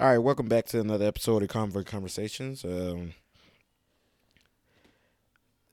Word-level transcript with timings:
All 0.00 0.08
right, 0.08 0.18
welcome 0.18 0.48
back 0.48 0.66
to 0.66 0.80
another 0.80 1.06
episode 1.06 1.42
of 1.42 1.48
Convert 1.48 1.86
Conversations. 1.86 2.64
Um, 2.64 3.14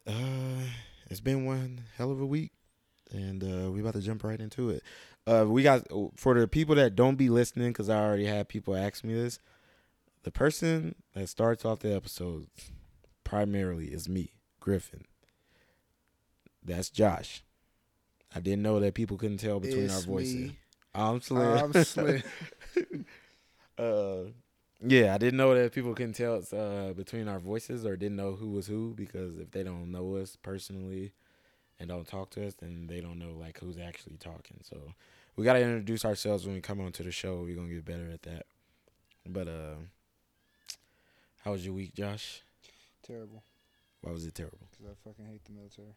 uh, 0.06 0.66
it's 1.10 1.20
been 1.20 1.46
one 1.46 1.82
hell 1.98 2.12
of 2.12 2.22
a 2.22 2.26
week, 2.26 2.52
and 3.12 3.44
uh, 3.44 3.72
we 3.72 3.80
about 3.80 3.94
to 3.94 4.02
jump 4.02 4.24
right 4.24 4.40
into 4.40 4.70
it. 4.70 4.84
Uh, 5.26 5.46
we 5.48 5.64
got 5.64 5.88
for 6.18 6.40
the 6.40 6.48
people 6.48 6.76
that 6.76 6.96
don't 6.96 7.16
be 7.16 7.30
listening, 7.30 7.70
because 7.70 7.90
I 7.90 8.00
already 8.00 8.26
had 8.26 8.48
people 8.48 8.76
ask 8.76 9.04
me 9.04 9.14
this. 9.16 9.40
The 10.24 10.32
person 10.32 10.96
that 11.16 11.28
starts 11.30 11.66
off 11.66 11.80
the 11.80 11.96
episodes 11.96 12.72
primarily 13.24 13.88
is 13.88 14.08
me, 14.08 14.34
Griffin. 14.60 15.06
That's 16.64 16.92
Josh. 16.92 17.44
I 18.36 18.40
didn't 18.40 18.62
know 18.62 18.80
that 18.80 18.94
people 18.94 19.18
couldn't 19.18 19.40
tell 19.40 19.60
between 19.60 19.86
It's 19.86 19.96
our 19.96 20.02
voices. 20.02 20.36
me. 20.36 20.58
I'm 20.94 21.22
Slim. 21.22 21.58
I'm 21.76 21.84
Slim. 21.84 22.22
uh, 23.78 24.32
yeah, 24.86 25.14
I 25.14 25.18
didn't 25.18 25.38
know 25.38 25.54
that 25.54 25.74
people 25.74 25.94
couldn't 25.94 26.14
tell 26.14 26.42
uh, 26.54 26.94
between 26.94 27.28
our 27.28 27.40
voices 27.40 27.86
or 27.86 27.96
didn't 27.96 28.16
know 28.16 28.34
who 28.34 28.50
was 28.50 28.68
who 28.68 28.94
because 28.96 29.38
if 29.38 29.52
they 29.52 29.64
don't 29.64 29.92
know 29.92 30.16
us 30.16 30.38
personally 30.42 31.12
and 31.80 31.90
don't 31.90 32.08
talk 32.08 32.32
to 32.32 32.46
us, 32.46 32.56
then 32.56 32.88
they 32.88 33.00
don't 33.00 33.20
know 33.20 33.34
like 33.40 33.60
who's 33.60 33.78
actually 33.78 34.18
talking. 34.18 34.58
So 34.64 34.94
we 35.36 35.46
gotta 35.46 35.62
introduce 35.62 36.04
ourselves 36.04 36.46
when 36.46 36.56
we 36.56 36.62
come 36.62 36.82
onto 36.82 37.04
the 37.04 37.12
show. 37.12 37.42
We're 37.42 37.56
gonna 37.56 37.70
get 37.70 37.86
better 37.86 38.10
at 38.12 38.24
that. 38.24 38.46
But 39.28 39.48
uh, 39.48 39.76
how 41.44 41.52
was 41.52 41.64
your 41.64 41.76
week, 41.76 41.94
Josh? 41.94 42.42
Terrible. 43.04 43.44
Why 44.02 44.12
was 44.12 44.26
it 44.26 44.34
terrible? 44.34 44.68
Because 44.72 44.88
I 44.88 45.10
fucking 45.10 45.26
hate 45.26 45.46
the 45.46 45.52
military. 45.52 45.96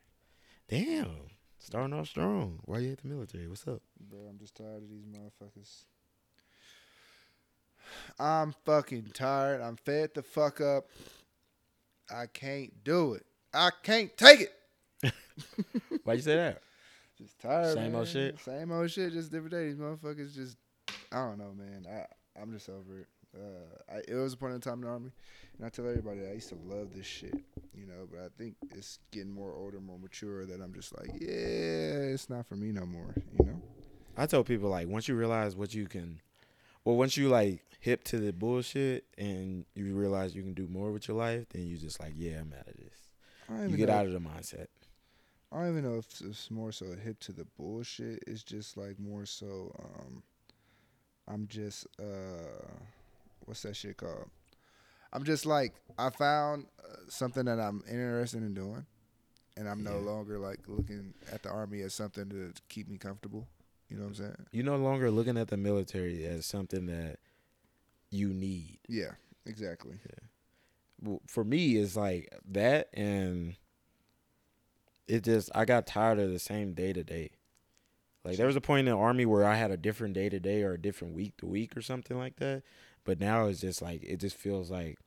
Damn, 0.68 1.30
starting 1.58 1.94
off 1.94 2.08
strong. 2.08 2.60
Why 2.64 2.78
you 2.78 2.90
hate 2.90 3.02
the 3.02 3.08
military? 3.08 3.48
What's 3.48 3.66
up? 3.66 3.80
Bro, 3.98 4.20
I'm 4.28 4.38
just 4.38 4.54
tired 4.54 4.82
of 4.82 4.90
these 4.90 5.06
motherfuckers. 5.06 5.84
I'm 8.18 8.54
fucking 8.64 9.10
tired. 9.14 9.60
I'm 9.60 9.76
fed 9.76 10.10
the 10.14 10.22
fuck 10.22 10.60
up. 10.60 10.88
I 12.10 12.26
can't 12.26 12.84
do 12.84 13.14
it. 13.14 13.26
I 13.52 13.70
can't 13.82 14.14
take 14.16 14.40
it. 15.02 15.12
Why 16.04 16.14
you 16.14 16.20
say 16.20 16.36
that? 16.36 16.62
Just 17.16 17.38
tired. 17.38 17.74
Same 17.74 17.94
old 17.94 18.08
shit? 18.08 18.38
Same 18.40 18.72
old 18.72 18.90
shit. 18.90 19.12
Just 19.12 19.30
different 19.30 19.52
day. 19.52 19.68
These 19.68 19.78
motherfuckers 19.78 20.34
just. 20.34 20.56
I 21.12 21.16
don't 21.18 21.38
know, 21.38 21.52
man. 21.56 21.86
I 21.88 22.40
I'm 22.40 22.52
just 22.52 22.68
over 22.68 23.00
it. 23.00 23.08
Uh, 23.36 23.94
I, 23.94 23.96
it 24.06 24.14
was 24.14 24.32
a 24.34 24.36
point 24.36 24.54
in 24.54 24.60
time 24.60 24.74
in 24.74 24.80
the 24.82 24.88
army, 24.88 25.10
and 25.56 25.66
I 25.66 25.68
tell 25.68 25.88
everybody 25.88 26.20
that 26.20 26.30
I 26.30 26.34
used 26.34 26.50
to 26.50 26.58
love 26.66 26.94
this 26.94 27.06
shit, 27.06 27.34
you 27.74 27.86
know. 27.86 28.06
But 28.10 28.20
I 28.20 28.28
think 28.38 28.54
it's 28.72 29.00
getting 29.10 29.32
more 29.32 29.52
older, 29.52 29.80
more 29.80 29.98
mature. 29.98 30.44
That 30.46 30.60
I'm 30.60 30.72
just 30.72 30.96
like, 30.96 31.10
yeah, 31.20 32.12
it's 32.12 32.30
not 32.30 32.46
for 32.46 32.56
me 32.56 32.70
no 32.70 32.86
more, 32.86 33.14
you 33.16 33.46
know. 33.46 33.60
I 34.16 34.26
tell 34.26 34.44
people 34.44 34.70
like 34.70 34.88
once 34.88 35.08
you 35.08 35.16
realize 35.16 35.56
what 35.56 35.74
you 35.74 35.86
can, 35.86 36.20
well, 36.84 36.96
once 36.96 37.16
you 37.16 37.28
like 37.28 37.60
hip 37.80 38.04
to 38.04 38.18
the 38.18 38.32
bullshit 38.32 39.04
and 39.18 39.64
you 39.74 39.94
realize 39.94 40.34
you 40.34 40.42
can 40.42 40.54
do 40.54 40.66
more 40.68 40.90
with 40.90 41.08
your 41.08 41.16
life, 41.16 41.46
then 41.50 41.66
you 41.66 41.76
just 41.76 42.00
like, 42.00 42.12
yeah, 42.16 42.40
I'm 42.40 42.52
out 42.58 42.68
of 42.68 42.76
this. 42.76 43.70
You 43.70 43.76
get 43.76 43.88
know, 43.88 43.94
out 43.94 44.06
of 44.06 44.12
the 44.12 44.18
mindset. 44.18 44.66
I 45.52 45.58
don't 45.58 45.70
even 45.70 45.84
know 45.84 45.98
if 45.98 46.06
it's 46.20 46.50
more 46.50 46.72
so 46.72 46.86
hip 47.02 47.20
to 47.20 47.32
the 47.32 47.46
bullshit. 47.56 48.24
It's 48.26 48.42
just 48.42 48.76
like 48.76 48.98
more 48.98 49.26
so. 49.26 49.74
Um, 49.78 50.22
I'm 51.28 51.46
just 51.46 51.86
uh, 52.00 52.66
what's 53.44 53.62
that 53.62 53.76
shit 53.76 53.96
called? 53.96 54.28
I'm 55.12 55.24
just 55.24 55.46
like 55.46 55.74
I 55.98 56.10
found 56.10 56.66
uh, 56.80 56.96
something 57.08 57.44
that 57.44 57.60
I'm 57.60 57.82
interested 57.88 58.42
in 58.42 58.54
doing, 58.54 58.84
and 59.56 59.68
I'm 59.68 59.84
no 59.84 59.98
longer 59.98 60.38
like 60.38 60.60
looking 60.66 61.14
at 61.32 61.42
the 61.42 61.50
army 61.50 61.82
as 61.82 61.94
something 61.94 62.28
to 62.30 62.52
keep 62.68 62.88
me 62.88 62.98
comfortable. 62.98 63.46
You 63.94 64.00
know 64.00 64.06
what 64.06 64.08
I'm 64.10 64.14
saying? 64.16 64.46
You're 64.50 64.64
no 64.64 64.76
longer 64.76 65.08
looking 65.10 65.38
at 65.38 65.48
the 65.48 65.56
military 65.56 66.24
as 66.24 66.46
something 66.46 66.86
that 66.86 67.18
you 68.10 68.32
need. 68.32 68.80
Yeah, 68.88 69.12
exactly. 69.46 70.00
Well, 71.00 71.20
For 71.28 71.44
me, 71.44 71.76
it's 71.76 71.94
like 71.96 72.36
that, 72.50 72.88
and 72.92 73.54
it 75.06 75.22
just 75.22 75.48
I 75.54 75.64
got 75.64 75.86
tired 75.86 76.18
of 76.18 76.32
the 76.32 76.38
same 76.40 76.72
day 76.72 76.92
to 76.92 77.04
day. 77.04 77.30
Like 78.24 78.36
there 78.36 78.46
was 78.48 78.56
a 78.56 78.60
point 78.60 78.88
in 78.88 78.94
the 78.94 78.98
army 79.00 79.26
where 79.26 79.44
I 79.44 79.54
had 79.56 79.70
a 79.70 79.76
different 79.76 80.14
day 80.14 80.28
to 80.28 80.40
day 80.40 80.62
or 80.62 80.72
a 80.72 80.80
different 80.80 81.14
week 81.14 81.36
to 81.36 81.46
week 81.46 81.76
or 81.76 81.82
something 81.82 82.18
like 82.18 82.36
that. 82.36 82.62
But 83.04 83.20
now 83.20 83.46
it's 83.46 83.60
just 83.60 83.80
like 83.82 84.02
it 84.02 84.16
just 84.18 84.36
feels 84.36 84.70
like, 84.70 84.98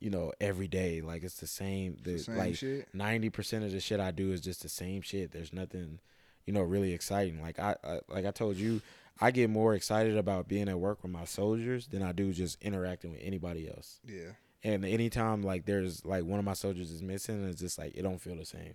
you 0.00 0.10
know, 0.10 0.32
every 0.40 0.66
day 0.68 1.00
like 1.00 1.22
it's 1.22 1.36
the 1.40 1.46
same. 1.46 1.96
The, 2.02 2.12
The 2.14 2.18
same 2.18 2.36
like 2.36 2.56
shit. 2.56 2.88
ninety 2.92 3.30
percent 3.30 3.64
of 3.64 3.70
the 3.72 3.80
shit 3.80 3.98
I 4.00 4.10
do 4.10 4.32
is 4.32 4.40
just 4.42 4.62
the 4.62 4.68
same 4.68 5.00
shit. 5.00 5.30
There's 5.30 5.52
nothing, 5.52 6.00
you 6.46 6.52
know, 6.52 6.62
really 6.62 6.92
exciting. 6.92 7.40
Like 7.42 7.58
I, 7.58 7.76
I 7.84 8.00
like 8.08 8.26
I 8.26 8.30
told 8.30 8.56
you, 8.56 8.80
I 9.20 9.30
get 9.30 9.50
more 9.50 9.74
excited 9.74 10.16
about 10.16 10.48
being 10.48 10.68
at 10.68 10.78
work 10.80 11.02
with 11.02 11.12
my 11.12 11.24
soldiers 11.24 11.86
than 11.88 12.02
I 12.02 12.12
do 12.12 12.32
just 12.32 12.62
interacting 12.62 13.12
with 13.12 13.20
anybody 13.22 13.68
else. 13.68 14.00
Yeah, 14.06 14.32
And 14.62 14.84
anytime 14.84 15.42
like 15.42 15.66
there's 15.66 16.04
like 16.04 16.24
one 16.24 16.38
of 16.38 16.44
my 16.44 16.54
soldiers 16.54 16.90
is 16.90 17.02
missing, 17.02 17.44
it's 17.48 17.60
just 17.60 17.78
like 17.78 17.94
it 17.96 18.02
don't 18.02 18.20
feel 18.20 18.36
the 18.36 18.44
same. 18.46 18.74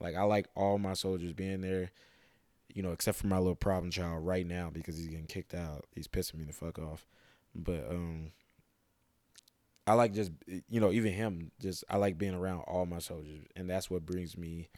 Like 0.00 0.14
I 0.16 0.22
like 0.22 0.48
all 0.54 0.78
my 0.78 0.92
soldiers 0.94 1.32
being 1.32 1.60
there, 1.62 1.90
you 2.74 2.82
know, 2.82 2.92
except 2.92 3.18
for 3.18 3.26
my 3.28 3.38
little 3.38 3.54
problem 3.56 3.90
child 3.90 4.26
right 4.26 4.46
now 4.46 4.70
because 4.72 4.96
he's 4.98 5.08
getting 5.08 5.26
kicked 5.26 5.54
out. 5.54 5.86
He's 5.94 6.08
pissing 6.08 6.34
me 6.36 6.44
the 6.44 6.52
fuck 6.52 6.78
off. 6.78 7.06
But 7.54 7.86
um 7.90 8.32
I 9.86 9.94
like 9.94 10.12
just 10.12 10.32
you 10.68 10.80
know, 10.80 10.90
even 10.90 11.12
him, 11.12 11.52
just 11.60 11.84
I 11.88 11.96
like 11.96 12.18
being 12.18 12.34
around 12.34 12.60
all 12.60 12.86
my 12.86 12.98
soldiers 12.98 13.46
and 13.54 13.70
that's 13.70 13.90
what 13.90 14.04
brings 14.06 14.36
me 14.36 14.68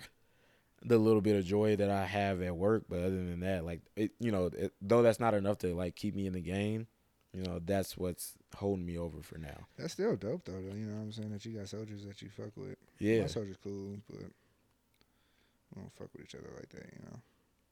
the 0.84 0.99
little 0.99 1.21
bit 1.21 1.37
of 1.37 1.44
joy 1.44 1.77
that 1.77 1.91
I 1.91 2.05
have 2.06 2.41
at 2.43 2.56
work, 2.56 2.84
but 2.89 2.99
other 3.00 3.11
than 3.16 3.41
that, 3.41 3.65
like 3.65 3.81
it, 3.97 4.12
you 4.21 4.31
know, 4.31 4.47
it, 4.47 4.72
though 4.81 5.03
that's 5.03 5.21
not 5.21 5.34
enough 5.34 5.59
to 5.59 5.75
like 5.75 5.97
keep 5.97 6.15
me 6.15 6.27
in 6.27 6.33
the 6.33 6.41
game, 6.41 6.87
you 7.33 7.43
know, 7.43 7.61
that's 7.65 7.97
what's 7.97 8.34
holding 8.56 8.87
me 8.87 8.97
over 8.97 9.22
for 9.22 9.38
now. 9.38 9.67
that's 9.77 9.93
still 9.94 10.17
dope 10.17 10.44
though. 10.44 10.53
though. 10.53 10.75
You 10.75 10.87
know 10.87 10.97
what 10.97 11.03
I'm 11.03 11.12
saying? 11.12 11.31
That 11.33 11.44
you 11.44 11.59
got 11.59 11.69
soldiers 11.69 12.05
that 12.05 12.22
you 12.22 12.28
fuck 12.28 12.56
with. 12.56 12.77
Yeah. 12.99 13.22
My 13.22 13.27
soldiers 13.27 13.56
cool, 13.62 13.97
but 14.09 14.21
we 15.75 15.83
don't 15.83 15.93
fuck 15.93 16.09
with 16.12 16.25
each 16.25 16.34
other 16.34 16.50
like 16.56 16.71
that. 16.71 16.87
You 16.93 17.03
know. 17.05 17.19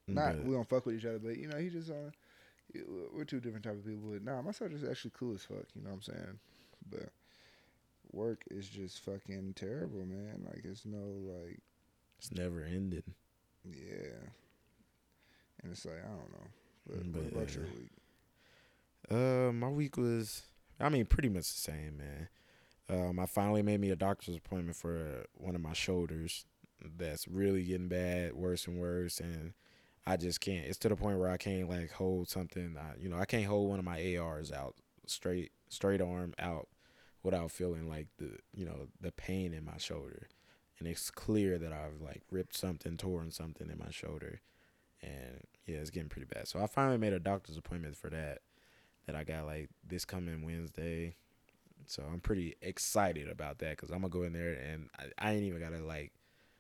Not 0.09 0.37
But- 0.37 0.45
we 0.47 0.55
don't 0.55 0.69
fuck 0.69 0.87
with 0.87 0.97
each 0.97 1.05
other, 1.07 1.19
but 1.19 1.37
you 1.37 1.49
know, 1.49 1.59
he 1.59 1.69
just 1.71 1.91
uh, 1.91 2.11
we're 3.15 3.25
two 3.25 3.41
different 3.41 3.65
type 3.65 3.75
of 3.75 3.87
people. 3.87 4.11
But 4.13 4.25
nah, 4.25 4.43
my 4.43 4.51
soldier's 4.53 4.85
actually 4.85 5.13
cool 5.19 5.35
as 5.35 5.43
fuck. 5.43 5.65
You 5.75 5.83
know 5.83 5.91
what 5.91 5.97
I'm 5.97 6.03
saying? 6.03 6.39
But 6.91 7.09
work 8.13 8.43
is 8.51 8.69
just 8.69 9.01
fucking 9.01 9.55
terrible, 9.55 10.05
man. 10.05 10.43
Like 10.45 10.65
it's 10.65 10.85
no 10.85 10.99
like, 11.43 11.61
It's 12.29 12.37
never 12.37 12.65
ending. 12.65 13.05
yeah, 13.65 14.31
and 15.63 15.71
it's 15.71 15.85
like 15.85 16.03
I 16.05 16.09
don't 16.09 16.33
know. 16.33 16.49
But, 16.87 17.05
Mm, 17.05 17.15
what 17.15 17.25
but, 17.25 17.33
about 17.37 17.55
your 17.55 17.65
week? 17.65 17.93
Uh, 19.09 19.53
my 19.53 19.69
week 19.69 19.97
was, 19.97 20.43
I 20.81 20.89
mean, 20.89 21.07
pretty 21.07 21.29
much 21.29 21.53
the 21.53 21.61
same, 21.61 21.99
man. 21.99 22.29
Um, 22.89 23.19
I 23.21 23.27
finally 23.27 23.63
made 23.63 23.81
me 23.81 23.91
a 23.91 23.97
doctor's 23.97 24.37
appointment 24.37 24.77
for 24.77 25.25
one 25.35 25.55
of 25.55 25.61
my 25.61 25.73
shoulders. 25.73 26.45
That's 26.99 27.29
really 27.29 27.63
getting 27.65 27.89
bad, 27.89 28.35
worse 28.35 28.67
and 28.67 28.81
worse, 28.81 29.21
and 29.21 29.53
I 30.05 30.17
just 30.17 30.41
can't. 30.41 30.67
It's 30.67 30.79
to 30.79 30.89
the 30.89 30.97
point 30.97 31.19
where 31.21 31.31
I 31.31 31.37
can't 31.37 31.69
like 31.69 31.93
hold 31.93 32.29
something. 32.29 32.77
I, 32.77 33.01
you 33.01 33.09
know, 33.09 33.19
I 33.19 33.25
can't 33.25 33.47
hold 33.47 33.69
one 33.71 33.79
of 33.79 33.85
my 33.85 34.17
ARs 34.17 34.51
out 34.51 34.75
straight, 35.07 35.53
straight 35.69 36.01
arm 36.01 36.35
out, 36.41 36.67
without 37.23 37.53
feeling 37.53 37.89
like 37.89 38.09
the, 38.19 38.39
you 38.53 38.65
know, 38.65 38.89
the 39.01 39.13
pain 39.13 39.53
in 39.55 39.65
my 39.65 39.77
shoulder. 39.79 40.27
And 40.79 40.87
it's 40.87 41.11
clear 41.11 41.59
that 41.59 41.73
I've 41.73 42.01
like 42.03 42.23
ripped 42.31 42.57
something, 42.57 42.97
torn 42.97 43.31
something 43.31 43.71
in 43.71 43.79
my 43.79 43.91
shoulder, 43.91 44.41
and 45.03 45.45
yeah, 45.67 45.79
it's 45.79 45.91
getting 45.91 46.09
pretty 46.09 46.27
bad. 46.33 46.49
So 46.49 46.63
I 46.63 46.67
finally 46.67 46.99
made 46.99 47.13
a 47.13 47.19
doctor's 47.19 47.57
appointment 47.57 47.97
for 47.97 48.11
that 48.11 48.41
that 49.07 49.17
I 49.17 49.25
got 49.25 49.47
like 49.47 49.71
this 49.87 50.05
coming 50.05 50.45
Wednesday. 50.45 51.15
So 51.87 52.03
I'm 52.13 52.21
pretty 52.21 52.57
excited 52.61 53.29
about 53.29 53.59
that 53.59 53.71
because 53.71 53.91
I'm 53.91 54.01
gonna 54.01 54.09
go 54.09 54.23
in 54.23 54.33
there 54.33 54.53
and 54.53 54.91
I, 54.99 55.29
I 55.29 55.33
ain't 55.33 55.45
even 55.45 55.61
gotta 55.61 55.79
like 55.79 56.13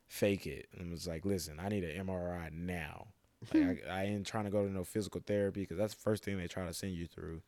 fake 0.06 0.46
it. 0.46 0.68
I'm 0.78 0.90
just 0.90 1.06
like, 1.06 1.24
listen, 1.24 1.60
I 1.60 1.68
need 1.68 1.84
an 1.84 2.06
MRI 2.06 2.52
now. 2.52 3.08
Like 3.52 3.84
hmm. 3.84 3.90
I, 3.90 4.00
I 4.00 4.04
ain't 4.04 4.26
trying 4.26 4.44
to 4.44 4.50
go 4.50 4.64
to 4.64 4.72
no 4.72 4.82
physical 4.82 5.20
therapy 5.24 5.60
because 5.60 5.76
that's 5.76 5.94
the 5.94 6.00
first 6.00 6.24
thing 6.24 6.38
they 6.38 6.46
try 6.46 6.64
to 6.64 6.72
send 6.72 6.94
you 6.94 7.06
through. 7.06 7.42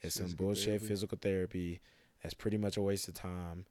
It's 0.00 0.16
some 0.16 0.30
bullshit 0.30 0.66
therapy. 0.66 0.86
physical 0.86 1.18
therapy. 1.20 1.80
That's 2.22 2.34
pretty 2.34 2.56
much 2.56 2.76
a 2.76 2.82
waste 2.82 3.08
of 3.08 3.14
time. 3.14 3.66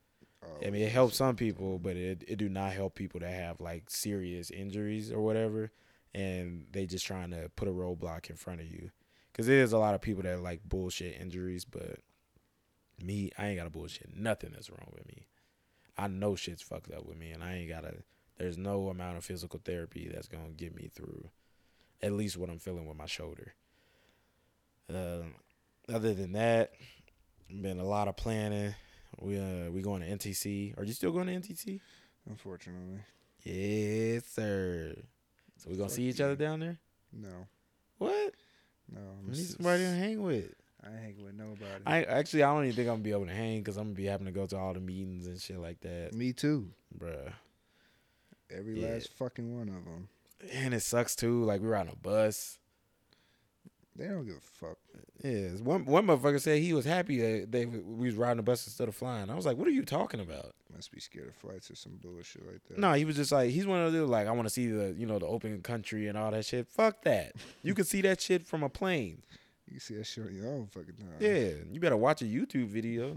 I 0.66 0.70
Oh, 0.70 0.70
mean, 0.70 0.82
it 0.84 0.92
helps 0.92 1.18
some 1.18 1.36
people, 1.36 1.80
but 1.80 1.96
it 1.98 2.24
it 2.28 2.38
do 2.38 2.50
not 2.50 2.74
help 2.74 2.96
people 2.96 3.20
that 3.22 3.34
have 3.34 3.60
like 3.62 3.90
serious 3.90 4.52
injuries 4.52 5.12
or 5.12 5.22
whatever, 5.22 5.72
and 6.14 6.68
they 6.72 6.86
just 6.86 7.06
trying 7.06 7.32
to 7.32 7.50
put 7.56 7.68
a 7.68 7.72
roadblock 7.72 8.30
in 8.30 8.36
front 8.38 8.62
of 8.62 8.68
you. 8.68 8.92
Cause 9.34 9.48
there's 9.48 9.74
a 9.74 9.80
lot 9.80 9.96
of 9.96 10.02
people 10.02 10.24
that 10.24 10.42
like 10.42 10.64
bullshit 10.64 11.20
injuries, 11.20 11.66
but 11.66 12.00
me, 13.04 13.32
I 13.38 13.48
ain't 13.48 13.58
got 13.58 13.68
a 13.68 13.72
bullshit. 13.72 14.16
Nothing 14.16 14.54
is 14.54 14.70
wrong 14.70 14.92
with 14.94 15.08
me. 15.08 15.28
I 15.98 16.08
know 16.08 16.36
shit's 16.36 16.62
fucked 16.64 16.92
up 16.92 17.06
with 17.06 17.18
me, 17.18 17.32
and 17.32 17.44
I 17.44 17.56
ain't 17.56 17.70
gotta. 17.70 17.96
There's 18.38 18.58
no 18.58 18.90
amount 18.90 19.18
of 19.18 19.26
physical 19.26 19.62
therapy 19.64 20.10
that's 20.14 20.28
gonna 20.28 20.52
get 20.52 20.76
me 20.76 20.90
through, 20.94 21.30
at 22.02 22.14
least 22.14 22.38
what 22.38 22.50
I'm 22.50 22.60
feeling 22.60 22.88
with 22.88 22.98
my 22.98 23.06
shoulder. 23.08 23.54
Um, 24.90 25.36
other 25.90 26.14
than 26.14 26.34
that, 26.34 26.72
been 27.50 27.80
a 27.80 27.86
lot 27.86 28.08
of 28.08 28.16
planning. 28.18 28.76
We 29.20 29.38
uh 29.40 29.70
we 29.72 29.82
going 29.82 30.02
to 30.02 30.08
NTC. 30.08 30.78
Are 30.78 30.84
you 30.84 30.94
still 30.94 31.12
going 31.12 31.28
to 31.28 31.34
NTC? 31.34 31.80
Unfortunately, 32.30 33.00
Yes, 33.44 34.24
sir. 34.26 34.96
So 35.58 35.70
we 35.70 35.76
gonna 35.76 35.90
Fuck 35.90 35.96
see 35.98 36.04
each 36.10 36.20
you. 36.20 36.26
other 36.26 36.36
down 36.36 36.60
there? 36.62 36.78
no, 37.12 37.48
What? 37.98 38.34
no. 38.92 39.02
I'm 39.20 39.32
need 39.32 39.46
somebody 39.46 39.84
to 39.84 39.90
hang 39.92 40.22
with. 40.24 40.54
I 40.84 40.88
ain't 40.90 41.00
hanging 41.00 41.26
with 41.26 41.36
nobody. 41.36 41.84
I 41.86 42.04
actually 42.04 42.44
I 42.44 42.54
don't 42.54 42.64
even 42.66 42.76
think 42.76 42.88
I'm 42.90 42.96
gonna 42.96 43.04
be 43.04 43.12
able 43.12 43.26
to 43.28 43.34
hang 43.34 43.60
because 43.60 43.78
I'm 43.78 43.86
gonna 43.88 43.96
be 43.96 44.06
having 44.06 44.26
to 44.26 44.32
go 44.32 44.46
to 44.46 44.58
all 44.58 44.74
the 44.74 44.80
meetings 44.80 45.28
and 45.28 45.40
shit 45.40 45.60
like 45.60 45.80
that, 45.82 46.14
Me 46.14 46.34
too. 46.34 46.72
bruh. 46.98 47.34
Every 48.50 48.82
Yeah. 48.82 48.88
last 48.94 49.14
fucking 49.14 49.56
one 49.58 49.70
of 49.70 49.86
them. 49.86 50.08
And 50.52 50.74
it 50.74 50.82
sucks 50.82 51.16
too. 51.16 51.44
Like 51.44 51.62
we 51.62 51.68
were 51.68 51.76
on 51.78 51.88
a 51.90 51.96
bus. 51.96 52.60
They 53.96 54.08
don't 54.08 54.26
give 54.26 54.38
a 54.38 54.66
fuck. 54.66 54.78
Yeah, 55.24 55.50
one 55.64 55.86
one 55.86 56.08
motherfucker 56.08 56.42
said 56.42 56.60
he 56.60 56.74
was 56.74 56.86
happy 56.86 57.20
that 57.20 57.52
they 57.52 57.66
we 57.66 58.08
was 58.08 58.16
riding 58.16 58.38
the 58.38 58.44
bus 58.44 58.66
instead 58.66 58.88
of 58.88 58.96
flying. 58.96 59.30
I 59.30 59.36
was 59.36 59.46
like, 59.46 59.58
what 59.58 59.68
are 59.68 59.72
you 59.72 59.84
talking 59.86 60.20
about? 60.20 60.54
Must 60.74 60.92
be 60.92 61.00
scared 61.00 61.28
of 61.28 61.36
flights 61.36 61.70
or 61.70 61.76
some 61.76 62.00
bullshit 62.02 62.46
like 62.46 62.64
that. 62.68 62.80
No, 62.80 62.94
he 62.94 63.06
was 63.06 63.16
just 63.16 63.32
like 63.32 63.52
he's 63.52 63.68
one 63.68 63.82
of 63.82 63.94
those 63.94 64.10
like 64.10 64.28
I 64.28 64.32
want 64.32 64.48
to 64.48 64.50
see 64.50 64.68
the 64.68 64.96
you 64.98 65.06
know 65.06 65.20
the 65.20 65.28
open 65.28 65.62
country 65.62 66.08
and 66.08 66.18
all 66.18 66.32
that 66.32 66.46
shit. 66.46 66.68
Fuck 66.68 67.04
that. 67.04 67.34
You 67.62 67.74
can 67.74 67.86
see 67.86 68.02
that 68.02 68.20
shit 68.20 68.46
from 68.46 68.64
a 68.64 68.70
plane. 68.70 69.24
You 69.68 69.74
can 69.74 69.80
see 69.80 69.96
that 69.96 70.06
shit 70.06 70.26
on 70.26 70.36
your 70.36 70.48
own 70.48 70.68
fucking 70.68 70.96
time. 70.96 71.16
Yeah, 71.20 71.50
you 71.72 71.80
better 71.80 71.96
watch 71.96 72.22
a 72.22 72.26
YouTube 72.26 72.68
video. 72.68 73.16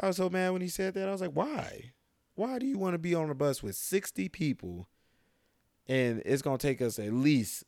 I 0.00 0.06
was 0.08 0.16
so 0.16 0.30
mad 0.30 0.50
when 0.50 0.62
he 0.62 0.68
said 0.68 0.94
that. 0.94 1.08
I 1.08 1.12
was 1.12 1.20
like, 1.20 1.32
why? 1.32 1.92
Why 2.34 2.58
do 2.58 2.66
you 2.66 2.78
want 2.78 2.94
to 2.94 2.98
be 2.98 3.14
on 3.14 3.28
a 3.28 3.34
bus 3.34 3.62
with 3.62 3.76
60 3.76 4.28
people 4.30 4.88
and 5.86 6.22
it's 6.24 6.40
going 6.40 6.56
to 6.56 6.66
take 6.66 6.80
us 6.80 6.98
at 6.98 7.12
least, 7.12 7.64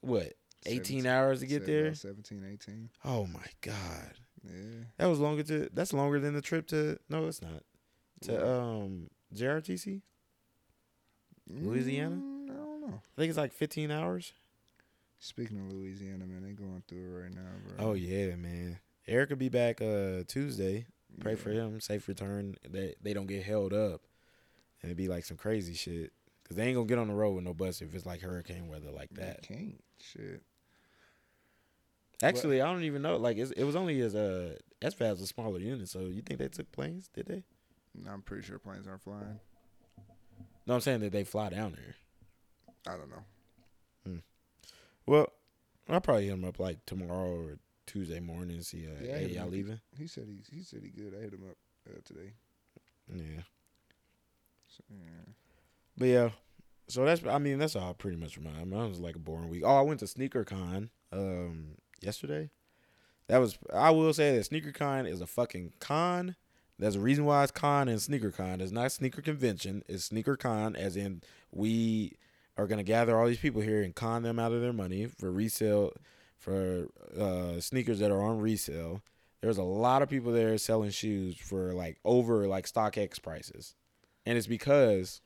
what, 0.00 0.32
18 0.66 1.06
hours 1.06 1.40
to 1.40 1.46
get 1.46 1.64
there? 1.66 1.86
about 1.86 1.96
17, 1.98 2.44
18. 2.52 2.90
Oh 3.04 3.26
my 3.26 3.46
God. 3.60 4.12
Yeah. 4.44 4.84
That 4.98 5.06
was 5.06 5.18
longer 5.18 5.42
to, 5.44 5.68
that's 5.72 5.92
longer 5.92 6.18
than 6.20 6.34
the 6.34 6.42
trip 6.42 6.66
to, 6.68 6.98
no, 7.08 7.26
it's 7.26 7.42
not. 7.42 7.62
To, 8.22 8.48
um, 8.50 9.10
JRTC? 9.34 10.02
Louisiana? 11.48 12.16
Mm, 12.16 12.50
I 12.50 12.54
don't 12.54 12.80
know. 12.80 13.00
I 13.16 13.20
think 13.20 13.28
it's 13.30 13.38
like 13.38 13.52
15 13.52 13.90
hours. 13.90 14.32
Speaking 15.18 15.58
of 15.58 15.72
Louisiana, 15.72 16.26
man, 16.26 16.42
they 16.44 16.52
going 16.52 16.82
through 16.86 17.16
it 17.16 17.22
right 17.22 17.34
now, 17.34 17.50
bro. 17.76 17.86
Oh 17.88 17.92
yeah, 17.94 18.36
man. 18.36 18.78
Eric 19.06 19.30
will 19.30 19.36
be 19.36 19.48
back 19.48 19.80
uh 19.82 20.22
Tuesday. 20.28 20.86
Pray 21.20 21.32
Yeah. 21.32 21.38
for 21.38 21.50
him, 21.50 21.80
safe 21.80 22.06
return. 22.06 22.54
That 22.70 22.96
they 23.02 23.14
don't 23.14 23.26
get 23.26 23.42
held 23.42 23.72
up, 23.72 24.02
and 24.80 24.90
it'd 24.90 24.96
be 24.96 25.08
like 25.08 25.24
some 25.24 25.36
crazy 25.36 25.74
shit. 25.74 26.12
Cause 26.46 26.56
they 26.56 26.66
ain't 26.66 26.76
gonna 26.76 26.86
get 26.86 26.98
on 26.98 27.08
the 27.08 27.14
road 27.14 27.32
with 27.32 27.44
no 27.44 27.52
bus 27.52 27.82
if 27.82 27.94
it's 27.94 28.06
like 28.06 28.20
hurricane 28.20 28.68
weather 28.68 28.90
like 28.92 29.10
They 29.10 29.22
that. 29.22 29.42
can't. 29.42 29.82
Shit. 30.00 30.42
Actually, 32.22 32.60
I 32.60 32.72
don't 32.72 32.82
even 32.82 33.02
know. 33.02 33.16
Like 33.16 33.36
it's, 33.36 33.50
it 33.52 33.64
was 33.64 33.76
only 33.76 34.00
as 34.00 34.14
uh 34.14 34.56
SFAS 34.82 35.22
a 35.22 35.26
smaller 35.26 35.58
unit, 35.58 35.88
so 35.88 36.00
you 36.00 36.22
think 36.22 36.40
they 36.40 36.48
took 36.48 36.70
planes? 36.72 37.08
Did 37.14 37.26
they? 37.26 37.44
No, 37.94 38.10
I'm 38.12 38.22
pretty 38.22 38.42
sure 38.44 38.58
planes 38.58 38.86
aren't 38.86 39.02
flying. 39.02 39.40
No, 40.66 40.74
I'm 40.74 40.80
saying 40.80 41.00
that 41.00 41.12
they 41.12 41.24
fly 41.24 41.48
down 41.48 41.72
there. 41.72 41.94
I 42.86 42.96
don't 42.96 43.10
know. 43.10 43.22
Well, 45.06 45.32
I'll 45.88 46.02
probably 46.02 46.26
hit 46.26 46.34
him 46.34 46.44
up 46.44 46.58
like 46.58 46.84
tomorrow 46.84 47.34
or 47.34 47.58
Tuesday 47.86 48.20
morning 48.20 48.56
and 48.56 48.66
see. 48.66 48.86
Uh, 48.86 49.02
Yeah, 49.02 49.18
hey, 49.18 49.28
y'all 49.28 49.44
up. 49.44 49.50
leaving? 49.52 49.80
He 49.96 50.06
said 50.06 50.24
he 50.28 50.42
he 50.54 50.62
said 50.62 50.82
he 50.82 50.90
good. 50.90 51.14
I 51.18 51.22
hit 51.22 51.32
him 51.32 51.44
up 51.48 51.56
uh, 51.88 51.98
today. 52.04 52.34
Yeah. 53.10 53.40
So, 54.68 54.84
yeah. 54.90 55.32
But 55.96 56.04
yeah, 56.08 56.28
so 56.88 57.06
that's 57.06 57.24
I 57.26 57.38
mean 57.38 57.58
that's 57.58 57.74
all 57.74 57.94
pretty 57.94 58.18
much 58.18 58.38
mine. 58.38 58.68
Mine 58.68 58.90
was 58.90 59.00
like 59.00 59.16
a 59.16 59.18
boring 59.18 59.48
week. 59.48 59.62
Oh, 59.64 59.76
I 59.76 59.80
went 59.80 60.00
to 60.00 60.06
Sneaker 60.06 60.44
Con 60.44 60.90
um 61.10 61.76
yesterday. 62.00 62.50
That 63.28 63.38
was 63.38 63.58
I 63.74 63.90
will 63.90 64.12
say 64.12 64.36
that 64.36 64.44
Sneaker 64.44 64.72
Con 64.72 65.06
is 65.06 65.20
a 65.20 65.26
fucking 65.26 65.74
con. 65.80 66.36
There's 66.78 66.96
a 66.96 67.00
reason 67.00 67.24
why 67.24 67.42
it's 67.42 67.52
con 67.52 67.88
and 67.88 68.00
Sneaker 68.00 68.30
Con. 68.30 68.60
It's 68.60 68.72
not 68.72 68.92
Sneaker 68.92 69.20
Convention. 69.20 69.82
It's 69.88 70.04
Sneaker 70.04 70.36
Con, 70.36 70.76
as 70.76 70.96
in 70.96 71.22
we 71.50 72.16
are 72.56 72.66
gonna 72.66 72.82
gather 72.82 73.18
all 73.18 73.26
these 73.26 73.38
people 73.38 73.60
here 73.60 73.82
and 73.82 73.94
con 73.94 74.22
them 74.22 74.38
out 74.38 74.52
of 74.52 74.60
their 74.60 74.72
money 74.72 75.06
for 75.06 75.30
resale 75.30 75.92
for 76.38 76.86
uh, 77.18 77.60
sneakers 77.60 77.98
that 77.98 78.10
are 78.10 78.22
on 78.22 78.38
resale. 78.38 79.02
There's 79.40 79.58
a 79.58 79.62
lot 79.64 80.02
of 80.02 80.08
people 80.08 80.32
there 80.32 80.56
selling 80.58 80.90
shoes 80.90 81.36
for 81.36 81.72
like 81.72 81.98
over 82.04 82.46
like 82.46 82.66
StockX 82.66 83.20
prices, 83.20 83.74
and 84.24 84.38
it's 84.38 84.46
because 84.46 85.20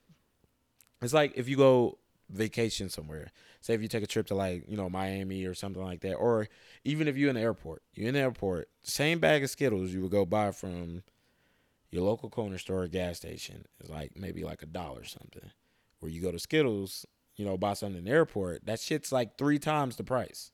it's 1.01 1.15
like 1.15 1.33
if 1.37 1.49
you 1.49 1.57
go 1.57 1.99
vacation 2.33 2.89
somewhere. 2.89 3.31
Say 3.61 3.75
if 3.75 3.83
you 3.83 3.89
take 3.89 4.03
a 4.03 4.09
trip 4.09 4.27
to 4.29 4.35
like, 4.35 4.65
you 4.69 4.77
know, 4.77 4.89
Miami 4.89 5.45
or 5.45 5.55
something 5.55 5.83
like 5.83 6.01
that, 6.01 6.15
or 6.15 6.49
even 6.85 7.07
if 7.09 7.17
you're 7.17 7.29
in 7.29 7.37
the 7.37 7.43
airport, 7.43 7.83
you're 7.95 8.09
in 8.09 8.15
the 8.15 8.21
airport, 8.21 8.69
same 8.83 9.19
bag 9.19 9.45
of 9.45 9.51
Skittles 9.51 9.93
you 9.93 10.03
would 10.03 10.11
go 10.11 10.25
buy 10.25 10.51
from 10.51 11.03
your 11.91 12.03
local 12.03 12.31
corner 12.31 12.59
store 12.59 12.83
or 12.83 12.89
gas 12.89 13.19
station 13.19 13.67
is 13.81 13.91
like 13.91 14.13
maybe 14.17 14.43
like 14.43 14.63
a 14.63 14.67
dollar 14.67 15.05
something. 15.05 15.51
Where 16.01 16.11
you 16.11 16.21
go 16.21 16.33
to 16.33 16.39
Skittles, 16.39 17.07
you 17.37 17.45
know, 17.45 17.57
buy 17.57 17.75
something 17.75 17.99
in 17.99 18.05
the 18.05 18.11
airport, 18.11 18.67
that 18.67 18.81
shit's 18.81 19.13
like 19.13 19.39
three 19.39 19.59
times 19.59 19.97
the 19.97 20.05
price. 20.05 20.51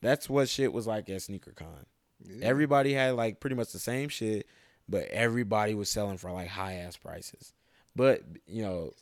That's 0.00 0.28
what 0.28 0.48
shit 0.48 0.72
was 0.72 0.86
like 0.86 1.08
at 1.08 1.18
SneakerCon. 1.18 1.84
Yeah. 2.24 2.46
Everybody 2.46 2.94
had 2.94 3.14
like 3.14 3.38
pretty 3.38 3.54
much 3.54 3.72
the 3.72 3.78
same 3.78 4.08
shit, 4.08 4.46
but 4.88 5.04
everybody 5.08 5.74
was 5.74 5.88
selling 5.88 6.18
for 6.18 6.32
like 6.32 6.48
high 6.48 6.74
ass 6.74 6.96
prices. 6.96 7.52
But 7.94 8.22
you 8.46 8.62
know, 8.62 8.92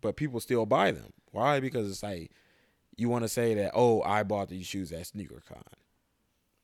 but 0.00 0.16
people 0.16 0.40
still 0.40 0.66
buy 0.66 0.90
them. 0.90 1.12
Why? 1.32 1.60
Because 1.60 1.90
it's 1.90 2.02
like 2.02 2.30
you 2.96 3.08
want 3.08 3.24
to 3.24 3.28
say 3.28 3.54
that 3.54 3.72
oh, 3.74 4.02
I 4.02 4.22
bought 4.22 4.48
these 4.48 4.66
shoes 4.66 4.92
at 4.92 5.02
SneakerCon. 5.02 5.62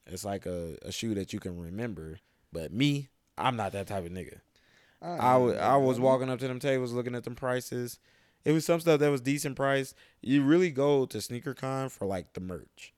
It's 0.07 0.25
like 0.25 0.47
a, 0.47 0.77
a 0.83 0.93
shoe 0.93 1.15
that 1.15 1.33
you 1.33 1.41
can 1.41 1.61
remember. 1.61 2.21
But 2.53 2.73
me, 2.73 3.09
I'm 3.37 3.57
not 3.57 3.73
that 3.73 3.89
type 3.89 4.07
of 4.07 4.13
nigga. 4.13 4.41
I 5.01 5.37
I 5.37 5.77
was 5.77 6.01
walking 6.01 6.31
up 6.31 6.39
to 6.41 6.49
them 6.49 6.61
tables 6.61 6.93
looking 6.93 7.15
at 7.15 7.25
them 7.25 7.35
prices. 7.35 7.99
It 8.45 8.53
was 8.53 8.65
some 8.65 8.81
stuff 8.81 9.01
that 9.01 9.11
was 9.11 9.21
decent 9.21 9.57
price. 9.57 9.95
You 10.23 10.43
really 10.43 10.71
go 10.71 11.07
to 11.07 11.19
SneakerCon 11.19 11.91
for 11.91 12.07
like 12.07 12.33
the 12.33 12.41
merch. 12.41 12.95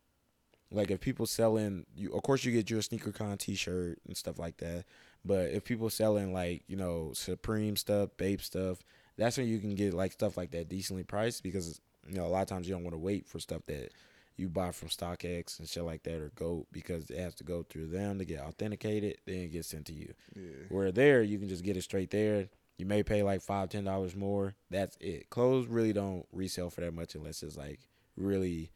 Like 0.71 0.91
if 0.91 1.01
people 1.01 1.27
selling, 1.27 1.87
you 1.95 2.13
of 2.13 2.23
course 2.23 2.45
you 2.45 2.53
get 2.53 2.71
you 2.71 2.79
a 2.79 2.81
SneakerCon 2.81 3.39
T-shirt 3.39 3.99
and 4.07 4.17
stuff 4.17 4.39
like 4.39 4.59
that. 4.59 4.85
But 5.25 5.51
if 5.51 5.65
people 5.65 5.91
selling 5.91 6.33
like 6.33 6.63
you 6.69 6.77
know 6.77 7.11
Supreme 7.15 7.77
stuff, 7.77 8.11
Bape 8.17 8.41
stuff, 8.41 8.79
that's 9.17 9.37
when 9.37 9.47
you 9.47 9.59
can 9.59 9.75
get 9.75 9.95
like 9.95 10.13
stuff 10.13 10.37
like 10.37 10.51
that 10.53 10.69
decently 10.69 11.03
priced 11.03 11.43
because 11.43 11.81
you 12.09 12.17
know 12.17 12.27
a 12.27 12.29
lot 12.29 12.43
of 12.43 12.49
times 12.49 12.69
you 12.69 12.75
don't 12.75 12.85
want 12.85 12.95
to 12.95 12.99
wait 12.99 13.27
for 13.27 13.39
stuff 13.39 13.63
that 13.67 13.93
you 14.37 14.49
buy 14.49 14.71
from 14.73 14.89
StockX 14.89 15.59
and 15.59 15.69
shit 15.69 15.85
like 15.85 16.03
that 16.05 16.21
or 16.21 16.31
Goat 16.35 16.67
because 16.73 17.11
it 17.11 17.19
has 17.19 17.35
to 17.37 17.45
go 17.45 17.63
through 17.69 17.89
them 17.89 18.19
to 18.19 18.25
get 18.25 18.41
authenticated, 18.41 19.19
then 19.27 19.37
it 19.37 19.53
gets 19.53 19.69
sent 19.69 19.87
to 19.87 19.93
you. 19.93 20.15
Yeah. 20.35 20.65
Where 20.71 20.91
there, 20.91 21.23
you 21.23 21.39
can 21.39 21.49
just 21.49 21.63
get 21.63 21.77
it 21.77 21.83
straight 21.83 22.11
there. 22.11 22.49
You 22.79 22.87
may 22.87 23.03
pay 23.03 23.23
like 23.23 23.43
five, 23.43 23.69
ten 23.69 23.85
dollars 23.85 24.17
more. 24.17 24.55
That's 24.71 24.97
it. 24.99 25.29
Clothes 25.29 25.67
really 25.67 25.93
don't 25.93 26.27
resell 26.33 26.71
for 26.71 26.81
that 26.81 26.95
much 26.95 27.15
unless 27.15 27.43
it's 27.43 27.57
like 27.59 27.81
really 28.17 28.71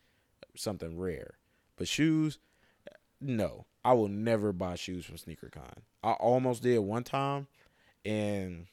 something 0.54 0.98
rare. 0.98 1.38
But 1.76 1.88
shoes, 1.88 2.38
no. 3.20 3.64
I 3.84 3.94
will 3.94 4.08
never 4.08 4.52
buy 4.52 4.76
shoes 4.76 5.04
from 5.04 5.16
SneakerCon. 5.16 5.78
I 6.02 6.12
almost 6.12 6.62
did 6.62 6.78
one 6.78 7.04
time, 7.04 7.46
and 8.04 8.66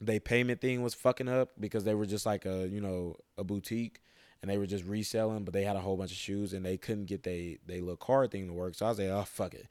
they 0.00 0.18
payment 0.20 0.60
thing 0.60 0.82
was 0.82 0.94
fucking 0.94 1.28
up 1.28 1.50
because 1.58 1.84
they 1.84 1.94
were 1.94 2.06
just 2.06 2.26
like 2.26 2.44
a 2.46 2.68
you 2.68 2.80
know 2.80 3.16
a 3.38 3.44
boutique 3.44 4.00
and 4.42 4.50
they 4.50 4.58
were 4.58 4.66
just 4.66 4.84
reselling, 4.84 5.44
but 5.44 5.54
they 5.54 5.64
had 5.64 5.76
a 5.76 5.80
whole 5.80 5.96
bunch 5.96 6.10
of 6.12 6.16
shoes 6.18 6.52
and 6.52 6.64
they 6.64 6.76
couldn't 6.76 7.06
get 7.06 7.22
they 7.22 7.58
they 7.66 7.80
little 7.80 7.96
card 7.96 8.30
thing 8.30 8.46
to 8.46 8.52
work. 8.52 8.74
So 8.74 8.86
I 8.86 8.90
was 8.90 8.98
like, 8.98 9.08
oh 9.08 9.24
fuck 9.24 9.54
it. 9.54 9.66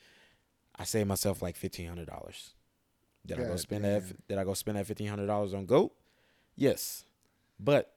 I 0.77 0.83
saved 0.83 1.07
myself 1.07 1.41
like 1.41 1.55
fifteen 1.55 1.87
hundred 1.87 2.07
dollars. 2.07 2.53
Did 3.25 3.39
I 3.39 3.43
go 3.43 3.55
spend 3.55 3.83
damn. 3.83 3.93
that? 3.93 4.27
Did 4.27 4.37
I 4.37 4.43
go 4.43 4.53
spend 4.53 4.77
that 4.77 4.85
fifteen 4.87 5.07
hundred 5.07 5.27
dollars 5.27 5.53
on 5.53 5.65
Goat? 5.65 5.93
Yes, 6.55 7.05
but 7.59 7.91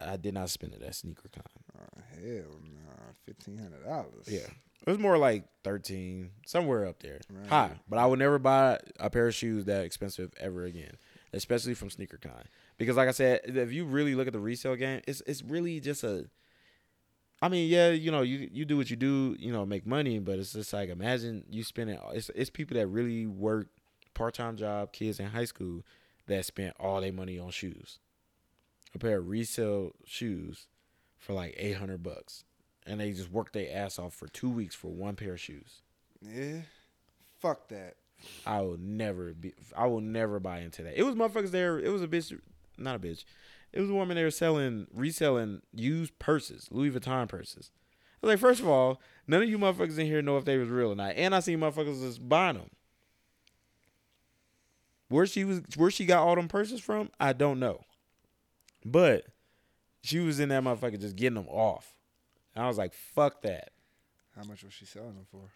I 0.00 0.16
did 0.16 0.34
not 0.34 0.50
spend 0.50 0.74
it 0.74 0.82
at 0.82 0.94
sneaker 0.94 1.28
SneakerCon. 1.28 1.42
Oh, 1.78 2.00
hell 2.14 2.60
nah. 2.62 3.12
Fifteen 3.24 3.58
hundred 3.58 3.84
dollars. 3.84 4.26
Yeah, 4.28 4.46
it 4.86 4.90
was 4.90 4.98
more 4.98 5.18
like 5.18 5.44
thirteen, 5.64 6.30
somewhere 6.46 6.86
up 6.86 7.00
there, 7.00 7.20
Right. 7.30 7.46
high. 7.48 7.70
But 7.88 7.98
I 7.98 8.06
would 8.06 8.18
never 8.18 8.38
buy 8.38 8.78
a 9.00 9.10
pair 9.10 9.26
of 9.28 9.34
shoes 9.34 9.64
that 9.64 9.84
expensive 9.84 10.32
ever 10.38 10.64
again, 10.64 10.96
especially 11.36 11.74
from 11.74 11.88
SneakerCon. 11.88 12.44
Because, 12.78 12.96
like 12.96 13.08
I 13.08 13.12
said, 13.12 13.40
if 13.44 13.72
you 13.72 13.84
really 13.84 14.14
look 14.14 14.26
at 14.26 14.32
the 14.32 14.40
resale 14.40 14.76
game, 14.76 15.02
it's 15.06 15.22
it's 15.26 15.42
really 15.42 15.80
just 15.80 16.02
a. 16.04 16.26
I 17.42 17.48
mean, 17.48 17.68
yeah, 17.68 17.90
you 17.90 18.10
know, 18.10 18.22
you 18.22 18.48
you 18.50 18.64
do 18.64 18.76
what 18.76 18.90
you 18.90 18.96
do, 18.96 19.36
you 19.38 19.52
know, 19.52 19.66
make 19.66 19.86
money, 19.86 20.18
but 20.18 20.38
it's 20.38 20.52
just 20.52 20.72
like 20.72 20.88
imagine 20.88 21.44
you 21.50 21.62
spending. 21.62 21.98
It's 22.12 22.30
it's 22.34 22.50
people 22.50 22.76
that 22.76 22.86
really 22.86 23.26
work 23.26 23.68
part 24.14 24.34
time 24.34 24.56
job, 24.56 24.92
kids 24.92 25.20
in 25.20 25.26
high 25.26 25.44
school 25.44 25.82
that 26.26 26.44
spent 26.44 26.74
all 26.80 27.00
their 27.00 27.12
money 27.12 27.38
on 27.38 27.50
shoes. 27.50 27.98
A 28.94 28.98
pair 28.98 29.18
of 29.18 29.28
resale 29.28 29.92
shoes 30.06 30.66
for 31.18 31.34
like 31.34 31.54
eight 31.58 31.76
hundred 31.76 32.02
bucks, 32.02 32.44
and 32.86 32.98
they 33.00 33.12
just 33.12 33.30
worked 33.30 33.52
their 33.52 33.68
ass 33.70 33.98
off 33.98 34.14
for 34.14 34.28
two 34.28 34.50
weeks 34.50 34.74
for 34.74 34.88
one 34.88 35.16
pair 35.16 35.34
of 35.34 35.40
shoes. 35.40 35.82
Yeah. 36.22 36.62
Fuck 37.38 37.68
that. 37.68 37.96
I 38.44 38.60
will 38.60 38.78
never 38.78 39.32
be. 39.34 39.54
I 39.76 39.86
will 39.86 40.00
never 40.00 40.40
buy 40.40 40.60
into 40.60 40.82
that. 40.82 40.98
It 40.98 41.04
was 41.04 41.14
motherfuckers 41.14 41.50
there. 41.50 41.78
It 41.78 41.90
was 41.90 42.02
a 42.02 42.08
bitch, 42.08 42.38
not 42.78 42.96
a 42.96 42.98
bitch. 42.98 43.24
It 43.72 43.80
was 43.80 43.90
a 43.90 43.94
woman 43.94 44.16
there 44.16 44.30
selling, 44.30 44.86
reselling 44.92 45.60
used 45.74 46.18
purses, 46.18 46.68
Louis 46.70 46.90
Vuitton 46.90 47.28
purses. 47.28 47.70
I 48.22 48.26
was 48.26 48.32
like, 48.32 48.40
first 48.40 48.60
of 48.60 48.68
all, 48.68 49.00
none 49.26 49.42
of 49.42 49.48
you 49.48 49.58
motherfuckers 49.58 49.98
in 49.98 50.06
here 50.06 50.22
know 50.22 50.38
if 50.38 50.44
they 50.44 50.56
was 50.56 50.68
real 50.68 50.92
or 50.92 50.94
not, 50.94 51.14
and 51.16 51.34
I 51.34 51.40
seen 51.40 51.60
motherfuckers 51.60 52.00
just 52.00 52.26
buying 52.26 52.56
them. 52.56 52.70
Where 55.08 55.26
she 55.26 55.44
was, 55.44 55.60
where 55.76 55.90
she 55.90 56.06
got 56.06 56.26
all 56.26 56.34
them 56.34 56.48
purses 56.48 56.80
from, 56.80 57.10
I 57.20 57.32
don't 57.32 57.60
know. 57.60 57.84
But 58.84 59.26
she 60.02 60.20
was 60.20 60.40
in 60.40 60.48
that 60.48 60.62
motherfucker 60.62 61.00
just 61.00 61.16
getting 61.16 61.34
them 61.34 61.48
off. 61.48 61.94
And 62.54 62.64
I 62.64 62.68
was 62.68 62.78
like, 62.78 62.94
fuck 62.94 63.42
that. 63.42 63.70
How 64.34 64.44
much 64.44 64.64
was 64.64 64.72
she 64.72 64.86
selling 64.86 65.14
them 65.14 65.26
for? 65.30 65.50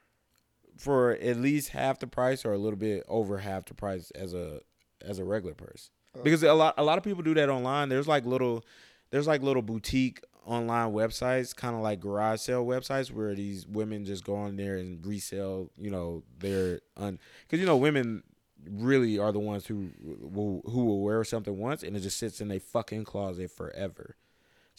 For 0.80 1.12
at 1.12 1.36
least 1.36 1.68
half 1.68 1.98
the 1.98 2.06
price 2.06 2.44
or 2.44 2.52
a 2.52 2.58
little 2.58 2.78
bit 2.78 3.04
over 3.06 3.38
half 3.38 3.66
the 3.66 3.74
price 3.74 4.10
as 4.12 4.32
a 4.32 4.60
as 5.04 5.18
a 5.18 5.24
regular 5.24 5.54
purse. 5.54 5.90
Oh. 6.16 6.22
Because 6.22 6.42
a 6.42 6.54
lot 6.54 6.74
a 6.78 6.82
lot 6.82 6.96
of 6.96 7.04
people 7.04 7.22
do 7.22 7.34
that 7.34 7.50
online. 7.50 7.90
There's 7.90 8.08
like 8.08 8.24
little 8.24 8.64
there's 9.10 9.26
like 9.26 9.42
little 9.42 9.62
boutique 9.62 10.22
online 10.46 10.92
websites, 10.92 11.54
kind 11.54 11.76
of 11.76 11.82
like 11.82 12.00
garage 12.00 12.40
sale 12.40 12.64
websites 12.64 13.10
where 13.10 13.34
these 13.34 13.66
women 13.66 14.04
just 14.06 14.24
go 14.24 14.34
on 14.36 14.56
there 14.56 14.78
and 14.78 15.04
resell, 15.04 15.70
you 15.76 15.90
know, 15.90 16.22
their 16.38 16.80
un 16.96 17.18
cuz 17.48 17.60
you 17.60 17.66
know 17.66 17.76
women 17.76 18.22
really 18.70 19.18
are 19.18 19.32
the 19.32 19.38
ones 19.38 19.66
who 19.66 19.90
will 20.00 20.62
who 20.64 20.84
will 20.86 21.02
wear 21.02 21.24
something 21.24 21.58
once 21.58 21.82
and 21.82 21.96
it 21.96 22.00
just 22.00 22.18
sits 22.18 22.40
in 22.40 22.50
a 22.50 22.58
fucking 22.58 23.04
closet 23.04 23.50
forever. 23.50 24.16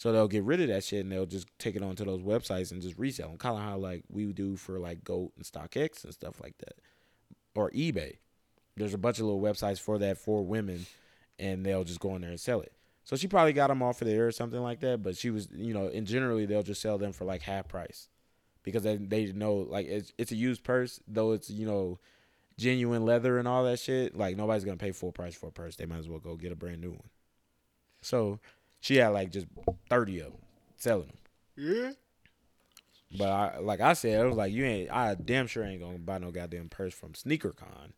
So 0.02 0.10
they'll 0.10 0.26
get 0.26 0.42
rid 0.42 0.60
of 0.60 0.66
that 0.66 0.82
shit 0.82 1.04
and 1.04 1.12
they'll 1.12 1.26
just 1.26 1.46
take 1.60 1.76
it 1.76 1.82
onto 1.82 2.04
those 2.04 2.22
websites 2.22 2.72
and 2.72 2.82
just 2.82 2.98
resell 2.98 3.28
them. 3.28 3.38
Kind 3.38 3.56
of 3.56 3.62
how 3.62 3.76
like 3.76 4.02
we 4.10 4.32
do 4.32 4.56
for 4.56 4.80
like 4.80 5.04
Goat 5.04 5.30
and 5.36 5.44
StockX 5.44 6.02
and 6.02 6.12
stuff 6.12 6.40
like 6.42 6.58
that, 6.58 6.74
or 7.54 7.70
eBay. 7.70 8.16
There's 8.76 8.94
a 8.94 8.98
bunch 8.98 9.20
of 9.20 9.26
little 9.26 9.40
websites 9.40 9.78
for 9.78 9.98
that 9.98 10.18
for 10.18 10.44
women, 10.44 10.86
and 11.38 11.64
they'll 11.64 11.84
just 11.84 12.00
go 12.00 12.16
in 12.16 12.22
there 12.22 12.30
and 12.30 12.40
sell 12.40 12.62
it. 12.62 12.72
So 13.04 13.14
she 13.14 13.28
probably 13.28 13.52
got 13.52 13.68
them 13.68 13.80
off 13.80 14.02
of 14.02 14.08
there 14.08 14.26
or 14.26 14.32
something 14.32 14.58
like 14.60 14.80
that. 14.80 15.04
But 15.04 15.16
she 15.16 15.30
was, 15.30 15.46
you 15.54 15.72
know, 15.72 15.86
and 15.86 16.04
generally 16.04 16.46
they'll 16.46 16.64
just 16.64 16.82
sell 16.82 16.98
them 16.98 17.12
for 17.12 17.24
like 17.24 17.42
half 17.42 17.68
price, 17.68 18.08
because 18.64 18.82
they 18.82 18.96
they 18.96 19.26
know 19.26 19.54
like 19.54 19.86
it's 19.86 20.12
it's 20.18 20.32
a 20.32 20.36
used 20.36 20.64
purse 20.64 20.98
though 21.06 21.30
it's 21.30 21.48
you 21.48 21.64
know 21.64 22.00
genuine 22.58 23.04
leather 23.04 23.38
and 23.38 23.46
all 23.46 23.62
that 23.62 23.78
shit. 23.78 24.16
Like 24.16 24.36
nobody's 24.36 24.64
gonna 24.64 24.78
pay 24.78 24.90
full 24.90 25.12
price 25.12 25.36
for 25.36 25.46
a 25.46 25.52
purse. 25.52 25.76
They 25.76 25.86
might 25.86 25.98
as 25.98 26.08
well 26.08 26.18
go 26.18 26.34
get 26.34 26.50
a 26.50 26.56
brand 26.56 26.80
new 26.80 26.90
one. 26.90 27.10
So 28.00 28.40
she 28.82 28.96
had 28.96 29.08
like 29.08 29.30
just 29.30 29.46
thirty 29.88 30.18
of 30.18 30.32
them 30.32 30.40
selling 30.76 31.06
them. 31.06 31.16
Yeah. 31.56 31.92
But 33.16 33.28
I, 33.28 33.58
like 33.58 33.80
I 33.80 33.92
said, 33.92 34.20
I 34.20 34.24
was 34.24 34.36
like, 34.36 34.52
you 34.52 34.64
ain't. 34.64 34.90
I 34.90 35.14
damn 35.14 35.46
sure 35.46 35.64
ain't 35.64 35.80
gonna 35.80 35.98
buy 35.98 36.18
no 36.18 36.30
goddamn 36.30 36.68
purse 36.68 36.92
from 36.92 37.12
SneakerCon. 37.12 37.92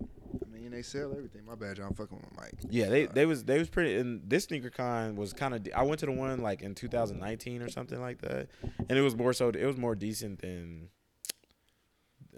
I 0.00 0.48
mean, 0.50 0.70
they 0.70 0.82
sell 0.82 1.12
everything. 1.12 1.44
My 1.44 1.56
bad, 1.56 1.76
John. 1.76 1.88
I'm 1.88 1.94
fucking 1.94 2.16
with 2.16 2.36
Mike. 2.36 2.54
Yeah, 2.70 2.88
they 2.88 3.06
they 3.06 3.26
was 3.26 3.44
they 3.44 3.58
was 3.58 3.68
pretty. 3.68 3.96
And 3.96 4.22
this 4.28 4.46
SneakerCon 4.46 5.16
was 5.16 5.32
kind 5.34 5.54
of. 5.54 5.68
I 5.76 5.82
went 5.82 6.00
to 6.00 6.06
the 6.06 6.12
one 6.12 6.40
like 6.40 6.62
in 6.62 6.74
2019 6.74 7.60
or 7.60 7.68
something 7.68 8.00
like 8.00 8.22
that, 8.22 8.48
and 8.88 8.98
it 8.98 9.02
was 9.02 9.14
more 9.14 9.34
so. 9.34 9.50
It 9.50 9.66
was 9.66 9.76
more 9.76 9.94
decent 9.94 10.40
than. 10.40 10.88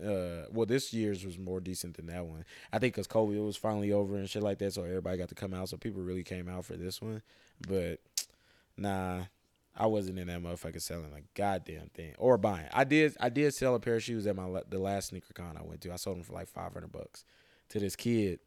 Uh, 0.02 0.47
well, 0.50 0.66
this 0.66 0.92
year's 0.92 1.25
was 1.25 1.38
more 1.38 1.61
decent 1.61 1.97
than 1.97 2.06
that 2.06 2.25
one. 2.25 2.44
I 2.73 2.78
think 2.80 2.94
because 2.94 3.06
COVID 3.06 3.44
was 3.44 3.56
finally 3.56 3.92
over 3.92 4.16
and 4.16 4.28
shit 4.28 4.42
like 4.42 4.59
that, 4.59 4.73
so 4.73 4.82
everybody 4.82 5.18
got 5.18 5.28
to 5.28 5.35
come 5.37 5.54
out. 5.54 5.68
So 5.68 5.76
people 5.76 6.02
really 6.02 6.25
came 6.25 6.49
out 6.49 6.64
for 6.64 6.76
this 6.76 7.00
one. 7.00 7.23
But 7.66 8.00
nah, 8.76 9.25
I 9.76 9.87
wasn't 9.87 10.19
in 10.19 10.26
that 10.28 10.42
motherfucker 10.42 10.81
selling 10.81 11.12
a 11.16 11.23
goddamn 11.35 11.90
thing 11.95 12.14
or 12.19 12.37
buying. 12.38 12.69
I 12.73 12.85
did 12.85 13.16
I 13.21 13.28
did 13.28 13.54
sell 13.54 13.75
a 13.75 13.81
pair 13.81 13.97
of 13.97 14.02
shoes 14.02 14.26
at 14.26 14.37
my 14.37 14.62
the 14.69 14.78
last 14.78 15.09
sneaker 15.09 15.33
con 15.35 15.57
I 15.57 15.62
went 15.62 15.81
to. 15.83 15.92
I 15.92 15.97
sold 15.97 16.16
them 16.16 16.25
for 16.25 16.35
like 16.35 16.49
500 16.49 16.90
bucks 16.90 17.25
to 17.71 17.78
this 17.78 17.97
kid 17.97 18.40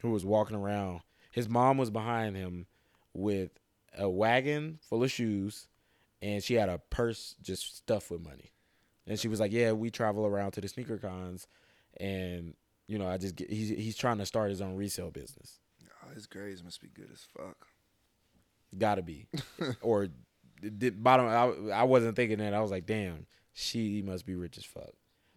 who 0.00 0.10
was 0.10 0.24
walking 0.24 0.56
around. 0.56 1.00
His 1.30 1.48
mom 1.48 1.78
was 1.78 1.90
behind 1.90 2.36
him 2.36 2.66
with 3.12 3.50
a 3.96 4.08
wagon 4.08 4.78
full 4.82 5.04
of 5.04 5.10
shoes 5.10 5.68
and 6.20 6.42
she 6.42 6.54
had 6.54 6.68
a 6.68 6.78
purse 6.90 7.36
just 7.42 7.76
stuffed 7.76 8.10
with 8.10 8.24
money. 8.24 8.52
And 9.06 9.20
she 9.20 9.28
was 9.28 9.38
like, 9.38 9.52
"Yeah, 9.52 9.72
we 9.72 9.90
travel 9.90 10.26
around 10.26 10.52
to 10.52 10.60
the 10.60 10.68
sneaker 10.68 10.98
cons 10.98 11.46
and 11.98 12.54
you 12.88 12.98
know, 12.98 13.08
I 13.08 13.18
just 13.18 13.36
get 13.36 13.50
he's 13.50 13.68
he's 13.68 13.96
trying 13.96 14.18
to 14.18 14.26
start 14.26 14.50
his 14.50 14.60
own 14.60 14.76
resale 14.76 15.10
business. 15.10 15.60
Oh, 16.04 16.14
his 16.14 16.26
grades 16.26 16.62
must 16.62 16.80
be 16.80 16.88
good 16.88 17.10
as 17.12 17.26
fuck. 17.36 17.66
Gotta 18.76 19.02
be. 19.02 19.26
or 19.80 20.08
the 20.62 20.90
bottom 20.90 21.26
I, 21.26 21.74
I 21.74 21.82
wasn't 21.84 22.16
thinking 22.16 22.38
that. 22.38 22.54
I 22.54 22.60
was 22.60 22.70
like, 22.70 22.86
damn, 22.86 23.26
she 23.52 24.02
must 24.02 24.26
be 24.26 24.34
rich 24.34 24.58
as 24.58 24.64
fuck. 24.64 24.92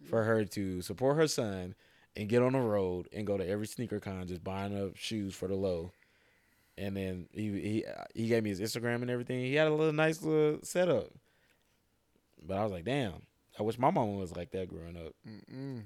For 0.08 0.24
her 0.24 0.44
to 0.46 0.80
support 0.80 1.16
her 1.16 1.28
son 1.28 1.74
and 2.16 2.28
get 2.28 2.42
on 2.42 2.54
the 2.54 2.60
road 2.60 3.08
and 3.12 3.26
go 3.26 3.36
to 3.36 3.46
every 3.46 3.66
sneaker 3.66 4.00
con 4.00 4.26
just 4.26 4.42
buying 4.42 4.76
up 4.76 4.96
shoes 4.96 5.34
for 5.34 5.46
the 5.46 5.54
low. 5.54 5.92
And 6.78 6.96
then 6.96 7.26
he 7.32 7.50
he 7.60 7.84
he 8.14 8.28
gave 8.28 8.42
me 8.42 8.50
his 8.50 8.60
Instagram 8.60 9.02
and 9.02 9.10
everything. 9.10 9.40
He 9.40 9.54
had 9.54 9.68
a 9.68 9.74
little 9.74 9.92
nice 9.92 10.22
little 10.22 10.60
setup. 10.62 11.08
But 12.42 12.56
I 12.56 12.62
was 12.62 12.72
like, 12.72 12.84
damn, 12.84 13.22
I 13.58 13.62
wish 13.62 13.78
my 13.78 13.90
mama 13.90 14.12
was 14.12 14.34
like 14.34 14.50
that 14.52 14.68
growing 14.68 14.96
up. 14.96 15.14
Mm-mm. 15.28 15.82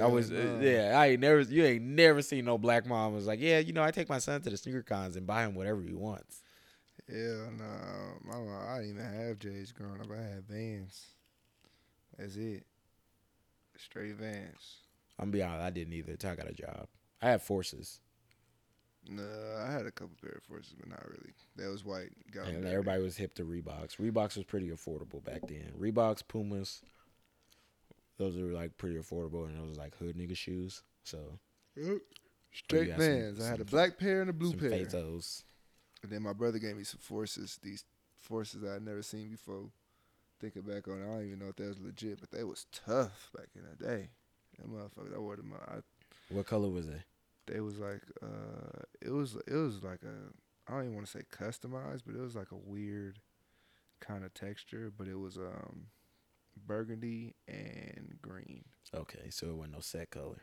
I 0.00 0.06
was 0.06 0.30
uh, 0.30 0.58
yeah, 0.60 0.92
I 0.98 1.08
ain't 1.08 1.20
never 1.20 1.40
you 1.40 1.64
ain't 1.64 1.82
never 1.84 2.22
seen 2.22 2.44
no 2.44 2.58
black 2.58 2.86
mom 2.86 3.14
was 3.14 3.26
like, 3.26 3.40
yeah, 3.40 3.58
you 3.58 3.72
know, 3.72 3.82
I 3.82 3.90
take 3.90 4.08
my 4.08 4.18
son 4.18 4.40
to 4.42 4.50
the 4.50 4.56
sneaker 4.56 4.82
cons 4.82 5.16
and 5.16 5.26
buy 5.26 5.44
him 5.44 5.54
whatever 5.54 5.80
he 5.80 5.94
wants. 5.94 6.42
Hell 7.08 7.50
no. 7.58 7.64
Mama, 8.24 8.66
I 8.68 8.78
didn't 8.78 8.90
even 8.96 9.04
have 9.26 9.38
J's 9.38 9.72
growing 9.72 10.00
up. 10.00 10.10
I 10.10 10.22
had 10.22 10.48
Vans. 10.48 11.06
That's 12.18 12.36
it. 12.36 12.64
Straight 13.76 14.14
Vans. 14.16 14.76
I'm 15.18 15.30
be 15.30 15.42
honest, 15.42 15.62
I 15.62 15.70
didn't 15.70 15.92
either 15.92 16.12
until 16.12 16.30
I 16.30 16.36
got 16.36 16.50
a 16.50 16.54
job. 16.54 16.86
I 17.20 17.30
had 17.30 17.42
forces. 17.42 18.00
No, 19.08 19.22
I 19.58 19.70
had 19.70 19.84
a 19.86 19.90
couple 19.90 20.16
pair 20.20 20.32
of 20.38 20.42
forces, 20.44 20.74
but 20.78 20.88
not 20.88 21.04
really. 21.06 21.32
That 21.56 21.70
was 21.70 21.84
white. 21.84 22.10
Got 22.32 22.48
And 22.48 22.64
everybody 22.66 23.02
was 23.02 23.16
hip 23.16 23.34
to 23.34 23.44
Reeboks. 23.44 23.96
Reeboks 23.96 24.36
was 24.36 24.44
pretty 24.44 24.70
affordable 24.70 25.22
back 25.22 25.42
then. 25.46 25.72
Reeboks, 25.78 26.26
Pumas, 26.26 26.80
those 28.16 28.36
were 28.36 28.52
like 28.52 28.78
pretty 28.78 28.96
affordable, 28.96 29.46
and 29.46 29.58
those 29.58 29.68
was 29.70 29.78
like 29.78 29.94
hood 29.98 30.16
nigga 30.16 30.36
shoes. 30.36 30.82
So 31.02 31.18
Yep. 31.76 31.98
Straight 32.52 32.88
some- 32.90 32.98
Vans. 32.98 33.40
I 33.44 33.48
had 33.48 33.60
a 33.60 33.64
black 33.64 33.98
pair 33.98 34.20
and 34.22 34.30
a 34.30 34.32
blue 34.32 34.50
some 34.50 34.60
pair. 34.60 34.70
Fazos. 34.70 35.42
And 36.04 36.12
then 36.12 36.22
my 36.22 36.34
brother 36.34 36.58
gave 36.58 36.76
me 36.76 36.84
some 36.84 37.00
forces. 37.00 37.58
These 37.62 37.84
forces 38.14 38.62
I 38.62 38.74
had 38.74 38.82
never 38.84 39.02
seen 39.02 39.30
before. 39.30 39.70
Thinking 40.38 40.60
back 40.62 40.86
on 40.86 41.00
it, 41.00 41.04
I 41.04 41.06
don't 41.06 41.26
even 41.26 41.38
know 41.38 41.48
if 41.48 41.56
that 41.56 41.68
was 41.68 41.80
legit, 41.80 42.20
but 42.20 42.30
they 42.30 42.44
was 42.44 42.66
tough 42.72 43.30
back 43.34 43.48
in 43.54 43.62
the 43.62 43.82
day. 43.82 44.10
That 44.58 44.68
motherfucker, 44.70 45.14
I 45.16 45.18
wore 45.18 45.36
them. 45.36 45.54
I, 45.66 45.76
What 46.28 46.46
color 46.46 46.68
was 46.68 46.86
they? 46.86 47.02
they 47.46 47.60
was 47.60 47.78
like, 47.78 48.02
uh, 48.22 48.82
it 49.00 49.10
was 49.10 49.36
it 49.46 49.54
was 49.54 49.82
like 49.82 50.00
a, 50.02 50.70
I 50.70 50.74
don't 50.76 50.82
even 50.84 50.94
want 50.94 51.06
to 51.06 51.12
say 51.18 51.24
customized, 51.32 52.02
but 52.06 52.14
it 52.14 52.20
was 52.20 52.36
like 52.36 52.52
a 52.52 52.56
weird 52.56 53.18
kind 54.00 54.24
of 54.24 54.34
texture. 54.34 54.92
But 54.94 55.08
it 55.08 55.18
was 55.18 55.38
um, 55.38 55.86
burgundy 56.66 57.34
and 57.48 58.18
green. 58.20 58.64
Okay, 58.94 59.30
so 59.30 59.46
it 59.48 59.54
wasn't 59.56 59.74
no 59.74 59.80
set 59.80 60.10
color. 60.10 60.42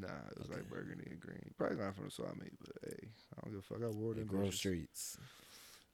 Nah, 0.00 0.08
it 0.30 0.38
was 0.38 0.48
like 0.48 0.68
burgundy 0.70 1.04
and 1.10 1.20
green. 1.20 1.52
Probably 1.58 1.76
not 1.76 1.94
from 1.94 2.06
the 2.06 2.10
swap 2.10 2.34
meet, 2.36 2.52
but 2.60 2.76
hey, 2.88 3.08
I 3.36 3.40
don't 3.42 3.52
give 3.52 3.60
a 3.60 3.62
fuck. 3.62 3.82
I 3.82 3.88
wore 3.88 4.14
The 4.14 4.20
them. 4.20 4.28
Grove. 4.28 4.54
Streets. 4.54 5.18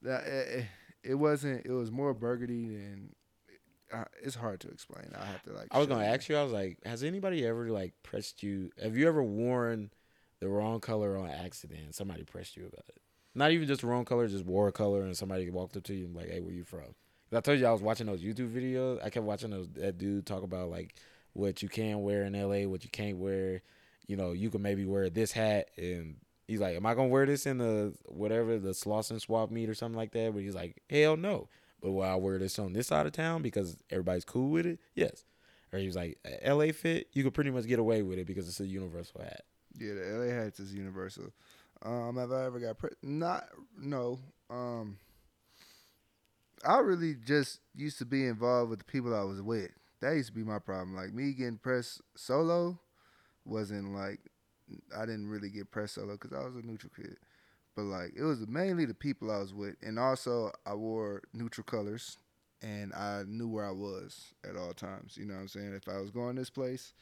That 0.02 0.24
it, 0.26 0.66
it 1.02 1.14
wasn't. 1.14 1.66
It 1.66 1.72
was 1.72 1.90
more 1.90 2.14
burgundy 2.14 2.68
than. 2.68 3.14
Uh, 3.92 4.04
it's 4.22 4.34
hard 4.36 4.60
to 4.60 4.68
explain. 4.68 5.06
I 5.18 5.24
have 5.24 5.42
to 5.44 5.52
like. 5.52 5.68
I 5.70 5.78
was 5.78 5.86
gonna 5.88 6.04
you. 6.04 6.10
ask 6.10 6.28
you. 6.28 6.36
I 6.36 6.42
was 6.42 6.52
like, 6.52 6.78
has 6.84 7.02
anybody 7.02 7.44
ever 7.46 7.70
like 7.70 7.94
pressed 8.02 8.42
you? 8.42 8.70
Have 8.82 8.96
you 8.96 9.08
ever 9.08 9.22
worn 9.22 9.90
the 10.40 10.48
wrong 10.48 10.78
color 10.80 11.16
on 11.16 11.28
accident? 11.30 11.94
Somebody 11.94 12.22
pressed 12.24 12.56
you 12.56 12.66
about 12.66 12.84
it. 12.90 13.00
Not 13.34 13.50
even 13.50 13.66
just 13.66 13.80
the 13.80 13.86
wrong 13.86 14.04
color, 14.04 14.28
just 14.28 14.44
wore 14.44 14.68
a 14.68 14.72
color, 14.72 15.02
and 15.02 15.16
somebody 15.16 15.48
walked 15.50 15.76
up 15.76 15.84
to 15.84 15.94
you 15.94 16.04
and 16.06 16.14
like, 16.14 16.28
"Hey, 16.30 16.40
where 16.40 16.52
you 16.52 16.64
from? 16.64 16.94
I 17.32 17.40
told 17.40 17.58
you 17.58 17.66
I 17.66 17.72
was 17.72 17.82
watching 17.82 18.06
those 18.06 18.22
YouTube 18.22 18.50
videos. 18.52 19.04
I 19.04 19.10
kept 19.10 19.26
watching 19.26 19.50
those 19.50 19.68
that 19.74 19.98
dude 19.98 20.26
talk 20.26 20.42
about 20.42 20.70
like 20.70 20.94
what 21.32 21.62
you 21.62 21.68
can 21.68 22.02
wear 22.02 22.24
in 22.24 22.32
LA, 22.34 22.68
what 22.68 22.84
you 22.84 22.90
can't 22.90 23.18
wear. 23.18 23.62
You 24.08 24.16
know, 24.16 24.32
you 24.32 24.50
can 24.50 24.62
maybe 24.62 24.84
wear 24.84 25.08
this 25.08 25.30
hat, 25.30 25.68
and 25.76 26.16
he's 26.48 26.60
like, 26.60 26.74
"Am 26.76 26.86
I 26.86 26.94
gonna 26.94 27.08
wear 27.08 27.26
this 27.26 27.46
in 27.46 27.58
the 27.58 27.94
whatever 28.06 28.58
the 28.58 28.70
Slauson 28.70 29.20
swap 29.20 29.50
meet 29.50 29.68
or 29.68 29.74
something 29.74 29.96
like 29.96 30.12
that?" 30.12 30.32
But 30.32 30.42
he's 30.42 30.54
like, 30.54 30.82
"Hell 30.90 31.16
no." 31.16 31.48
But 31.80 31.92
will 31.92 32.02
I 32.02 32.16
wear 32.16 32.38
this 32.38 32.58
on 32.58 32.72
this 32.72 32.88
side 32.88 33.06
of 33.06 33.12
town 33.12 33.42
because 33.42 33.76
everybody's 33.90 34.24
cool 34.24 34.50
with 34.50 34.66
it? 34.66 34.80
Yes. 34.96 35.24
Or 35.72 35.78
he 35.78 35.86
was 35.86 35.94
like, 35.94 36.18
"LA 36.44 36.72
fit, 36.72 37.08
you 37.12 37.22
could 37.22 37.34
pretty 37.34 37.50
much 37.50 37.66
get 37.66 37.78
away 37.78 38.02
with 38.02 38.18
it 38.18 38.26
because 38.26 38.48
it's 38.48 38.60
a 38.60 38.66
universal 38.66 39.20
hat." 39.22 39.44
Yeah, 39.78 39.94
the 39.94 40.18
LA 40.18 40.34
hats 40.34 40.58
is 40.58 40.74
universal. 40.74 41.32
Um, 41.82 42.16
have 42.16 42.32
I 42.32 42.46
ever 42.46 42.58
got 42.58 42.78
pre- 42.78 42.90
not 43.02 43.48
no. 43.78 44.18
Um, 44.50 44.96
I 46.66 46.78
really 46.78 47.14
just 47.14 47.60
used 47.74 47.98
to 47.98 48.04
be 48.04 48.26
involved 48.26 48.70
with 48.70 48.80
the 48.80 48.84
people 48.84 49.14
I 49.14 49.22
was 49.22 49.40
with. 49.40 49.70
That 50.00 50.12
used 50.14 50.30
to 50.30 50.34
be 50.34 50.42
my 50.42 50.58
problem. 50.58 50.96
Like 50.96 51.12
me 51.12 51.32
getting 51.32 51.58
pressed 51.58 52.00
solo 52.16 52.80
wasn't 53.48 53.94
like 53.94 54.20
I 54.96 55.06
didn't 55.06 55.28
really 55.28 55.48
get 55.50 55.70
press 55.70 55.92
solo 55.92 56.12
because 56.12 56.32
I 56.32 56.44
was 56.44 56.56
a 56.56 56.66
neutral 56.66 56.92
kid. 56.94 57.16
But 57.74 57.84
like 57.84 58.12
it 58.16 58.22
was 58.22 58.46
mainly 58.46 58.84
the 58.84 58.94
people 58.94 59.30
I 59.30 59.38
was 59.38 59.54
with, 59.54 59.76
and 59.82 59.98
also 59.98 60.52
I 60.66 60.74
wore 60.74 61.22
neutral 61.32 61.64
colors, 61.64 62.18
and 62.62 62.92
I 62.92 63.22
knew 63.26 63.48
where 63.48 63.66
I 63.66 63.72
was 63.72 64.34
at 64.48 64.56
all 64.56 64.72
times. 64.72 65.16
You 65.16 65.26
know 65.26 65.34
what 65.34 65.40
I'm 65.40 65.48
saying? 65.48 65.74
If 65.74 65.88
I 65.88 66.00
was 66.00 66.10
going 66.10 66.36
this 66.36 66.50
place, 66.50 66.92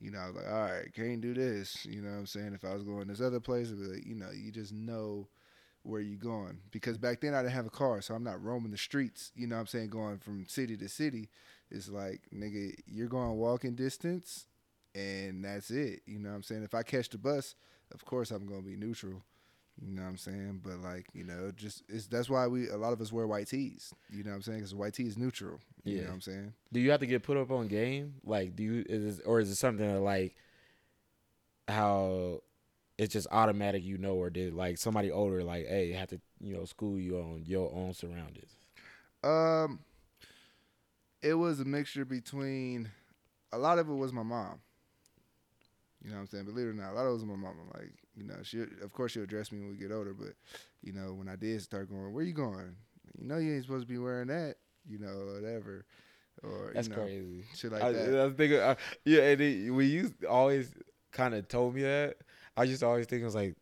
you 0.00 0.10
know, 0.10 0.18
I 0.18 0.26
was 0.26 0.36
like, 0.36 0.48
all 0.48 0.62
right, 0.62 0.94
can't 0.94 1.20
do 1.20 1.34
this. 1.34 1.84
You 1.84 2.02
know 2.02 2.10
what 2.10 2.18
I'm 2.18 2.26
saying? 2.26 2.52
If 2.54 2.64
I 2.64 2.74
was 2.74 2.82
going 2.82 3.08
this 3.08 3.20
other 3.20 3.40
place, 3.40 3.68
it'd 3.68 3.80
be 3.80 3.86
like, 3.86 4.06
you 4.06 4.14
know, 4.14 4.30
you 4.32 4.52
just 4.52 4.72
know 4.72 5.28
where 5.82 6.00
you 6.00 6.16
going. 6.16 6.58
Because 6.70 6.98
back 6.98 7.20
then 7.20 7.34
I 7.34 7.42
didn't 7.42 7.54
have 7.54 7.66
a 7.66 7.70
car, 7.70 8.00
so 8.00 8.14
I'm 8.14 8.24
not 8.24 8.42
roaming 8.42 8.70
the 8.70 8.78
streets, 8.78 9.32
you 9.34 9.46
know 9.46 9.56
what 9.56 9.62
I'm 9.62 9.66
saying, 9.66 9.88
going 9.88 10.18
from 10.18 10.46
city 10.46 10.76
to 10.76 10.88
city. 10.88 11.28
It's 11.70 11.88
like, 11.88 12.22
nigga, 12.32 12.74
you're 12.86 13.08
going 13.08 13.36
walking 13.36 13.74
distance 13.74 14.46
and 14.94 15.44
that's 15.44 15.70
it. 15.70 16.00
You 16.06 16.18
know 16.18 16.30
what 16.30 16.36
I'm 16.36 16.42
saying? 16.42 16.62
If 16.64 16.74
I 16.74 16.82
catch 16.82 17.08
the 17.08 17.18
bus, 17.18 17.54
of 17.92 18.04
course 18.04 18.30
I'm 18.30 18.46
gonna 18.46 18.62
be 18.62 18.76
neutral. 18.76 19.22
You 19.80 19.94
know 19.94 20.02
what 20.02 20.08
I'm 20.08 20.16
saying? 20.18 20.60
But 20.62 20.78
like, 20.78 21.06
you 21.14 21.24
know, 21.24 21.50
just 21.54 21.82
it's 21.88 22.06
that's 22.06 22.28
why 22.28 22.46
we 22.46 22.68
a 22.68 22.76
lot 22.76 22.92
of 22.92 23.00
us 23.00 23.10
wear 23.12 23.26
white 23.26 23.48
tees. 23.48 23.92
You 24.10 24.22
know 24.22 24.30
what 24.30 24.36
I'm 24.36 24.42
saying? 24.42 24.58
Because 24.58 24.74
white 24.74 24.94
tee 24.94 25.06
is 25.06 25.16
neutral. 25.16 25.58
You 25.84 25.96
Yeah. 25.96 26.02
know 26.02 26.08
what 26.08 26.14
I'm 26.14 26.20
saying? 26.20 26.52
Do 26.72 26.80
you 26.80 26.90
have 26.90 27.00
to 27.00 27.06
get 27.06 27.22
put 27.22 27.36
up 27.36 27.50
on 27.50 27.68
game? 27.68 28.14
Like, 28.24 28.54
do 28.54 28.62
you 28.62 28.84
is 28.88 29.18
it, 29.18 29.24
or 29.26 29.40
is 29.40 29.50
it 29.50 29.56
something 29.56 29.86
that 29.86 30.00
like 30.00 30.34
how 31.68 32.42
it's 32.98 33.12
just 33.12 33.26
automatic? 33.30 33.82
You 33.82 33.98
know, 33.98 34.14
or 34.14 34.30
did 34.30 34.54
like 34.54 34.78
somebody 34.78 35.10
older 35.10 35.42
like, 35.42 35.66
hey, 35.66 35.92
have 35.92 36.08
to 36.10 36.20
you 36.40 36.54
know 36.54 36.64
school 36.64 36.98
you 36.98 37.18
on 37.18 37.42
your 37.46 37.72
own 37.74 37.94
surroundings? 37.94 38.56
Um, 39.24 39.80
it 41.22 41.34
was 41.34 41.60
a 41.60 41.64
mixture 41.64 42.04
between 42.04 42.90
a 43.52 43.58
lot 43.58 43.78
of 43.78 43.88
it 43.88 43.94
was 43.94 44.12
my 44.12 44.22
mom. 44.22 44.60
You 46.02 46.10
know 46.10 46.16
what 46.16 46.22
I'm 46.22 46.26
saying? 46.28 46.44
Believe 46.44 46.66
it 46.66 46.70
or 46.70 46.74
not, 46.74 46.92
a 46.92 46.94
lot 46.94 47.06
of 47.06 47.10
it 47.10 47.12
was 47.14 47.24
my 47.24 47.36
mama. 47.36 47.60
Like, 47.74 47.92
you 48.16 48.24
know, 48.24 48.36
she 48.42 48.60
of 48.60 48.92
course 48.92 49.12
she'll 49.12 49.26
dress 49.26 49.52
me 49.52 49.60
when 49.60 49.70
we 49.70 49.76
get 49.76 49.92
older, 49.92 50.14
but 50.14 50.34
you 50.82 50.92
know, 50.92 51.12
when 51.12 51.28
I 51.28 51.36
did 51.36 51.62
start 51.62 51.88
going, 51.88 52.12
where 52.12 52.24
you 52.24 52.32
going? 52.32 52.74
You 53.18 53.28
know, 53.28 53.38
you 53.38 53.54
ain't 53.54 53.64
supposed 53.64 53.86
to 53.86 53.92
be 53.92 53.98
wearing 53.98 54.28
that. 54.28 54.56
You 54.88 54.98
know, 54.98 55.34
whatever. 55.34 55.84
Or 56.42 56.72
That's 56.74 56.88
you 56.88 56.96
know, 56.96 57.02
crazy. 57.02 57.44
shit 57.54 57.72
like 57.72 57.82
I, 57.82 57.92
that. 57.92 58.20
I 58.20 58.24
was 58.24 58.34
thinking, 58.34 58.58
uh, 58.58 58.74
yeah, 59.04 59.22
and 59.22 59.40
it, 59.40 59.70
when 59.70 59.88
you 59.88 60.12
always 60.28 60.72
kind 61.12 61.34
of 61.34 61.46
told 61.46 61.74
me 61.74 61.82
that, 61.82 62.16
I 62.56 62.66
just 62.66 62.82
always 62.82 63.06
think 63.06 63.22
I 63.22 63.26
was 63.26 63.34
like, 63.34 63.54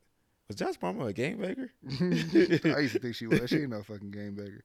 was 0.49 0.56
Josh 0.56 0.75
Mama 0.80 1.06
a 1.06 1.12
game 1.12 1.38
baker? 1.38 1.70
I 2.00 2.80
used 2.80 2.94
to 2.94 2.99
think 3.00 3.14
she 3.14 3.26
was. 3.26 3.50
She 3.50 3.59
ain't 3.59 3.70
no 3.70 3.82
fucking 3.87 4.11
game 4.11 4.35
baker. 4.35 4.64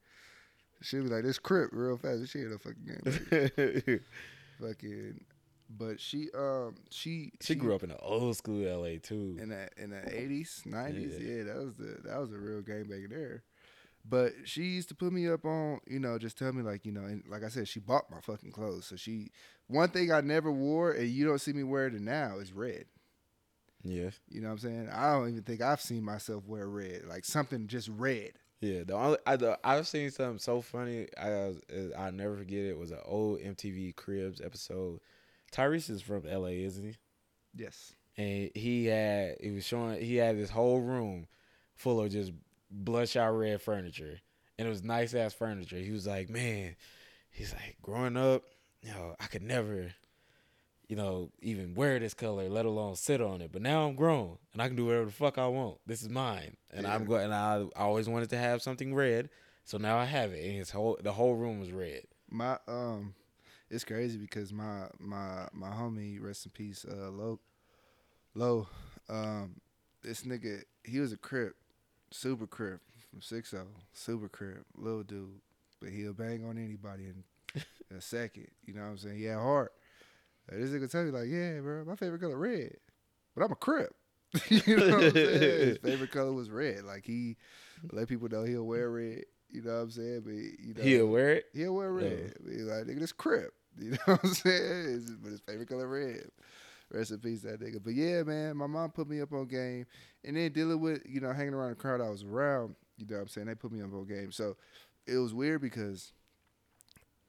She'd 0.82 1.04
be 1.04 1.10
like, 1.10 1.24
this 1.24 1.40
crip 1.40 1.70
real 1.74 1.98
fast. 1.98 2.30
She 2.30 2.40
ain't 2.40 2.52
no 2.52 2.58
fucking 2.58 2.86
game 2.86 3.02
baker. 3.04 4.04
fucking, 4.62 5.20
but 5.70 6.00
she 6.00 6.30
um 6.38 6.76
she 6.90 7.32
she 7.42 7.56
grew 7.56 7.74
up 7.76 7.84
in 7.84 7.90
the 7.90 7.98
old 7.98 8.36
school 8.38 8.62
LA 8.64 8.98
too. 9.02 9.38
in 9.42 9.50
the 9.50 9.70
in 9.78 9.90
the 9.92 10.18
eighties, 10.20 10.62
nineties. 10.66 11.18
Yeah. 11.20 11.36
Yeah, 11.38 11.44
that 11.46 11.56
was 11.58 11.76
the 11.76 11.98
that 12.06 12.20
was 12.20 12.32
a 12.32 12.38
real 12.38 12.62
game 12.62 12.84
back 12.90 13.10
there. 13.10 13.44
But 14.08 14.34
she 14.44 14.64
used 14.66 14.90
to 14.90 14.96
put 14.96 15.12
me 15.12 15.28
up 15.28 15.46
on, 15.46 15.80
you 15.88 16.00
know, 16.00 16.20
just 16.20 16.38
tell 16.38 16.54
me 16.54 16.62
like, 16.62 16.86
you 16.86 16.92
know, 16.92 17.02
and 17.06 17.24
like 17.28 17.44
I 17.44 17.48
said, 17.48 17.68
she 17.68 17.80
bought 17.80 18.12
my 18.12 18.20
fucking 18.22 18.52
clothes. 18.52 18.86
So 18.86 18.96
she, 18.96 19.32
one 19.66 19.90
thing 19.90 20.12
I 20.12 20.22
never 20.22 20.52
wore, 20.52 20.92
and 20.92 21.08
you 21.10 21.26
don't 21.26 21.42
see 21.42 21.54
me 21.54 21.64
wear 21.64 21.88
it 21.88 21.94
now, 22.00 22.38
is 22.38 22.54
red. 22.54 22.86
Yeah, 23.84 24.12
You 24.30 24.42
know 24.42 24.48
what 24.50 24.54
I'm 24.54 24.60
saying? 24.60 24.90
I 24.92 25.14
don't 25.14 25.30
even 25.30 25.42
think 25.44 25.62
I've 25.62 25.82
seen 25.82 26.04
myself 26.04 26.46
wear 26.48 26.68
red, 26.68 27.06
like 27.08 27.26
something 27.26 27.66
just 27.68 27.88
red. 27.90 28.34
yeah. 28.62 28.84
The 28.84 28.94
only 28.94 29.18
I 29.28 29.36
the, 29.38 29.60
I've 29.64 29.88
seen 29.88 30.10
something 30.12 30.38
so 30.40 30.62
funny. 30.62 31.08
I 31.20 31.54
I'll 31.98 32.12
never 32.12 32.36
forget 32.38 32.66
it. 32.66 32.78
Was 32.78 32.92
an 32.92 33.00
old 33.06 33.40
MTV 33.42 33.96
Cribs 33.96 34.40
episode. 34.42 35.00
Tyrese 35.56 35.90
is 35.90 36.02
from 36.02 36.24
LA, 36.26 36.48
isn't 36.50 36.84
he? 36.84 36.96
Yes. 37.56 37.94
and 38.18 38.52
he 38.54 38.86
had 38.86 39.38
he 39.40 39.52
was 39.52 39.66
showing 39.66 40.02
he 40.02 40.16
had 40.18 40.38
this 40.38 40.50
whole 40.50 40.80
room 40.82 41.28
full 41.76 42.02
of 42.02 42.12
just 42.12 42.32
bloodshot 42.70 43.34
red 43.38 43.62
furniture. 43.62 44.20
And 44.58 44.68
it 44.68 44.70
was 44.70 44.84
nice 44.84 45.14
ass 45.14 45.34
furniture. 45.34 45.78
He 45.78 45.92
was 45.92 46.06
like 46.08 46.30
man 46.30 46.76
he's 47.30 47.54
like 47.54 47.76
growing 47.82 48.16
up 48.16 48.44
you 48.82 48.90
know 48.92 49.14
i 49.20 49.26
could 49.26 49.42
never 49.42 49.92
you 50.88 50.96
know 50.96 51.30
even 51.42 51.74
wear 51.76 52.00
this 52.00 52.14
color 52.14 52.48
let 52.48 52.66
alone 52.66 52.96
sit 52.96 53.22
on 53.22 53.42
it. 53.42 53.52
But 53.52 53.62
now 53.62 53.86
i'm 53.88 53.96
grown 53.96 54.38
and 54.54 54.62
i 54.62 54.68
can 54.68 54.76
do 54.76 54.86
whatever 54.86 55.06
the 55.06 55.12
fuck 55.12 55.38
i 55.38 55.48
want. 55.48 55.78
This 55.86 56.02
is 56.02 56.10
mine. 56.10 56.58
And 56.72 56.86
i'm 56.88 57.06
going 57.06 57.24
and 57.26 57.34
I, 57.34 57.66
I 57.76 57.82
always 57.84 58.08
wanted 58.10 58.30
to 58.32 58.38
have 58.38 58.62
something 58.62 58.94
red 58.94 59.30
so 59.64 59.78
now 59.78 59.98
i 59.98 60.06
have 60.06 60.32
it. 60.34 60.46
And 60.46 60.56
his 60.58 60.70
whole 60.72 60.98
the 61.02 61.14
whole 61.14 61.36
room 61.36 61.60
was 61.60 61.72
red. 61.72 62.04
My 62.30 62.58
um, 62.68 63.14
it's 63.76 63.84
crazy 63.84 64.18
because 64.18 64.54
my 64.54 64.86
my 65.00 65.48
my 65.54 65.70
homie, 65.70 66.22
rest 66.22 66.46
in 66.46 66.52
peace, 66.52 66.86
uh, 66.90 67.10
Low, 67.10 67.40
Low, 68.34 68.68
um, 69.10 69.60
this 70.02 70.24
nigga, 70.24 70.62
he 70.84 71.00
was 71.00 71.12
a 71.12 71.18
crip, 71.18 71.56
super 72.10 72.48
crip 72.48 72.80
from 73.10 73.22
six 73.22 73.54
O, 73.54 73.68
super 73.94 74.30
crip, 74.30 74.66
little 74.78 75.04
dude, 75.04 75.42
but 75.82 75.90
he'll 75.90 76.14
bang 76.14 76.46
on 76.46 76.58
anybody 76.58 77.06
in 77.06 77.64
a 77.96 78.02
second. 78.02 78.48
You 78.66 78.74
know 78.74 78.82
what 78.82 78.88
I'm 78.88 78.98
saying? 78.98 79.18
He 79.18 79.26
had 79.26 79.40
heart. 79.40 79.74
Like, 80.50 80.62
this 80.62 80.70
nigga 80.70 80.90
tell 80.90 81.04
you 81.04 81.12
like, 81.12 81.28
yeah, 81.28 81.60
bro, 81.60 81.84
my 81.84 81.96
favorite 81.96 82.22
color 82.22 82.38
red, 82.38 82.78
but 83.36 83.44
I'm 83.44 83.52
a 83.52 83.56
crip. 83.56 83.94
you 84.50 84.78
know 84.78 84.96
what 84.96 85.04
I'm 85.06 85.12
saying? 85.12 85.42
His 85.42 85.78
favorite 85.80 86.12
color 86.12 86.32
was 86.32 86.50
red. 86.50 86.84
Like 86.84 87.06
he 87.06 87.36
let 87.92 88.08
people 88.08 88.30
know 88.30 88.44
he'll 88.44 88.66
wear 88.66 88.90
red. 88.90 89.24
You 89.52 89.62
know 89.62 89.76
what 89.76 89.84
I'm 89.84 89.92
saying? 89.92 90.22
But 90.26 90.34
you 90.34 90.74
know, 90.76 90.84
he'll 90.84 91.08
wear 91.08 91.34
it 91.34 91.46
He'll 91.54 91.76
wear 91.76 91.92
red. 91.92 92.34
Be 92.46 92.58
like, 92.64 92.86
nigga, 92.86 93.00
this 93.00 93.14
crip. 93.14 93.54
You 93.82 93.92
know 93.92 93.98
what 94.06 94.24
I'm 94.24 94.34
saying? 94.34 95.18
But 95.22 95.32
his 95.32 95.42
favorite 95.42 95.68
color 95.68 95.88
red. 95.88 96.30
Rest 96.92 97.12
in 97.12 97.20
peace, 97.20 97.42
that 97.42 97.60
nigga. 97.60 97.84
But 97.84 97.94
yeah, 97.94 98.24
man, 98.24 98.58
my 98.58 98.68
mom 98.68 98.92
put 98.92 99.10
me 99.10 99.20
up 99.20 99.34
on 99.34 99.48
game. 99.48 99.86
And 100.24 100.38
then 100.38 100.52
dealing 100.52 100.80
with, 100.80 101.02
you 101.06 101.20
know, 101.20 101.34
hanging 101.34 101.54
around 101.54 101.70
the 101.72 101.76
crowd 101.76 102.00
I 102.00 102.10
was 102.10 102.24
around, 102.24 102.76
you 102.98 103.06
know 103.10 103.18
what 103.18 103.22
I'm 103.24 103.28
saying? 103.28 103.48
They 103.48 103.56
put 103.56 103.72
me 103.72 103.82
up 103.82 103.94
on 103.94 104.06
game. 104.06 104.32
So 104.32 104.56
it 105.08 105.18
was 105.18 105.34
weird 105.34 105.62
because 105.62 106.14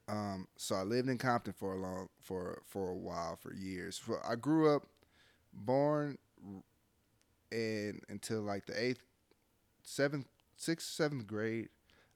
um, 0.08 0.46
so 0.56 0.76
I 0.76 0.82
lived 0.82 1.08
in 1.08 1.18
Compton 1.18 1.52
for 1.52 1.74
a 1.74 1.78
long 1.78 2.08
for 2.20 2.62
for 2.66 2.90
a 2.90 2.96
while, 2.96 3.36
for 3.36 3.52
years. 3.52 3.98
For, 3.98 4.24
I 4.24 4.36
grew 4.36 4.74
up 4.74 4.86
born 5.52 6.18
and 7.50 8.00
until 8.08 8.42
like 8.42 8.66
the 8.66 8.80
eighth, 8.80 9.02
seventh, 9.82 10.26
sixth, 10.56 10.88
seventh 10.88 11.26
grade, 11.26 11.68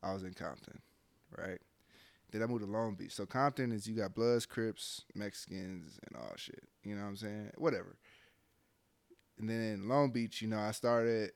I 0.03 0.13
was 0.13 0.23
in 0.23 0.35
Compton, 0.35 0.81
right? 1.37 1.59
Then 2.31 2.43
I 2.43 2.47
moved 2.47 2.65
to 2.65 2.71
Long 2.71 2.95
Beach. 2.95 3.13
So 3.13 3.27
Compton 3.27 3.73
is 3.73 3.87
you 3.87 3.97
got 3.97 4.15
Bloods, 4.15 4.47
Crips, 4.47 5.05
Mexicans, 5.15 5.99
and 6.07 6.17
all 6.17 6.33
shit. 6.37 6.63
You 6.85 6.95
know 6.95 7.03
what 7.03 7.09
I'm 7.09 7.17
saying? 7.17 7.51
Whatever. 7.57 7.97
And 9.39 9.49
then 9.49 9.89
Long 9.89 10.11
Beach, 10.11 10.43
you 10.43 10.49
know, 10.49 10.59
I 10.59 10.71
started 10.71 11.33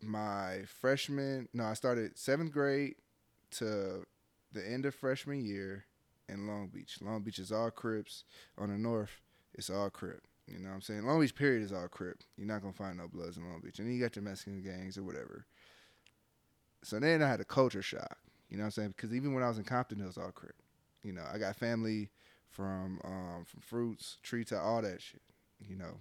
my 0.00 0.62
freshman. 0.80 1.48
No, 1.52 1.64
I 1.64 1.74
started 1.74 2.18
seventh 2.18 2.52
grade 2.52 2.94
to 3.52 4.04
the 4.52 4.66
end 4.66 4.86
of 4.86 4.94
freshman 4.94 5.44
year 5.44 5.84
in 6.28 6.46
Long 6.46 6.68
Beach. 6.68 6.98
Long 7.00 7.22
Beach 7.22 7.38
is 7.38 7.52
all 7.52 7.70
Crips. 7.70 8.24
On 8.56 8.70
the 8.70 8.78
north, 8.78 9.20
it's 9.54 9.70
all 9.70 9.90
Crip. 9.90 10.22
You 10.46 10.58
know 10.58 10.70
what 10.70 10.76
I'm 10.76 10.80
saying? 10.80 11.04
Long 11.04 11.20
Beach 11.20 11.34
period 11.34 11.62
is 11.62 11.72
all 11.72 11.88
Crip. 11.88 12.22
You're 12.36 12.46
not 12.46 12.62
gonna 12.62 12.72
find 12.72 12.96
no 12.96 13.08
Bloods 13.08 13.36
in 13.36 13.44
Long 13.44 13.60
Beach. 13.60 13.78
And 13.78 13.86
then 13.86 13.94
you 13.94 14.00
got 14.00 14.16
your 14.16 14.24
Mexican 14.24 14.62
gangs 14.62 14.96
or 14.96 15.02
whatever. 15.02 15.46
So 16.82 16.98
then 16.98 17.22
I 17.22 17.28
had 17.28 17.40
a 17.40 17.44
culture 17.44 17.82
shock. 17.82 18.18
You 18.48 18.56
know 18.56 18.62
what 18.62 18.66
I'm 18.66 18.70
saying? 18.72 18.94
Because 18.96 19.14
even 19.14 19.34
when 19.34 19.42
I 19.42 19.48
was 19.48 19.58
in 19.58 19.64
Compton, 19.64 20.00
it 20.00 20.06
was 20.06 20.18
all 20.18 20.30
Crip. 20.30 20.54
You 21.02 21.12
know, 21.12 21.24
I 21.32 21.38
got 21.38 21.56
family 21.56 22.10
from 22.50 23.00
um, 23.04 23.44
from 23.46 23.60
Fruits, 23.60 24.18
Treetop, 24.22 24.62
all 24.62 24.82
that 24.82 25.00
shit. 25.02 25.22
You 25.68 25.76
know, 25.76 25.98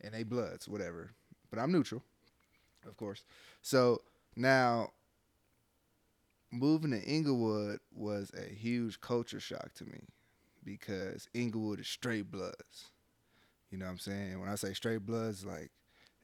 and 0.00 0.14
they 0.14 0.22
Bloods, 0.22 0.68
whatever. 0.68 1.10
But 1.50 1.58
I'm 1.58 1.72
neutral, 1.72 2.02
of 2.86 2.96
course. 2.96 3.24
So 3.62 4.02
now 4.36 4.90
moving 6.50 6.90
to 6.92 7.02
Inglewood 7.02 7.80
was 7.94 8.30
a 8.36 8.52
huge 8.52 9.00
culture 9.00 9.40
shock 9.40 9.74
to 9.74 9.84
me 9.84 10.00
because 10.64 11.28
Inglewood 11.34 11.80
is 11.80 11.88
straight 11.88 12.30
bloods. 12.30 12.90
You 13.70 13.78
know 13.78 13.86
what 13.86 13.92
I'm 13.92 13.98
saying? 13.98 14.40
When 14.40 14.48
I 14.48 14.54
say 14.54 14.72
straight 14.72 15.04
bloods, 15.04 15.44
like 15.44 15.70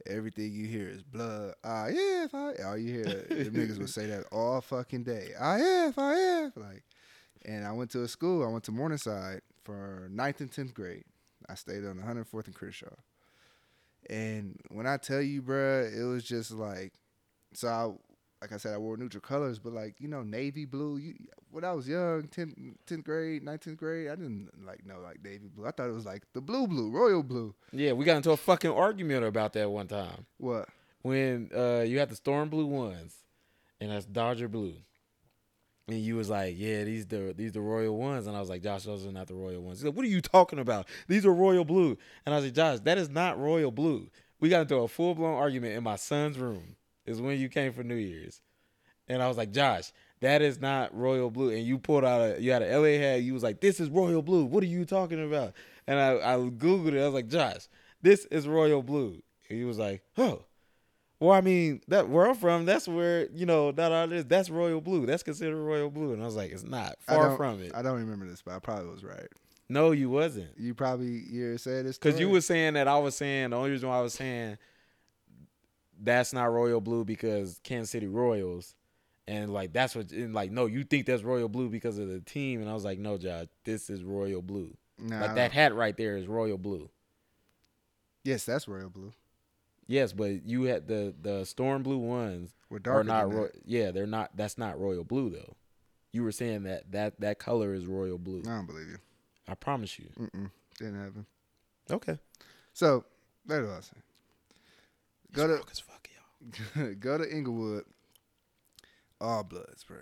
everything 0.07 0.53
you 0.53 0.67
hear 0.67 0.89
is 0.89 1.03
blood. 1.03 1.55
Ah, 1.65 1.87
yeah, 1.87 2.25
if 2.25 2.35
I, 2.35 2.55
all 2.65 2.77
you 2.77 2.93
hear, 2.95 3.05
the 3.05 3.51
niggas 3.51 3.79
would 3.79 3.91
say 3.91 4.07
that 4.07 4.25
all 4.33 4.61
fucking 4.61 5.05
day. 5.05 5.31
Ah, 5.39 5.57
yeah, 5.57 5.89
if 5.89 5.99
I, 5.99 6.17
yeah. 6.17 6.49
Like, 6.57 6.85
and 7.45 7.67
I 7.67 7.73
went 7.73 7.91
to 7.93 8.03
a 8.03 8.09
school, 8.09 8.47
I 8.47 8.51
went 8.51 8.65
to 8.65 8.73
Morningside 8.73 9.43
for 9.65 10.09
ninth 10.11 10.41
and 10.41 10.51
10th 10.51 10.75
grade. 10.75 11.05
I 11.49 11.55
stayed 11.55 11.85
on 11.85 11.97
104th 11.97 12.47
and 12.47 12.55
Crenshaw. 12.55 12.95
And 14.09 14.61
when 14.71 14.87
I 14.87 14.97
tell 14.97 15.21
you, 15.21 15.43
bruh, 15.43 15.97
it 15.97 16.05
was 16.05 16.25
just 16.25 16.53
like, 16.53 16.93
so 17.55 17.69
I, 17.69 17.91
like 18.43 18.53
I 18.53 18.59
said, 18.59 18.75
I 18.75 18.79
wore 18.79 18.97
neutral 18.99 19.21
colors, 19.23 19.59
but 19.59 19.73
like, 19.73 20.01
you 20.01 20.09
know, 20.09 20.23
navy 20.23 20.65
blue. 20.67 20.99
You, 20.99 21.15
when 21.51 21.65
I 21.65 21.73
was 21.73 21.89
young, 21.89 22.25
10th, 22.25 22.75
10th 22.87 23.05
grade, 23.05 23.43
19th 23.45 23.77
grade, 23.77 24.09
I 24.09 24.17
didn't 24.17 24.51
like 24.67 24.85
know 24.85 24.99
like 25.03 25.23
navy 25.25 25.49
blue. 25.49 25.65
I 25.67 25.71
thought 25.71 25.89
it 25.89 25.95
was 25.95 26.05
like 26.05 26.25
the 26.35 26.41
blue 26.43 26.67
blue, 26.67 26.91
royal 26.91 27.23
blue. 27.23 27.55
yeah 27.73 27.93
we 27.93 28.05
got 28.05 28.17
into 28.19 28.33
a 28.33 28.37
fucking 28.37 28.71
argument 28.73 29.25
about 29.25 29.53
that 29.55 29.71
one 29.71 29.87
time 29.89 30.27
What? 30.39 30.69
when 31.03 31.51
uh 31.57 31.85
you 31.87 31.99
had 32.01 32.09
the 32.11 32.17
storm 32.17 32.49
blue 32.51 32.67
ones 32.67 33.15
and 33.81 33.91
that's 33.91 34.07
dodger 34.07 34.49
blue 34.49 34.75
and 35.89 35.99
you 36.01 36.15
was 36.17 36.29
like 36.31 36.55
yeah 36.59 36.85
these 36.85 37.07
the 37.07 37.35
these 37.37 37.53
the 37.53 37.61
royal 37.61 37.97
ones 37.99 38.27
and 38.29 38.37
i 38.37 38.41
was 38.41 38.49
like 38.49 38.63
josh 38.63 38.85
those 38.85 39.05
are 39.07 39.11
not 39.13 39.27
the 39.27 39.35
royal 39.35 39.61
ones 39.63 39.79
He's 39.81 39.85
like, 39.87 39.95
what 39.97 40.05
are 40.05 40.09
you 40.09 40.21
talking 40.21 40.59
about 40.61 40.87
these 41.09 41.27
are 41.27 41.33
royal 41.35 41.65
blue 41.65 41.99
and 42.25 42.33
i 42.35 42.39
was 42.39 42.45
like 42.45 42.55
josh 42.55 42.79
that 42.81 42.99
is 42.99 43.09
not 43.11 43.39
royal 43.39 43.71
blue 43.73 44.09
we 44.41 44.49
got 44.49 44.63
into 44.63 44.77
a 44.77 44.87
full-blown 44.89 45.35
argument 45.35 45.77
in 45.77 45.83
my 45.83 45.97
son's 45.97 46.39
room 46.39 46.77
is 47.07 47.21
when 47.21 47.39
you 47.39 47.49
came 47.49 47.73
for 47.73 47.83
new 47.83 47.95
year's. 47.97 48.41
And 49.09 49.23
i 49.23 49.29
was 49.29 49.37
like 49.37 49.51
josh 49.51 49.93
that 50.21 50.41
is 50.41 50.61
not 50.61 50.97
royal 50.97 51.31
blue. 51.31 51.51
And 51.51 51.67
you 51.67 51.79
pulled 51.79 52.05
out 52.05 52.21
a 52.21 52.41
you 52.41 52.53
had 52.53 52.63
a 52.63 52.79
la 52.79 52.87
hat. 52.87 53.23
You 53.23 53.35
was 53.35 53.43
like 53.43 53.61
this 53.61 53.81
is 53.81 53.91
royal 53.91 54.23
blue. 54.23 54.45
What 54.45 54.63
are 54.63 54.69
you 54.69 54.85
talking 54.85 55.23
about? 55.25 55.55
And 55.87 55.99
i, 55.99 56.13
I 56.15 56.37
googled 56.37 56.93
it. 56.95 57.01
I 57.01 57.05
was 57.05 57.15
like 57.15 57.29
josh 57.29 57.69
this 58.03 58.25
is 58.27 58.47
royal 58.47 58.83
blue. 58.83 59.23
And 59.49 59.59
he 59.59 59.65
was 59.65 59.79
like 59.79 60.03
oh 60.17 60.45
well, 61.23 61.31
I 61.31 61.41
mean, 61.41 61.81
that 61.87 62.09
where 62.09 62.27
I'm 62.27 62.35
from, 62.35 62.65
that's 62.65 62.89
where 62.89 63.29
you 63.31 63.47
know 63.47 63.71
that 63.71 63.93
all 63.93 64.09
this. 64.09 64.25
That's 64.25 64.51
royal 64.51 64.81
blue. 64.81 65.07
That's 65.07 65.23
considered 65.23 65.57
royal 65.57 65.89
blue, 65.89 66.13
and 66.13 66.21
I 66.21 66.27
was 66.27 66.35
like, 66.35 66.51
it's 66.51 66.65
not. 66.65 66.97
Far 66.99 67.37
from 67.37 67.63
it. 67.63 67.71
I 67.77 67.83
don't 67.83 67.99
remember 67.99 68.27
this, 68.27 68.43
but 68.43 68.55
I 68.55 68.59
probably 68.59 68.91
was 68.91 69.05
right. 69.05 69.29
no, 69.69 69.93
you 69.93 70.11
wasn't, 70.11 70.51
You 70.59 70.75
probably 70.75 71.23
you 71.31 71.57
said 71.59 71.87
this 71.87 71.97
because 71.97 72.19
you 72.19 72.29
were 72.29 72.41
saying 72.41 72.75
that 72.75 72.89
I 72.89 72.99
was 72.99 73.15
saying 73.15 73.51
the 73.51 73.57
only 73.57 73.71
reason 73.71 73.89
why 73.89 73.99
I 73.99 74.01
was 74.01 74.15
saying 74.15 74.59
that's 76.03 76.33
not 76.33 76.53
royal 76.53 76.81
blue 76.81 77.05
because 77.05 77.61
Kansas 77.63 77.91
City 77.91 78.09
Royals, 78.09 78.75
and 79.27 79.53
like 79.53 79.73
that's 79.73 79.95
what 79.95 80.11
and 80.11 80.35
like 80.35 80.51
no, 80.51 80.67
you 80.67 80.85
think 80.85 81.07
that's 81.07 81.23
royal 81.23 81.49
blue 81.49 81.69
because 81.69 81.99
of 81.99 82.09
the 82.09 82.21
team, 82.21 82.61
and 82.61 82.69
I 82.69 82.75
was 82.75 82.85
like, 82.85 82.99
no, 82.99 83.19
Josh, 83.19 83.47
this 83.65 83.89
is 83.89 84.03
royal 84.03 84.43
blue. 84.43 84.77
Nah, 84.99 85.21
like 85.21 85.35
that 85.37 85.53
hat 85.53 85.75
right 85.75 85.97
there 85.97 86.17
is 86.17 86.27
royal 86.27 86.59
blue. 86.59 86.91
Yes, 88.25 88.45
that's 88.45 88.69
royal 88.69 88.91
blue. 88.91 89.13
Yes, 89.87 90.13
but 90.13 90.45
you 90.47 90.65
had 90.65 90.87
the 90.87 91.15
the 91.21 91.45
storm 91.45 91.83
blue 91.83 91.99
ones 91.99 92.55
We're 92.71 92.79
darker 92.79 93.05
not. 93.05 93.33
Ro- 93.33 93.49
yeah, 93.65 93.91
they're 93.91 94.07
not. 94.07 94.37
That's 94.37 94.59
not 94.59 94.79
royal 94.79 95.05
blue 95.05 95.31
though. 95.31 95.57
You 96.13 96.23
were 96.23 96.33
saying 96.33 96.65
that 96.65 96.93
that 96.93 97.21
that 97.21 97.39
color 97.39 97.75
is 97.75 97.87
royal 97.87 98.19
blue. 98.19 98.43
I 98.47 98.51
don't 98.51 98.67
believe 98.67 98.89
you. 98.89 98.99
I 99.49 99.55
promise 99.55 99.99
you. 99.99 100.09
Mm-mm, 100.19 100.51
didn't 100.79 101.01
happen. 101.01 101.27
Okay. 101.91 102.19
So 102.73 103.05
that's 103.45 103.63
what 103.67 103.73
I 103.73 103.77
was 103.77 103.87
saying. 103.87 104.03
Go 105.33 105.47
to 105.47 105.57
fuck, 105.57 106.09
go 107.01 107.19
to 107.19 107.31
Inglewood, 107.31 107.85
all 109.21 109.45
bloods, 109.45 109.85
bro. 109.85 109.99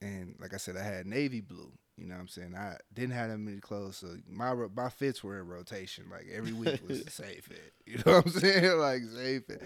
And 0.00 0.34
like 0.40 0.54
I 0.54 0.58
said, 0.58 0.76
I 0.76 0.82
had 0.82 1.06
navy 1.06 1.40
blue. 1.40 1.72
You 1.96 2.06
know 2.06 2.14
what 2.14 2.20
I'm 2.20 2.28
saying? 2.28 2.54
I 2.56 2.76
didn't 2.94 3.14
have 3.14 3.30
that 3.30 3.38
many 3.38 3.58
clothes, 3.58 3.96
so 3.96 4.16
my 4.28 4.54
my 4.76 4.88
fits 4.88 5.24
were 5.24 5.40
in 5.40 5.48
rotation. 5.48 6.04
Like 6.10 6.26
every 6.32 6.52
week 6.52 6.80
was 6.86 7.02
the 7.02 7.10
same 7.10 7.40
fit. 7.42 7.72
You 7.86 7.98
know 8.06 8.18
what 8.18 8.26
I'm 8.26 8.32
saying? 8.32 8.64
Like 8.78 9.02
same 9.02 9.42
fit. 9.42 9.62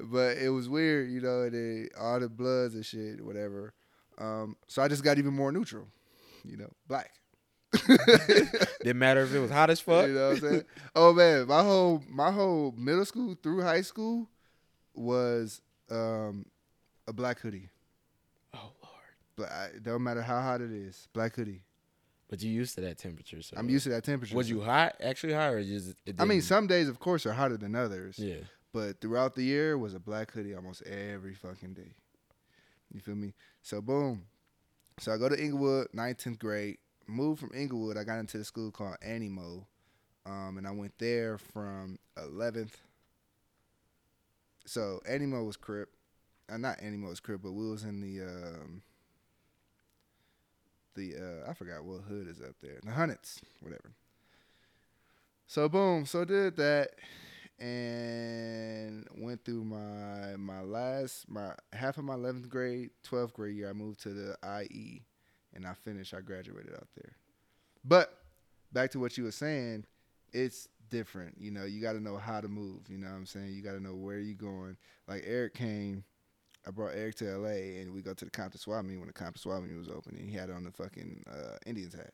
But 0.00 0.38
it 0.38 0.48
was 0.50 0.68
weird, 0.68 1.10
you 1.10 1.20
know, 1.20 1.42
and 1.42 1.88
all 2.00 2.18
the 2.18 2.28
bloods 2.28 2.74
and 2.74 2.84
shit, 2.84 3.24
whatever. 3.24 3.72
Um, 4.18 4.56
so 4.66 4.82
I 4.82 4.88
just 4.88 5.04
got 5.04 5.18
even 5.18 5.34
more 5.34 5.52
neutral, 5.52 5.86
you 6.44 6.56
know, 6.56 6.70
black. 6.88 7.12
Didn't 8.82 8.98
matter 8.98 9.22
if 9.22 9.34
it 9.34 9.38
was 9.40 9.50
hot 9.50 9.70
as 9.70 9.80
fuck. 9.80 10.06
You 10.06 10.14
know 10.14 10.28
what 10.28 10.42
I'm 10.42 10.48
saying? 10.48 10.64
oh 10.94 11.12
man, 11.12 11.46
my 11.46 11.62
whole 11.62 12.02
my 12.08 12.30
whole 12.30 12.72
middle 12.76 13.04
school 13.04 13.36
through 13.42 13.62
high 13.62 13.82
school 13.82 14.28
was 14.94 15.60
um, 15.90 16.46
a 17.06 17.12
black 17.12 17.40
hoodie. 17.40 17.68
Oh 18.54 18.72
lord. 18.82 18.94
Black, 19.36 19.72
it 19.76 19.82
don't 19.82 20.02
matter 20.02 20.22
how 20.22 20.40
hot 20.40 20.60
it 20.60 20.72
is, 20.72 21.08
black 21.12 21.34
hoodie. 21.34 21.62
But 22.28 22.42
you 22.42 22.50
used 22.50 22.74
to 22.74 22.82
that 22.82 22.98
temperature, 22.98 23.40
so 23.40 23.56
I'm 23.56 23.70
used 23.70 23.84
to 23.84 23.90
that 23.90 24.04
temperature. 24.04 24.36
Was 24.36 24.50
you 24.50 24.60
hot? 24.60 24.96
Actually 25.00 25.32
hot, 25.32 25.52
or 25.54 25.64
just? 25.64 25.94
It 26.04 26.16
I 26.18 26.26
mean, 26.26 26.42
some 26.42 26.66
days, 26.66 26.88
of 26.88 26.98
course, 26.98 27.24
are 27.24 27.32
hotter 27.32 27.56
than 27.56 27.74
others. 27.74 28.18
Yeah. 28.18 28.40
But 28.72 29.00
throughout 29.00 29.34
the 29.34 29.42
year, 29.42 29.78
was 29.78 29.94
a 29.94 29.98
black 29.98 30.32
hoodie 30.32 30.54
almost 30.54 30.82
every 30.82 31.34
fucking 31.34 31.72
day. 31.72 31.94
You 32.92 33.00
feel 33.00 33.14
me? 33.14 33.32
So 33.62 33.80
boom. 33.80 34.24
So 34.98 35.12
I 35.12 35.16
go 35.16 35.28
to 35.28 35.42
Inglewood, 35.42 35.88
9th, 35.94 36.24
10th 36.24 36.38
grade. 36.38 36.78
Moved 37.08 37.40
from 37.40 37.50
Inglewood, 37.54 37.96
I 37.96 38.04
got 38.04 38.18
into 38.18 38.38
the 38.38 38.44
school 38.44 38.70
called 38.70 38.96
Animo. 39.02 39.66
Um, 40.26 40.58
and 40.58 40.66
I 40.66 40.70
went 40.70 40.92
there 40.98 41.38
from 41.38 41.98
11th. 42.18 42.74
So 44.66 45.00
Animo 45.08 45.44
was 45.44 45.56
Crip. 45.56 45.88
Uh, 46.52 46.58
not 46.58 46.82
Animo 46.82 47.08
was 47.08 47.20
Crip, 47.20 47.40
but 47.42 47.52
we 47.52 47.68
was 47.68 47.84
in 47.84 48.00
the 48.00 48.24
um, 48.24 48.82
the 50.94 51.14
uh, 51.16 51.50
I 51.50 51.54
forgot 51.54 51.84
what 51.84 52.02
hood 52.02 52.28
is 52.28 52.40
up 52.40 52.56
there. 52.60 52.78
The 52.84 52.90
Hunnits, 52.90 53.40
whatever. 53.60 53.92
So 55.46 55.68
boom, 55.68 56.04
so 56.04 56.26
did 56.26 56.56
that 56.56 56.90
and 57.58 59.06
went 59.16 59.44
through 59.44 59.64
my 59.64 60.36
my 60.36 60.60
last 60.60 61.28
my 61.28 61.52
half 61.72 61.98
of 61.98 62.04
my 62.04 62.14
11th 62.14 62.48
grade 62.48 62.90
12th 63.04 63.32
grade 63.32 63.56
year 63.56 63.68
i 63.68 63.72
moved 63.72 64.00
to 64.00 64.10
the 64.10 64.36
ie 64.62 65.02
and 65.58 65.66
i 65.66 65.74
finished 65.74 66.14
i 66.14 66.20
graduated 66.20 66.72
out 66.72 66.86
there 66.96 67.12
but 67.84 68.18
back 68.72 68.90
to 68.90 68.98
what 69.00 69.18
you 69.18 69.24
were 69.24 69.30
saying 69.32 69.84
it's 70.32 70.68
different 70.88 71.34
you 71.38 71.50
know 71.50 71.64
you 71.64 71.80
got 71.82 71.92
to 71.92 72.00
know 72.00 72.16
how 72.16 72.40
to 72.40 72.48
move 72.48 72.80
you 72.88 72.96
know 72.96 73.08
what 73.08 73.14
i'm 73.16 73.26
saying 73.26 73.52
you 73.52 73.60
got 73.62 73.72
to 73.72 73.82
know 73.82 73.94
where 73.94 74.18
you're 74.20 74.34
going 74.34 74.76
like 75.08 75.22
eric 75.26 75.52
came 75.54 76.02
i 76.66 76.70
brought 76.70 76.94
eric 76.94 77.14
to 77.14 77.24
la 77.38 77.48
and 77.48 77.92
we 77.92 78.00
go 78.00 78.14
to 78.14 78.24
the 78.24 78.30
compton 78.30 78.58
swap 78.60 78.84
meet 78.84 78.96
when 78.96 79.06
the 79.08 79.12
compton 79.12 79.40
swap 79.40 79.62
meet 79.62 79.76
was 79.76 79.88
open 79.88 80.16
and 80.16 80.30
he 80.30 80.36
had 80.36 80.48
on 80.50 80.62
the 80.64 80.70
fucking 80.70 81.22
uh, 81.30 81.56
indians 81.66 81.94
hat 81.94 82.12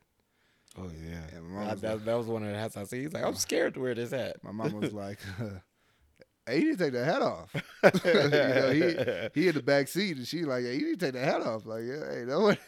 Oh 0.76 0.90
yeah. 1.08 1.20
And 1.36 1.44
my 1.46 1.60
mom 1.60 1.68
I- 1.68 1.72
was 1.74 1.80
that, 1.82 1.94
like- 1.98 2.04
that 2.06 2.14
was 2.18 2.26
one 2.26 2.42
of 2.42 2.50
the 2.50 2.58
hats 2.58 2.76
I 2.76 2.82
see. 2.82 3.02
He's 3.02 3.12
like, 3.12 3.22
I'm 3.24 3.36
scared 3.36 3.74
to 3.74 3.80
wear 3.80 3.94
this 3.94 4.10
hat. 4.10 4.38
my 4.42 4.50
mom 4.50 4.72
was 4.72 4.92
like 4.92 5.20
hey 6.46 6.58
you 6.58 6.70
need 6.70 6.78
to 6.78 6.84
take 6.84 6.92
that 6.94 7.04
hat 7.04 7.22
off 7.22 7.54
you 8.04 8.12
know, 8.30 8.70
he 8.72 9.40
he 9.40 9.48
in 9.48 9.54
the 9.54 9.62
back 9.62 9.86
seat 9.86 10.16
and 10.16 10.26
she 10.26 10.44
like, 10.44 10.64
hey, 10.64 10.74
you 10.74 10.86
need 10.86 10.98
to 10.98 11.06
take 11.06 11.14
that 11.14 11.24
hat 11.24 11.42
off. 11.42 11.64
Like, 11.64 11.84
yeah, 11.84 12.00
hey, 12.10 12.24
don't 12.26 12.42
worry- 12.42 12.58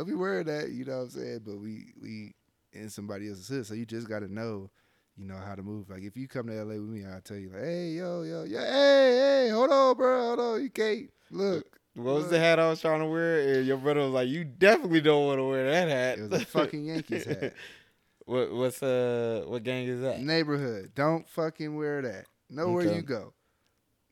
don't 0.00 0.08
be 0.08 0.14
wearing 0.14 0.46
that. 0.46 0.70
You 0.70 0.84
know 0.84 0.98
what 0.98 1.02
I'm 1.04 1.10
saying? 1.10 1.40
But 1.44 1.56
we 1.58 1.92
we 2.00 2.34
in 2.72 2.88
somebody 2.90 3.28
else's 3.28 3.48
hood, 3.48 3.66
so 3.66 3.74
you 3.74 3.84
just 3.86 4.08
got 4.08 4.20
to 4.20 4.32
know, 4.32 4.70
you 5.16 5.24
know 5.26 5.36
how 5.36 5.54
to 5.54 5.62
move. 5.62 5.90
Like 5.90 6.02
if 6.02 6.16
you 6.16 6.28
come 6.28 6.46
to 6.46 6.52
LA 6.64 6.74
with 6.74 6.88
me, 6.88 7.04
I'll 7.04 7.20
tell 7.20 7.36
you 7.36 7.50
like, 7.50 7.62
hey, 7.62 7.88
yo, 7.90 8.22
yo, 8.22 8.44
yeah, 8.44 8.60
hey, 8.60 9.46
hey, 9.46 9.50
hold 9.50 9.70
on, 9.70 9.96
bro, 9.96 10.20
hold 10.28 10.40
on, 10.40 10.62
you 10.62 10.70
can't 10.70 11.10
look. 11.30 11.78
What 11.94 12.14
was 12.14 12.30
the 12.30 12.38
hat 12.38 12.58
I 12.60 12.70
was 12.70 12.80
trying 12.80 13.00
to 13.00 13.06
wear? 13.06 13.56
And 13.58 13.66
your 13.66 13.76
brother 13.76 14.00
was 14.00 14.12
like, 14.12 14.28
"You 14.28 14.44
definitely 14.44 15.00
don't 15.00 15.26
want 15.26 15.38
to 15.38 15.44
wear 15.44 15.68
that 15.70 15.88
hat." 15.88 16.18
It 16.18 16.30
was 16.30 16.42
a 16.42 16.46
fucking 16.46 16.84
Yankees 16.84 17.24
hat. 17.24 17.52
what 18.26 18.52
what's 18.54 18.80
uh 18.82 19.44
what 19.48 19.64
gang 19.64 19.86
is 19.88 20.00
that? 20.00 20.20
Neighborhood, 20.20 20.92
don't 20.94 21.28
fucking 21.28 21.76
wear 21.76 22.00
that. 22.02 22.26
Nowhere 22.48 22.84
Okay. 22.86 22.94
you 22.96 23.02
go, 23.02 23.34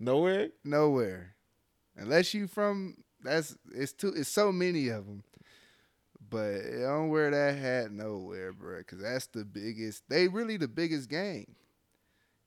Nowhere. 0.00 0.48
nowhere, 0.64 1.36
unless 1.96 2.34
you 2.34 2.46
from. 2.48 2.96
That's 3.22 3.56
it's 3.72 3.92
too. 3.92 4.12
It's 4.14 4.28
so 4.28 4.50
many 4.52 4.88
of 4.88 5.06
them. 5.06 5.22
But 6.30 6.56
I 6.56 6.82
don't 6.82 7.08
wear 7.08 7.30
that 7.30 7.58
hat 7.58 7.90
nowhere, 7.90 8.52
bro, 8.52 8.78
because 8.78 9.00
that's 9.00 9.26
the 9.28 9.44
biggest. 9.44 10.02
They 10.08 10.28
really 10.28 10.56
the 10.56 10.68
biggest 10.68 11.08
gang. 11.08 11.54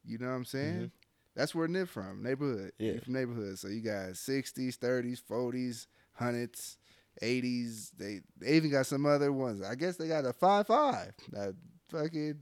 You 0.03 0.17
know 0.17 0.27
what 0.27 0.33
I'm 0.33 0.45
saying? 0.45 0.91
That's 1.35 1.55
where 1.55 1.67
Nip 1.67 1.87
from, 1.87 2.21
neighborhood. 2.21 2.73
Yeah. 2.77 2.99
From 2.99 3.13
neighborhood. 3.13 3.57
So 3.57 3.69
you 3.69 3.81
got 3.81 4.09
60s, 4.09 4.77
30s, 4.77 5.21
40s, 5.23 5.87
hundreds, 6.13 6.77
80s. 7.21 7.91
They 7.97 8.21
they 8.37 8.53
even 8.53 8.71
got 8.71 8.85
some 8.85 9.05
other 9.05 9.31
ones. 9.31 9.61
I 9.61 9.75
guess 9.75 9.97
they 9.97 10.07
got 10.07 10.25
a 10.25 10.33
five 10.33 10.67
five. 10.67 11.13
That 11.31 11.55
fucking 11.89 12.39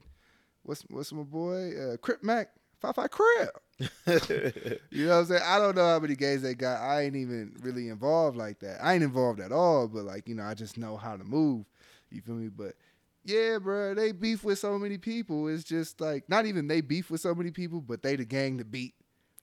what's 0.63 0.83
what's 0.89 1.11
my 1.13 1.23
boy? 1.23 1.73
Uh, 1.75 1.97
Crip 1.97 2.23
Mac 2.23 2.49
five 2.79 2.95
five 2.95 3.11
Crip. 3.11 3.49
You 4.89 5.05
know 5.05 5.15
what 5.15 5.19
I'm 5.21 5.25
saying? 5.25 5.41
I 5.45 5.57
don't 5.59 5.75
know 5.75 5.85
how 5.85 5.99
many 5.99 6.15
gays 6.15 6.41
they 6.41 6.53
got. 6.55 6.81
I 6.81 7.03
ain't 7.03 7.15
even 7.15 7.55
really 7.61 7.89
involved 7.89 8.37
like 8.37 8.59
that. 8.59 8.83
I 8.83 8.93
ain't 8.93 9.03
involved 9.03 9.39
at 9.39 9.51
all, 9.51 9.87
but 9.87 10.03
like, 10.03 10.27
you 10.27 10.35
know, 10.35 10.43
I 10.43 10.53
just 10.53 10.77
know 10.77 10.97
how 10.97 11.15
to 11.15 11.23
move. 11.23 11.65
You 12.09 12.21
feel 12.21 12.35
me? 12.35 12.49
But 12.49 12.75
yeah, 13.23 13.57
bro, 13.59 13.93
they 13.93 14.11
beef 14.11 14.43
with 14.43 14.59
so 14.59 14.77
many 14.79 14.97
people. 14.97 15.47
It's 15.47 15.63
just 15.63 16.01
like 16.01 16.27
not 16.29 16.45
even 16.45 16.67
they 16.67 16.81
beef 16.81 17.09
with 17.11 17.21
so 17.21 17.33
many 17.35 17.51
people, 17.51 17.81
but 17.81 18.01
they 18.01 18.15
the 18.15 18.25
gang 18.25 18.57
to 18.57 18.65
beat. 18.65 18.95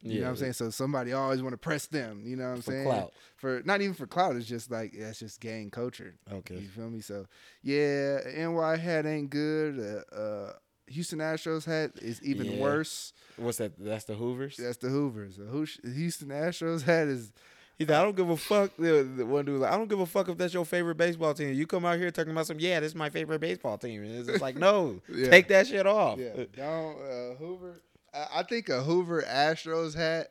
You 0.03 0.21
know 0.21 0.27
what 0.27 0.31
I'm 0.33 0.37
saying? 0.37 0.53
So 0.53 0.71
somebody 0.71 1.13
always 1.15 1.43
want 1.43 1.55
to 1.55 1.59
press 1.59 1.87
them. 1.87 2.23
You 2.25 2.37
know 2.37 2.45
what 2.51 2.57
I'm 2.57 2.63
For 2.63 2.71
saying? 2.71 2.85
clout. 2.85 3.13
For 3.37 3.63
not 3.65 3.81
even 3.81 3.95
for 3.95 4.07
clout. 4.07 4.37
It's 4.37 4.47
just 4.47 4.71
like 4.71 4.95
that's 4.97 5.19
just 5.19 5.41
gang 5.41 5.71
culture. 5.71 6.15
Okay. 6.31 6.57
You 6.59 6.69
feel 6.69 6.91
me? 6.91 7.01
So 7.01 7.27
yeah, 7.63 8.19
NY 8.37 8.77
hat 8.77 9.07
ain't 9.07 9.31
good. 9.31 10.05
Uh, 10.13 10.15
uh, 10.15 10.53
Houston 10.89 11.19
Astros 11.19 11.65
hat 11.65 11.93
is 12.01 12.23
even 12.23 12.47
Yeah. 12.53 12.61
worse. 12.61 13.13
What's 13.37 13.59
that? 13.59 13.73
That's 13.79 14.05
the 14.05 14.15
Hoovers. 14.15 14.57
That's 14.57 14.77
the 14.79 14.89
Hoovers. 14.89 15.37
The 15.37 15.91
Houston 15.93 16.29
Astros 16.29 16.83
hat 16.83 17.09
is 17.09 17.33
He 17.79 17.85
said, 17.85 17.95
I 18.01 18.03
don't 18.05 18.17
give 18.17 18.31
a 18.31 18.37
fuck. 18.39 18.71
The, 18.79 19.05
one 19.27 19.45
dude 19.45 19.53
was 19.55 19.63
like, 19.63 19.73
I 19.73 19.77
don't 19.77 19.89
give 19.91 20.01
a 20.01 20.07
fuck 20.07 20.29
if 20.31 20.39
that's 20.39 20.55
your 20.55 20.65
favorite 20.65 20.95
baseball 20.97 21.35
team. 21.35 21.53
You 21.53 21.67
come 21.67 21.85
out 21.85 21.99
here 21.99 22.11
talking 22.11 22.33
about 22.33 22.47
some, 22.47 22.59
yeah, 22.59 22.81
this 22.81 22.93
is 22.93 22.95
my 22.95 23.11
favorite 23.11 23.39
baseball 23.41 23.77
team. 23.77 24.03
And 24.03 24.17
it's 24.17 24.29
just 24.29 24.41
like, 24.41 24.57
no, 24.57 25.03
Yeah. 25.15 25.29
take 25.29 25.49
that 25.49 25.67
shit 25.67 25.87
off. 25.87 26.19
yeah. 26.19 26.45
Don't 26.57 26.97
uh, 27.03 27.35
Hoover. 27.35 27.83
I, 28.15 28.27
I 28.37 28.43
think 28.45 28.71
a 28.71 28.83
Hoover 28.83 29.23
Astros 29.23 29.95
hat 29.95 30.29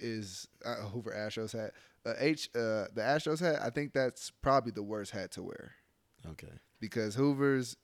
is 0.00 0.48
uh, 0.66 0.76
a 0.80 0.88
Hoover 0.88 1.12
Astros 1.16 1.52
hat. 1.52 1.72
Uh, 2.04 2.14
H 2.18 2.48
uh, 2.56 2.86
the 2.94 3.02
Astros 3.02 3.38
hat. 3.40 3.60
I 3.62 3.70
think 3.70 3.92
that's 3.92 4.30
probably 4.42 4.72
the 4.72 4.82
worst 4.82 5.12
hat 5.12 5.30
to 5.32 5.42
wear 5.42 5.72
Okay. 6.30 6.48
because 6.80 7.14
Hoovers 7.14 7.76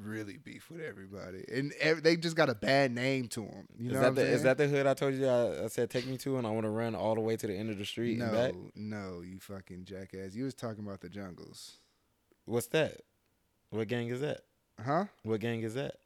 really 0.00 0.36
beef 0.36 0.70
with 0.70 0.80
everybody, 0.80 1.44
and 1.52 1.72
ev- 1.80 2.02
they 2.02 2.16
just 2.16 2.36
got 2.36 2.48
a 2.48 2.54
bad 2.54 2.92
name 2.92 3.28
to 3.28 3.40
them. 3.40 3.66
You 3.78 3.90
know 3.90 3.98
is, 3.98 4.02
what 4.02 4.14
that 4.16 4.20
the, 4.22 4.28
is 4.28 4.42
that 4.42 4.58
the 4.58 4.68
hood 4.68 4.86
I 4.86 4.94
told 4.94 5.14
you 5.14 5.26
I, 5.28 5.64
I 5.64 5.66
said 5.68 5.90
take 5.90 6.06
me 6.06 6.16
to 6.18 6.36
and 6.38 6.46
I 6.46 6.50
want 6.50 6.64
to 6.64 6.70
run 6.70 6.94
all 6.94 7.14
the 7.14 7.20
way 7.20 7.36
to 7.36 7.46
the 7.46 7.54
end 7.54 7.70
of 7.70 7.78
the 7.78 7.84
street 7.84 8.20
and 8.20 8.32
back? 8.32 8.54
no, 8.54 8.70
no, 8.74 9.20
you 9.22 9.38
fucking 9.40 9.84
jackass. 9.84 10.34
You 10.34 10.44
was 10.44 10.54
talking 10.54 10.84
about 10.84 11.00
the 11.00 11.08
jungles, 11.08 11.78
What's 12.46 12.66
that? 12.68 13.00
What 13.70 13.88
gang 13.88 14.08
is 14.08 14.20
that? 14.20 14.40
huh? 14.84 15.04
What 15.22 15.40
gang 15.40 15.62
is 15.62 15.74
that? 15.74 15.96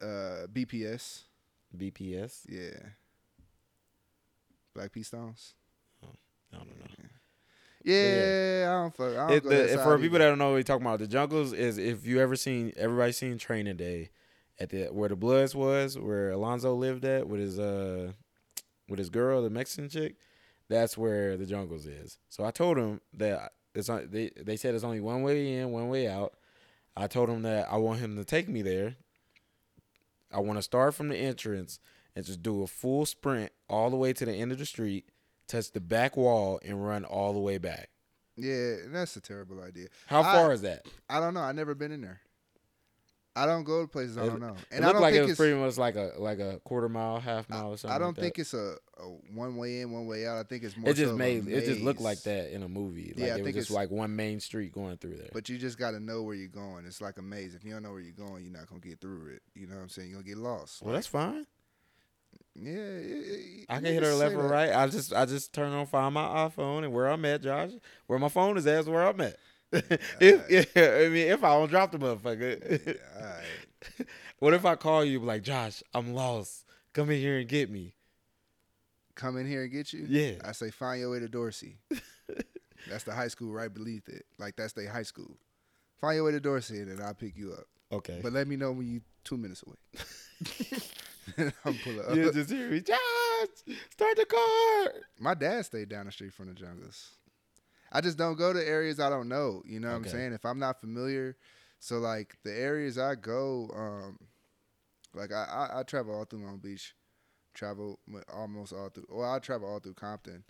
Uh, 0.00 0.46
BPS, 0.52 1.22
BPS? 1.76 2.40
yeah. 2.48 2.78
Black 4.74 4.92
P 4.92 5.02
Stones. 5.02 5.54
Oh, 6.04 6.08
I 6.52 6.56
don't 6.58 6.66
know. 6.68 6.74
Yeah, 6.98 7.06
I 8.68 8.82
don't 8.82 8.96
fuck. 8.96 9.12
I 9.12 9.14
don't 9.14 9.30
It, 9.30 9.42
go 9.42 9.48
that 9.50 9.70
the, 9.70 9.78
for 9.78 9.98
people 9.98 10.18
that 10.18 10.26
don't 10.26 10.38
know 10.38 10.46
what 10.48 10.54
we're 10.54 10.62
talking 10.62 10.86
about, 10.86 10.98
the 10.98 11.06
jungles 11.06 11.52
is 11.52 11.78
if 11.78 12.06
you 12.06 12.20
ever 12.20 12.36
seen 12.36 12.72
everybody 12.76 13.12
seen 13.12 13.38
Training 13.38 13.76
Day 13.76 14.10
at 14.58 14.70
the 14.70 14.86
where 14.86 15.08
the 15.08 15.16
Bloods 15.16 15.54
was, 15.54 15.98
where 15.98 16.30
Alonzo 16.30 16.74
lived 16.74 17.04
at 17.04 17.28
with 17.28 17.40
his 17.40 17.58
uh 17.58 18.12
with 18.88 18.98
his 18.98 19.10
girl, 19.10 19.42
the 19.42 19.50
Mexican 19.50 19.88
chick. 19.88 20.16
That's 20.68 20.98
where 20.98 21.36
the 21.36 21.46
jungles 21.46 21.86
is. 21.86 22.18
So 22.28 22.44
I 22.44 22.50
told 22.50 22.76
him 22.76 23.00
that 23.14 23.52
it's 23.74 23.88
on, 23.88 24.08
they 24.10 24.30
they 24.36 24.56
said 24.56 24.74
it's 24.74 24.84
only 24.84 25.00
one 25.00 25.22
way 25.22 25.54
in, 25.58 25.70
one 25.70 25.88
way 25.88 26.08
out. 26.08 26.34
I 26.96 27.06
told 27.06 27.28
him 27.28 27.42
that 27.42 27.68
I 27.70 27.76
want 27.76 28.00
him 28.00 28.16
to 28.16 28.24
take 28.24 28.48
me 28.48 28.62
there. 28.62 28.96
I 30.32 30.40
want 30.40 30.58
to 30.58 30.62
start 30.62 30.94
from 30.94 31.08
the 31.08 31.16
entrance 31.16 31.78
and 32.16 32.24
just 32.24 32.42
do 32.42 32.62
a 32.62 32.66
full 32.66 33.06
sprint 33.06 33.52
all 33.68 33.90
the 33.90 33.96
way 33.96 34.12
to 34.14 34.24
the 34.24 34.32
end 34.32 34.50
of 34.50 34.58
the 34.58 34.66
street, 34.66 35.08
touch 35.48 35.72
the 35.72 35.80
back 35.80 36.16
wall, 36.16 36.60
and 36.64 36.84
run 36.86 37.04
all 37.04 37.32
the 37.32 37.40
way 37.40 37.58
back. 37.58 37.88
Yeah, 38.36 38.76
that's 38.88 39.16
a 39.16 39.20
terrible 39.20 39.62
idea. 39.62 39.88
How 40.06 40.20
I- 40.20 40.32
far 40.34 40.52
is 40.52 40.62
that? 40.62 40.86
I 41.08 41.20
don't 41.20 41.34
know. 41.34 41.40
I 41.40 41.52
never 41.52 41.74
been 41.74 41.92
in 41.92 42.02
there. 42.02 42.20
I 43.38 43.44
don't 43.44 43.64
go 43.64 43.82
to 43.82 43.86
places 43.86 44.16
I 44.16 44.24
don't 44.24 44.40
know, 44.40 44.54
It 44.70 44.76
and 44.76 44.82
I 44.82 44.88
looked 44.88 44.94
don't 44.94 45.02
like 45.02 45.12
it 45.12 45.16
think 45.16 45.22
was 45.24 45.30
it's. 45.32 45.38
pretty 45.38 45.54
much 45.56 45.76
like 45.76 45.94
a 45.96 46.12
like 46.16 46.38
a 46.38 46.58
quarter 46.64 46.88
mile, 46.88 47.20
half 47.20 47.50
mile, 47.50 47.74
or 47.74 47.76
something. 47.76 47.94
I 47.94 47.98
don't 47.98 48.16
like 48.16 48.22
think 48.22 48.34
that. 48.36 48.40
it's 48.40 48.54
a, 48.54 48.76
a 48.98 49.02
one 49.34 49.56
way 49.58 49.82
in, 49.82 49.90
one 49.92 50.06
way 50.06 50.26
out. 50.26 50.38
I 50.38 50.42
think 50.44 50.62
it's 50.64 50.74
more. 50.74 50.88
it 50.88 50.94
just 50.94 51.10
so 51.10 51.16
made 51.18 51.46
it 51.46 51.66
just 51.66 51.82
looked 51.82 52.00
like 52.00 52.22
that 52.22 52.50
in 52.54 52.62
a 52.62 52.68
movie. 52.68 53.12
Like 53.14 53.18
Yeah, 53.18 53.24
I 53.26 53.28
it 53.28 53.32
was 53.32 53.44
think 53.44 53.56
just 53.56 53.66
it's- 53.70 53.76
like 53.76 53.90
one 53.90 54.16
main 54.16 54.40
street 54.40 54.72
going 54.72 54.96
through 54.96 55.16
there. 55.18 55.28
But 55.34 55.50
you 55.50 55.58
just 55.58 55.76
got 55.78 55.90
to 55.90 56.00
know 56.00 56.22
where 56.22 56.34
you're 56.34 56.48
going. 56.48 56.86
It's 56.86 57.02
like 57.02 57.18
a 57.18 57.22
maze. 57.22 57.54
If 57.54 57.62
you 57.62 57.72
don't 57.74 57.82
know 57.82 57.90
where 57.92 58.00
you're 58.00 58.12
going, 58.12 58.42
you're 58.42 58.54
not 58.58 58.68
gonna 58.70 58.80
get 58.80 59.02
through 59.02 59.26
it. 59.34 59.42
You 59.54 59.66
know 59.66 59.76
what 59.76 59.82
I'm 59.82 59.88
saying? 59.90 60.08
You're 60.08 60.20
gonna 60.22 60.28
get 60.28 60.38
lost. 60.38 60.82
well, 60.82 60.94
that's 60.94 61.06
fine. 61.06 61.46
Yeah. 62.58 62.72
it- 62.72 63.06
it- 63.10 63.66
I 63.68 63.76
can 63.76 63.84
hit 63.86 64.02
her 64.02 64.14
left 64.14 64.34
or 64.34 64.48
right. 64.48 64.72
I 64.72 64.86
just 64.86 65.12
I 65.12 65.24
just 65.26 65.52
turn 65.52 65.72
on 65.72 65.86
find 65.86 66.14
my 66.14 66.24
iPhone 66.48 66.84
and 66.84 66.92
where 66.92 67.08
I'm 67.08 67.24
at, 67.24 67.42
Josh. 67.42 67.72
Where 68.06 68.18
my 68.18 68.28
phone 68.28 68.56
is 68.56 68.66
at 68.66 68.80
is 68.80 68.88
where 68.88 69.06
I'm 69.06 69.20
at. 69.20 69.36
if 69.72 70.50
yeah, 70.76 70.82
I 71.04 71.08
mean 71.08 71.28
if 71.28 71.42
I 71.42 71.48
don't 71.54 71.68
drop 71.68 71.90
the 71.90 71.98
motherfucker. 71.98 72.86
Yeah, 72.86 72.92
all 73.18 73.26
right. 73.26 74.06
what 74.38 74.54
if 74.54 74.64
I 74.64 74.76
call 74.76 75.04
you 75.04 75.18
like 75.20 75.42
Josh, 75.42 75.82
I'm 75.92 76.14
lost. 76.14 76.64
Come 76.92 77.10
in 77.10 77.18
here 77.20 77.38
and 77.38 77.48
get 77.48 77.70
me. 77.70 77.94
Come 79.16 79.36
in 79.38 79.46
here 79.46 79.62
and 79.62 79.72
get 79.72 79.92
you. 79.92 80.06
Yeah. 80.08 80.34
I 80.44 80.52
say 80.52 80.70
find 80.70 81.00
your 81.00 81.10
way 81.10 81.18
to 81.20 81.28
Dorsey. 81.28 81.78
that's 82.88 83.04
the 83.04 83.12
high 83.12 83.28
school 83.28 83.52
right 83.52 83.72
beneath 83.72 84.08
it. 84.08 84.26
Like 84.38 84.56
that's 84.56 84.74
the 84.74 84.86
high 84.86 85.02
school. 85.02 85.36
Find 86.00 86.16
your 86.16 86.24
way 86.24 86.32
to 86.32 86.40
Dorsey 86.40 86.80
and 86.80 86.90
then 86.90 87.04
I'll 87.04 87.14
pick 87.14 87.36
you 87.36 87.52
up. 87.52 87.64
Okay. 87.90 88.20
But 88.22 88.32
let 88.32 88.46
me 88.46 88.56
know 88.56 88.72
when 88.72 88.86
you 88.86 89.00
two 89.24 89.36
minutes 89.36 89.64
away. 89.66 89.76
I'm 91.64 91.74
pull 91.78 92.00
up. 92.00 92.14
you 92.16 92.30
just 92.32 92.50
hear 92.50 92.70
me, 92.70 92.80
Josh, 92.80 92.96
start 93.90 94.16
the 94.16 94.26
car. 94.26 94.92
My 95.18 95.34
dad 95.34 95.64
stayed 95.66 95.88
down 95.88 96.06
the 96.06 96.12
street 96.12 96.32
from 96.32 96.48
the 96.48 96.54
jungles. 96.54 97.10
I 97.92 98.00
just 98.00 98.18
don't 98.18 98.36
go 98.36 98.52
to 98.52 98.66
areas 98.66 98.98
I 99.00 99.08
don't 99.10 99.28
know. 99.28 99.62
You 99.64 99.80
know 99.80 99.88
what 99.88 99.94
Okay. 99.96 100.08
I'm 100.10 100.12
saying? 100.16 100.32
If 100.32 100.44
I'm 100.44 100.58
not 100.58 100.80
familiar, 100.80 101.36
so 101.78 101.98
like 101.98 102.36
the 102.44 102.52
areas 102.52 102.98
I 102.98 103.14
go, 103.14 103.70
um, 103.74 104.18
like 105.14 105.32
I, 105.32 105.44
I, 105.74 105.80
I 105.80 105.82
travel 105.82 106.14
all 106.14 106.24
through 106.24 106.44
Long 106.44 106.58
Beach, 106.58 106.94
travel 107.54 107.98
almost 108.32 108.72
all 108.72 108.88
through. 108.88 109.06
Well, 109.08 109.30
I 109.32 109.38
travel 109.38 109.68
all 109.68 109.78
through 109.80 109.94
Compton. 109.94 110.44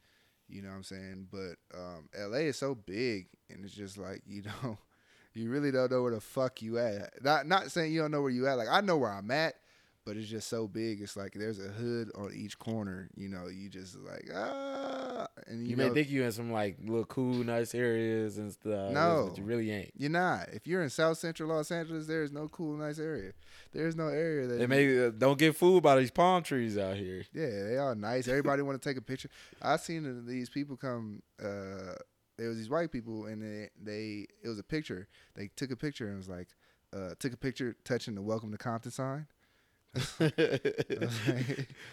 You 0.48 0.62
know 0.62 0.68
what 0.68 0.76
I'm 0.76 0.82
saying? 0.84 1.28
But 1.30 1.56
um, 1.76 2.08
LA 2.16 2.38
is 2.48 2.56
so 2.56 2.74
big, 2.74 3.26
and 3.50 3.64
it's 3.64 3.74
just 3.74 3.98
like 3.98 4.22
you 4.26 4.42
know, 4.42 4.78
you 5.34 5.50
really 5.50 5.70
don't 5.72 5.90
know 5.90 6.02
where 6.02 6.14
the 6.14 6.20
fuck 6.20 6.62
you 6.62 6.78
at. 6.78 7.22
Not 7.22 7.46
not 7.46 7.70
saying 7.70 7.92
you 7.92 8.00
don't 8.00 8.12
know 8.12 8.22
where 8.22 8.30
you 8.30 8.46
at. 8.46 8.56
Like 8.56 8.68
I 8.70 8.80
know 8.80 8.96
where 8.96 9.10
I'm 9.12 9.30
at, 9.30 9.54
but 10.06 10.16
it's 10.16 10.28
just 10.28 10.48
so 10.48 10.68
big. 10.68 11.02
It's 11.02 11.16
like 11.16 11.32
there's 11.32 11.58
a 11.58 11.68
hood 11.68 12.12
on 12.14 12.32
each 12.32 12.58
corner. 12.60 13.10
You 13.16 13.28
know, 13.28 13.48
you 13.48 13.68
just 13.68 13.98
like 13.98 14.30
ah, 14.32 15.26
and 15.48 15.64
you, 15.64 15.70
You, 15.70 15.76
know, 15.76 15.88
may 15.88 15.94
think 15.94 16.08
you 16.08 16.22
in 16.22 16.30
some 16.30 16.52
like 16.52 16.76
little 16.80 17.04
cool, 17.04 17.34
nice 17.44 17.74
areas 17.74 18.38
and 18.38 18.52
stuff. 18.52 18.92
No. 18.92 19.26
but 19.28 19.38
you 19.38 19.44
really 19.44 19.70
ain't. 19.72 19.90
you're 19.96 20.08
not. 20.08 20.48
If 20.52 20.66
you're 20.66 20.82
in 20.82 20.90
South 20.90 21.18
Central 21.18 21.48
Los 21.48 21.72
Angeles, 21.72 22.06
there 22.06 22.22
is 22.22 22.30
no 22.30 22.46
cool, 22.48 22.76
nice 22.76 23.00
area. 23.00 23.32
There's 23.72 23.96
no 23.96 24.06
area 24.06 24.46
that 24.46 24.58
They 24.58 24.66
may 24.68 25.06
uh, 25.06 25.10
don't 25.10 25.38
get 25.38 25.56
fooled 25.56 25.82
by 25.82 25.98
these 25.98 26.12
palm 26.12 26.44
trees 26.44 26.78
out 26.78 26.96
here. 26.96 27.24
Yeah, 27.34 27.64
they 27.64 27.76
all 27.76 27.96
nice. 27.96 28.28
Everybody 28.28 28.62
want 28.62 28.80
to 28.80 28.88
take 28.88 28.96
a 28.96 29.02
picture. 29.02 29.28
I 29.60 29.76
seen 29.76 30.24
these 30.24 30.48
people 30.48 30.76
come. 30.76 31.20
Uh, 31.42 31.94
there 32.38 32.48
was 32.48 32.58
these 32.58 32.70
white 32.70 32.92
people, 32.92 33.26
and 33.26 33.42
they, 33.42 33.70
they 33.82 34.26
it 34.44 34.48
was 34.48 34.60
a 34.60 34.64
picture. 34.64 35.08
They 35.34 35.50
took 35.56 35.72
a 35.72 35.76
picture 35.76 36.06
and 36.06 36.14
it 36.14 36.18
was 36.18 36.28
like, 36.28 36.48
uh, 36.94 37.14
took 37.18 37.32
a 37.32 37.36
picture 37.36 37.74
touching 37.84 38.14
the 38.14 38.22
"Welcome 38.22 38.52
to 38.52 38.58
Compton" 38.58 38.92
sign. 38.92 39.26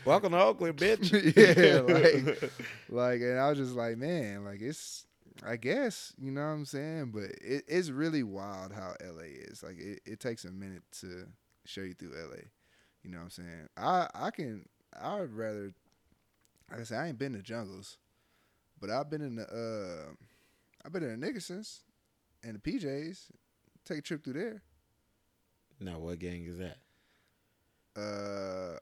Welcome 0.05 0.31
to 0.33 0.41
Oakland, 0.41 0.77
bitch. 0.77 1.11
Yeah, 1.35 1.81
like- 1.81 2.51
like, 2.89 3.21
and 3.21 3.39
I 3.39 3.49
was 3.49 3.57
just 3.57 3.73
like, 3.75 3.97
man, 3.97 4.43
like 4.45 4.61
it's. 4.61 5.05
I 5.43 5.55
guess 5.55 6.13
you 6.21 6.29
know 6.31 6.41
what 6.41 6.47
I'm 6.53 6.65
saying, 6.65 7.09
but 7.11 7.23
it, 7.23 7.63
it's 7.67 7.89
really 7.89 8.21
wild 8.21 8.71
how 8.71 8.93
LA 9.03 9.23
is. 9.49 9.63
Like 9.63 9.79
it, 9.79 9.99
it 10.05 10.19
takes 10.19 10.45
a 10.45 10.51
minute 10.51 10.83
to 11.01 11.25
show 11.65 11.81
you 11.81 11.95
through 11.95 12.11
LA. 12.11 12.43
You 13.01 13.09
know 13.09 13.17
what 13.17 13.23
I'm 13.23 13.29
saying? 13.31 13.67
I 13.75 14.07
I 14.13 14.29
can 14.29 14.67
I 14.97 15.19
would 15.19 15.33
rather 15.33 15.71
like 16.69 16.81
I 16.81 16.83
said, 16.83 16.99
I 16.99 17.07
ain't 17.07 17.17
been 17.17 17.33
to 17.33 17.41
jungles, 17.41 17.97
but 18.79 18.91
I've 18.91 19.09
been 19.09 19.21
in 19.23 19.35
the 19.35 19.43
uh 19.47 20.13
I've 20.85 20.93
been 20.93 21.01
in 21.03 21.19
the 21.19 21.27
Nickersons 21.27 21.79
and 22.43 22.55
the 22.55 22.59
PJs. 22.59 23.21
Take 23.85 23.97
a 23.97 24.01
trip 24.01 24.23
through 24.23 24.33
there. 24.33 24.61
now, 25.79 25.97
what 25.97 26.19
gang 26.19 26.45
is 26.45 26.59
that? 26.59 26.77
Uh 27.95 28.77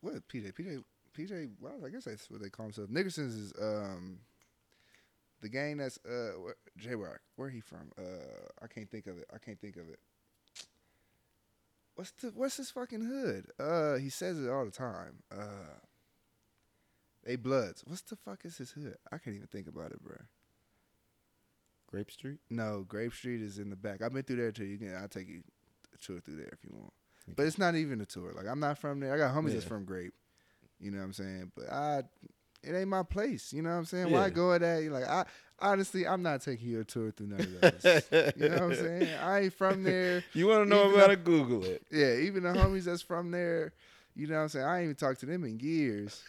what 0.00 0.26
PJ? 0.28 0.52
PJ 0.54 0.82
PJ 1.16 1.50
well, 1.60 1.74
I 1.84 1.88
guess 1.90 2.04
that's 2.04 2.30
what 2.30 2.42
they 2.42 2.48
call 2.48 2.66
themselves. 2.66 2.90
Nickersons 2.90 3.36
is 3.38 3.52
um 3.60 4.18
the 5.42 5.48
gang 5.48 5.76
that's 5.78 5.98
uh 6.06 6.32
Jay 6.76 6.94
Rock. 6.94 7.20
Where 7.36 7.50
he 7.50 7.60
from? 7.60 7.90
Uh 7.98 8.02
I 8.62 8.66
can't 8.66 8.90
think 8.90 9.06
of 9.06 9.18
it. 9.18 9.26
I 9.34 9.38
can't 9.38 9.60
think 9.60 9.76
of 9.76 9.88
it. 9.88 9.98
What's 11.94 12.10
the 12.12 12.28
what's 12.34 12.56
his 12.58 12.70
fucking 12.70 13.02
hood? 13.02 13.46
Uh 13.58 13.96
he 13.96 14.08
says 14.10 14.38
it 14.42 14.50
all 14.50 14.64
the 14.64 14.70
time. 14.70 15.22
Uh 15.30 15.80
They 17.24 17.36
Bloods. 17.36 17.82
What's 17.86 18.02
the 18.02 18.16
fuck 18.16 18.44
is 18.44 18.58
his 18.58 18.70
hood? 18.72 18.96
I 19.12 19.18
can't 19.18 19.36
even 19.36 19.48
think 19.48 19.66
about 19.66 19.92
it, 19.92 20.02
bro. 20.02 20.16
Grape 21.88 22.10
Street. 22.10 22.40
No, 22.50 22.84
Grape 22.86 23.14
Street 23.14 23.40
is 23.42 23.58
in 23.58 23.70
the 23.70 23.76
back. 23.76 24.02
I've 24.02 24.12
been 24.12 24.22
through 24.24 24.36
there 24.36 24.52
too. 24.52 24.64
You 24.64 24.78
can 24.78 24.94
I'll 24.96 25.08
take 25.08 25.28
you 25.28 25.42
a 25.94 25.98
tour 25.98 26.20
through 26.20 26.36
there 26.36 26.50
if 26.52 26.64
you 26.64 26.70
want. 26.72 26.92
But 27.34 27.46
it's 27.46 27.58
not 27.58 27.74
even 27.74 28.00
a 28.00 28.06
tour. 28.06 28.32
Like 28.34 28.46
I'm 28.46 28.60
not 28.60 28.78
from 28.78 29.00
there. 29.00 29.12
I 29.14 29.18
got 29.18 29.34
homies 29.34 29.52
that's 29.54 29.64
from 29.64 29.84
Grape. 29.84 30.14
You 30.78 30.90
know 30.90 30.98
what 30.98 31.04
I'm 31.04 31.12
saying? 31.12 31.52
But 31.56 31.70
I 31.72 32.02
it 32.62 32.74
ain't 32.74 32.88
my 32.88 33.02
place. 33.02 33.52
You 33.52 33.62
know 33.62 33.70
what 33.70 33.76
I'm 33.76 33.84
saying? 33.84 34.10
Why 34.10 34.24
Yeah. 34.24 34.30
go 34.30 34.52
at 34.52 34.60
that? 34.60 34.82
Like 34.90 35.04
I 35.04 35.24
honestly 35.58 36.06
I'm 36.06 36.22
not 36.22 36.42
taking 36.42 36.68
you 36.68 36.80
a 36.80 36.84
tour 36.84 37.10
through 37.10 37.28
none 37.28 37.40
of 37.40 37.60
those. 37.72 38.02
you 38.36 38.48
know 38.48 38.54
what 38.54 38.62
I'm 38.62 38.74
saying? 38.74 39.14
I 39.14 39.40
ain't 39.40 39.52
from 39.54 39.82
there. 39.82 40.22
You 40.34 40.46
want 40.46 40.64
to 40.64 40.68
know 40.68 40.88
about 40.90 41.10
it? 41.10 41.24
Google 41.24 41.64
it. 41.64 41.82
Yeah, 41.90 42.16
even 42.16 42.42
the 42.42 42.50
homies 42.50 42.84
that's 42.84 43.02
from 43.02 43.30
there, 43.30 43.72
you 44.14 44.26
know 44.26 44.36
what 44.36 44.42
I'm 44.42 44.48
saying? 44.50 44.64
I 44.66 44.78
ain't 44.78 44.84
even 44.84 44.96
talked 44.96 45.20
to 45.20 45.26
them 45.26 45.44
in 45.44 45.58
years. 45.60 46.22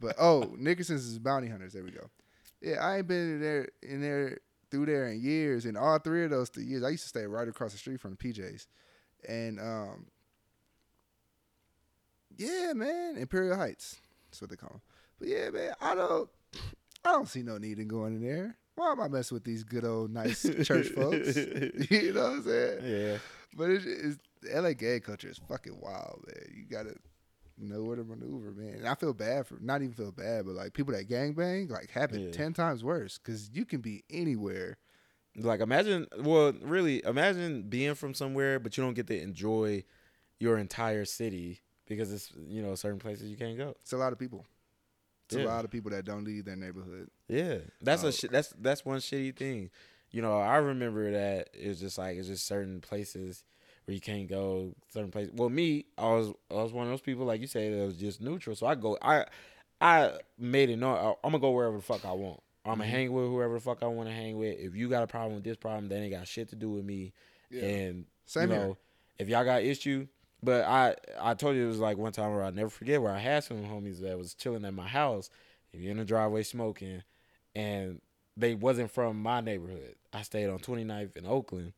But 0.00 0.16
oh, 0.18 0.54
Nickerson's 0.58 1.06
is 1.06 1.18
bounty 1.18 1.48
hunters. 1.48 1.72
There 1.72 1.84
we 1.84 1.90
go. 1.92 2.10
Yeah, 2.60 2.84
I 2.84 2.98
ain't 2.98 3.06
been 3.08 3.34
in 3.34 3.40
there 3.40 3.68
in 3.82 4.00
there 4.00 4.38
through 4.70 4.86
there 4.86 5.08
in 5.08 5.20
years. 5.20 5.64
And 5.64 5.76
all 5.76 5.98
three 5.98 6.24
of 6.24 6.30
those 6.30 6.48
three 6.48 6.64
years, 6.64 6.82
I 6.82 6.90
used 6.90 7.02
to 7.04 7.08
stay 7.08 7.24
right 7.26 7.46
across 7.48 7.72
the 7.72 7.78
street 7.78 8.00
from 8.00 8.10
the 8.12 8.16
PJs. 8.16 8.66
And 9.28 9.60
um 9.60 10.06
Yeah, 12.38 12.72
man. 12.74 13.16
Imperial 13.16 13.56
Heights. 13.56 14.00
That's 14.30 14.40
what 14.40 14.50
they 14.50 14.56
call 14.56 14.70
them. 14.70 14.80
But 15.18 15.28
yeah, 15.28 15.50
man, 15.50 15.72
I 15.80 15.94
don't 15.94 16.28
I 17.04 17.10
don't 17.12 17.28
see 17.28 17.42
no 17.42 17.58
need 17.58 17.78
in 17.78 17.88
going 17.88 18.14
in 18.16 18.22
there. 18.22 18.56
Why 18.74 18.92
am 18.92 19.00
I 19.00 19.08
messing 19.08 19.34
with 19.36 19.44
these 19.44 19.64
good 19.64 19.84
old 19.84 20.10
nice 20.10 20.42
church 20.64 20.88
folks? 20.96 21.36
you 21.90 22.12
know 22.12 22.22
what 22.22 22.32
I'm 22.32 22.42
saying? 22.42 22.78
Yeah. 22.84 23.18
But 23.54 23.70
it's, 23.70 23.84
it's 23.84 24.18
LA 24.54 24.72
gay 24.72 24.98
culture 25.00 25.28
is 25.28 25.38
fucking 25.48 25.78
wild, 25.80 26.24
man. 26.26 26.46
You 26.54 26.64
gotta 26.64 26.94
know 27.58 27.82
where 27.82 27.96
to 27.96 28.04
maneuver, 28.04 28.50
man. 28.52 28.74
And 28.78 28.88
I 28.88 28.94
feel 28.94 29.12
bad 29.12 29.46
for 29.46 29.58
not 29.60 29.82
even 29.82 29.94
feel 29.94 30.10
bad, 30.12 30.46
but 30.46 30.54
like 30.54 30.72
people 30.72 30.94
that 30.94 31.08
gangbang, 31.08 31.70
like 31.70 31.90
happen 31.90 32.20
Yeah. 32.20 32.30
ten 32.32 32.52
times 32.54 32.82
worse 32.82 33.18
because 33.18 33.50
you 33.52 33.64
can 33.66 33.80
be 33.80 34.04
anywhere. 34.10 34.78
Like 35.36 35.60
imagine, 35.60 36.06
well, 36.18 36.52
really, 36.62 37.02
imagine 37.04 37.62
being 37.68 37.94
from 37.94 38.14
somewhere, 38.14 38.58
but 38.58 38.76
you 38.76 38.82
don't 38.84 38.94
get 38.94 39.06
to 39.08 39.20
enjoy 39.20 39.84
your 40.38 40.58
entire 40.58 41.04
city 41.04 41.61
because 41.86 42.12
it's 42.12 42.32
you 42.48 42.62
know 42.62 42.74
certain 42.74 42.98
places 42.98 43.30
you 43.30 43.36
can't 43.36 43.56
go. 43.56 43.74
It's 43.82 43.92
a 43.92 43.96
lot 43.96 44.12
of 44.12 44.18
people. 44.18 44.46
It's 45.26 45.36
Yeah. 45.36 45.44
a 45.44 45.48
lot 45.48 45.64
of 45.64 45.70
people 45.70 45.90
that 45.92 46.04
don't 46.04 46.24
leave 46.24 46.44
their 46.44 46.56
neighborhood. 46.56 47.08
Yeah, 47.28 47.58
that's 47.80 48.04
a 48.04 48.12
shi 48.12 48.28
that's 48.28 48.52
that's 48.58 48.84
one 48.84 48.98
shitty 48.98 49.36
thing. 49.36 49.70
You 50.10 50.20
know, 50.20 50.38
I 50.38 50.56
remember 50.56 51.10
that 51.12 51.48
it's 51.54 51.80
just 51.80 51.96
like 51.96 52.16
it's 52.18 52.28
just 52.28 52.46
certain 52.46 52.80
places 52.80 53.44
where 53.86 53.94
you 53.94 54.00
can't 54.00 54.28
go. 54.28 54.74
Certain 54.92 55.10
places. 55.10 55.32
Well, 55.34 55.48
me, 55.48 55.86
I 55.96 56.04
was 56.08 56.32
I 56.50 56.54
was 56.62 56.72
one 56.72 56.84
of 56.86 56.92
those 56.92 57.00
people 57.00 57.24
like 57.24 57.40
you 57.40 57.46
said 57.46 57.72
that 57.72 57.84
was 57.86 57.96
just 57.96 58.20
neutral. 58.20 58.54
So 58.56 58.66
I 58.66 58.74
go. 58.74 58.98
I 59.00 59.24
I 59.80 60.12
made 60.38 60.70
it 60.70 60.76
known 60.76 60.96
I'm 61.24 61.30
gonna 61.32 61.38
go 61.40 61.50
wherever 61.50 61.76
the 61.76 61.82
fuck 61.82 62.04
I 62.04 62.12
want. 62.12 62.40
I'm 62.64 62.78
gonna 62.78 62.84
Mhm. 62.84 62.92
hang 62.92 63.12
with 63.12 63.24
whoever 63.26 63.54
the 63.54 63.60
fuck 63.60 63.82
I 63.82 63.86
want 63.86 64.08
to 64.08 64.14
hang 64.14 64.38
with. 64.38 64.56
If 64.58 64.76
you 64.76 64.88
got 64.88 65.02
a 65.02 65.06
problem 65.08 65.34
with 65.34 65.44
this 65.44 65.56
problem, 65.56 65.88
that 65.88 65.96
ain't 65.96 66.12
got 66.12 66.28
shit 66.28 66.48
to 66.50 66.56
do 66.56 66.70
with 66.70 66.84
me. 66.84 67.12
And 67.50 68.06
Same 68.26 68.50
you 68.50 68.54
here. 68.54 68.64
know, 68.66 68.76
if 69.18 69.28
y'all 69.28 69.44
got 69.44 69.62
issue, 69.62 70.06
but 70.42 70.64
I 70.64 70.96
I 71.20 71.34
told 71.34 71.56
you 71.56 71.64
it 71.64 71.68
was 71.68 71.78
like 71.78 71.96
one 71.96 72.12
time 72.12 72.34
where 72.34 72.44
I 72.44 72.50
never 72.50 72.70
forget 72.70 73.00
where 73.00 73.12
I 73.12 73.18
had 73.18 73.44
some 73.44 73.64
homies 73.64 74.00
that 74.00 74.18
was 74.18 74.34
chilling 74.34 74.64
at 74.64 74.74
my 74.74 74.88
house. 74.88 75.30
If 75.72 75.80
you're 75.80 75.92
in 75.92 75.98
the 75.98 76.04
driveway 76.04 76.42
smoking, 76.42 77.02
and 77.54 78.00
they 78.36 78.54
wasn't 78.54 78.90
from 78.90 79.20
my 79.22 79.40
neighborhood. 79.40 79.94
I 80.12 80.22
stayed 80.22 80.48
on 80.48 80.58
29th 80.58 81.16
in 81.16 81.26
Oakland, 81.26 81.72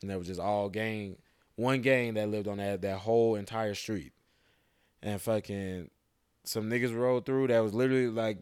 and 0.00 0.10
there 0.10 0.18
was 0.18 0.26
just 0.26 0.40
all 0.40 0.68
gang, 0.68 1.16
one 1.56 1.82
gang 1.82 2.14
that 2.14 2.28
lived 2.28 2.48
on 2.48 2.58
that 2.58 2.82
that 2.82 2.98
whole 2.98 3.36
entire 3.36 3.74
street, 3.74 4.12
and 5.02 5.20
fucking 5.20 5.90
some 6.44 6.70
niggas 6.70 6.96
rolled 6.96 7.26
through 7.26 7.48
that 7.48 7.60
was 7.60 7.74
literally 7.74 8.08
like 8.08 8.38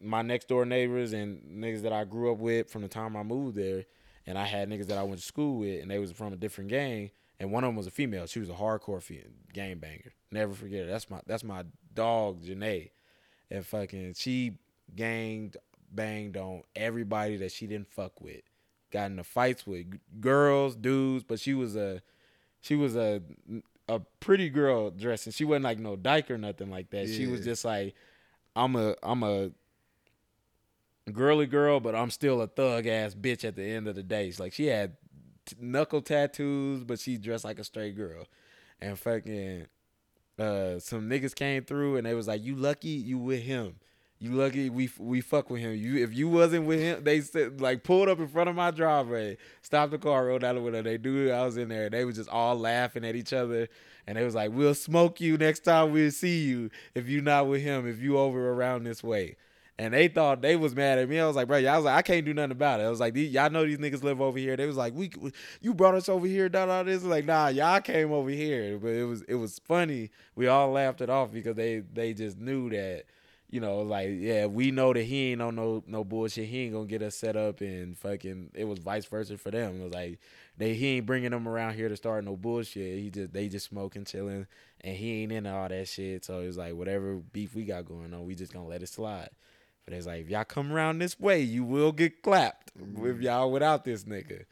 my 0.00 0.22
next 0.22 0.48
door 0.48 0.64
neighbors 0.64 1.12
and 1.12 1.42
niggas 1.42 1.82
that 1.82 1.92
I 1.92 2.04
grew 2.04 2.32
up 2.32 2.38
with 2.38 2.70
from 2.70 2.82
the 2.82 2.88
time 2.88 3.16
I 3.16 3.22
moved 3.22 3.56
there, 3.56 3.84
and 4.26 4.38
I 4.38 4.44
had 4.44 4.68
niggas 4.68 4.86
that 4.86 4.98
I 4.98 5.02
went 5.02 5.20
to 5.20 5.26
school 5.26 5.58
with, 5.58 5.82
and 5.82 5.90
they 5.90 5.98
was 5.98 6.12
from 6.12 6.32
a 6.32 6.36
different 6.36 6.70
gang, 6.70 7.10
and 7.42 7.50
one 7.50 7.64
of 7.64 7.68
them 7.68 7.76
was 7.76 7.88
a 7.88 7.90
female. 7.90 8.26
She 8.26 8.38
was 8.38 8.48
a 8.48 8.54
hardcore 8.54 9.02
fe- 9.02 9.24
game 9.52 9.80
banger. 9.80 10.12
Never 10.30 10.54
forget 10.54 10.84
it. 10.84 10.86
That's 10.86 11.10
my 11.10 11.20
that's 11.26 11.42
my 11.42 11.64
dog 11.92 12.44
Janae, 12.44 12.90
and 13.50 13.66
fucking 13.66 14.14
she 14.16 14.52
ganged 14.94 15.56
banged 15.90 16.36
on 16.36 16.62
everybody 16.76 17.36
that 17.38 17.50
she 17.50 17.66
didn't 17.66 17.88
fuck 17.88 18.20
with. 18.20 18.42
Got 18.92 19.10
into 19.10 19.24
fights 19.24 19.66
with 19.66 19.90
g- 19.90 19.98
girls, 20.20 20.76
dudes, 20.76 21.24
but 21.24 21.40
she 21.40 21.52
was 21.52 21.74
a 21.74 22.00
she 22.60 22.76
was 22.76 22.94
a 22.94 23.20
a 23.88 23.98
pretty 24.20 24.48
girl 24.48 24.92
dressing. 24.92 25.32
She 25.32 25.44
wasn't 25.44 25.64
like 25.64 25.80
no 25.80 25.96
dyke 25.96 26.30
or 26.30 26.38
nothing 26.38 26.70
like 26.70 26.90
that. 26.90 27.08
She 27.08 27.26
was 27.26 27.40
just 27.44 27.64
like 27.64 27.96
I'm 28.54 28.76
a 28.76 28.94
I'm 29.02 29.24
a 29.24 29.50
girly 31.10 31.46
girl, 31.46 31.80
but 31.80 31.96
I'm 31.96 32.10
still 32.10 32.40
a 32.40 32.46
thug 32.46 32.86
ass 32.86 33.16
bitch 33.16 33.44
at 33.44 33.56
the 33.56 33.64
end 33.64 33.88
of 33.88 33.96
the 33.96 34.04
day. 34.04 34.28
It's 34.28 34.38
like 34.38 34.52
she 34.52 34.66
had 34.66 34.96
t- 35.46 35.56
knuckle 35.60 36.02
tattoos, 36.02 36.84
but 36.84 36.98
she 36.98 37.16
dressed 37.16 37.44
like 37.44 37.58
a 37.58 37.64
straight 37.64 37.96
girl. 37.96 38.26
And 38.80 38.98
fucking 38.98 39.66
uh 40.38 40.78
some 40.78 41.08
niggas 41.08 41.34
came 41.34 41.64
through 41.64 41.96
and 41.96 42.06
they 42.06 42.14
was 42.14 42.28
like, 42.28 42.42
"You 42.42 42.56
lucky 42.56 42.88
you 42.88 43.18
with 43.18 43.42
him." 43.42 43.76
You 44.22 44.30
lucky 44.30 44.70
we 44.70 44.88
we 45.00 45.20
fuck 45.20 45.50
with 45.50 45.62
him. 45.62 45.74
You 45.74 45.96
if 46.00 46.14
you 46.14 46.28
wasn't 46.28 46.64
with 46.66 46.78
him, 46.78 47.02
they 47.02 47.20
said 47.22 47.60
like 47.60 47.82
pulled 47.82 48.08
up 48.08 48.20
in 48.20 48.28
front 48.28 48.48
of 48.48 48.54
my 48.54 48.70
driveway, 48.70 49.36
stopped 49.62 49.90
the 49.90 49.98
car, 49.98 50.26
rolled 50.26 50.44
out 50.44 50.54
the 50.54 50.60
window. 50.60 50.80
They 50.80 50.96
knew 50.96 51.32
I 51.32 51.44
was 51.44 51.56
in 51.56 51.68
there. 51.68 51.90
They 51.90 52.04
was 52.04 52.14
just 52.14 52.28
all 52.28 52.56
laughing 52.56 53.04
at 53.04 53.16
each 53.16 53.32
other, 53.32 53.68
and 54.06 54.16
they 54.16 54.24
was 54.24 54.36
like, 54.36 54.52
"We'll 54.52 54.76
smoke 54.76 55.20
you 55.20 55.36
next 55.36 55.64
time 55.64 55.90
we 55.90 56.08
see 56.10 56.44
you 56.44 56.70
if 56.94 57.08
you 57.08 57.20
not 57.20 57.48
with 57.48 57.62
him. 57.62 57.84
If 57.88 57.98
you 57.98 58.16
over 58.16 58.52
around 58.52 58.84
this 58.84 59.02
way." 59.02 59.34
And 59.78 59.94
they 59.94 60.08
thought 60.08 60.42
they 60.42 60.54
was 60.54 60.76
mad 60.76 60.98
at 60.98 61.08
me. 61.08 61.18
I 61.18 61.26
was 61.26 61.34
like, 61.34 61.48
bro, 61.48 61.56
y'all 61.56 61.76
was 61.76 61.86
like, 61.86 61.96
I 61.96 62.02
can't 62.02 62.26
do 62.26 62.34
nothing 62.34 62.52
about 62.52 62.80
it. 62.80 62.84
I 62.84 62.90
was 62.90 63.00
like, 63.00 63.16
y'all 63.16 63.50
know 63.50 63.64
these 63.64 63.78
niggas 63.78 64.02
live 64.02 64.20
over 64.20 64.38
here. 64.38 64.56
They 64.56 64.66
was 64.66 64.76
like, 64.76 64.94
we, 64.94 65.10
you 65.60 65.74
brought 65.74 65.94
us 65.94 66.08
over 66.08 66.26
here, 66.26 66.48
da 66.48 66.68
all 66.68 66.84
this. 66.84 67.02
Like, 67.02 67.24
nah, 67.24 67.48
y'all 67.48 67.80
came 67.80 68.12
over 68.12 68.30
here. 68.30 68.78
But 68.78 68.88
it 68.88 69.04
was, 69.04 69.22
it 69.22 69.34
was 69.36 69.58
funny. 69.60 70.10
We 70.36 70.46
all 70.46 70.70
laughed 70.70 71.00
it 71.00 71.10
off 71.10 71.32
because 71.32 71.56
they, 71.56 71.80
they 71.80 72.12
just 72.12 72.38
knew 72.38 72.68
that, 72.70 73.04
you 73.50 73.60
know, 73.60 73.80
like, 73.80 74.10
yeah, 74.12 74.46
we 74.46 74.70
know 74.70 74.92
that 74.92 75.02
he 75.02 75.32
ain't 75.32 75.42
on 75.42 75.56
no, 75.56 75.82
no 75.86 76.04
bullshit. 76.04 76.48
He 76.48 76.64
ain't 76.64 76.74
gonna 76.74 76.86
get 76.86 77.02
us 77.02 77.16
set 77.16 77.36
up 77.36 77.60
and 77.60 77.98
fucking. 77.98 78.52
It 78.54 78.64
was 78.64 78.78
vice 78.78 79.06
versa 79.06 79.36
for 79.36 79.50
them. 79.50 79.80
It 79.80 79.84
was 79.84 79.94
like, 79.94 80.20
they, 80.56 80.74
he 80.74 80.96
ain't 80.96 81.06
bringing 81.06 81.30
them 81.30 81.48
around 81.48 81.74
here 81.74 81.88
to 81.88 81.96
start 81.96 82.24
no 82.24 82.36
bullshit. 82.36 82.98
He 82.98 83.10
just, 83.10 83.32
they 83.32 83.48
just 83.48 83.66
smoking, 83.66 84.04
chilling, 84.04 84.46
and 84.82 84.96
he 84.96 85.22
ain't 85.22 85.32
into 85.32 85.52
all 85.52 85.68
that 85.68 85.88
shit. 85.88 86.24
So 86.24 86.40
it's 86.40 86.56
like, 86.56 86.74
whatever 86.74 87.16
beef 87.16 87.54
we 87.54 87.64
got 87.64 87.86
going 87.86 88.14
on, 88.14 88.26
we 88.26 88.34
just 88.34 88.52
gonna 88.52 88.68
let 88.68 88.82
it 88.82 88.88
slide. 88.88 89.30
But 89.84 89.94
it's 89.94 90.06
like, 90.06 90.22
if 90.22 90.28
y'all 90.28 90.44
come 90.44 90.72
around 90.72 90.98
this 90.98 91.18
way, 91.18 91.40
you 91.40 91.64
will 91.64 91.92
get 91.92 92.22
clapped 92.22 92.72
with 92.76 93.18
mm. 93.18 93.22
y'all 93.22 93.50
without 93.50 93.84
this 93.84 94.04
nigga. 94.04 94.44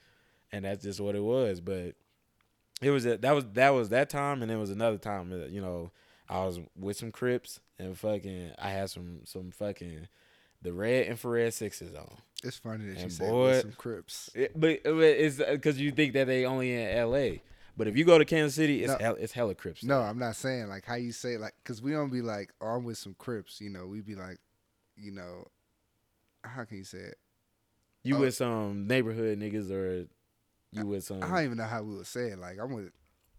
And 0.53 0.65
that's 0.65 0.83
just 0.83 1.01
what 1.01 1.15
it 1.15 1.23
was. 1.23 1.61
But 1.61 1.95
it 2.83 2.91
was 2.91 3.07
a, 3.07 3.17
that 3.19 3.33
was 3.33 3.45
that 3.53 3.71
was 3.71 3.91
that 3.91 4.11
time, 4.11 4.43
and 4.43 4.51
it 4.51 4.57
was 4.57 4.71
another 4.71 4.99
time. 4.99 5.31
That, 5.31 5.51
you 5.51 5.61
know, 5.61 5.93
I 6.29 6.45
was 6.45 6.59
with 6.77 6.97
some 6.97 7.13
Crips 7.13 7.61
and 7.79 7.97
fucking. 7.97 8.53
I 8.59 8.71
had 8.71 8.91
some 8.91 9.21
some 9.25 9.53
fucking 9.53 10.09
the 10.63 10.73
red 10.73 11.07
infrared 11.07 11.55
sixes 11.55 11.95
on. 11.95 12.11
It's 12.43 12.57
funny 12.57 12.87
that 12.87 12.97
you 12.97 13.03
And 13.05 13.13
said 13.13 13.31
boy- 13.31 13.43
with 13.45 13.61
some 13.63 13.73
Crips. 13.73 14.31
It, 14.35 14.59
but, 14.59 14.83
but 14.83 14.97
it's 14.97 15.37
because 15.37 15.81
you 15.81 15.91
think 15.91 16.15
that 16.15 16.27
they 16.27 16.45
only 16.45 16.73
in 16.75 16.97
L.A. 16.97 17.43
But 17.77 17.89
if 17.89 17.97
you 17.97 18.05
go 18.05 18.19
to 18.19 18.25
Kansas 18.25 18.57
City, 18.57 18.83
it's 18.83 18.93
No. 18.93 18.99
hell, 18.99 19.17
it's 19.19 19.33
hella 19.33 19.55
Crips. 19.55 19.83
No, 19.83 20.01
I'm 20.01 20.19
not 20.19 20.37
saying 20.37 20.69
like 20.69 20.85
how 20.85 20.97
you 20.97 21.13
say 21.13 21.39
like 21.39 21.55
because 21.63 21.81
we 21.81 21.93
don't 21.93 22.11
be 22.11 22.21
like 22.21 22.53
oh 22.61 22.67
I'm 22.67 22.85
with 22.85 22.99
some 22.99 23.15
Crips. 23.19 23.61
You 23.61 23.71
know, 23.71 23.87
we 23.87 24.01
be 24.01 24.15
like, 24.15 24.39
you 25.01 25.13
know, 25.13 25.47
how 26.45 26.65
can 26.65 26.77
you 26.77 26.85
say 26.85 26.99
it? 26.99 27.19
you 28.03 28.17
oh. 28.17 28.21
with 28.21 28.35
some 28.35 28.87
neighborhood 28.87 29.39
niggas 29.39 29.71
or 29.71 30.07
you 30.73 30.87
with 30.87 31.05
some. 31.05 31.23
I 31.23 31.29
don't 31.29 31.45
even 31.45 31.59
know 31.59 31.65
how 31.65 31.83
we 31.83 31.97
would 31.97 32.07
say 32.07 32.29
it. 32.29 32.39
Like 32.39 32.59
I'm 32.61 32.73
with 32.73 32.91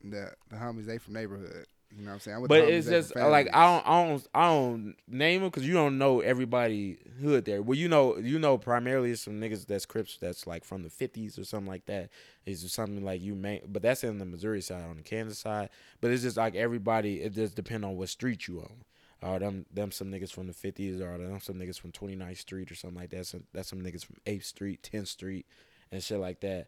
the 0.04 0.32
the 0.50 0.56
homies. 0.56 0.86
They 0.86 0.98
from 0.98 1.14
neighborhood. 1.14 1.66
You 1.94 2.04
know 2.04 2.12
what 2.12 2.14
I'm 2.14 2.20
saying? 2.22 2.38
I'm 2.38 2.48
But 2.48 2.62
it's 2.62 2.88
just 2.88 3.14
like 3.18 3.50
I 3.54 3.66
don't, 3.66 3.86
I 3.86 4.08
don't, 4.08 4.28
I 4.34 4.46
don't 4.46 4.96
name 5.10 5.42
them 5.42 5.50
because 5.50 5.68
you 5.68 5.74
don't 5.74 5.98
know 5.98 6.22
everybody 6.22 7.00
hood 7.22 7.44
there. 7.44 7.62
Well, 7.62 7.78
you 7.78 7.90
know, 7.90 8.18
you 8.18 8.40
know, 8.40 8.58
primarily 8.58 9.12
it's 9.12 9.24
some 9.24 9.42
niggas 9.42 9.68
that's 9.68 9.86
Crips 9.86 10.18
that's 10.18 10.48
like 10.48 10.64
from 10.64 10.84
the 10.84 10.90
fifties 10.90 11.38
or 11.38 11.44
something 11.44 11.68
like 11.68 11.86
that. 11.88 12.10
It's 12.46 12.62
just 12.62 12.76
something 12.76 13.04
like 13.04 13.22
you 13.22 13.36
may, 13.36 13.62
but 13.68 13.82
that's 13.82 14.06
in 14.06 14.20
the 14.20 14.26
Missouri 14.26 14.62
side 14.62 14.86
on 14.86 14.98
the 14.98 15.04
Kansas 15.04 15.40
side. 15.40 15.70
But 16.00 16.12
it's 16.12 16.24
just 16.24 16.38
like 16.38 16.56
everybody. 16.56 17.22
It 17.22 17.34
just 17.34 17.56
depend 17.56 17.84
on 17.84 17.98
what 17.98 18.08
street 18.08 18.48
you 18.48 18.62
on. 18.62 18.86
Or 19.24 19.38
them, 19.38 19.66
them 19.72 19.92
some 19.92 20.12
niggas 20.12 20.32
from 20.32 20.48
the 20.48 20.54
fifties, 20.54 21.00
or 21.00 21.18
them 21.18 21.40
some 21.42 21.56
niggas 21.56 21.80
from 21.80 21.92
29th 21.92 22.38
Street 22.38 22.72
or 22.72 22.76
something 22.76 23.00
like 23.00 23.12
that. 23.12 23.28
Some, 23.28 23.44
that's 23.54 23.70
some 23.70 23.82
niggas 23.82 24.04
from 24.04 24.16
Eighth 24.26 24.46
Street, 24.46 24.88
10th 24.92 25.08
Street, 25.10 25.46
and 25.92 26.02
shit 26.02 26.20
like 26.20 26.40
that. 26.42 26.68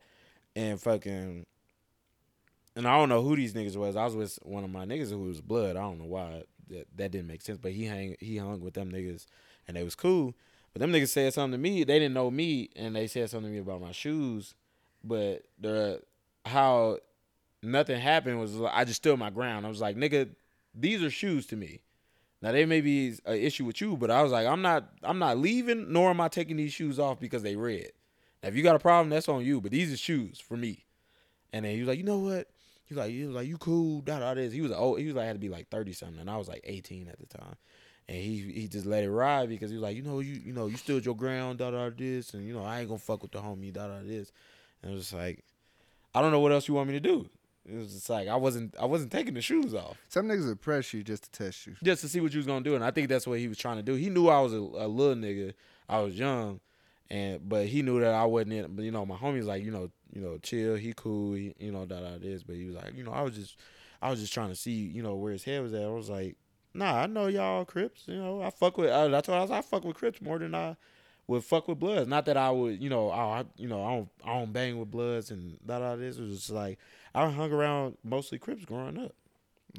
And 0.55 0.79
fucking 0.79 1.47
and 2.75 2.87
I 2.87 2.97
don't 2.97 3.09
know 3.09 3.21
who 3.21 3.35
these 3.35 3.53
niggas 3.53 3.75
was. 3.75 3.95
I 3.95 4.05
was 4.05 4.15
with 4.15 4.39
one 4.43 4.63
of 4.63 4.69
my 4.69 4.85
niggas 4.85 5.09
who 5.09 5.19
was 5.19 5.41
blood. 5.41 5.75
I 5.75 5.81
don't 5.81 5.99
know 5.99 6.05
why 6.05 6.43
that, 6.69 6.87
that 6.95 7.11
didn't 7.11 7.27
make 7.27 7.41
sense, 7.41 7.59
but 7.59 7.71
he 7.71 7.85
hang 7.85 8.15
he 8.19 8.37
hung 8.37 8.61
with 8.61 8.73
them 8.73 8.91
niggas 8.91 9.25
and 9.67 9.77
they 9.77 9.83
was 9.83 9.95
cool. 9.95 10.33
But 10.73 10.79
them 10.79 10.91
niggas 10.91 11.09
said 11.09 11.33
something 11.33 11.51
to 11.51 11.57
me. 11.57 11.83
They 11.83 11.99
didn't 11.99 12.15
know 12.15 12.31
me 12.31 12.69
and 12.75 12.95
they 12.95 13.07
said 13.07 13.29
something 13.29 13.51
to 13.51 13.53
me 13.53 13.59
about 13.59 13.81
my 13.81 13.91
shoes. 13.91 14.55
But 15.03 15.43
the 15.59 16.01
how 16.45 16.97
nothing 17.61 17.99
happened 17.99 18.39
was 18.39 18.55
like, 18.55 18.73
I 18.73 18.85
just 18.85 18.97
stood 18.97 19.19
my 19.19 19.29
ground. 19.29 19.65
I 19.65 19.69
was 19.69 19.81
like, 19.81 19.95
nigga, 19.95 20.29
these 20.73 21.03
are 21.03 21.11
shoes 21.11 21.45
to 21.47 21.55
me. 21.55 21.81
Now 22.43 22.51
they 22.51 22.65
may 22.65 22.81
be 22.81 23.15
an 23.25 23.37
issue 23.37 23.63
with 23.63 23.79
you, 23.79 23.95
but 23.95 24.11
I 24.11 24.21
was 24.21 24.33
like, 24.33 24.45
I'm 24.45 24.61
not 24.61 24.89
I'm 25.01 25.17
not 25.17 25.37
leaving, 25.37 25.93
nor 25.93 26.09
am 26.09 26.19
I 26.19 26.27
taking 26.27 26.57
these 26.57 26.73
shoes 26.73 26.99
off 26.99 27.17
because 27.17 27.41
they 27.41 27.55
red. 27.55 27.91
Now, 28.43 28.49
if 28.49 28.55
you 28.57 28.63
got 28.63 28.75
a 28.75 28.79
problem, 28.79 29.09
that's 29.09 29.29
on 29.29 29.45
you. 29.45 29.61
But 29.61 29.71
these 29.71 29.93
are 29.93 29.97
shoes 29.97 30.41
for 30.41 30.57
me. 30.57 30.83
And 31.53 31.63
then 31.63 31.73
he 31.73 31.79
was 31.79 31.87
like, 31.87 31.97
you 31.97 32.03
know 32.03 32.19
what? 32.19 32.49
He 32.83 32.93
was 32.93 32.97
like, 32.97 33.11
he 33.11 33.23
was 33.23 33.33
like, 33.33 33.47
you 33.47 33.57
cool, 33.57 34.01
da 34.01 34.19
da 34.19 34.33
this. 34.33 34.51
He 34.51 34.59
was 34.59 34.73
old. 34.73 34.99
He 34.99 35.05
was 35.05 35.15
like, 35.15 35.23
I 35.23 35.27
had 35.27 35.35
to 35.35 35.39
be 35.39 35.47
like 35.47 35.69
thirty 35.69 35.93
something, 35.93 36.19
and 36.19 36.29
I 36.29 36.35
was 36.35 36.49
like 36.49 36.59
eighteen 36.65 37.07
at 37.07 37.17
the 37.17 37.37
time. 37.37 37.55
And 38.09 38.17
he 38.17 38.51
he 38.53 38.67
just 38.67 38.85
let 38.85 39.05
it 39.05 39.09
ride 39.09 39.47
because 39.47 39.69
he 39.69 39.77
was 39.77 39.83
like, 39.83 39.95
you 39.95 40.01
know, 40.03 40.19
you 40.19 40.33
you 40.33 40.51
know, 40.51 40.67
you 40.67 40.75
stood 40.75 41.05
your 41.05 41.15
ground, 41.15 41.59
da 41.59 41.71
da 41.71 41.89
this, 41.97 42.33
and 42.33 42.45
you 42.45 42.53
know, 42.53 42.65
I 42.65 42.81
ain't 42.81 42.89
gonna 42.89 42.99
fuck 42.99 43.21
with 43.21 43.31
the 43.31 43.39
homie, 43.39 43.71
da 43.71 43.87
da 43.87 43.99
this. 44.03 44.33
And 44.81 44.91
it 44.91 44.95
was 44.95 45.03
just 45.03 45.13
like, 45.13 45.45
I 46.13 46.21
don't 46.21 46.33
know 46.33 46.41
what 46.41 46.51
else 46.51 46.67
you 46.67 46.73
want 46.73 46.89
me 46.89 46.93
to 46.95 46.99
do. 46.99 47.29
It 47.65 47.75
was 47.77 47.93
just 47.93 48.09
like 48.09 48.27
I 48.27 48.35
wasn't 48.35 48.75
I 48.79 48.85
wasn't 48.85 49.11
taking 49.11 49.33
the 49.33 49.41
shoes 49.41 49.73
off 49.73 49.97
some 50.09 50.27
niggas 50.27 50.47
would 50.47 50.61
press 50.61 50.93
you 50.93 51.03
just 51.03 51.23
to 51.23 51.31
test 51.31 51.65
you. 51.65 51.75
just 51.83 52.01
to 52.01 52.09
see 52.09 52.19
what 52.19 52.33
you 52.33 52.39
was 52.39 52.45
gonna 52.45 52.63
do, 52.63 52.75
and 52.75 52.83
I 52.83 52.91
think 52.91 53.07
that's 53.09 53.25
what 53.25 53.39
he 53.39 53.47
was 53.47 53.57
trying 53.57 53.77
to 53.77 53.83
do. 53.83 53.93
He 53.95 54.09
knew 54.09 54.27
I 54.27 54.41
was 54.41 54.53
a, 54.53 54.57
a 54.57 54.87
little 54.87 55.15
nigga. 55.15 55.53
I 55.87 55.99
was 55.99 56.17
young, 56.17 56.59
and 57.09 57.47
but 57.47 57.67
he 57.67 57.81
knew 57.81 57.99
that 57.99 58.13
I 58.13 58.25
wasn't 58.25 58.53
in. 58.53 58.75
But 58.75 58.83
you 58.83 58.91
know, 58.91 59.05
my 59.05 59.15
homie's 59.15 59.45
like, 59.45 59.63
you 59.63 59.71
know, 59.71 59.89
you 60.13 60.21
know, 60.21 60.37
chill. 60.39 60.75
He 60.75 60.93
cool. 60.93 61.33
He, 61.35 61.53
you 61.59 61.71
know, 61.71 61.85
da 61.85 62.01
da 62.01 62.17
this. 62.17 62.43
But 62.43 62.55
he 62.55 62.65
was 62.65 62.75
like, 62.75 62.95
you 62.95 63.03
know, 63.03 63.11
I 63.11 63.21
was 63.21 63.35
just, 63.35 63.57
I 64.01 64.09
was 64.09 64.19
just 64.19 64.33
trying 64.33 64.49
to 64.49 64.55
see, 64.55 64.71
you 64.71 65.03
know, 65.03 65.15
where 65.15 65.31
his 65.31 65.43
head 65.43 65.61
was 65.61 65.73
at. 65.73 65.83
I 65.83 65.89
was 65.89 66.09
like, 66.09 66.37
nah, 66.73 67.01
I 67.01 67.05
know 67.07 67.27
y'all 67.27 67.65
Crips. 67.65 68.03
You 68.07 68.17
know, 68.17 68.41
I 68.41 68.49
fuck 68.49 68.77
with. 68.77 68.91
I, 68.91 69.07
that's 69.07 69.27
what 69.27 69.37
I 69.37 69.41
was. 69.41 69.51
I 69.51 69.61
fuck 69.61 69.83
with 69.83 69.95
Crips 69.95 70.21
more 70.21 70.39
than 70.39 70.55
I 70.55 70.75
would 71.27 71.43
fuck 71.43 71.67
with 71.67 71.79
Bloods. 71.79 72.07
Not 72.07 72.25
that 72.25 72.37
I 72.37 72.51
would, 72.51 72.81
you 72.81 72.89
know, 72.89 73.09
I, 73.09 73.45
you 73.57 73.67
know, 73.67 73.83
I 73.83 73.95
don't, 73.95 74.09
I 74.25 74.39
don't 74.39 74.51
bang 74.53 74.77
with 74.77 74.91
Bloods 74.91 75.31
and 75.31 75.57
da 75.65 75.79
da 75.79 75.95
this. 75.95 76.17
It 76.17 76.23
was 76.23 76.37
just 76.39 76.49
like 76.49 76.79
I 77.15 77.29
hung 77.29 77.51
around 77.51 77.97
mostly 78.03 78.39
Crips 78.39 78.65
growing 78.65 78.97
up. 78.97 79.13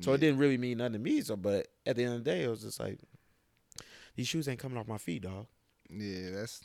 So 0.01 0.13
it 0.13 0.19
didn't 0.19 0.39
really 0.39 0.59
mean 0.59 0.79
nothing 0.79 0.95
to 0.95 0.99
me. 0.99 1.21
So, 1.21 1.37
but 1.37 1.69
at 1.87 1.95
the 1.97 2.05
end 2.05 2.15
of 2.15 2.25
the 2.25 2.31
day, 2.31 2.43
it 2.43 2.49
was 2.49 2.63
just 2.63 2.81
like 2.81 2.99
these 4.17 4.27
shoes 4.27 4.49
ain't 4.49 4.59
coming 4.59 4.77
off 4.79 4.89
my 4.89 4.99
feet, 4.99 5.23
dog. 5.23 5.47
Yeah, 5.89 6.31
that's. 6.33 6.65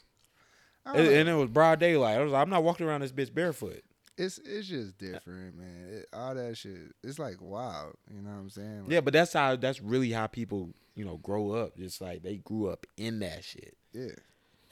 And, 0.85 1.07
and 1.07 1.29
it 1.29 1.33
was 1.33 1.49
broad 1.49 1.79
daylight. 1.79 2.17
I 2.17 2.23
was 2.23 2.31
like, 2.31 2.41
I'm 2.41 2.49
not 2.49 2.63
walking 2.63 2.87
around 2.87 3.01
this 3.01 3.11
bitch 3.11 3.31
barefoot. 3.33 3.83
it's 4.17 4.39
it's 4.39 4.67
just 4.67 4.97
different, 4.97 5.57
man. 5.57 5.87
It, 5.89 6.07
all 6.13 6.33
that 6.33 6.57
shit, 6.57 6.95
it's 7.03 7.19
like 7.19 7.35
wild. 7.39 7.93
You 8.11 8.21
know 8.21 8.31
what 8.31 8.37
I'm 8.37 8.49
saying? 8.49 8.83
Like, 8.83 8.91
Yeah, 8.91 9.01
but 9.01 9.13
that's 9.13 9.33
how. 9.33 9.55
That's 9.55 9.81
really 9.81 10.11
how 10.11 10.25
people, 10.25 10.71
you 10.95 11.05
know, 11.05 11.17
grow 11.17 11.51
up. 11.51 11.77
Just 11.77 12.01
like 12.01 12.23
they 12.23 12.37
grew 12.37 12.69
up 12.69 12.87
in 12.97 13.19
that 13.19 13.43
shit. 13.43 13.77
yeah. 13.93 14.11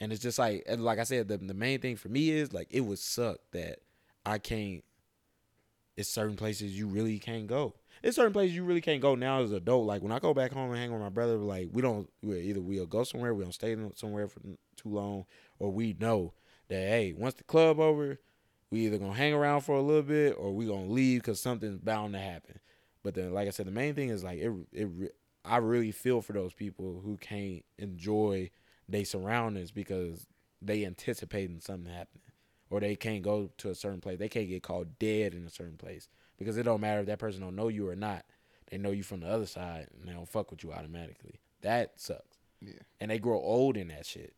And 0.00 0.12
it's 0.12 0.22
just 0.22 0.38
like, 0.38 0.62
and 0.68 0.84
like 0.84 0.98
I 0.98 1.04
said, 1.04 1.28
the 1.28 1.38
the 1.38 1.54
main 1.54 1.80
thing 1.80 1.96
for 1.96 2.08
me 2.08 2.30
is 2.30 2.52
like 2.52 2.68
it 2.70 2.80
would 2.80 2.98
suck 2.98 3.38
that 3.52 3.80
I 4.26 4.38
can't. 4.38 4.82
It's 5.98 6.08
certain 6.08 6.36
places 6.36 6.78
you 6.78 6.86
really 6.86 7.18
can't 7.18 7.48
go. 7.48 7.74
It's 8.04 8.14
certain 8.14 8.32
places 8.32 8.54
you 8.54 8.62
really 8.62 8.80
can't 8.80 9.02
go 9.02 9.16
now 9.16 9.42
as 9.42 9.50
an 9.50 9.56
adult. 9.56 9.84
Like 9.84 10.00
when 10.00 10.12
I 10.12 10.20
go 10.20 10.32
back 10.32 10.52
home 10.52 10.70
and 10.70 10.78
hang 10.78 10.92
with 10.92 11.00
my 11.00 11.08
brother, 11.08 11.36
like 11.38 11.70
we 11.72 11.82
don't. 11.82 12.08
We 12.22 12.38
either 12.42 12.60
we'll 12.60 12.86
go 12.86 13.02
somewhere, 13.02 13.34
we 13.34 13.42
don't 13.42 13.52
stay 13.52 13.76
somewhere 13.96 14.28
for 14.28 14.38
too 14.76 14.90
long, 14.90 15.24
or 15.58 15.72
we 15.72 15.96
know 15.98 16.34
that 16.68 16.76
hey, 16.76 17.14
once 17.18 17.34
the 17.34 17.42
club 17.42 17.80
over, 17.80 18.20
we 18.70 18.86
either 18.86 18.98
gonna 18.98 19.12
hang 19.14 19.34
around 19.34 19.62
for 19.62 19.74
a 19.74 19.82
little 19.82 20.02
bit 20.02 20.36
or 20.38 20.52
we 20.54 20.66
gonna 20.66 20.86
leave 20.86 21.22
because 21.22 21.40
something's 21.40 21.78
bound 21.78 22.12
to 22.12 22.20
happen. 22.20 22.60
But 23.02 23.14
then, 23.14 23.32
like 23.32 23.48
I 23.48 23.50
said, 23.50 23.66
the 23.66 23.72
main 23.72 23.94
thing 23.96 24.10
is 24.10 24.22
like 24.22 24.38
it. 24.38 24.52
It. 24.72 25.16
I 25.44 25.56
really 25.56 25.90
feel 25.90 26.20
for 26.20 26.32
those 26.32 26.52
people 26.52 27.00
who 27.02 27.16
can't 27.16 27.64
enjoy 27.76 28.50
their 28.88 29.04
surroundings 29.04 29.72
because 29.72 30.28
they 30.62 30.84
anticipating 30.84 31.58
something 31.58 31.92
happening, 31.92 32.27
or 32.70 32.80
they 32.80 32.96
can't 32.96 33.22
go 33.22 33.50
to 33.58 33.70
a 33.70 33.74
certain 33.74 34.00
place. 34.00 34.18
They 34.18 34.28
can't 34.28 34.48
get 34.48 34.62
called 34.62 34.98
dead 34.98 35.34
in 35.34 35.46
a 35.46 35.50
certain 35.50 35.76
place 35.76 36.08
because 36.38 36.56
it 36.56 36.64
don't 36.64 36.80
matter 36.80 37.00
if 37.00 37.06
that 37.06 37.18
person 37.18 37.40
don't 37.40 37.56
know 37.56 37.68
you 37.68 37.88
or 37.88 37.96
not. 37.96 38.24
They 38.70 38.78
know 38.78 38.90
you 38.90 39.02
from 39.02 39.20
the 39.20 39.28
other 39.28 39.46
side 39.46 39.88
and 39.98 40.08
they 40.08 40.12
don't 40.12 40.28
fuck 40.28 40.50
with 40.50 40.62
you 40.62 40.72
automatically. 40.72 41.40
That 41.62 41.92
sucks. 41.96 42.38
Yeah. 42.60 42.74
And 43.00 43.10
they 43.10 43.18
grow 43.18 43.38
old 43.40 43.76
in 43.76 43.88
that 43.88 44.04
shit. 44.06 44.34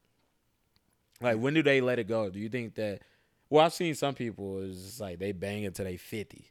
Like 1.20 1.38
when 1.38 1.54
do 1.54 1.62
they 1.62 1.80
let 1.80 1.98
it 1.98 2.08
go? 2.08 2.30
Do 2.30 2.38
you 2.38 2.48
think 2.48 2.74
that? 2.76 3.00
Well, 3.48 3.64
I've 3.64 3.72
seen 3.72 3.94
some 3.94 4.14
people 4.14 4.62
it's 4.62 4.80
just 4.82 5.00
like 5.00 5.18
they 5.18 5.32
bang 5.32 5.66
until 5.66 5.84
they 5.84 5.96
fifty. 5.96 6.50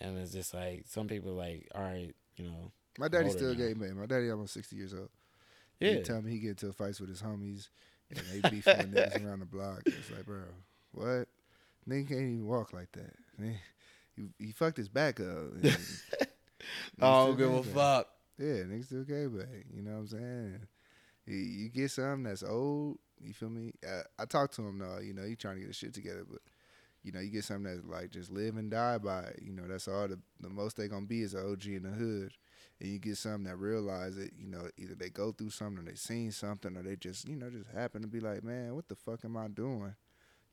and 0.00 0.18
it's 0.18 0.32
just 0.32 0.52
like 0.54 0.84
some 0.86 1.08
people 1.08 1.32
like, 1.32 1.68
all 1.74 1.82
right, 1.82 2.14
you 2.36 2.44
know, 2.44 2.70
My 2.98 3.08
daddy 3.08 3.30
still 3.30 3.54
gay 3.54 3.74
man. 3.74 3.96
My 3.96 4.06
daddy 4.06 4.30
almost 4.30 4.52
sixty 4.52 4.76
years 4.76 4.92
old. 4.92 5.08
yeah, 5.80 5.92
He 5.94 6.02
tell 6.02 6.20
me 6.20 6.32
he 6.32 6.38
get 6.38 6.50
into 6.50 6.72
fights 6.72 7.00
with 7.00 7.08
his 7.08 7.22
homies 7.22 7.68
and 8.10 8.20
they 8.30 8.50
beefing 8.50 8.76
with 8.76 8.94
niggas 8.94 9.24
around 9.26 9.40
the 9.40 9.46
block. 9.46 9.80
It's 9.86 10.10
like, 10.10 10.26
bro, 10.26 10.42
what? 10.94 11.28
Nigga 11.88 12.08
can't 12.08 12.20
even 12.20 12.46
walk 12.46 12.72
like 12.72 12.92
that. 12.92 13.14
Man, 13.38 13.58
he, 14.16 14.22
he 14.38 14.52
fucked 14.52 14.76
his 14.78 14.88
back 14.88 15.20
up. 15.20 15.52
I 17.00 17.26
don't 17.26 17.36
give 17.36 17.52
a 17.52 17.62
fuck. 17.62 18.08
Yeah, 18.38 18.64
niggas 18.64 18.86
still 18.86 19.04
gay 19.04 19.26
bang. 19.26 19.64
You 19.72 19.82
know 19.82 19.92
what 19.92 19.98
I'm 19.98 20.08
saying? 20.08 20.60
You, 21.26 21.36
you 21.36 21.68
get 21.68 21.90
something 21.90 22.24
that's 22.24 22.42
old. 22.42 22.98
You 23.22 23.32
feel 23.32 23.50
me? 23.50 23.72
Uh, 23.86 24.02
I 24.18 24.24
talked 24.24 24.54
to 24.56 24.62
him 24.62 24.78
though. 24.78 24.98
You 24.98 25.14
know, 25.14 25.24
he 25.24 25.36
trying 25.36 25.54
to 25.56 25.60
get 25.60 25.68
his 25.68 25.76
shit 25.76 25.94
together, 25.94 26.24
but 26.28 26.40
you 27.02 27.12
know, 27.12 27.20
you 27.20 27.30
get 27.30 27.44
something 27.44 27.72
that's 27.72 27.86
like 27.86 28.10
just 28.10 28.30
live 28.30 28.56
and 28.56 28.70
die 28.70 28.98
by. 28.98 29.20
it. 29.24 29.40
You 29.42 29.52
know, 29.52 29.66
that's 29.68 29.88
all 29.88 30.08
the 30.08 30.18
the 30.40 30.48
most 30.48 30.76
they 30.76 30.88
gonna 30.88 31.06
be 31.06 31.22
is 31.22 31.34
an 31.34 31.50
OG 31.50 31.66
in 31.66 31.82
the 31.82 31.90
hood. 31.90 32.32
And 32.80 32.90
you 32.90 32.98
get 32.98 33.16
something 33.16 33.44
that 33.44 33.56
realize 33.56 34.16
it. 34.18 34.32
You 34.36 34.48
know, 34.48 34.68
either 34.76 34.94
they 34.94 35.08
go 35.08 35.30
through 35.30 35.50
something, 35.50 35.86
or 35.86 35.88
they 35.90 35.96
seen 35.96 36.32
something, 36.32 36.76
or 36.76 36.82
they 36.82 36.96
just 36.96 37.28
you 37.28 37.36
know 37.36 37.50
just 37.50 37.70
happen 37.70 38.02
to 38.02 38.08
be 38.08 38.20
like, 38.20 38.42
man, 38.42 38.74
what 38.74 38.88
the 38.88 38.96
fuck 38.96 39.24
am 39.24 39.36
I 39.36 39.48
doing? 39.48 39.94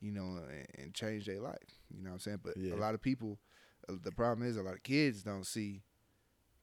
You 0.01 0.11
know, 0.11 0.39
and, 0.49 0.67
and 0.83 0.93
change 0.93 1.25
their 1.27 1.39
life. 1.39 1.79
You 1.95 2.01
know 2.03 2.09
what 2.09 2.15
I'm 2.15 2.19
saying? 2.19 2.39
But 2.43 2.57
Yeah. 2.57 2.73
a 2.73 2.77
lot 2.77 2.93
of 2.95 3.01
people, 3.01 3.39
uh, 3.87 3.93
the 4.03 4.11
problem 4.11 4.47
is 4.47 4.57
a 4.57 4.61
lot 4.63 4.73
of 4.73 4.83
kids 4.83 5.21
don't 5.23 5.45
see 5.45 5.83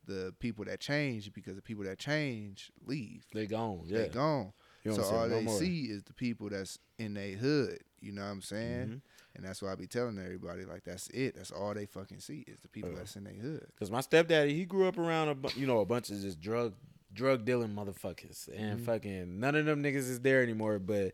the 0.06 0.34
people 0.38 0.64
that 0.64 0.80
change 0.80 1.32
because 1.32 1.54
the 1.56 1.62
people 1.62 1.84
that 1.84 1.98
change 1.98 2.72
leave. 2.86 3.24
They 3.32 3.46
gone. 3.46 3.82
Yeah, 3.84 3.98
They 4.02 4.08
gone. 4.08 4.52
You 4.84 4.92
so 4.92 4.98
don't 4.98 5.06
see 5.10 5.14
all 5.16 5.28
no 5.28 5.36
they 5.36 5.42
more. 5.44 5.58
see 5.58 5.82
is 5.84 6.02
the 6.04 6.14
people 6.14 6.48
that's 6.48 6.78
in 6.98 7.14
their 7.14 7.36
hood. 7.36 7.78
You 8.00 8.12
know 8.12 8.22
what 8.22 8.28
I'm 8.28 8.42
saying? 8.42 8.88
Mhm. 8.88 9.00
And 9.36 9.44
that's 9.44 9.60
why 9.60 9.70
I 9.72 9.74
be 9.74 9.86
telling 9.86 10.18
everybody 10.18 10.64
like 10.64 10.84
that's 10.84 11.08
it. 11.08 11.36
That's 11.36 11.50
all 11.50 11.74
they 11.74 11.86
fucking 11.86 12.20
see 12.20 12.44
is 12.48 12.58
the 12.60 12.68
people 12.68 12.92
Uh. 12.92 12.96
that's 12.96 13.16
in 13.16 13.24
their 13.24 13.34
hood. 13.34 13.66
Cause 13.78 13.90
my 13.90 14.00
stepdaddy, 14.00 14.54
he 14.54 14.64
grew 14.64 14.86
up 14.88 14.98
around 14.98 15.28
a 15.28 15.34
bu- 15.34 15.50
you 15.56 15.66
know 15.66 15.80
a 15.80 15.84
bunch 15.86 16.10
of 16.10 16.20
just 16.20 16.40
drug 16.40 16.74
drug 17.12 17.44
dealing 17.44 17.74
motherfuckers, 17.74 18.48
and 18.54 18.80
Mhm. 18.80 18.84
fucking 18.84 19.40
none 19.40 19.54
of 19.54 19.64
them 19.66 19.82
niggas 19.82 19.96
is 20.08 20.20
there 20.20 20.42
anymore. 20.42 20.78
But 20.78 21.12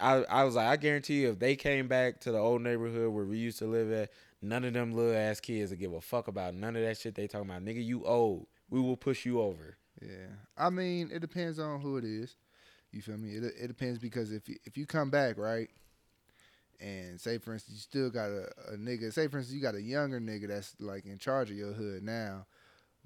I 0.00 0.24
I 0.24 0.44
was 0.44 0.54
like, 0.56 0.66
I 0.66 0.76
guarantee 0.76 1.22
you, 1.22 1.30
if 1.30 1.38
they 1.38 1.56
came 1.56 1.88
back 1.88 2.20
to 2.20 2.32
the 2.32 2.38
old 2.38 2.62
neighborhood 2.62 3.12
where 3.12 3.24
we 3.24 3.38
used 3.38 3.58
to 3.58 3.66
live 3.66 3.92
at, 3.92 4.10
none 4.42 4.64
of 4.64 4.72
them 4.72 4.92
little 4.92 5.14
ass 5.14 5.40
kids 5.40 5.70
would 5.70 5.78
give 5.80 5.92
a 5.92 6.00
fuck 6.00 6.28
about 6.28 6.54
none 6.54 6.76
of 6.76 6.82
that 6.82 6.98
shit 6.98 7.14
they 7.14 7.26
talking 7.28 7.48
about. 7.50 7.64
Nigga, 7.64 7.84
you 7.84 8.04
old. 8.04 8.46
We 8.70 8.80
will 8.80 8.96
push 8.96 9.24
you 9.24 9.40
over. 9.40 9.76
Yeah, 10.02 10.28
I 10.56 10.70
mean 10.70 11.10
it 11.12 11.20
depends 11.20 11.58
on 11.58 11.80
who 11.80 11.96
it 11.96 12.04
is. 12.04 12.36
You 12.92 13.02
feel 13.02 13.16
me? 13.18 13.36
It 13.36 13.44
it 13.44 13.66
depends 13.68 13.98
because 13.98 14.32
if 14.32 14.48
you, 14.48 14.56
if 14.64 14.76
you 14.76 14.86
come 14.86 15.10
back 15.10 15.38
right, 15.38 15.68
and 16.80 17.20
say 17.20 17.38
for 17.38 17.52
instance 17.52 17.76
you 17.76 17.80
still 17.80 18.10
got 18.10 18.30
a, 18.30 18.48
a 18.72 18.76
nigga. 18.76 19.12
Say 19.12 19.28
for 19.28 19.38
instance 19.38 19.54
you 19.54 19.60
got 19.62 19.74
a 19.74 19.82
younger 19.82 20.20
nigga 20.20 20.48
that's 20.48 20.74
like 20.80 21.06
in 21.06 21.18
charge 21.18 21.50
of 21.50 21.56
your 21.56 21.72
hood 21.72 22.02
now, 22.02 22.46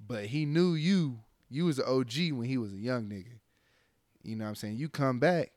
but 0.07 0.27
he 0.27 0.45
knew 0.47 0.75
you. 0.75 1.21
You 1.53 1.67
was 1.67 1.79
an 1.79 1.85
OG 1.87 2.33
when 2.33 2.49
he 2.49 2.57
was 2.57 2.73
a 2.73 2.79
young 2.79 3.05
nigga. 3.05 3.39
You 4.23 4.37
know 4.37 4.45
what 4.45 4.51
I'm 4.51 4.55
saying? 4.55 4.77
You 4.77 4.89
come 4.89 5.19
back. 5.19 5.53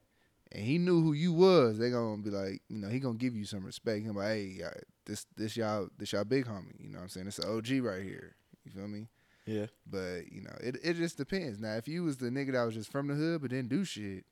And 0.52 0.64
he 0.64 0.78
knew 0.78 1.02
who 1.02 1.14
you 1.14 1.34
was. 1.34 1.78
They 1.78 1.90
gonna 1.90 2.22
be 2.22 2.30
like, 2.30 2.62
you 2.70 2.78
know, 2.78 2.88
he 2.88 3.00
gonna 3.00 3.18
give 3.18 3.36
you 3.36 3.46
some 3.46 3.66
respect. 3.66 4.06
Be 4.06 4.12
like, 4.12 4.28
hey, 4.28 4.62
this 5.06 5.26
this 5.36 5.58
y'all 5.58 5.90
this 5.98 6.14
y'all 6.14 6.24
big 6.24 6.46
homie. 6.46 6.80
You 6.80 6.90
know 6.90 7.00
what 7.00 7.04
I'm 7.04 7.10
saying? 7.10 7.28
It's 7.28 7.40
an 7.40 7.50
OG 7.50 7.84
right 7.84 8.04
here. 8.04 8.36
You 8.64 8.72
feel 8.72 8.88
me? 8.88 9.08
Yeah. 9.46 9.66
But 9.90 10.32
you 10.32 10.42
know, 10.42 10.56
it 10.62 10.78
it 10.84 10.96
just 10.96 11.18
depends. 11.18 11.60
Now, 11.60 11.76
if 11.76 11.88
you 11.88 12.04
was 12.04 12.18
the 12.18 12.30
nigga 12.30 12.54
that 12.54 12.64
was 12.64 12.76
just 12.76 12.92
from 12.92 13.08
the 13.08 13.16
hood 13.16 13.42
but 13.42 13.50
didn't 13.50 13.70
do 13.70 13.84
shit, 13.84 14.24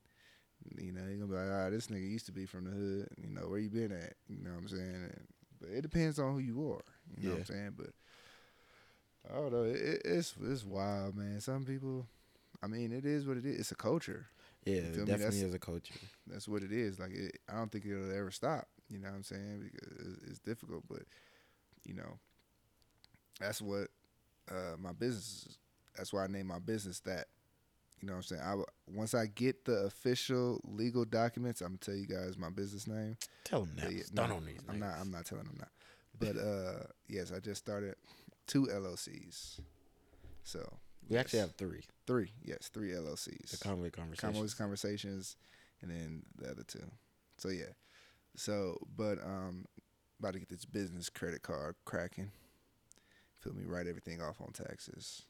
you 0.78 0.92
know, 0.92 1.02
you 1.10 1.18
gonna 1.18 1.28
be 1.28 1.36
like, 1.36 1.52
ah, 1.52 1.70
this 1.70 1.88
nigga 1.88 2.10
used 2.10 2.26
to 2.28 2.32
be 2.32 2.46
from 2.46 2.66
the 2.66 2.72
hood. 2.72 3.08
You 3.18 3.30
know, 3.30 3.48
where 3.48 3.60
you 3.60 3.70
been 3.70 3.92
at? 3.92 4.14
You 4.28 4.44
know 4.44 4.52
what 4.52 4.62
I'm 4.62 4.68
saying? 4.68 5.10
And, 5.12 5.28
but 5.60 5.70
it 5.70 5.82
depends 5.82 6.20
on 6.20 6.34
who 6.34 6.40
you 6.40 6.72
are. 6.72 6.84
You 7.18 7.30
know 7.30 7.36
what 7.36 7.40
I'm 7.40 7.46
saying? 7.46 7.74
But 7.78 7.90
I 9.30 9.36
don't 9.36 9.52
know. 9.54 9.64
It, 9.64 9.76
it, 9.76 10.02
it's 10.06 10.34
it's 10.42 10.66
wild, 10.66 11.16
man. 11.16 11.40
Some 11.40 11.64
people, 11.66 12.06
I 12.62 12.68
mean, 12.68 12.92
it 12.92 13.06
is 13.06 13.26
what 13.26 13.38
it 13.38 13.46
is. 13.46 13.60
It's 13.60 13.72
a 13.72 13.76
culture. 13.76 14.28
Yeah, 14.66 14.76
it 14.76 14.84
definitely 14.92 15.16
That's- 15.16 15.42
is 15.42 15.54
a 15.54 15.60
culture. 15.60 15.94
That's 16.28 16.48
what 16.48 16.64
it 16.64 16.72
is. 16.72 17.00
Like, 17.00 17.12
it, 17.12 17.40
I 17.52 17.56
don't 17.58 17.72
think 17.72 17.86
it'll 17.86 18.12
ever 18.16 18.32
stop. 18.32 18.68
You 18.90 19.00
know 19.00 19.10
what 19.10 19.16
I'm 19.16 19.24
saying? 19.24 19.70
Because 19.72 20.08
it's, 20.08 20.30
it's 20.30 20.40
difficult, 20.40 20.84
but 20.90 21.04
you 21.86 21.94
know, 21.94 22.18
that's 23.40 23.62
what 23.62 23.88
uh, 24.50 24.78
my 24.80 24.94
business. 24.94 25.46
Is. 25.50 25.58
That's 25.98 26.12
why 26.12 26.24
I 26.24 26.28
named 26.28 26.48
my 26.48 26.60
business 26.60 27.00
that. 27.02 27.28
You 28.02 28.08
know 28.08 28.14
what 28.14 28.18
I'm 28.18 28.38
saying? 28.38 28.42
I 28.42 28.56
once 28.94 29.14
I 29.14 29.28
get 29.28 29.64
the 29.64 29.86
official 29.86 30.60
legal 30.66 31.06
documents, 31.06 31.62
I'm 31.62 31.70
gonna 31.70 31.78
tell 31.78 31.96
you 31.96 32.06
guys 32.08 32.38
my 32.38 32.50
business 32.50 32.86
name. 32.88 33.16
Tell 33.46 33.62
them 33.62 33.76
now. 33.78 33.88
Yeah, 33.88 34.04
no, 34.14 34.24
on 34.24 34.46
these. 34.46 34.60
I'm 34.68 34.76
niggas. 34.76 34.80
not. 34.80 34.96
I'm 35.00 35.12
not 35.12 35.26
telling 35.26 35.46
them 35.46 35.58
now. 35.60 35.68
But 36.20 36.38
uh, 36.38 36.84
yes, 37.08 37.32
I 37.36 37.40
just 37.40 37.62
started 37.64 37.96
two 38.48 38.68
LLCs. 38.68 39.60
So 40.44 40.78
We 41.10 41.18
actually 41.18 41.40
have 41.40 41.56
three. 41.56 41.84
three. 42.08 42.32
Yes, 42.44 42.70
three 42.74 42.92
LLCs. 42.92 43.52
The 43.52 43.58
convoy 43.58 43.90
conversation. 43.90 44.34
Convoys 44.34 44.54
conversations, 44.54 45.36
and 45.82 45.90
then 45.92 46.24
the 46.38 46.52
other 46.52 46.64
two. 46.64 46.84
So 47.38 47.50
yeah. 47.50 47.74
So, 48.36 48.78
but 48.96 49.20
um, 49.24 49.66
about 50.20 50.34
to 50.34 50.40
get 50.40 50.50
this 50.50 50.66
business 50.66 51.10
credit 51.10 51.44
card 51.44 51.76
cracking. 51.86 52.32
Feel 53.40 53.54
me? 53.54 53.64
Write 53.66 53.88
everything 53.88 54.22
off 54.22 54.42
on 54.42 54.52
taxes. 54.54 55.24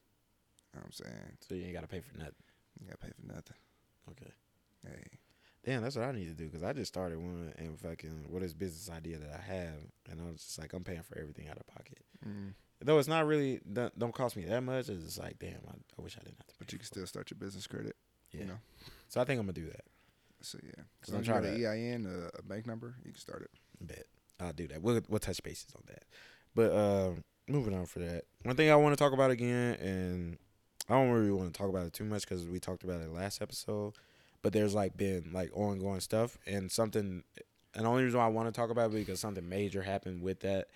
You 0.74 0.80
know 0.80 0.84
what 0.84 0.86
I'm 0.86 0.92
saying? 0.92 1.38
So 1.42 1.56
you 1.56 1.66
ain't 1.66 1.74
gotta 1.74 1.88
pay 1.88 2.00
for 2.02 2.18
nothing. 2.18 2.34
You 2.80 2.88
gotta 2.88 2.98
pay 3.00 3.12
for 3.20 3.26
nothing. 3.28 3.58
Okay. 4.12 4.32
Hey, 4.86 5.18
Damn, 5.66 5.82
that's 5.82 5.96
what 5.96 6.06
I 6.06 6.12
need 6.12 6.26
to 6.26 6.34
do 6.34 6.46
because 6.46 6.62
I 6.64 6.74
just 6.74 6.92
started 6.94 7.18
one 7.20 7.54
and 7.58 7.80
fucking 7.80 8.26
what 8.30 8.44
is 8.44 8.54
business 8.54 8.90
idea 8.96 9.18
that 9.18 9.30
I 9.34 9.42
have, 9.54 9.76
and 10.12 10.20
I 10.22 10.26
was 10.26 10.44
just 10.44 10.60
like, 10.60 10.74
I'm 10.74 10.84
paying 10.84 11.04
for 11.04 11.18
everything 11.18 11.48
out 11.48 11.58
of 11.58 11.66
pocket. 11.68 12.00
mm. 12.28 12.54
Though 12.86 13.00
it's 13.00 13.08
not 13.08 13.26
really 13.26 13.60
don't, 13.72 13.98
don't 13.98 14.14
cost 14.14 14.36
me 14.36 14.44
that 14.46 14.62
much. 14.62 14.90
It's 14.90 15.04
just 15.04 15.20
like, 15.20 15.40
damn, 15.40 15.60
I, 15.68 15.74
I 15.98 16.02
wish 16.02 16.18
I 16.18 16.24
didn't 16.24 16.38
have 16.38 16.48
to. 16.48 16.54
Pay 16.54 16.58
but 16.60 16.72
you 16.74 16.78
can 16.80 16.86
still 16.86 17.06
start 17.08 17.32
your 17.32 17.38
business 17.38 17.68
credit. 17.68 17.96
yeah. 18.32 18.42
You 18.42 18.48
know. 18.48 18.58
So 19.10 19.22
I 19.22 19.26
think 19.26 19.40
I'm 19.40 19.46
gonna 19.46 19.54
do 19.54 19.68
that. 19.68 19.82
So 20.42 20.58
yeah, 20.64 20.84
so 21.04 21.12
I'm 21.12 21.14
long 21.14 21.22
as 21.22 21.28
you 21.28 21.34
trying 21.34 21.44
to- 21.44 21.70
EIN, 21.70 22.06
a, 22.06 22.40
a 22.40 22.42
bank 22.44 22.66
number, 22.68 22.96
you 23.06 23.12
can 23.12 23.20
start 23.20 23.42
it. 23.44 23.52
Bet 23.80 24.06
I'll 24.40 24.54
do 24.54 24.68
that. 24.68 24.82
We'll 24.82 25.02
we'll 25.08 25.20
touch 25.20 25.42
bases 25.44 25.74
on 25.76 25.84
that. 25.88 26.04
But 26.56 26.72
uh, 26.72 27.12
moving 27.48 27.74
on 27.74 27.86
for 27.86 28.00
that, 28.00 28.26
one 28.44 28.56
thing 28.56 28.70
I 28.70 28.76
want 28.76 28.98
to 28.98 29.02
talk 29.02 29.14
about 29.14 29.32
again, 29.32 29.76
and 29.76 30.38
I 30.90 30.94
don't 30.96 31.12
really 31.12 31.32
want 31.32 31.54
to 31.54 31.58
talk 31.58 31.70
about 31.70 31.86
it 31.86 31.94
too 31.94 32.04
much 32.04 32.28
because 32.28 32.46
we 32.48 32.60
talked 32.60 32.84
about 32.84 33.02
it 33.02 33.10
last 33.10 33.42
episode. 33.42 33.94
But 34.42 34.52
there's 34.52 34.76
like 34.76 34.98
been 34.98 35.30
like 35.32 35.52
ongoing 35.56 36.02
stuff 36.02 36.38
and 36.46 36.70
something. 36.70 37.24
And 37.76 37.86
the 37.86 37.90
only 37.90 38.04
reason 38.04 38.20
why 38.20 38.26
I 38.26 38.30
want 38.30 38.54
to 38.54 38.60
talk 38.60 38.70
about 38.70 38.92
it 38.92 38.96
because 38.96 39.20
something 39.20 39.48
major 39.48 39.82
happened 39.82 40.22
with 40.22 40.42
that 40.42 40.68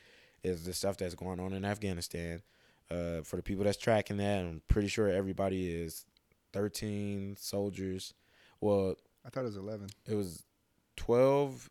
is 0.43 0.65
the 0.65 0.73
stuff 0.73 0.97
that's 0.97 1.15
going 1.15 1.39
on 1.39 1.53
in 1.53 1.65
Afghanistan. 1.65 2.41
Uh, 2.89 3.21
for 3.21 3.35
the 3.35 3.43
people 3.43 3.65
that's 3.65 3.77
tracking 3.77 4.17
that, 4.17 4.39
I'm 4.39 4.61
pretty 4.67 4.87
sure 4.87 5.09
everybody 5.09 5.69
is 5.69 6.05
13 6.53 7.35
soldiers. 7.37 8.13
Well, 8.61 8.95
I 9.25 9.29
thought 9.29 9.41
it 9.41 9.45
was 9.45 9.57
eleven. 9.57 9.87
it 10.07 10.15
was 10.15 10.43
12 10.95 11.69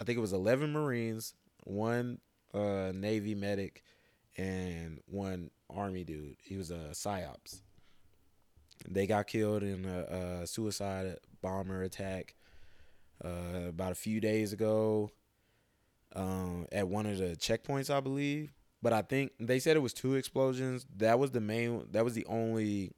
i 0.00 0.04
think 0.04 0.18
it 0.18 0.20
was 0.20 0.32
11 0.34 0.72
marines 0.72 1.32
one 1.64 2.18
uh 2.54 2.92
navy 2.94 3.34
medic 3.34 3.82
and 4.36 5.00
one 5.06 5.50
army 5.74 6.04
dude 6.04 6.36
he 6.42 6.56
was 6.56 6.70
a 6.70 6.90
psyops 6.92 7.62
they 8.88 9.06
got 9.06 9.26
killed 9.26 9.62
in 9.62 9.84
a, 9.86 10.42
a 10.42 10.46
suicide 10.46 11.16
bomber 11.40 11.82
attack 11.82 12.34
uh, 13.24 13.68
about 13.68 13.92
a 13.92 13.96
few 13.96 14.20
days 14.20 14.52
ago 14.52 15.10
um, 16.16 16.66
at 16.72 16.88
one 16.88 17.06
of 17.06 17.18
the 17.18 17.36
checkpoints 17.36 17.90
i 17.90 18.00
believe 18.00 18.52
but 18.82 18.92
i 18.92 19.02
think 19.02 19.32
they 19.38 19.58
said 19.58 19.76
it 19.76 19.80
was 19.80 19.92
two 19.92 20.14
explosions 20.14 20.86
that 20.96 21.18
was 21.18 21.30
the 21.32 21.40
main 21.40 21.84
that 21.90 22.04
was 22.04 22.14
the 22.14 22.26
only 22.26 22.92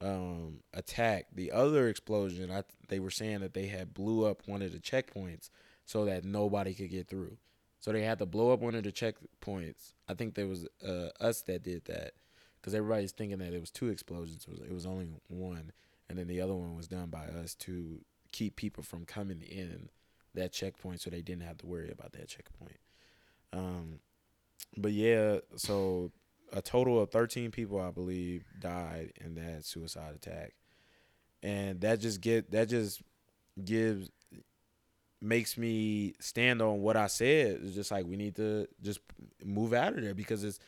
um, 0.00 0.60
attack. 0.74 1.26
The 1.34 1.52
other 1.52 1.88
explosion, 1.88 2.50
I 2.50 2.62
they 2.88 3.00
were 3.00 3.10
saying 3.10 3.40
that 3.40 3.54
they 3.54 3.66
had 3.66 3.94
blew 3.94 4.24
up 4.26 4.42
one 4.46 4.62
of 4.62 4.72
the 4.72 4.78
checkpoints 4.78 5.50
so 5.84 6.04
that 6.04 6.24
nobody 6.24 6.74
could 6.74 6.90
get 6.90 7.08
through. 7.08 7.36
So 7.80 7.92
they 7.92 8.02
had 8.02 8.18
to 8.18 8.26
blow 8.26 8.52
up 8.52 8.60
one 8.60 8.74
of 8.74 8.82
the 8.82 8.92
checkpoints. 8.92 9.94
I 10.08 10.14
think 10.14 10.34
there 10.34 10.46
was 10.46 10.66
uh, 10.86 11.10
us 11.20 11.42
that 11.42 11.62
did 11.62 11.84
that 11.86 12.12
because 12.60 12.74
everybody's 12.74 13.12
thinking 13.12 13.38
that 13.38 13.52
it 13.52 13.60
was 13.60 13.70
two 13.70 13.88
explosions. 13.88 14.44
It 14.44 14.50
was, 14.50 14.60
it 14.60 14.72
was 14.72 14.86
only 14.86 15.08
one, 15.28 15.72
and 16.08 16.18
then 16.18 16.26
the 16.26 16.40
other 16.40 16.54
one 16.54 16.76
was 16.76 16.88
done 16.88 17.08
by 17.08 17.26
us 17.26 17.54
to 17.56 18.00
keep 18.32 18.56
people 18.56 18.82
from 18.82 19.04
coming 19.04 19.40
in 19.40 19.88
that 20.34 20.52
checkpoint, 20.52 21.00
so 21.00 21.10
they 21.10 21.22
didn't 21.22 21.42
have 21.42 21.58
to 21.58 21.66
worry 21.66 21.90
about 21.90 22.12
that 22.12 22.28
checkpoint. 22.28 22.78
Um, 23.52 24.00
but 24.76 24.92
yeah, 24.92 25.38
so 25.56 26.12
a 26.52 26.62
total 26.62 27.00
of 27.00 27.10
13 27.10 27.50
people 27.50 27.80
i 27.80 27.90
believe 27.90 28.44
died 28.58 29.12
in 29.22 29.34
that 29.34 29.64
suicide 29.64 30.14
attack. 30.14 30.54
And 31.42 31.80
that 31.82 32.00
just 32.00 32.20
get 32.20 32.50
that 32.50 32.68
just 32.68 33.02
gives 33.64 34.10
makes 35.20 35.56
me 35.56 36.14
stand 36.20 36.62
on 36.62 36.80
what 36.80 36.96
i 36.96 37.06
said. 37.06 37.60
It's 37.62 37.74
just 37.74 37.90
like 37.90 38.06
we 38.06 38.16
need 38.16 38.36
to 38.36 38.66
just 38.82 39.00
move 39.44 39.72
out 39.72 39.94
of 39.94 40.02
there 40.02 40.14
because 40.14 40.42
it's 40.42 40.58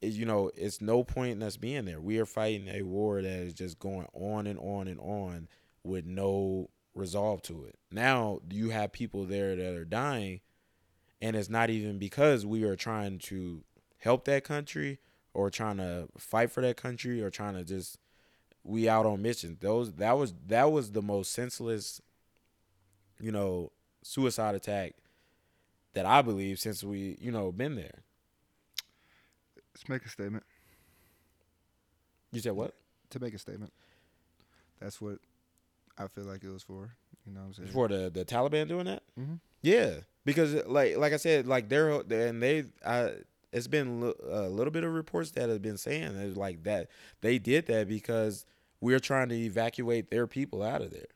it, 0.00 0.12
you 0.12 0.26
know 0.26 0.50
it's 0.56 0.80
no 0.80 1.04
point 1.04 1.32
in 1.32 1.42
us 1.42 1.56
being 1.56 1.84
there. 1.84 2.00
We 2.00 2.18
are 2.18 2.26
fighting 2.26 2.68
a 2.68 2.82
war 2.82 3.22
that 3.22 3.28
is 3.28 3.54
just 3.54 3.78
going 3.78 4.06
on 4.14 4.46
and 4.46 4.58
on 4.58 4.88
and 4.88 4.98
on 5.00 5.48
with 5.84 6.04
no 6.06 6.70
resolve 6.96 7.42
to 7.42 7.64
it 7.64 7.76
now 7.92 8.40
you 8.50 8.70
have 8.70 8.90
people 8.90 9.24
there 9.24 9.54
that 9.54 9.74
are 9.74 9.84
dying 9.84 10.40
and 11.20 11.36
it's 11.36 11.48
not 11.48 11.70
even 11.70 11.98
because 11.98 12.44
we 12.44 12.64
are 12.64 12.76
trying 12.76 13.18
to 13.18 13.62
help 13.98 14.24
that 14.24 14.44
country 14.44 14.98
or 15.34 15.50
trying 15.50 15.76
to 15.76 16.08
fight 16.16 16.50
for 16.50 16.60
that 16.62 16.76
country 16.76 17.22
or 17.22 17.30
trying 17.30 17.54
to 17.54 17.64
just 17.64 17.98
we 18.64 18.88
out 18.88 19.06
on 19.06 19.22
mission. 19.22 19.56
Those 19.60 19.92
that 19.94 20.16
was 20.18 20.34
that 20.46 20.70
was 20.72 20.92
the 20.92 21.02
most 21.02 21.32
senseless, 21.32 22.00
you 23.20 23.30
know, 23.30 23.70
suicide 24.02 24.54
attack 24.54 24.94
that 25.94 26.06
I 26.06 26.22
believe 26.22 26.58
since 26.58 26.82
we 26.82 27.16
you 27.20 27.30
know 27.30 27.52
been 27.52 27.76
there. 27.76 28.02
Let's 29.74 29.88
make 29.88 30.04
a 30.04 30.08
statement. 30.08 30.44
You 32.32 32.40
said 32.40 32.52
what? 32.52 32.74
To 33.10 33.20
make 33.20 33.34
a 33.34 33.38
statement. 33.38 33.72
That's 34.80 35.00
what 35.00 35.18
I 35.98 36.06
feel 36.08 36.24
like 36.24 36.44
it 36.44 36.50
was 36.50 36.62
for. 36.62 36.90
You 37.26 37.32
know 37.32 37.40
what 37.40 37.46
I'm 37.46 37.52
saying? 37.54 37.68
For 37.70 37.88
the 37.88 38.10
the 38.12 38.24
Taliban 38.24 38.68
doing 38.68 38.84
that? 38.86 39.02
hmm 39.16 39.34
Yeah, 39.62 39.94
because 40.24 40.54
like 40.66 40.96
like 40.96 41.12
I 41.12 41.16
said, 41.16 41.46
like 41.46 41.68
they're 41.68 41.90
and 41.90 42.42
they 42.42 42.64
I 42.84 43.12
it's 43.52 43.66
been 43.68 44.12
a 44.30 44.48
little 44.48 44.70
bit 44.70 44.84
of 44.84 44.92
reports 44.92 45.30
that 45.32 45.48
have 45.48 45.62
been 45.62 45.78
saying 45.78 46.16
that 46.18 46.36
like 46.36 46.62
that 46.64 46.88
they 47.20 47.38
did 47.38 47.66
that 47.66 47.88
because 47.88 48.44
we're 48.80 49.00
trying 49.00 49.28
to 49.30 49.34
evacuate 49.34 50.10
their 50.10 50.26
people 50.26 50.62
out 50.62 50.82
of 50.82 50.90
there, 50.90 51.06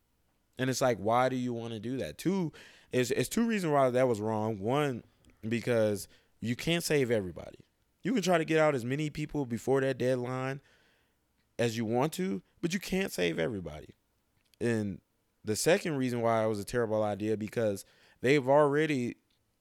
and 0.58 0.68
it's 0.70 0.80
like 0.80 0.98
why 0.98 1.28
do 1.28 1.36
you 1.36 1.52
want 1.52 1.72
to 1.74 1.78
do 1.80 1.96
that? 1.98 2.18
Two, 2.18 2.52
it's 2.90 3.10
it's 3.10 3.28
two 3.28 3.46
reasons 3.46 3.72
why 3.72 3.90
that 3.90 4.08
was 4.08 4.20
wrong. 4.20 4.58
One, 4.58 5.04
because 5.48 6.08
you 6.40 6.56
can't 6.56 6.82
save 6.82 7.10
everybody. 7.10 7.58
You 8.02 8.14
can 8.14 8.22
try 8.22 8.38
to 8.38 8.44
get 8.46 8.58
out 8.58 8.74
as 8.74 8.84
many 8.84 9.10
people 9.10 9.44
before 9.44 9.80
that 9.82 9.98
deadline 9.98 10.60
as 11.58 11.76
you 11.76 11.84
want 11.84 12.14
to, 12.14 12.40
but 12.62 12.72
you 12.72 12.80
can't 12.80 13.12
save 13.12 13.38
everybody. 13.38 13.88
And 14.60 15.00
the 15.44 15.56
second 15.56 15.96
reason 15.96 16.20
why 16.20 16.44
it 16.44 16.48
was 16.48 16.60
a 16.60 16.64
terrible 16.64 17.02
idea 17.02 17.36
because 17.36 17.84
they've 18.20 18.46
already 18.46 19.16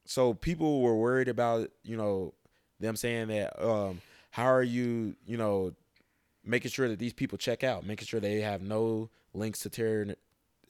so 0.05 0.33
people 0.33 0.81
were 0.81 0.95
worried 0.95 1.27
about 1.27 1.69
you 1.83 1.95
know 1.95 2.33
them 2.79 2.95
saying 2.95 3.27
that 3.27 3.61
um 3.63 4.01
how 4.31 4.45
are 4.45 4.63
you 4.63 5.15
you 5.25 5.37
know 5.37 5.73
making 6.43 6.71
sure 6.71 6.87
that 6.87 6.99
these 6.99 7.13
people 7.13 7.37
check 7.37 7.63
out 7.63 7.85
making 7.85 8.07
sure 8.07 8.19
they 8.19 8.41
have 8.41 8.61
no 8.61 9.09
links 9.33 9.59
to 9.59 9.69
terror 9.69 10.15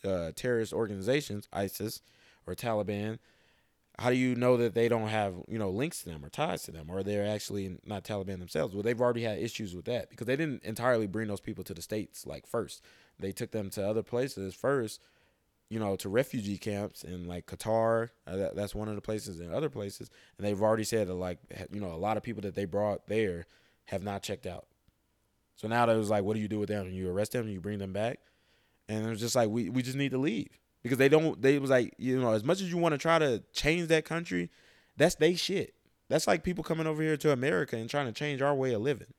uh, 0.04 0.32
terrorist 0.36 0.74
organizations 0.74 1.48
isis 1.52 2.02
or 2.46 2.56
taliban 2.56 3.18
how 4.00 4.10
do 4.10 4.16
you 4.16 4.36
know 4.36 4.58
that 4.58 4.74
they 4.74 4.88
don't 4.88 5.08
have 5.08 5.36
you 5.48 5.60
know 5.60 5.70
links 5.70 6.04
to 6.04 6.10
them 6.10 6.24
or 6.24 6.30
ties 6.30 6.64
to 6.64 6.72
them 6.72 6.88
or 6.90 7.04
they're 7.04 7.28
actually 7.28 7.78
not 7.86 8.04
taliban 8.04 8.40
themselves 8.40 8.74
well 8.74 8.84
they've 8.84 9.02
already 9.02 9.24
had 9.24 9.38
issues 9.38 9.76
with 9.76 9.86
that 9.86 10.10
because 10.10 10.28
they 10.28 10.36
didn't 10.36 10.64
entirely 10.64 11.08
bring 11.08 11.28
those 11.28 11.42
people 11.42 11.64
to 11.64 11.74
the 11.74 11.82
states 11.82 12.26
like 12.26 12.48
first 12.48 12.84
they 13.20 13.32
took 13.32 13.52
them 13.52 13.70
to 13.70 13.86
other 13.86 14.04
places 14.04 14.56
first 14.56 15.02
you 15.70 15.80
know, 15.80 15.96
to 15.96 16.10
refugee 16.10 16.58
camps 16.58 17.04
in 17.04 17.28
like 17.28 17.46
Qatar. 17.46 18.10
Uh, 18.26 18.36
that, 18.38 18.56
that's 18.56 18.74
one 18.74 18.88
of 18.88 18.96
the 18.96 19.02
places 19.02 19.40
and 19.40 19.54
other 19.54 19.70
places. 19.70 20.10
And 20.38 20.46
they've 20.46 20.62
already 20.62 20.84
said 20.84 21.08
that 21.08 21.14
like, 21.14 21.38
you 21.72 21.80
know, 21.80 21.94
a 21.94 21.98
lot 21.98 22.18
of 22.18 22.24
people 22.24 22.42
that 22.42 22.56
they 22.56 22.66
brought 22.66 23.08
there 23.08 23.46
have 23.86 24.04
not 24.04 24.24
checked 24.24 24.48
out. 24.48 24.66
So 25.56 25.68
now 25.68 25.86
they 25.86 25.96
was 25.96 26.10
like, 26.10 26.24
what 26.24 26.36
do 26.36 26.40
you 26.40 26.48
do 26.48 26.60
with 26.60 26.70
them? 26.70 26.90
You 26.90 27.10
arrest 27.10 27.34
them, 27.34 27.48
you 27.48 27.60
bring 27.60 27.80
them 27.80 27.94
back, 27.94 28.20
and 28.88 29.06
it 29.06 29.10
was 29.10 29.20
just 29.20 29.36
like 29.36 29.50
we 29.50 29.70
we 29.70 29.82
just 29.82 29.98
need 29.98 30.12
to 30.12 30.18
leave 30.18 30.58
because 30.84 30.98
they 30.98 31.10
don't. 31.10 31.42
They 31.42 31.60
was 31.60 31.70
like, 31.70 31.94
you 31.98 32.20
know, 32.20 32.34
as 32.34 32.44
much 32.44 32.62
as 32.62 32.70
you 32.72 32.78
want 32.78 32.94
to 32.94 32.98
try 32.98 33.20
to 33.20 33.44
change 33.54 33.88
that 33.88 34.06
country, 34.06 34.50
that's 34.98 35.16
they 35.16 35.36
shit. 35.36 35.74
That's 36.10 36.28
like 36.28 36.44
people 36.44 36.64
coming 36.64 36.88
over 36.88 37.02
here 37.02 37.18
to 37.18 37.32
America 37.32 37.78
and 37.78 37.90
trying 37.90 38.08
to 38.08 38.12
change 38.12 38.42
our 38.42 38.56
way 38.56 38.74
of 38.74 38.82
living. 38.82 39.14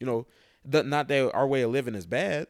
You 0.00 0.06
know, 0.06 0.26
the, 0.64 0.82
not 0.82 1.08
that 1.08 1.32
our 1.34 1.46
way 1.46 1.62
of 1.62 1.70
living 1.70 1.94
is 1.94 2.06
bad, 2.06 2.48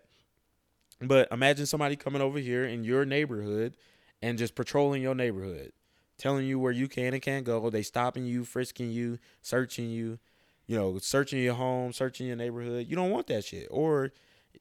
but 1.01 1.29
imagine 1.31 1.67
somebody 1.67 1.95
coming 1.95 2.23
over 2.23 2.39
here 2.39 2.65
in 2.65 2.85
your 2.85 3.05
neighborhood 3.05 3.77
and 4.23 4.39
just 4.39 4.55
patrolling 4.55 5.03
your 5.03 5.15
neighborhood, 5.15 5.73
telling 6.17 6.47
you 6.47 6.59
where 6.59 6.73
you 6.73 6.89
can 6.89 7.13
and 7.13 7.23
can't 7.23 7.45
go. 7.45 7.69
They 7.69 7.83
stopping 7.83 8.25
you, 8.25 8.45
frisking 8.45 8.91
you, 8.91 9.19
searching 9.43 9.91
you, 9.91 10.19
you 10.67 10.77
know, 10.77 10.99
searching 10.99 11.41
your 11.43 11.55
home, 11.55 11.93
searching 11.93 12.27
your 12.27 12.37
neighborhood. 12.37 12.87
You 12.89 12.97
don't 12.97 13.11
want 13.11 13.27
that 13.27 13.45
shit. 13.45 13.69
Or 13.71 14.13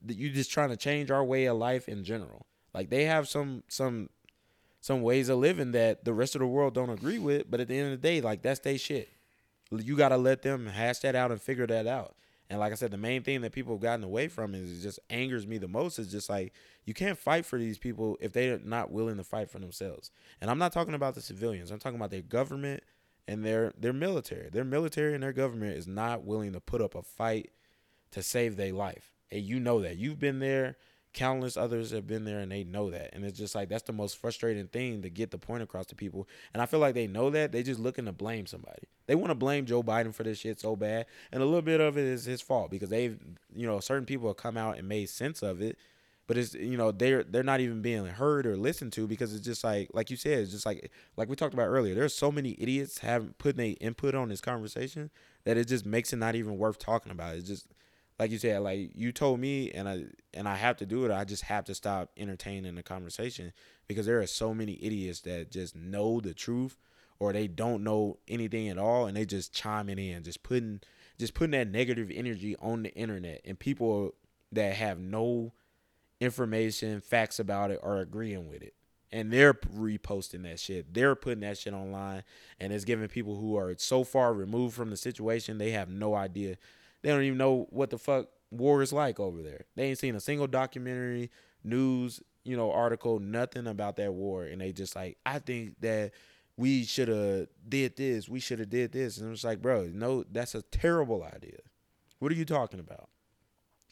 you 0.05 0.29
just 0.29 0.51
trying 0.51 0.69
to 0.69 0.77
change 0.77 1.09
our 1.09 1.23
way 1.23 1.45
of 1.45 1.57
life 1.57 1.88
in 1.88 2.03
general. 2.03 2.45
Like 2.76 2.89
they 2.89 3.05
have 3.05 3.30
some 3.30 3.63
some 3.69 4.09
some 4.82 5.01
ways 5.01 5.30
of 5.30 5.39
living 5.39 5.71
that 5.71 6.03
the 6.03 6.13
rest 6.13 6.36
of 6.36 6.41
the 6.41 6.47
world 6.47 6.73
don't 6.73 6.89
agree 6.89 7.19
with, 7.19 7.49
but 7.49 7.61
at 7.61 7.69
the 7.69 7.80
end 7.80 7.93
of 7.93 8.01
the 8.01 8.07
day, 8.07 8.19
like 8.19 8.41
that's 8.41 8.59
their 8.59 8.78
shit. 8.78 9.09
You 9.71 9.95
gotta 9.95 10.17
let 10.17 10.41
them 10.41 10.67
hash 10.67 10.99
that 10.99 11.15
out 11.15 11.32
and 11.32 11.41
figure 11.41 11.65
that 11.67 11.88
out. 11.88 12.15
And 12.49 12.59
like 12.59 12.73
I 12.73 12.76
said, 12.76 12.91
the 12.91 12.97
main 12.97 13.23
thing 13.23 13.41
that 13.41 13.53
people 13.53 13.76
have 13.76 13.82
gotten 13.82 14.03
away 14.03 14.28
from 14.28 14.53
is 14.53 14.78
it 14.78 14.84
just 14.84 14.99
angers 15.09 15.47
me 15.47 15.57
the 15.57 15.69
most 15.69 15.97
is 15.97 16.11
just 16.11 16.30
like 16.30 16.53
you 16.84 16.93
can't 16.93 17.17
fight 17.17 17.45
for 17.45 17.57
these 17.57 17.78
people 17.78 18.17
if 18.19 18.34
they're 18.34 18.59
not 18.59 18.91
willing 18.91 19.17
to 19.17 19.23
fight 19.23 19.49
for 19.49 19.59
themselves. 19.59 20.11
And 20.41 20.51
I'm 20.51 20.59
not 20.59 20.73
talking 20.73 20.93
about 20.93 21.15
the 21.15 21.21
civilians. 21.21 21.71
I'm 21.71 21.80
talking 21.80 21.97
about 21.97 22.11
their 22.11 22.21
government 22.21 22.84
and 23.26 23.43
their 23.43 23.73
their 23.80 23.93
military. 23.93 24.49
Their 24.49 24.65
military 24.65 25.13
and 25.13 25.23
their 25.23 25.34
government 25.34 25.78
is 25.78 25.88
not 25.88 26.26
willing 26.26 26.51
to 26.51 26.59
put 26.59 26.82
up 26.82 26.93
a 26.93 27.01
fight 27.01 27.51
to 28.11 28.21
save 28.21 28.57
their 28.57 28.73
life. 28.73 29.13
And 29.32 29.41
you 29.43 29.61
know 29.61 29.82
that. 29.82 29.95
You've 29.95 30.19
been 30.19 30.39
there. 30.39 30.76
Countless 31.16 31.55
others 31.55 31.91
have 31.91 32.05
been 32.05 32.26
there 32.26 32.39
and 32.39 32.51
they 32.51 32.66
know 32.66 32.91
that. 32.91 33.11
And 33.13 33.24
it's 33.24 33.39
just 33.39 33.55
like 33.55 33.70
that's 33.70 33.84
the 33.84 33.93
most 33.93 34.18
frustrating 34.18 34.68
thing 34.68 35.01
to 35.01 35.09
get 35.09 35.32
the 35.32 35.38
point 35.38 35.63
across 35.63 35.86
to 35.88 35.95
people. 35.95 36.28
And 36.53 36.61
I 36.61 36.66
feel 36.66 36.82
like 36.82 36.93
they 36.93 37.07
know 37.07 37.30
that. 37.30 37.53
They 37.53 37.63
just 37.63 37.80
looking 37.80 38.05
to 38.05 38.11
blame 38.11 38.45
somebody. 38.45 38.84
They 39.07 39.16
want 39.16 39.32
to 39.32 39.36
blame 39.36 39.66
Joe 39.66 39.82
Biden 39.82 40.13
for 40.13 40.24
this 40.24 40.39
shit 40.39 40.59
so 40.59 40.76
bad. 40.76 41.05
And 41.32 41.41
a 41.41 41.45
little 41.45 41.61
bit 41.61 41.80
of 41.80 41.97
it 41.97 42.03
is 42.03 42.26
his 42.26 42.41
fault 42.41 42.70
because 42.70 42.89
they've 42.89 43.18
you 43.55 43.66
know, 43.66 43.80
certain 43.80 44.05
people 44.05 44.28
have 44.28 44.38
come 44.38 44.57
out 44.57 44.78
and 44.78 44.88
made 44.88 45.09
sense 45.09 45.41
of 45.41 45.61
it. 45.61 45.78
But 46.28 46.38
it's 46.38 46.53
you 46.53 46.76
know, 46.76 46.91
they're 46.91 47.24
they're 47.24 47.43
not 47.43 47.61
even 47.61 47.82
being 47.82 48.05
heard 48.05 48.45
or 48.45 48.57
listened 48.57 48.91
to 48.93 49.07
because 49.07 49.34
it's 49.34 49.45
just 49.45 49.63
like 49.63 49.89
like 49.93 50.11
you 50.11 50.18
said, 50.18 50.39
it's 50.39 50.51
just 50.51 50.66
like 50.66 50.91
like 51.16 51.30
we 51.30 51.38
talked 51.38 51.53
about 51.53 51.68
earlier, 51.68 51.95
there's 51.95 52.16
so 52.16 52.32
many 52.32 52.57
idiots 52.59 52.97
having 52.99 53.34
putting 53.38 53.57
their 53.57 53.76
input 53.80 54.16
on 54.16 54.28
this 54.30 54.41
conversation 54.41 55.11
that 55.45 55.55
it 55.55 55.68
just 55.70 55.86
makes 55.86 56.11
it 56.11 56.18
not 56.18 56.36
even 56.36 56.57
worth 56.57 56.78
talking 56.78 57.11
about. 57.11 57.36
It's 57.36 57.47
just 57.47 57.68
like 58.20 58.32
you 58.32 58.38
said, 58.38 58.61
like 58.61 58.91
you 58.95 59.11
told 59.11 59.39
me, 59.39 59.72
and 59.72 59.89
I 59.89 60.05
and 60.34 60.47
I 60.47 60.55
have 60.55 60.78
to 60.78 60.86
do 60.86 61.05
it. 61.05 61.11
I 61.11 61.24
just 61.26 61.43
have 61.43 61.66
to 61.66 61.76
stop 61.76 62.11
entertaining 62.18 62.76
the 62.76 62.84
conversation 62.84 63.51
because 63.88 64.05
there 64.05 64.20
are 64.20 64.28
so 64.28 64.53
many 64.53 64.80
idiots 64.82 65.22
that 65.22 65.51
just 65.51 65.76
know 65.76 66.20
the 66.20 66.34
truth 66.34 66.78
or 67.20 67.32
they 67.32 67.47
don't 67.47 67.84
know 67.84 68.18
anything 68.28 68.68
at 68.70 68.78
all, 68.78 69.05
and 69.05 69.16
they 69.16 69.26
just 69.26 69.53
chiming 69.53 69.99
in, 69.99 70.24
just 70.24 70.43
putting 70.43 70.82
just 71.18 71.34
putting 71.34 71.51
that 71.51 71.70
negative 71.70 72.11
energy 72.13 72.55
on 72.61 72.84
the 72.84 72.93
internet, 72.93 73.41
and 73.45 73.59
people 73.59 74.16
that 74.51 74.76
have 74.76 74.99
no 74.99 75.53
information, 76.20 77.01
facts 77.01 77.39
about 77.39 77.72
it, 77.72 77.80
are 77.84 77.99
agreeing 77.99 78.49
with 78.49 78.61
it. 78.61 78.74
And 79.11 79.32
they're 79.32 79.53
reposting 79.53 80.43
that 80.43 80.59
shit. 80.59 80.93
They're 80.93 81.16
putting 81.16 81.41
that 81.41 81.57
shit 81.57 81.74
online, 81.74 82.24
and 82.59 82.74
it's 82.74 82.86
giving 82.86 83.07
people 83.07 83.39
who 83.39 83.55
are 83.57 83.74
so 83.78 84.03
far 84.03 84.34
removed 84.34 84.76
from 84.76 84.89
the 84.89 84.97
situation, 84.97 85.57
they 85.57 85.72
have 85.72 85.89
no 85.89 86.16
idea 86.16 86.57
they 87.01 87.09
don't 87.09 87.23
even 87.23 87.37
know 87.37 87.67
what 87.69 87.89
the 87.89 87.97
fuck 87.97 88.27
war 88.51 88.81
is 88.81 88.93
like 88.93 89.19
over 89.19 89.41
there. 89.41 89.65
They 89.75 89.89
ain't 89.89 89.99
seen 89.99 90.15
a 90.15 90.19
single 90.19 90.47
documentary, 90.47 91.31
news, 91.63 92.21
you 92.43 92.55
know, 92.55 92.71
article, 92.71 93.19
nothing 93.19 93.67
about 93.67 93.97
that 93.97 94.13
war, 94.13 94.43
and 94.43 94.61
they 94.61 94.71
just 94.71 94.95
like, 94.95 95.17
I 95.25 95.39
think 95.39 95.79
that 95.81 96.11
we 96.57 96.83
should 96.83 97.07
have 97.07 97.47
did 97.67 97.97
this, 97.97 98.29
we 98.29 98.39
should 98.39 98.59
have 98.59 98.69
did 98.69 98.91
this, 98.91 99.17
and 99.17 99.31
it's 99.33 99.43
like, 99.43 99.61
bro, 99.61 99.89
no, 99.93 100.23
that's 100.31 100.55
a 100.55 100.61
terrible 100.61 101.23
idea. 101.23 101.59
What 102.19 102.31
are 102.31 102.35
you 102.35 102.45
talking 102.45 102.79
about? 102.79 103.09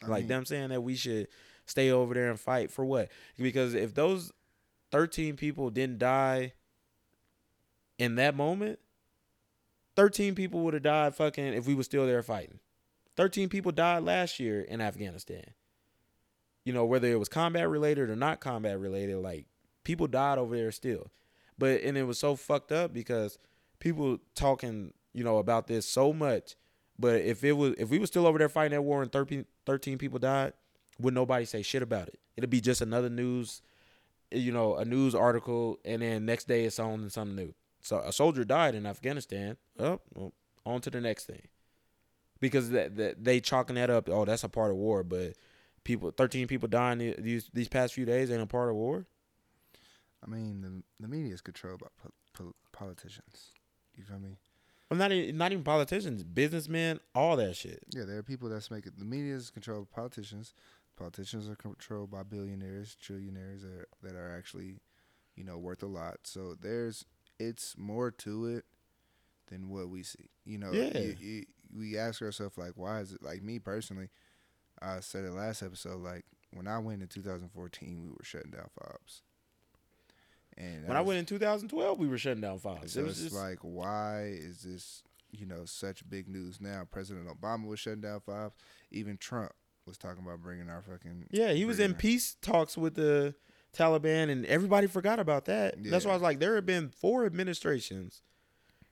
I 0.02 0.06
like 0.06 0.20
mean, 0.20 0.28
them 0.28 0.44
saying 0.44 0.68
that 0.70 0.82
we 0.82 0.96
should 0.96 1.28
stay 1.66 1.90
over 1.90 2.14
there 2.14 2.30
and 2.30 2.38
fight 2.38 2.70
for 2.70 2.84
what? 2.84 3.08
Because 3.36 3.74
if 3.74 3.94
those 3.94 4.32
thirteen 4.90 5.36
people 5.36 5.70
didn't 5.70 5.98
die 5.98 6.52
in 7.98 8.14
that 8.16 8.34
moment, 8.34 8.78
thirteen 9.96 10.34
people 10.34 10.60
would 10.60 10.74
have 10.74 10.82
died 10.82 11.14
fucking 11.14 11.54
if 11.54 11.66
we 11.66 11.74
were 11.74 11.82
still 11.82 12.06
there 12.06 12.22
fighting. 12.22 12.58
13 13.16 13.48
people 13.48 13.72
died 13.72 14.02
last 14.02 14.40
year 14.40 14.60
in 14.60 14.80
Afghanistan. 14.80 15.44
You 16.64 16.72
know, 16.72 16.84
whether 16.84 17.08
it 17.08 17.18
was 17.18 17.28
combat 17.28 17.68
related 17.68 18.10
or 18.10 18.16
not 18.16 18.40
combat 18.40 18.78
related, 18.78 19.18
like 19.18 19.46
people 19.84 20.06
died 20.06 20.38
over 20.38 20.56
there 20.56 20.72
still. 20.72 21.10
But 21.58 21.82
and 21.82 21.96
it 21.96 22.04
was 22.04 22.18
so 22.18 22.36
fucked 22.36 22.72
up 22.72 22.92
because 22.92 23.38
people 23.78 24.18
talking, 24.34 24.92
you 25.12 25.22
know, 25.22 25.38
about 25.38 25.66
this 25.66 25.86
so 25.86 26.12
much. 26.12 26.56
But 26.98 27.20
if 27.20 27.44
it 27.44 27.52
was 27.52 27.74
if 27.78 27.90
we 27.90 27.98
were 27.98 28.06
still 28.06 28.26
over 28.26 28.38
there 28.38 28.48
fighting 28.48 28.72
that 28.72 28.82
war 28.82 29.02
and 29.02 29.12
13, 29.12 29.44
13 29.66 29.98
people 29.98 30.18
died, 30.18 30.54
would 30.98 31.14
nobody 31.14 31.44
say 31.44 31.62
shit 31.62 31.82
about 31.82 32.08
it? 32.08 32.18
It'd 32.36 32.50
be 32.50 32.60
just 32.60 32.80
another 32.80 33.10
news, 33.10 33.62
you 34.30 34.50
know, 34.50 34.76
a 34.76 34.84
news 34.84 35.14
article, 35.14 35.78
and 35.84 36.02
then 36.02 36.24
next 36.24 36.48
day 36.48 36.64
it's 36.64 36.78
on 36.78 37.10
something 37.10 37.36
new. 37.36 37.54
So 37.80 37.98
a 37.98 38.12
soldier 38.12 38.44
died 38.44 38.74
in 38.74 38.86
Afghanistan. 38.86 39.58
Oh, 39.78 40.00
well, 40.14 40.32
on 40.64 40.80
to 40.80 40.90
the 40.90 41.00
next 41.00 41.26
thing 41.26 41.42
because 42.40 42.70
that, 42.70 42.96
that 42.96 43.24
they 43.24 43.40
chalking 43.40 43.76
that 43.76 43.90
up. 43.90 44.08
Oh, 44.08 44.24
that's 44.24 44.44
a 44.44 44.48
part 44.48 44.70
of 44.70 44.76
war, 44.76 45.02
but 45.02 45.34
people, 45.84 46.10
thirteen 46.10 46.46
people 46.46 46.68
dying 46.68 47.14
these 47.18 47.50
these 47.52 47.68
past 47.68 47.94
few 47.94 48.04
days 48.04 48.30
ain't 48.30 48.42
a 48.42 48.46
part 48.46 48.68
of 48.70 48.76
war. 48.76 49.06
I 50.24 50.30
mean, 50.30 50.60
the 50.62 50.82
the 51.06 51.08
media 51.08 51.34
is 51.34 51.40
controlled 51.40 51.80
by 51.80 51.88
po- 52.02 52.12
po- 52.32 52.54
politicians. 52.72 53.50
You 53.96 54.04
feel 54.04 54.18
me? 54.18 54.38
Well, 54.90 54.98
not 54.98 55.12
even, 55.12 55.36
not 55.38 55.52
even 55.52 55.64
politicians, 55.64 56.22
businessmen, 56.24 57.00
all 57.14 57.36
that 57.36 57.56
shit. 57.56 57.84
Yeah, 57.94 58.04
there 58.04 58.18
are 58.18 58.22
people 58.22 58.48
that's 58.48 58.70
making 58.70 58.92
the 58.98 59.04
media 59.04 59.34
is 59.34 59.50
controlled 59.50 59.88
by 59.90 59.94
politicians. 60.02 60.52
Politicians 60.96 61.48
are 61.48 61.56
controlled 61.56 62.10
by 62.10 62.22
billionaires, 62.22 62.96
trillionaires 63.02 63.62
that 63.62 63.72
are, 63.72 63.88
that 64.02 64.14
are 64.14 64.36
actually, 64.36 64.76
you 65.34 65.42
know, 65.42 65.58
worth 65.58 65.82
a 65.82 65.86
lot. 65.86 66.18
So 66.24 66.54
there's 66.60 67.04
it's 67.40 67.76
more 67.76 68.10
to 68.12 68.46
it 68.46 68.64
than 69.50 69.68
what 69.70 69.88
we 69.88 70.02
see. 70.02 70.30
You 70.44 70.58
know, 70.58 70.70
Yeah. 70.72 70.96
you, 70.98 71.16
you, 71.18 71.44
we 71.76 71.98
ask 71.98 72.22
ourselves 72.22 72.56
like, 72.56 72.72
why 72.76 73.00
is 73.00 73.12
it 73.12 73.22
like 73.22 73.42
me 73.42 73.58
personally? 73.58 74.08
I 74.80 75.00
said 75.00 75.24
it 75.24 75.32
last 75.32 75.62
episode. 75.62 76.02
Like 76.02 76.24
when 76.52 76.66
I 76.66 76.78
went 76.78 77.02
in 77.02 77.08
2014, 77.08 78.02
we 78.02 78.10
were 78.10 78.16
shutting 78.22 78.50
down 78.50 78.68
fobs. 78.78 79.22
And 80.56 80.86
when 80.86 80.96
I 80.96 81.00
went 81.00 81.18
in 81.18 81.26
2012, 81.26 81.98
we 81.98 82.06
were 82.06 82.18
shutting 82.18 82.40
down 82.40 82.58
fobs. 82.58 82.92
So 82.92 83.00
it 83.00 83.06
was 83.06 83.20
just 83.20 83.34
like, 83.34 83.58
why 83.62 84.32
is 84.36 84.62
this 84.62 85.02
you 85.32 85.46
know 85.46 85.64
such 85.64 86.08
big 86.08 86.28
news 86.28 86.60
now? 86.60 86.86
President 86.90 87.26
Obama 87.28 87.66
was 87.66 87.80
shutting 87.80 88.02
down 88.02 88.20
fobs. 88.20 88.54
Even 88.90 89.16
Trump 89.16 89.52
was 89.86 89.98
talking 89.98 90.24
about 90.24 90.42
bringing 90.42 90.70
our 90.70 90.82
fucking 90.82 91.26
yeah. 91.30 91.52
He 91.52 91.64
was 91.64 91.80
in 91.80 91.92
our, 91.92 91.98
peace 91.98 92.36
talks 92.40 92.76
with 92.76 92.94
the 92.94 93.34
Taliban, 93.76 94.30
and 94.30 94.46
everybody 94.46 94.86
forgot 94.86 95.18
about 95.18 95.46
that. 95.46 95.74
Yeah. 95.78 95.90
That's 95.90 96.04
why 96.04 96.12
I 96.12 96.14
was 96.14 96.22
like, 96.22 96.38
there 96.38 96.54
have 96.54 96.66
been 96.66 96.88
four 96.88 97.26
administrations, 97.26 98.22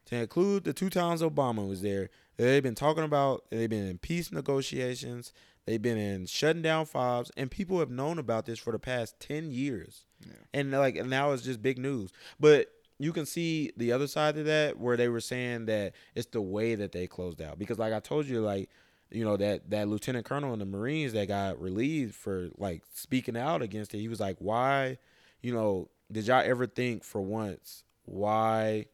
to 0.07 0.17
include 0.17 0.65
the 0.65 0.73
two 0.73 0.91
times 0.91 1.23
Obama 1.23 1.67
was 1.67 1.83
there. 1.83 2.11
They've 2.37 2.63
been 2.63 2.75
talking 2.75 3.05
about. 3.05 3.45
They've 3.51 3.71
been 3.71 3.87
in 3.87 3.99
peace 3.99 4.33
negotiations. 4.33 5.33
They've 5.67 5.81
been 5.81 5.99
in 5.99 6.27
shutting 6.27 6.63
down 6.63 6.87
fobs, 6.87 7.31
and 7.37 7.51
people 7.51 7.79
have 7.79 7.91
known 7.91 8.19
about 8.19 8.47
this 8.47 8.59
for 8.59 8.73
the 8.73 8.79
past 8.79 9.21
ten 9.21 9.51
years. 9.51 10.07
Yeah. 10.21 10.33
And 10.55 10.73
like 10.73 10.97
now 11.07 11.33
it's 11.33 11.43
just 11.43 11.63
big 11.63 11.79
news. 11.79 12.11
But 12.41 12.69
you 12.99 13.13
can 13.13 13.27
see 13.27 13.73
the 13.77 13.93
other 13.93 14.07
side 14.07 14.37
of 14.39 14.47
that 14.47 14.79
where 14.79 14.97
they 14.97 15.09
were 15.09 15.21
saying 15.21 15.67
that 15.67 15.95
it's 16.15 16.27
the 16.27 16.43
way 16.43 16.75
that 16.75 16.93
they 16.93 17.07
closed 17.07 17.41
out. 17.41 17.59
Because 17.59 17.79
like 17.79 17.93
I 17.93 18.01
told 18.01 18.27
you, 18.27 18.41
like 18.41 18.71
you 19.11 19.25
know 19.25 19.37
that 19.37 19.71
that 19.71 19.89
lieutenant 19.89 20.25
colonel 20.25 20.53
in 20.53 20.59
the 20.59 20.65
Marines 20.65 21.13
that 21.13 21.29
got 21.29 21.61
relieved 21.61 22.15
for 22.15 22.49
like 22.59 22.83
speaking 22.93 23.37
out 23.37 23.63
against 23.63 23.95
it. 23.95 23.99
He 23.99 24.09
was 24.09 24.21
like, 24.21 24.37
"Why, 24.41 24.99
you 25.43 25.55
know, 25.55 25.91
did 26.11 26.27
y'all 26.27 26.43
ever 26.45 26.67
think 26.67 27.05
for 27.05 27.21
once 27.21 27.85
why 28.05 28.87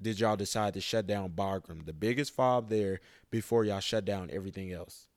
did 0.00 0.20
y'all 0.20 0.36
decide 0.36 0.74
to 0.74 0.80
shut 0.80 1.06
down 1.06 1.30
Bagram, 1.30 1.86
the 1.86 1.92
biggest 1.92 2.32
fob 2.34 2.68
there, 2.68 3.00
before 3.30 3.64
y'all 3.64 3.80
shut 3.80 4.04
down 4.04 4.30
everything 4.32 4.72
else?" 4.72 5.08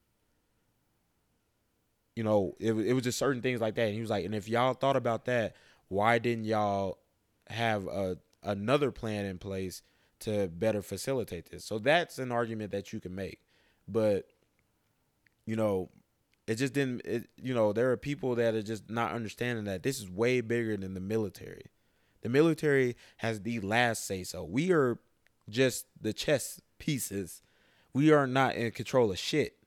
You 2.16 2.24
know, 2.24 2.56
it 2.60 2.74
it 2.74 2.94
was 2.94 3.04
just 3.04 3.20
certain 3.20 3.42
things 3.42 3.62
like 3.62 3.76
that. 3.76 3.88
And 3.88 3.96
he 3.96 4.02
was 4.02 4.10
like, 4.10 4.26
"And 4.26 4.36
if 4.36 4.48
y'all 4.50 4.74
thought 4.74 4.96
about 4.96 5.26
that, 5.26 5.56
why 5.88 6.20
didn't 6.20 6.46
y'all 6.46 7.00
have 7.50 7.88
a 7.88 8.18
another 8.44 8.92
plan 8.92 9.26
in 9.26 9.38
place?" 9.38 9.82
to 10.20 10.48
better 10.48 10.82
facilitate 10.82 11.52
this. 11.52 11.64
So 11.64 11.78
that's 11.78 12.18
an 12.18 12.32
argument 12.32 12.72
that 12.72 12.92
you 12.92 13.00
can 13.00 13.14
make 13.14 13.40
but 13.88 14.26
you 15.46 15.56
know 15.56 15.90
it 16.48 16.56
just 16.56 16.74
didn't 16.74 17.02
it, 17.06 17.30
you 17.42 17.54
know 17.54 17.74
there 17.74 17.92
are 17.92 17.98
people 17.98 18.36
that 18.36 18.54
are 18.54 18.62
just 18.62 18.90
not 18.90 19.14
understanding 19.14 19.66
that 19.66 19.84
this 19.84 20.00
is 20.00 20.10
way 20.10 20.42
bigger 20.42 20.78
than 20.78 20.94
the 20.94 21.00
military 21.00 21.68
the 22.22 22.30
military 22.30 22.96
has 23.18 23.42
the 23.42 23.60
last 23.60 24.06
say 24.06 24.24
so 24.24 24.44
we 24.44 24.72
are 24.72 25.00
just 25.50 25.86
the 26.00 26.14
chess 26.14 26.62
pieces 26.80 27.42
we 27.94 28.12
are 28.12 28.28
not 28.28 28.56
in 28.56 28.72
control 28.72 29.12
of 29.12 29.18
shit 29.18 29.58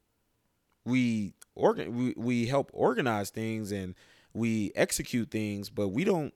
we 0.84 1.34
organ 1.54 1.96
we, 1.96 2.14
we 2.16 2.46
help 2.46 2.70
organize 2.72 3.30
things 3.30 3.72
and 3.72 3.94
we 4.32 4.72
execute 4.74 5.30
things 5.30 5.70
but 5.70 5.88
we 5.88 6.04
don't 6.04 6.32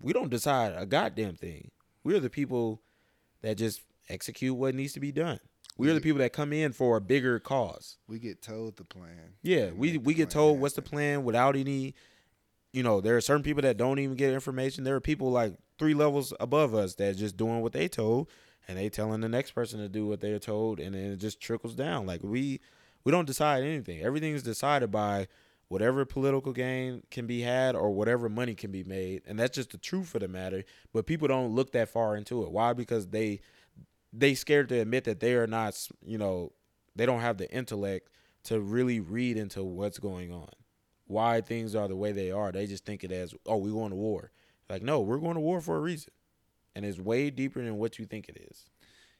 we 0.00 0.12
don't 0.12 0.30
decide 0.30 0.74
a 0.76 0.86
goddamn 0.86 1.34
thing 1.34 1.70
we're 2.04 2.20
the 2.20 2.30
people 2.30 2.82
that 3.42 3.56
just 3.56 3.82
execute 4.08 4.56
what 4.56 4.74
needs 4.74 4.92
to 4.92 5.00
be 5.00 5.12
done 5.12 5.40
we're 5.78 5.94
the 5.94 6.00
people 6.00 6.18
that 6.20 6.32
come 6.32 6.52
in 6.52 6.72
for 6.72 6.96
a 6.96 7.00
bigger 7.00 7.38
cause. 7.38 7.98
We 8.08 8.18
get 8.18 8.40
told 8.40 8.76
the 8.76 8.84
plan. 8.84 9.34
Yeah, 9.42 9.70
we 9.72 9.98
we 9.98 10.14
get 10.14 10.30
told 10.30 10.52
happen. 10.52 10.60
what's 10.62 10.74
the 10.74 10.82
plan 10.82 11.24
without 11.24 11.56
any. 11.56 11.94
You 12.72 12.82
know, 12.82 13.00
there 13.00 13.16
are 13.16 13.20
certain 13.20 13.42
people 13.42 13.62
that 13.62 13.76
don't 13.76 13.98
even 13.98 14.16
get 14.16 14.32
information. 14.32 14.84
There 14.84 14.96
are 14.96 15.00
people 15.00 15.30
like 15.30 15.54
three 15.78 15.94
levels 15.94 16.32
above 16.40 16.74
us 16.74 16.94
that 16.96 17.16
just 17.16 17.36
doing 17.36 17.62
what 17.62 17.72
they 17.72 17.88
told, 17.88 18.28
and 18.68 18.76
they 18.78 18.88
telling 18.88 19.20
the 19.20 19.28
next 19.28 19.52
person 19.52 19.80
to 19.80 19.88
do 19.88 20.06
what 20.06 20.20
they're 20.20 20.38
told, 20.38 20.80
and 20.80 20.94
then 20.94 21.12
it 21.12 21.16
just 21.16 21.40
trickles 21.40 21.74
down. 21.74 22.06
Like 22.06 22.22
we 22.22 22.60
we 23.04 23.12
don't 23.12 23.26
decide 23.26 23.62
anything. 23.62 24.02
Everything 24.02 24.34
is 24.34 24.42
decided 24.42 24.90
by 24.90 25.28
whatever 25.68 26.04
political 26.04 26.52
gain 26.52 27.02
can 27.10 27.26
be 27.26 27.40
had 27.40 27.74
or 27.74 27.90
whatever 27.90 28.28
money 28.28 28.54
can 28.54 28.70
be 28.70 28.84
made, 28.84 29.22
and 29.26 29.38
that's 29.38 29.54
just 29.54 29.70
the 29.70 29.78
truth 29.78 30.14
of 30.14 30.20
the 30.20 30.28
matter. 30.28 30.64
But 30.92 31.06
people 31.06 31.28
don't 31.28 31.54
look 31.54 31.72
that 31.72 31.88
far 31.88 32.16
into 32.16 32.42
it. 32.42 32.50
Why? 32.50 32.72
Because 32.72 33.08
they 33.08 33.40
they 34.12 34.34
scared 34.34 34.68
to 34.70 34.80
admit 34.80 35.04
that 35.04 35.20
they 35.20 35.34
are 35.34 35.46
not, 35.46 35.76
you 36.04 36.18
know, 36.18 36.52
they 36.94 37.06
don't 37.06 37.20
have 37.20 37.38
the 37.38 37.50
intellect 37.52 38.08
to 38.44 38.60
really 38.60 39.00
read 39.00 39.36
into 39.36 39.62
what's 39.62 39.98
going 39.98 40.32
on, 40.32 40.48
why 41.06 41.40
things 41.40 41.74
are 41.74 41.88
the 41.88 41.96
way 41.96 42.12
they 42.12 42.30
are. 42.30 42.52
They 42.52 42.66
just 42.66 42.84
think 42.84 43.04
it 43.04 43.12
as, 43.12 43.34
oh, 43.46 43.56
we're 43.56 43.72
going 43.72 43.90
to 43.90 43.96
war. 43.96 44.30
Like, 44.68 44.82
no, 44.82 45.00
we're 45.00 45.18
going 45.18 45.34
to 45.34 45.40
war 45.40 45.60
for 45.60 45.76
a 45.76 45.80
reason, 45.80 46.12
and 46.74 46.84
it's 46.84 46.98
way 46.98 47.30
deeper 47.30 47.62
than 47.62 47.78
what 47.78 47.98
you 47.98 48.04
think 48.04 48.28
it 48.28 48.48
is. 48.50 48.66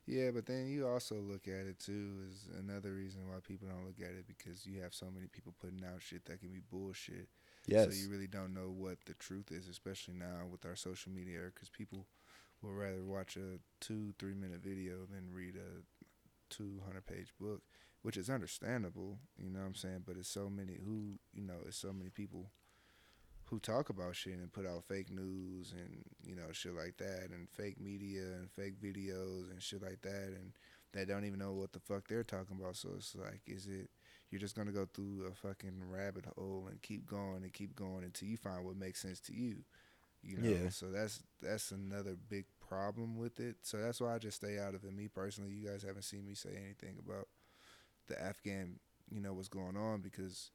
Yeah, 0.06 0.30
but 0.30 0.46
then 0.46 0.68
you 0.68 0.86
also 0.86 1.16
look 1.16 1.48
at 1.48 1.66
it 1.66 1.80
too 1.80 2.12
is 2.30 2.48
another 2.60 2.92
reason 2.92 3.22
why 3.28 3.38
people 3.42 3.66
don't 3.66 3.84
look 3.84 3.98
at 4.00 4.14
it 4.14 4.26
because 4.28 4.64
you 4.64 4.80
have 4.80 4.94
so 4.94 5.06
many 5.12 5.26
people 5.26 5.52
putting 5.60 5.82
out 5.84 6.00
shit 6.00 6.24
that 6.26 6.38
can 6.38 6.50
be 6.50 6.60
bullshit. 6.70 7.28
Yes. 7.66 7.86
So 7.86 7.96
you 7.96 8.08
really 8.08 8.28
don't 8.28 8.54
know 8.54 8.72
what 8.72 8.98
the 9.06 9.14
truth 9.14 9.50
is, 9.50 9.66
especially 9.66 10.14
now 10.14 10.46
with 10.50 10.64
our 10.64 10.76
social 10.76 11.10
media, 11.10 11.40
because 11.52 11.68
people 11.68 12.06
will 12.62 12.72
rather 12.72 13.02
watch 13.02 13.36
a 13.36 13.58
two 13.80 14.14
three 14.20 14.34
minute 14.34 14.60
video 14.62 14.98
than 15.10 15.34
read 15.34 15.56
a 15.56 15.82
200 16.54 17.04
page 17.04 17.32
book 17.40 17.62
which 18.06 18.16
is 18.16 18.30
understandable 18.30 19.18
you 19.36 19.50
know 19.50 19.58
what 19.58 19.66
i'm 19.66 19.74
saying 19.74 20.00
but 20.06 20.16
it's 20.16 20.28
so 20.28 20.48
many 20.48 20.78
who 20.84 21.18
you 21.34 21.42
know 21.42 21.56
it's 21.66 21.76
so 21.76 21.92
many 21.92 22.08
people 22.08 22.52
who 23.46 23.58
talk 23.58 23.90
about 23.90 24.14
shit 24.14 24.34
and 24.34 24.52
put 24.52 24.64
out 24.64 24.84
fake 24.84 25.10
news 25.10 25.74
and 25.76 26.04
you 26.24 26.36
know 26.36 26.52
shit 26.52 26.72
like 26.72 26.96
that 26.98 27.30
and 27.32 27.48
fake 27.50 27.80
media 27.80 28.22
and 28.22 28.48
fake 28.52 28.80
videos 28.80 29.50
and 29.50 29.60
shit 29.60 29.82
like 29.82 30.00
that 30.02 30.28
and 30.36 30.52
they 30.92 31.04
don't 31.04 31.24
even 31.24 31.40
know 31.40 31.52
what 31.52 31.72
the 31.72 31.80
fuck 31.80 32.06
they're 32.06 32.22
talking 32.22 32.56
about 32.60 32.76
so 32.76 32.90
it's 32.96 33.16
like 33.16 33.40
is 33.44 33.66
it 33.66 33.90
you're 34.30 34.40
just 34.40 34.54
gonna 34.54 34.70
go 34.70 34.86
through 34.94 35.28
a 35.28 35.34
fucking 35.34 35.82
rabbit 35.90 36.26
hole 36.36 36.68
and 36.70 36.80
keep 36.82 37.06
going 37.06 37.42
and 37.42 37.52
keep 37.52 37.74
going 37.74 38.04
until 38.04 38.28
you 38.28 38.36
find 38.36 38.64
what 38.64 38.76
makes 38.76 39.02
sense 39.02 39.18
to 39.18 39.34
you 39.34 39.64
you 40.22 40.38
know, 40.38 40.48
yeah. 40.48 40.70
so 40.70 40.86
that's 40.86 41.22
that's 41.40 41.70
another 41.70 42.16
big 42.28 42.46
problem 42.68 43.16
with 43.16 43.38
it. 43.38 43.56
So 43.62 43.76
that's 43.76 44.00
why 44.00 44.12
I 44.12 44.18
just 44.18 44.38
stay 44.38 44.58
out 44.58 44.74
of 44.74 44.82
it. 44.82 44.92
Me 44.92 45.06
personally, 45.06 45.52
you 45.52 45.68
guys 45.68 45.84
haven't 45.84 46.02
seen 46.02 46.26
me 46.26 46.34
say 46.34 46.50
anything 46.50 46.96
about 46.98 47.28
the 48.06 48.20
Afghan, 48.20 48.78
you 49.10 49.20
know, 49.20 49.34
what's 49.34 49.48
going 49.48 49.76
on 49.76 50.00
because 50.00 50.50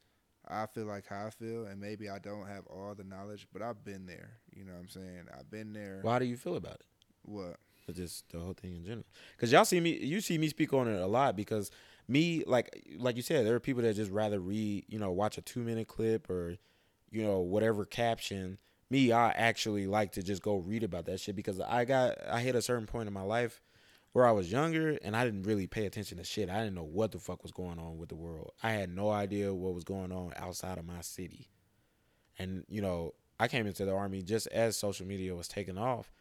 I 0.48 0.66
feel 0.66 0.86
like 0.86 1.08
how 1.08 1.28
I 1.28 1.30
feel, 1.30 1.66
and 1.66 1.80
maybe 1.80 2.10
I 2.10 2.20
don't 2.20 2.48
have 2.48 2.66
all 2.68 2.96
the 2.96 3.04
knowledge, 3.04 3.48
but 3.54 3.62
I've 3.62 3.84
been 3.84 4.06
there. 4.06 4.32
You 4.56 4.66
know 4.66 4.74
what 4.74 4.82
I'm 4.82 4.90
saying? 4.90 5.26
I've 5.38 5.50
been 5.50 5.74
there. 5.74 6.02
Well, 6.04 6.14
how 6.14 6.20
do 6.20 6.26
you 6.26 6.38
feel 6.38 6.56
about 6.56 6.76
it? 6.76 6.86
What? 7.24 7.58
just 7.94 8.32
the 8.32 8.40
whole 8.40 8.54
thing 8.54 8.74
in 8.74 8.86
general. 8.86 9.06
Because 9.36 9.52
y'all 9.52 9.66
see 9.66 9.82
me, 9.82 9.98
you 9.98 10.22
see 10.22 10.38
me 10.38 10.48
speak 10.48 10.72
on 10.72 10.88
it 10.88 10.98
a 11.02 11.08
lot 11.08 11.36
because 11.36 11.72
me, 12.08 12.42
like, 12.48 12.86
like 12.98 13.18
you 13.18 13.22
said, 13.22 13.46
there 13.46 13.54
are 13.54 13.60
people 13.60 13.82
that 13.82 13.98
just 13.98 14.12
rather 14.12 14.40
read, 14.40 14.86
you 14.88 14.98
know, 14.98 15.12
watch 15.12 15.38
a 15.38 15.42
two 15.42 15.60
minute 15.60 15.90
clip 15.90 16.30
or, 16.30 16.56
you 17.10 17.22
know, 17.22 17.40
whatever 17.40 17.84
caption 17.84 18.60
me, 18.92 19.12
I 19.14 19.30
actually 19.30 19.88
like 19.88 20.12
to 20.14 20.22
just 20.22 20.42
go 20.42 20.58
read 20.58 20.84
about 20.84 21.06
that 21.06 21.22
shit 21.22 21.36
because 21.36 21.62
I 21.62 21.86
got 21.86 22.18
I 22.30 22.42
hit 22.42 22.56
a 22.56 22.62
certain 22.62 22.86
point 22.86 23.08
in 23.08 23.14
my 23.14 23.22
life 23.22 23.62
where 24.14 24.26
I 24.26 24.32
was 24.32 24.52
younger 24.52 24.98
and 25.04 25.16
I 25.16 25.24
didn't 25.24 25.44
really 25.44 25.68
pay 25.68 25.86
attention 25.86 26.18
to 26.18 26.24
shit. 26.24 26.50
I 26.50 26.60
didn't 26.60 26.76
know 26.76 26.84
what 26.84 27.12
the 27.12 27.20
fuck 27.20 27.44
was 27.44 27.52
going 27.52 27.80
on 27.80 27.98
with 27.98 28.10
the 28.10 28.16
world. 28.16 28.52
I 28.62 28.72
had 28.72 28.94
no 28.94 29.10
idea 29.10 29.54
what 29.54 29.74
was 29.74 29.84
going 29.84 30.12
on 30.12 30.34
outside 30.36 30.78
of 30.78 30.86
my 30.86 31.02
city. 31.02 31.50
And 32.38 32.66
you 32.68 32.82
know, 32.82 33.14
I 33.40 33.48
came 33.48 33.68
into 33.68 33.86
the 33.86 33.94
army 33.94 34.22
just 34.22 34.48
as 34.48 34.78
social 34.78 35.08
media 35.08 35.36
was 35.36 35.48
taking 35.48 35.78
off. 35.78 36.12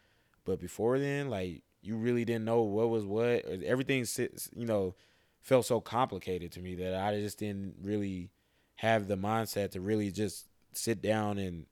But 0.45 0.61
before 0.61 0.99
then, 0.99 1.29
like 1.31 1.63
you 1.83 1.97
really 1.97 2.25
didn't 2.25 2.45
know 2.45 2.63
what 2.63 2.91
was 2.91 3.05
what. 3.05 3.45
Everything 3.65 4.07
you 4.55 4.67
know 4.67 4.95
felt 5.41 5.67
so 5.67 5.81
complicated 5.81 6.53
to 6.53 6.61
me 6.61 6.75
that 6.77 6.95
I 6.95 7.19
just 7.19 7.39
didn't 7.39 7.77
really 7.83 8.31
have 8.77 9.09
the 9.09 9.17
mindset 9.17 9.73
to 9.73 9.81
really 9.81 10.11
just 10.11 10.47
sit 10.73 11.03
down 11.03 11.39
and 11.39 11.67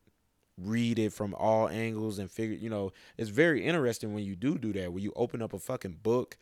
read 0.61 0.99
it 0.99 1.13
from 1.13 1.35
all 1.35 1.69
angles 1.69 2.19
and 2.19 2.31
figure 2.31 2.57
you 2.57 2.69
know 2.69 2.93
it's 3.17 3.31
very 3.31 3.65
interesting 3.65 4.13
when 4.13 4.25
you 4.25 4.35
do 4.35 4.59
do 4.59 4.73
that 4.73 4.93
when 4.93 5.03
you 5.03 5.13
open 5.15 5.41
up 5.41 5.53
a 5.53 5.59
fucking 5.59 5.99
book 6.03 6.37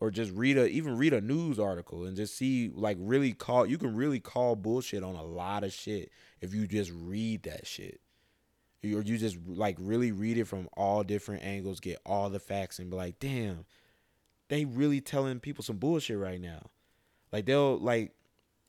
or 0.00 0.10
just 0.10 0.32
read 0.32 0.56
a 0.56 0.66
even 0.66 0.96
read 0.96 1.12
a 1.12 1.20
news 1.20 1.58
article 1.58 2.04
and 2.04 2.16
just 2.16 2.36
see 2.36 2.70
like 2.74 2.96
really 2.98 3.32
call 3.32 3.66
you 3.66 3.78
can 3.78 3.94
really 3.94 4.18
call 4.18 4.56
bullshit 4.56 5.04
on 5.04 5.14
a 5.14 5.22
lot 5.22 5.62
of 5.62 5.72
shit 5.72 6.10
if 6.40 6.54
you 6.54 6.66
just 6.66 6.90
read 6.94 7.42
that 7.42 7.66
shit. 7.66 8.00
Or 8.82 9.02
you 9.02 9.18
just 9.18 9.36
like 9.46 9.76
really 9.78 10.10
read 10.10 10.38
it 10.38 10.46
from 10.46 10.66
all 10.74 11.04
different 11.04 11.44
angles 11.44 11.80
get 11.80 12.00
all 12.06 12.30
the 12.30 12.40
facts 12.40 12.78
and 12.78 12.90
be 12.90 12.96
like 12.96 13.18
damn 13.18 13.66
they 14.48 14.64
really 14.64 15.00
telling 15.00 15.38
people 15.38 15.62
some 15.62 15.76
bullshit 15.76 16.18
right 16.18 16.40
now. 16.40 16.70
Like 17.30 17.44
they'll 17.44 17.78
like 17.78 18.12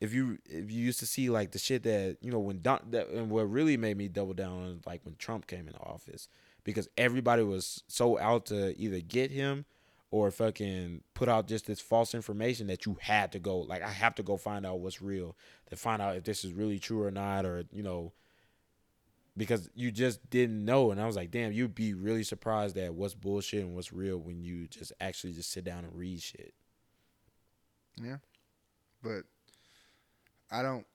if 0.01 0.13
you 0.13 0.39
if 0.49 0.71
you 0.71 0.83
used 0.83 0.99
to 0.99 1.05
see 1.05 1.29
like 1.29 1.51
the 1.51 1.59
shit 1.59 1.83
that 1.83 2.17
you 2.21 2.31
know 2.31 2.39
when 2.39 2.61
Don 2.61 2.79
that 2.89 3.09
and 3.09 3.29
what 3.29 3.43
really 3.43 3.77
made 3.77 3.95
me 3.95 4.07
double 4.07 4.33
down 4.33 4.51
on 4.51 4.81
like 4.85 5.01
when 5.05 5.15
Trump 5.15 5.47
came 5.47 5.67
into 5.67 5.79
office 5.79 6.27
because 6.63 6.89
everybody 6.97 7.43
was 7.43 7.83
so 7.87 8.19
out 8.19 8.47
to 8.47 8.77
either 8.77 8.99
get 8.99 9.31
him 9.31 9.65
or 10.09 10.29
fucking 10.31 11.01
put 11.13 11.29
out 11.29 11.47
just 11.47 11.67
this 11.67 11.79
false 11.79 12.13
information 12.13 12.67
that 12.67 12.85
you 12.85 12.97
had 12.99 13.31
to 13.31 13.39
go 13.39 13.59
like 13.59 13.83
I 13.83 13.91
have 13.91 14.15
to 14.15 14.23
go 14.23 14.37
find 14.37 14.65
out 14.65 14.79
what's 14.79 15.01
real 15.01 15.37
to 15.69 15.75
find 15.75 16.01
out 16.01 16.17
if 16.17 16.23
this 16.23 16.43
is 16.43 16.51
really 16.51 16.79
true 16.79 17.03
or 17.03 17.11
not 17.11 17.45
or 17.45 17.63
you 17.71 17.83
know 17.83 18.11
because 19.37 19.69
you 19.73 19.91
just 19.91 20.29
didn't 20.29 20.65
know. 20.65 20.91
And 20.91 20.99
I 20.99 21.05
was 21.05 21.15
like 21.15 21.29
damn 21.29 21.51
you'd 21.51 21.75
be 21.75 21.93
really 21.93 22.23
surprised 22.23 22.75
at 22.77 22.95
what's 22.95 23.13
bullshit 23.13 23.63
and 23.63 23.75
what's 23.75 23.93
real 23.93 24.17
when 24.17 24.41
you 24.41 24.67
just 24.67 24.91
actually 24.99 25.33
just 25.33 25.51
sit 25.51 25.63
down 25.63 25.85
and 25.85 25.95
read 25.95 26.21
shit. 26.21 26.55
Yeah, 28.01 28.17
but 29.03 29.23
I 30.51 30.61
don't. 30.61 30.85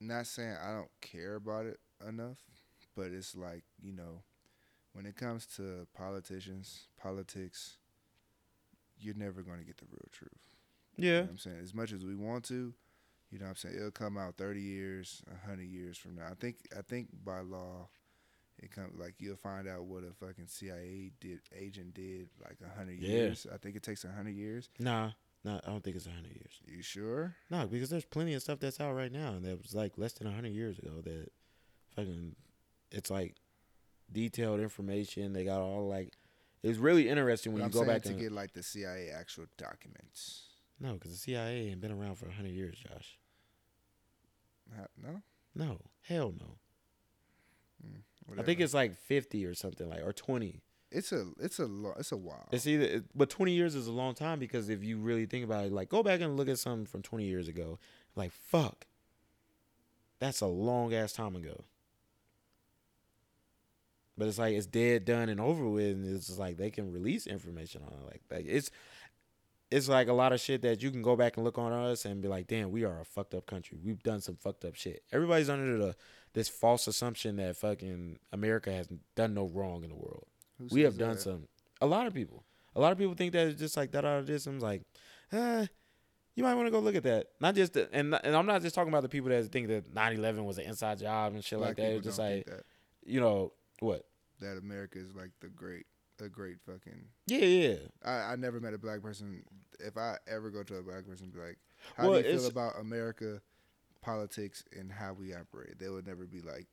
Not 0.00 0.26
saying 0.26 0.54
I 0.64 0.72
don't 0.72 0.90
care 1.00 1.34
about 1.36 1.66
it 1.66 1.80
enough, 2.06 2.38
but 2.94 3.06
it's 3.10 3.34
like 3.34 3.64
you 3.82 3.92
know, 3.92 4.22
when 4.92 5.06
it 5.06 5.16
comes 5.16 5.46
to 5.56 5.86
politicians, 5.96 6.86
politics, 7.00 7.78
you're 9.00 9.14
never 9.16 9.42
going 9.42 9.58
to 9.58 9.64
get 9.64 9.78
the 9.78 9.86
real 9.90 10.08
truth. 10.12 10.30
You 10.96 11.04
know 11.04 11.14
Yeah. 11.14 11.20
what 11.22 11.30
I'm 11.30 11.38
saying? 11.38 11.58
As 11.62 11.74
much 11.74 11.92
as 11.92 12.04
we 12.04 12.14
want 12.14 12.44
to, 12.46 12.74
you 13.30 13.38
know 13.38 13.44
what 13.46 13.50
I'm 13.50 13.56
saying? 13.56 13.74
It'll 13.76 13.90
come 13.90 14.16
out 14.16 14.36
30 14.36 14.60
years, 14.60 15.22
100 15.28 15.62
years 15.62 15.98
from 15.98 16.14
now. 16.16 16.26
I 16.30 16.34
think 16.34 16.56
I 16.76 16.82
think 16.82 17.08
by 17.24 17.40
law 17.40 17.88
it 18.60 18.70
comes 18.72 18.98
like 18.98 19.14
you'll 19.18 19.36
find 19.36 19.68
out 19.68 19.84
what 19.84 20.02
a 20.04 20.12
fucking 20.12 20.46
CIA 20.48 21.12
did 21.20 21.40
agent 21.56 21.94
did 21.94 22.28
like 22.44 22.60
100 22.60 22.98
Yeah. 22.98 23.08
years. 23.08 23.46
I 23.52 23.56
think 23.56 23.76
it 23.76 23.82
takes 23.82 24.04
100 24.04 24.30
years. 24.30 24.68
Nah, 24.78 25.12
nah, 25.48 25.60
I 25.66 25.70
don't 25.70 25.82
think 25.82 25.96
it's 25.96 26.06
hundred 26.06 26.32
years. 26.34 26.60
You 26.66 26.82
sure? 26.82 27.34
No, 27.50 27.66
because 27.66 27.90
there's 27.90 28.04
plenty 28.04 28.34
of 28.34 28.42
stuff 28.42 28.58
that's 28.60 28.80
out 28.80 28.92
right 28.94 29.12
now 29.12 29.28
and 29.32 29.44
that 29.44 29.60
was 29.62 29.74
like 29.74 29.96
less 29.96 30.12
than 30.14 30.32
hundred 30.32 30.52
years 30.52 30.78
ago. 30.78 31.00
That 31.02 31.28
fucking, 31.96 32.36
it's 32.90 33.10
like 33.10 33.36
detailed 34.12 34.60
information. 34.60 35.32
They 35.32 35.44
got 35.44 35.60
all 35.60 35.88
like, 35.88 36.12
it's 36.62 36.78
really 36.78 37.08
interesting 37.08 37.52
when 37.52 37.62
But 37.62 37.74
you 37.74 37.80
I'm 37.80 37.86
go 37.86 37.92
back 37.92 38.02
to 38.02 38.10
and 38.10 38.18
get 38.20 38.32
like 38.32 38.52
the 38.52 38.62
CIA 38.62 39.10
actual 39.10 39.46
documents. 39.56 40.44
no, 40.80 40.94
because 40.94 41.12
the 41.12 41.18
CIA 41.18 41.68
ain't 41.70 41.80
been 41.80 41.92
around 41.92 42.16
for 42.16 42.28
hundred 42.30 42.52
years, 42.52 42.78
Josh. 42.78 43.18
No? 45.02 45.22
No, 45.54 45.80
hell 46.02 46.34
no. 46.38 46.58
Hmm, 47.82 48.40
I 48.40 48.42
think 48.42 48.60
it's 48.60 48.74
like 48.74 48.94
fifty 48.94 49.46
or 49.46 49.54
something 49.54 49.88
like 49.88 50.02
or 50.02 50.12
twenty. 50.12 50.62
It's 50.90 51.12
a 51.12 51.26
it's 51.40 51.58
a 51.58 51.66
lo- 51.66 51.94
it's 51.98 52.12
a 52.12 52.16
while. 52.16 52.48
It's 52.52 52.66
either, 52.66 52.84
it- 52.84 53.04
but 53.16 53.28
twenty 53.30 53.52
years 53.52 53.74
is 53.74 53.86
a 53.86 53.92
long 53.92 54.14
time 54.14 54.38
because 54.38 54.68
if 54.68 54.82
you 54.82 54.98
really 54.98 55.26
think 55.26 55.44
about 55.44 55.66
it, 55.66 55.72
like 55.72 55.88
go 55.88 56.02
back 56.02 56.20
and 56.20 56.36
look 56.36 56.48
at 56.48 56.58
something 56.58 56.86
from 56.86 57.02
twenty 57.02 57.24
years 57.26 57.48
ago, 57.48 57.78
like 58.16 58.32
fuck, 58.32 58.86
that's 60.18 60.40
a 60.40 60.46
long 60.46 60.94
ass 60.94 61.12
time 61.12 61.36
ago. 61.36 61.64
But 64.16 64.26
it's 64.26 64.38
like 64.38 64.54
it's 64.54 64.66
dead, 64.66 65.04
done, 65.04 65.28
and 65.28 65.40
over 65.40 65.68
with, 65.68 65.92
and 65.92 66.16
it's 66.16 66.26
just 66.26 66.38
like 66.38 66.56
they 66.56 66.70
can 66.70 66.92
release 66.92 67.26
information 67.26 67.82
on 67.86 67.92
it. 67.92 68.04
Like, 68.04 68.22
like 68.30 68.46
it's, 68.48 68.70
it's 69.70 69.88
like 69.88 70.08
a 70.08 70.12
lot 70.12 70.32
of 70.32 70.40
shit 70.40 70.62
that 70.62 70.82
you 70.82 70.90
can 70.90 71.02
go 71.02 71.14
back 71.14 71.36
and 71.36 71.44
look 71.44 71.56
on 71.56 71.70
us 71.72 72.04
and 72.04 72.20
be 72.20 72.26
like, 72.26 72.48
damn, 72.48 72.72
we 72.72 72.84
are 72.84 73.00
a 73.00 73.04
fucked 73.04 73.34
up 73.34 73.46
country. 73.46 73.78
We've 73.80 74.02
done 74.02 74.20
some 74.20 74.34
fucked 74.34 74.64
up 74.64 74.74
shit. 74.74 75.04
Everybody's 75.12 75.48
under 75.48 75.78
the 75.78 75.94
this 76.34 76.48
false 76.48 76.86
assumption 76.88 77.36
that 77.36 77.56
fucking 77.56 78.18
America 78.32 78.72
has 78.72 78.88
done 79.14 79.34
no 79.34 79.46
wrong 79.46 79.84
in 79.84 79.90
the 79.90 79.96
world 79.96 80.26
Who 80.58 80.68
we 80.70 80.82
have 80.82 80.98
done 80.98 81.14
that? 81.14 81.20
some. 81.20 81.48
A 81.80 81.86
lot 81.86 82.06
of 82.06 82.14
people. 82.14 82.44
A 82.74 82.80
lot 82.80 82.92
of 82.92 82.98
people 82.98 83.14
think 83.14 83.32
that 83.32 83.48
it's 83.48 83.60
just 83.60 83.76
like 83.76 83.92
that 83.92 84.04
out 84.04 84.18
of 84.18 84.26
this. 84.26 84.46
I'm 84.46 84.60
like, 84.60 84.82
uh, 85.32 85.66
you 86.34 86.44
might 86.44 86.54
want 86.54 86.66
to 86.66 86.70
go 86.70 86.78
look 86.78 86.94
at 86.94 87.02
that. 87.04 87.28
Not 87.40 87.54
just 87.54 87.72
the, 87.72 87.88
and 87.92 88.14
and 88.22 88.36
I'm 88.36 88.46
not 88.46 88.62
just 88.62 88.74
talking 88.74 88.92
about 88.92 89.02
the 89.02 89.08
people 89.08 89.30
that 89.30 89.44
think 89.50 89.68
that 89.68 89.92
9/11 89.94 90.44
was 90.44 90.58
an 90.58 90.64
inside 90.64 90.98
job 90.98 91.34
and 91.34 91.44
shit 91.44 91.58
Black 91.58 91.70
like 91.70 91.76
that. 91.78 91.92
It's 91.94 92.04
just 92.04 92.18
like 92.18 92.48
you 93.04 93.20
know 93.20 93.52
what? 93.80 94.04
that 94.40 94.56
America 94.56 94.98
is 94.98 95.14
like 95.14 95.30
the 95.40 95.48
great 95.48 95.86
a 96.20 96.28
great 96.28 96.56
fucking 96.66 97.06
Yeah, 97.26 97.38
yeah. 97.38 97.76
I, 98.04 98.32
I 98.32 98.36
never 98.36 98.60
met 98.60 98.74
a 98.74 98.78
black 98.78 99.02
person. 99.02 99.42
If 99.78 99.96
I 99.96 100.16
ever 100.26 100.50
go 100.50 100.62
to 100.64 100.76
a 100.76 100.82
black 100.82 101.06
person, 101.06 101.30
be 101.30 101.38
like, 101.40 101.58
"How 101.96 102.08
Well, 102.08 102.22
do 102.22 102.28
you 102.28 102.38
feel 102.38 102.48
about 102.48 102.78
America, 102.80 103.40
politics, 104.02 104.64
and 104.76 104.90
how 104.90 105.12
we 105.12 105.32
operate?" 105.32 105.78
They 105.78 105.88
would 105.88 106.06
never 106.06 106.26
be 106.26 106.40
like, 106.40 106.66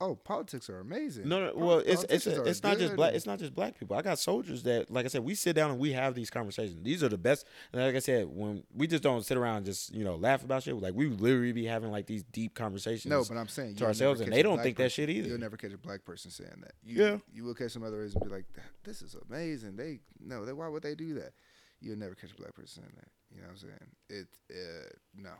"Oh, 0.00 0.14
politics 0.14 0.68
are 0.70 0.80
amazing." 0.80 1.28
No, 1.28 1.46
no. 1.46 1.52
Well, 1.54 1.78
it's 1.84 2.04
it's 2.08 2.26
it's 2.26 2.62
not 2.62 2.78
just 2.78 2.96
black. 2.96 3.14
It's 3.14 3.26
not 3.26 3.38
just 3.38 3.54
black 3.54 3.78
people. 3.78 3.96
I 3.96 4.02
got 4.02 4.18
soldiers 4.18 4.62
that, 4.64 4.90
like 4.90 5.04
I 5.04 5.08
said, 5.08 5.22
we 5.24 5.34
sit 5.34 5.54
down 5.54 5.70
and 5.70 5.78
we 5.80 5.92
have 5.92 6.14
these 6.14 6.30
conversations. 6.30 6.82
These 6.82 7.02
are 7.02 7.08
the 7.08 7.18
best. 7.18 7.46
And 7.72 7.82
like 7.82 7.94
I 7.94 7.98
said, 7.98 8.26
when 8.28 8.64
we 8.74 8.86
just 8.86 9.02
don't 9.02 9.24
sit 9.24 9.36
around 9.36 9.58
and 9.58 9.66
just 9.66 9.94
you 9.94 10.04
know 10.04 10.16
laugh 10.16 10.42
about 10.44 10.62
shit. 10.62 10.74
Like 10.76 10.94
we 10.94 11.08
literally 11.08 11.52
be 11.52 11.66
having 11.66 11.90
like 11.90 12.06
these 12.06 12.22
deep 12.24 12.54
conversations. 12.54 13.06
No, 13.10 13.24
but 13.28 13.36
I'm 13.36 13.48
saying 13.48 13.76
to 13.76 13.86
ourselves, 13.86 14.20
and 14.20 14.32
they 14.32 14.42
don't 14.42 14.62
think 14.62 14.76
that 14.78 14.92
shit 14.92 15.10
either. 15.10 15.28
You'll 15.28 15.38
never 15.40 15.56
catch 15.56 15.72
a 15.72 15.78
black 15.78 16.04
person 16.04 16.30
saying 16.30 16.62
that. 16.62 16.72
You, 16.82 17.04
Yeah. 17.04 17.16
you 17.32 17.44
will 17.44 17.54
catch 17.54 17.72
some 17.72 17.82
other 17.82 17.98
race 18.00 18.14
and 18.14 18.22
be 18.24 18.30
like, 18.30 18.46
"This 18.84 19.02
is 19.02 19.16
amazing." 19.28 19.76
They 19.76 20.00
no, 20.18 20.44
they 20.44 20.52
why 20.52 20.68
would 20.68 20.82
they 20.82 20.94
do 20.94 21.14
that? 21.14 21.32
You'll 21.80 21.98
never 21.98 22.14
catch 22.14 22.32
a 22.32 22.36
black 22.36 22.54
person 22.54 22.82
saying 22.82 22.92
that. 22.96 23.08
You 23.34 23.42
know 23.42 23.48
what 23.48 23.52
I'm 23.52 23.58
saying? 23.58 23.90
It 24.08 24.28
uh, 24.50 24.88
no, 25.14 25.30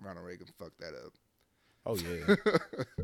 Ronald 0.00 0.26
Reagan 0.26 0.46
fucked 0.58 0.78
that 0.80 0.94
up. 0.94 1.12
Oh 1.86 1.96
yeah. 1.96 2.34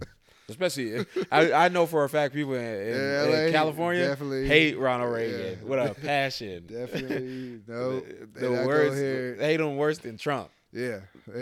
Especially, 0.51 1.07
I 1.30 1.53
I 1.53 1.68
know 1.68 1.86
for 1.86 2.05
a 2.05 2.09
fact 2.09 2.34
people 2.34 2.55
in, 2.55 2.64
in, 2.64 2.94
Yeah, 2.94 3.46
in 3.46 3.53
California 3.53 4.16
hate 4.46 4.78
Ronald 4.78 5.12
Reagan 5.12 5.59
yeah. 5.62 5.68
with 5.68 5.90
a 5.90 5.94
passion. 6.01 6.66
Definitely 6.66 7.61
no. 7.66 8.01
the, 8.01 8.40
the 8.40 8.51
worst. 8.51 9.40
hate 9.40 9.61
him 9.61 9.76
worse 9.76 9.98
than 9.98 10.16
Trump. 10.16 10.51
Yeah. 10.72 11.01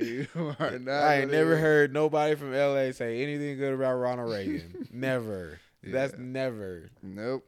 you 0.00 0.26
are 0.58 0.78
not 0.78 1.04
I 1.04 1.20
ain't 1.20 1.30
never 1.30 1.56
heard 1.56 1.92
nobody 1.92 2.34
from 2.34 2.52
LA 2.52 2.92
say 2.92 3.22
anything 3.22 3.56
good 3.56 3.74
about 3.74 3.94
Ronald 3.94 4.30
Reagan. 4.30 4.88
never. 4.92 5.60
That's 5.82 6.18
never. 6.18 6.90
Nope. 7.02 7.44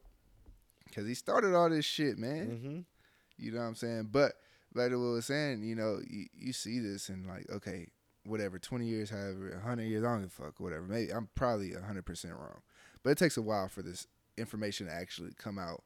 Cause 0.94 1.06
he 1.06 1.14
started 1.14 1.54
all 1.54 1.70
this 1.70 1.84
shit, 1.84 2.18
man. 2.18 2.46
hmm 2.46 3.42
You 3.44 3.52
know 3.52 3.60
what 3.60 3.66
I'm 3.66 3.74
saying? 3.74 4.08
But 4.10 4.32
like 4.74 4.90
what 4.90 4.96
I 4.96 5.10
was 5.12 5.26
saying, 5.26 5.62
you 5.62 5.74
know, 5.74 6.00
you, 6.08 6.26
you 6.36 6.52
see 6.52 6.78
this 6.78 7.08
and 7.08 7.26
like, 7.26 7.46
okay, 7.50 7.88
whatever, 8.24 8.58
20 8.58 8.86
years, 8.86 9.10
however, 9.10 9.50
100 9.54 9.82
years, 9.84 10.04
I 10.04 10.08
don't 10.08 10.20
give 10.22 10.28
a 10.38 10.44
fuck, 10.44 10.60
whatever. 10.60 10.82
Maybe 10.82 11.12
I'm 11.12 11.28
probably 11.34 11.70
100% 11.70 12.30
wrong. 12.38 12.60
But 13.02 13.10
it 13.10 13.18
takes 13.18 13.36
a 13.36 13.42
while 13.42 13.68
for 13.68 13.82
this 13.82 14.06
information 14.36 14.86
to 14.86 14.92
actually 14.92 15.32
come 15.36 15.58
out 15.58 15.82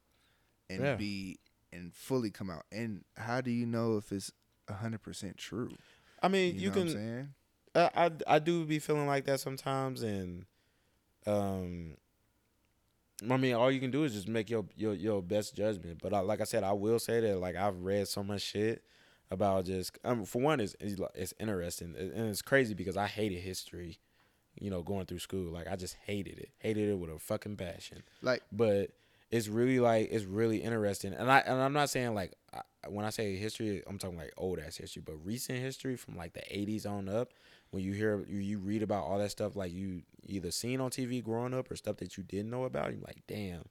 and 0.69 0.81
Yeah. 0.81 0.97
be 0.97 1.39
and 1.73 1.95
fully 1.95 2.31
come 2.31 2.51
out. 2.51 2.65
And 2.71 3.05
how 3.17 3.41
do 3.41 3.51
you 3.51 3.67
know 3.67 3.97
if 3.97 4.13
it's 4.13 4.33
100% 4.69 5.37
true? 5.37 5.71
I 6.23 6.29
mean, 6.29 6.55
You, 6.55 6.61
you, 6.61 6.71
know 6.71 6.75
what 6.77 6.81
I'm 6.81 6.87
can. 6.89 7.35
I, 7.75 7.91
I 8.07 8.11
I 8.37 8.39
do 8.39 8.65
be 8.65 8.79
feeling 8.79 9.07
like 9.07 9.25
that 9.27 9.41
sometimes, 9.41 10.03
and 10.03 10.47
um, 11.27 11.97
I 13.29 13.37
mean, 13.37 13.55
all 13.55 13.71
you 13.71 13.81
can 13.81 13.91
do 13.91 14.05
is 14.05 14.13
just 14.15 14.29
make 14.29 14.49
your 14.49 14.65
your 14.77 14.95
your 14.95 15.23
best 15.23 15.55
judgment. 15.57 15.99
But 16.03 16.15
I, 16.15 16.21
like 16.21 16.41
I 16.41 16.45
said, 16.45 16.63
I 16.63 16.73
will 16.73 16.99
say 16.99 17.21
that 17.21 17.39
like 17.39 17.57
I've 17.57 17.81
read 17.81 18.07
so 18.09 18.23
much 18.23 18.43
shit 18.43 18.85
about 19.35 19.67
just 19.67 19.99
um, 20.05 20.25
for 20.25 20.41
one, 20.41 20.61
it's 20.61 20.75
it's, 20.81 21.01
it's 21.15 21.35
interesting 21.39 21.95
and 21.99 22.29
it's 22.31 22.43
crazy 22.43 22.75
because 22.75 22.97
I 22.97 23.07
hated 23.07 23.41
history, 23.41 23.99
you 24.59 24.71
know, 24.71 24.83
going 24.83 25.07
through 25.07 25.19
school. 25.19 25.53
Like 25.53 25.69
I 25.69 25.77
just 25.77 25.97
hated 26.07 26.39
it, 26.39 26.51
hated 26.59 26.89
it 26.89 26.99
with 26.99 27.11
a 27.11 27.19
fucking 27.19 27.57
passion. 27.57 28.03
Like, 28.23 28.43
But 28.51 28.91
it's 29.31 29.49
really 29.49 29.81
like 29.81 30.09
it's 30.11 30.25
really 30.25 30.59
interesting, 30.59 31.13
and 31.13 31.31
I 31.31 31.41
and 31.41 31.61
I'm 31.61 31.73
not 31.73 31.91
saying 31.91 32.15
like 32.15 32.33
I, 32.55 32.61
when 32.89 33.05
I 33.05 33.11
say 33.11 33.37
history, 33.37 33.83
I'm 33.87 33.99
talking 33.99 34.17
like 34.17 34.33
old 34.37 34.59
ass 34.59 34.77
history, 34.77 35.03
but 35.05 35.15
recent 35.25 35.59
history 35.59 35.97
from 35.97 36.17
like 36.17 36.33
the 36.33 36.41
80s 36.41 36.87
on 36.87 37.09
up. 37.09 37.33
When 37.71 37.83
you 37.83 37.93
hear 37.93 38.25
you, 38.29 38.39
you 38.39 38.59
read 38.59 38.83
about 38.83 39.05
all 39.05 39.19
that 39.19 39.31
stuff, 39.31 39.57
like 39.57 39.73
you 39.73 40.03
either 40.27 40.51
seen 40.51 40.81
on 40.81 40.91
TV 40.91 41.23
growing 41.23 41.55
up 41.55 41.71
or 41.71 41.77
stuff 41.77 41.97
that 41.97 42.17
you 42.17 42.23
didn't 42.23 42.51
know 42.51 42.65
about, 42.65 42.93
you're 42.93 43.01
like, 43.01 43.23
damn, 43.27 43.65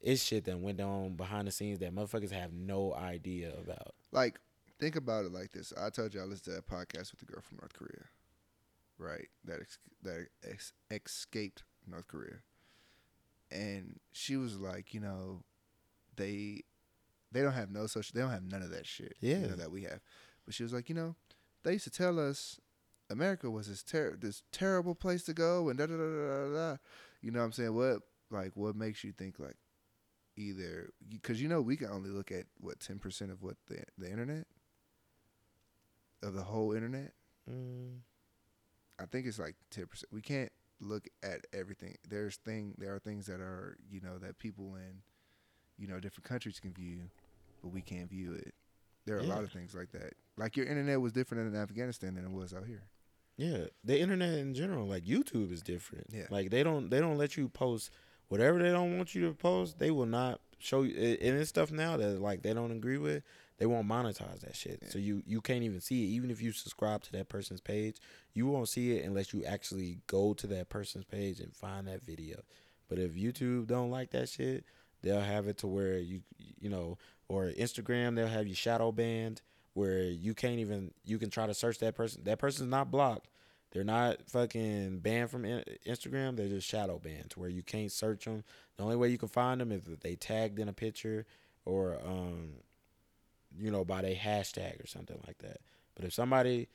it's 0.00 0.22
shit 0.22 0.44
that 0.44 0.58
went 0.58 0.80
on 0.80 1.14
behind 1.14 1.48
the 1.48 1.52
scenes 1.52 1.78
that 1.80 1.94
motherfuckers 1.94 2.30
have 2.30 2.52
no 2.52 2.94
idea 2.94 3.52
about. 3.58 3.94
like, 4.12 4.38
think 4.78 4.96
about 4.96 5.24
it 5.24 5.32
like 5.32 5.52
this. 5.52 5.72
I 5.80 5.90
told 5.90 6.14
you 6.14 6.20
I 6.20 6.24
listened 6.24 6.44
to 6.44 6.50
that 6.62 6.66
podcast 6.66 7.10
with 7.12 7.20
the 7.20 7.26
girl 7.26 7.40
from 7.42 7.58
North 7.60 7.72
Korea, 7.74 8.04
right? 8.98 9.28
That 9.44 9.60
ex- 9.60 9.78
that 10.02 10.26
ex- 10.48 10.72
escaped 10.90 11.62
North 11.86 12.08
Korea, 12.08 12.36
and 13.50 13.98
she 14.12 14.36
was 14.36 14.58
like, 14.58 14.94
you 14.94 15.00
know, 15.00 15.42
they 16.16 16.62
they 17.30 17.42
don't 17.42 17.52
have 17.52 17.70
no 17.70 17.86
social, 17.86 18.12
they 18.14 18.20
don't 18.20 18.30
have 18.30 18.42
none 18.44 18.62
of 18.62 18.70
that 18.70 18.86
shit, 18.86 19.16
you 19.20 19.30
Yeah. 19.30 19.46
know, 19.46 19.56
that 19.56 19.70
we 19.70 19.82
have. 19.82 20.00
But 20.44 20.54
she 20.54 20.62
was 20.62 20.72
like, 20.72 20.88
you 20.88 20.94
know, 20.94 21.16
they 21.62 21.72
used 21.74 21.84
to 21.84 21.90
tell 21.90 22.18
us 22.18 22.60
America 23.10 23.50
was 23.50 23.68
this 23.68 23.82
ter- 23.82 24.16
this 24.16 24.42
terrible 24.52 24.94
place 24.94 25.22
to 25.24 25.34
go, 25.34 25.68
and 25.68 25.78
da 25.78 25.86
da 25.86 25.96
da 25.96 26.02
da 26.04 26.44
da. 26.48 26.54
da. 26.72 26.76
You 27.20 27.30
know 27.30 27.38
what 27.40 27.46
I'm 27.46 27.52
saying? 27.52 27.74
What 27.74 28.00
like 28.30 28.52
what 28.54 28.74
makes 28.76 29.04
you 29.04 29.12
think 29.12 29.38
like 29.38 29.56
either 30.36 30.88
because 31.10 31.42
you 31.42 31.48
know 31.48 31.60
we 31.60 31.76
can 31.76 31.88
only 31.90 32.08
look 32.10 32.32
at 32.32 32.46
what 32.58 32.80
ten 32.80 32.98
percent 32.98 33.30
of 33.30 33.42
what 33.42 33.56
the 33.66 33.82
the 33.98 34.10
internet 34.10 34.46
of 36.22 36.34
the 36.34 36.42
whole 36.42 36.72
internet. 36.72 37.12
Mm, 37.50 37.98
I 39.00 39.06
think 39.06 39.26
it's 39.26 39.38
like 39.38 39.56
ten 39.70 39.86
percent. 39.86 40.12
We 40.12 40.20
can't 40.20 40.52
look 40.80 41.08
at 41.22 41.46
everything. 41.52 41.96
There's 42.08 42.36
thing 42.36 42.74
there 42.78 42.94
are 42.94 42.98
things 42.98 43.26
that 43.26 43.40
are 43.40 43.76
you 43.90 44.00
know 44.00 44.18
that 44.18 44.38
people 44.38 44.74
in 44.76 45.02
you 45.78 45.86
know 45.88 46.00
different 46.00 46.24
countries 46.28 46.60
can 46.60 46.72
view, 46.72 47.10
but 47.62 47.68
we 47.72 47.80
can't 47.80 48.08
view 48.10 48.32
it. 48.34 48.54
There 49.06 49.16
are 49.16 49.20
a 49.20 49.24
lot 49.24 49.42
of 49.42 49.50
things 49.50 49.74
like 49.74 49.90
that. 49.92 50.14
Like 50.36 50.56
your 50.56 50.66
internet 50.66 51.00
was 51.00 51.12
different 51.12 51.52
in 51.52 51.60
Afghanistan 51.60 52.14
than 52.14 52.24
it 52.24 52.30
was 52.30 52.54
out 52.54 52.66
here. 52.66 52.84
yeah, 53.36 53.64
the 53.82 53.98
internet 53.98 54.38
in 54.38 54.54
general, 54.54 54.86
like 54.86 55.04
YouTube, 55.04 55.52
is 55.52 55.60
different. 55.62 56.06
Yeah. 56.12 56.26
like 56.30 56.50
they 56.50 56.62
don't 56.62 56.88
they 56.90 57.00
don't 57.00 57.18
let 57.18 57.36
you 57.36 57.48
post 57.48 57.90
whatever 58.28 58.62
they 58.62 58.70
don't 58.70 58.96
want 58.96 59.14
you 59.14 59.26
to 59.28 59.34
post. 59.34 59.78
They 59.78 59.90
will 59.90 60.06
not 60.06 60.40
show 60.58 60.82
you, 60.82 60.94
and 60.96 61.38
it's 61.38 61.48
stuff 61.48 61.72
now 61.72 61.96
that 61.96 62.20
like 62.20 62.42
they 62.42 62.54
don't 62.54 62.70
agree 62.70 62.98
with. 62.98 63.24
They 63.62 63.66
won't 63.66 63.86
monetize 63.86 64.40
that 64.40 64.56
shit, 64.56 64.90
so 64.90 64.98
you 64.98 65.22
you 65.24 65.40
can't 65.40 65.62
even 65.62 65.80
see 65.80 66.02
it. 66.02 66.08
Even 66.08 66.32
if 66.32 66.42
you 66.42 66.50
subscribe 66.50 67.04
to 67.04 67.12
that 67.12 67.28
person's 67.28 67.60
page, 67.60 67.98
you 68.34 68.48
won't 68.48 68.68
see 68.68 68.96
it 68.96 69.04
unless 69.04 69.32
you 69.32 69.44
actually 69.44 70.00
go 70.08 70.34
to 70.34 70.48
that 70.48 70.68
person's 70.68 71.04
page 71.04 71.38
and 71.38 71.54
find 71.54 71.86
that 71.86 72.02
video. 72.02 72.40
But 72.88 72.98
if 72.98 73.14
YouTube 73.14 73.68
don't 73.68 73.92
like 73.92 74.10
that 74.10 74.28
shit, 74.28 74.64
they'll 75.00 75.20
have 75.20 75.46
it 75.46 75.58
to 75.58 75.68
where 75.68 75.96
you 75.96 76.22
you 76.38 76.70
know, 76.70 76.98
or 77.28 77.52
Instagram 77.56 78.16
they'll 78.16 78.26
have 78.26 78.48
you 78.48 78.54
shadow 78.56 78.90
banned, 78.90 79.42
where 79.74 80.02
you 80.02 80.34
can't 80.34 80.58
even 80.58 80.90
you 81.04 81.20
can 81.20 81.30
try 81.30 81.46
to 81.46 81.54
search 81.54 81.78
that 81.78 81.94
person. 81.94 82.24
That 82.24 82.40
person's 82.40 82.68
not 82.68 82.90
blocked. 82.90 83.28
They're 83.70 83.84
not 83.84 84.28
fucking 84.28 84.98
banned 84.98 85.30
from 85.30 85.44
Instagram. 85.44 86.34
They're 86.34 86.48
just 86.48 86.66
shadow 86.66 86.98
banned 86.98 87.30
to 87.30 87.38
where 87.38 87.48
you 87.48 87.62
can't 87.62 87.92
search 87.92 88.24
them. 88.24 88.42
The 88.76 88.82
only 88.82 88.96
way 88.96 89.10
you 89.10 89.18
can 89.18 89.28
find 89.28 89.60
them 89.60 89.70
is 89.70 89.86
if 89.86 90.00
they 90.00 90.16
tagged 90.16 90.58
in 90.58 90.68
a 90.68 90.72
picture 90.72 91.26
or 91.64 92.00
um, 92.04 92.54
you 93.58 93.70
know, 93.70 93.84
by 93.84 94.02
their 94.02 94.14
hashtag 94.14 94.82
or 94.82 94.86
something 94.86 95.18
like 95.26 95.38
that. 95.38 95.58
But 95.94 96.04
if 96.04 96.14
somebody 96.14 96.68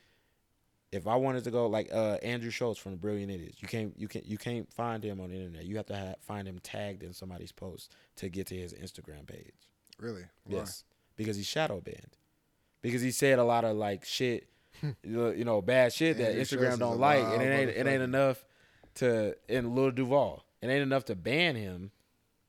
if 0.90 1.06
I 1.06 1.16
wanted 1.16 1.44
to 1.44 1.50
go 1.50 1.66
like 1.66 1.90
uh, 1.92 2.18
Andrew 2.22 2.50
Schulz 2.50 2.78
from 2.78 2.92
the 2.92 2.98
Brilliant 2.98 3.30
Idiots, 3.30 3.60
you 3.60 3.68
can't 3.68 3.92
you 3.98 4.08
can't 4.08 4.26
you 4.26 4.38
can't 4.38 4.72
find 4.72 5.04
him 5.04 5.20
on 5.20 5.30
the 5.30 5.36
internet. 5.36 5.64
You 5.64 5.76
have 5.76 5.86
to 5.86 5.96
ha- 5.96 6.14
find 6.20 6.48
him 6.48 6.58
tagged 6.62 7.02
in 7.02 7.12
somebody's 7.12 7.52
post 7.52 7.92
to 8.16 8.28
get 8.28 8.46
to 8.48 8.56
his 8.56 8.72
Instagram 8.72 9.26
page. 9.26 9.52
Really? 9.98 10.24
Why? 10.44 10.58
Yes, 10.58 10.84
because 11.16 11.36
he's 11.36 11.46
shadow 11.46 11.80
banned. 11.80 12.16
Because 12.80 13.02
he 13.02 13.10
said 13.10 13.38
a 13.38 13.44
lot 13.44 13.64
of 13.64 13.76
like 13.76 14.04
shit, 14.04 14.48
you 15.02 15.44
know, 15.44 15.60
bad 15.60 15.92
shit 15.92 16.16
that 16.18 16.30
Andrew 16.30 16.44
Schulz 16.44 16.62
Instagram 16.62 16.72
is 16.72 16.78
don't 16.78 16.98
like, 16.98 17.24
and 17.24 17.42
it 17.42 17.46
ain't 17.46 17.70
it 17.70 17.86
ain't 17.86 18.02
enough 18.02 18.44
to 18.96 19.36
in 19.48 19.74
Lil 19.74 19.90
Duval. 19.90 20.44
It 20.62 20.68
ain't 20.68 20.82
enough 20.82 21.04
to 21.06 21.14
ban 21.14 21.54
him, 21.54 21.90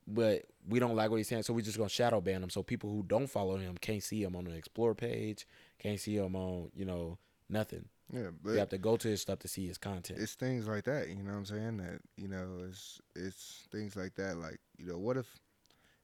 but 0.08 0.44
we 0.70 0.80
don't 0.80 0.96
like 0.96 1.10
what 1.10 1.18
he's 1.18 1.28
saying, 1.28 1.44
so 1.44 1.54
we're 1.54 1.62
just 1.62 1.78
gonna 1.78 1.90
shadow 1.90 2.22
ban 2.22 2.44
him. 2.44 2.50
So 2.50 2.64
people 2.64 2.90
who 2.90 3.04
don't 3.04 3.28
follow 3.28 3.58
him 3.58 3.76
can't 3.80 4.04
see 4.04 4.24
him 4.24 4.36
on 4.36 4.46
the 4.46 4.52
explore 4.52 4.96
page, 4.96 5.48
can't 5.80 6.00
see 6.00 6.16
him 6.18 6.36
on 6.36 6.72
you 6.76 6.86
know 6.86 7.18
nothing. 7.50 7.86
Yeah, 8.12 8.30
but 8.44 8.52
you 8.52 8.58
have 8.58 8.70
to 8.70 8.78
go 8.80 8.98
to 8.98 9.08
his 9.08 9.22
stuff 9.22 9.40
to 9.40 9.48
see 9.48 9.68
his 9.68 9.78
content. 9.78 10.20
it's 10.20 10.34
things 10.34 10.68
like 10.68 10.86
that. 10.86 11.10
You 11.10 11.22
know 11.24 11.32
what 11.32 11.38
I'm 11.38 11.46
saying? 11.46 11.78
That 11.78 12.00
you 12.18 12.28
know, 12.28 12.48
it's 12.68 13.00
it's 13.16 13.68
things 13.72 13.96
like 13.96 14.16
that. 14.16 14.38
Like 14.38 14.60
you 14.78 14.88
know, 14.88 14.98
what 14.98 15.18
if? 15.18 15.28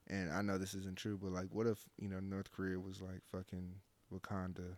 And 0.08 0.30
I 0.30 0.40
know 0.40 0.56
this 0.56 0.74
isn't 0.74 0.96
true, 0.96 1.18
but 1.20 1.32
like, 1.32 1.48
what 1.50 1.66
if 1.66 1.78
you 1.98 2.08
know 2.08 2.20
North 2.20 2.52
Korea 2.52 2.78
was 2.78 3.00
like 3.00 3.22
fucking 3.32 3.72
Wakanda? 4.12 4.76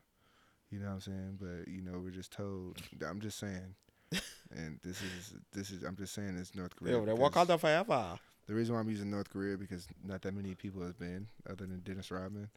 You 0.71 0.79
know 0.81 0.87
what 0.87 0.93
I'm 0.93 1.01
saying? 1.01 1.39
But 1.39 1.69
you 1.71 1.83
know, 1.83 1.99
we're 2.03 2.11
just 2.11 2.33
told. 2.33 2.79
I'm 3.07 3.21
just 3.21 3.39
saying. 3.39 3.75
and 4.57 4.81
this 4.83 5.03
is 5.03 5.35
this 5.53 5.71
is 5.71 5.83
I'm 5.83 5.97
just 5.97 6.15
saying 6.15 6.37
it's 6.39 6.55
North 6.55 6.75
Korea. 6.77 6.99
Yeah, 6.99 7.05
they 7.05 7.13
because- 7.13 7.47
Wakanda 7.49 7.61
forever. 7.61 8.19
The 8.49 8.55
reason 8.55 8.75
why 8.75 8.81
I'm 8.81 8.89
using 8.89 9.11
North 9.11 9.31
Korea 9.31 9.57
because 9.57 9.87
not 10.03 10.23
that 10.23 10.35
many 10.35 10.55
people 10.55 10.83
have 10.83 10.99
been, 10.99 11.29
other 11.49 11.67
than 11.67 11.81
Dennis 11.81 12.11
Rodman 12.11 12.49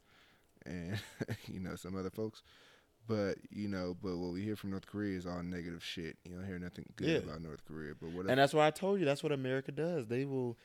and 0.66 0.98
you 1.46 1.60
know 1.60 1.76
some 1.76 1.96
other 1.96 2.10
folks. 2.10 2.42
But 3.06 3.36
you 3.50 3.68
know, 3.68 3.96
but 4.00 4.16
what 4.16 4.32
we 4.32 4.42
hear 4.42 4.56
from 4.56 4.70
North 4.70 4.86
Korea 4.86 5.18
is 5.18 5.26
all 5.26 5.42
negative 5.42 5.82
shit. 5.84 6.16
You 6.24 6.34
don't 6.36 6.46
hear 6.46 6.58
nothing 6.58 6.86
good 6.96 7.08
Yeah. 7.08 7.16
about 7.18 7.42
North 7.42 7.64
Korea. 7.66 7.94
But 8.00 8.10
what? 8.12 8.26
And 8.26 8.38
that's 8.38 8.54
why 8.54 8.66
I 8.66 8.70
told 8.70 9.00
you 9.00 9.04
that's 9.04 9.22
what 9.22 9.32
America 9.32 9.70
does. 9.72 10.06
They 10.06 10.24
will, 10.24 10.56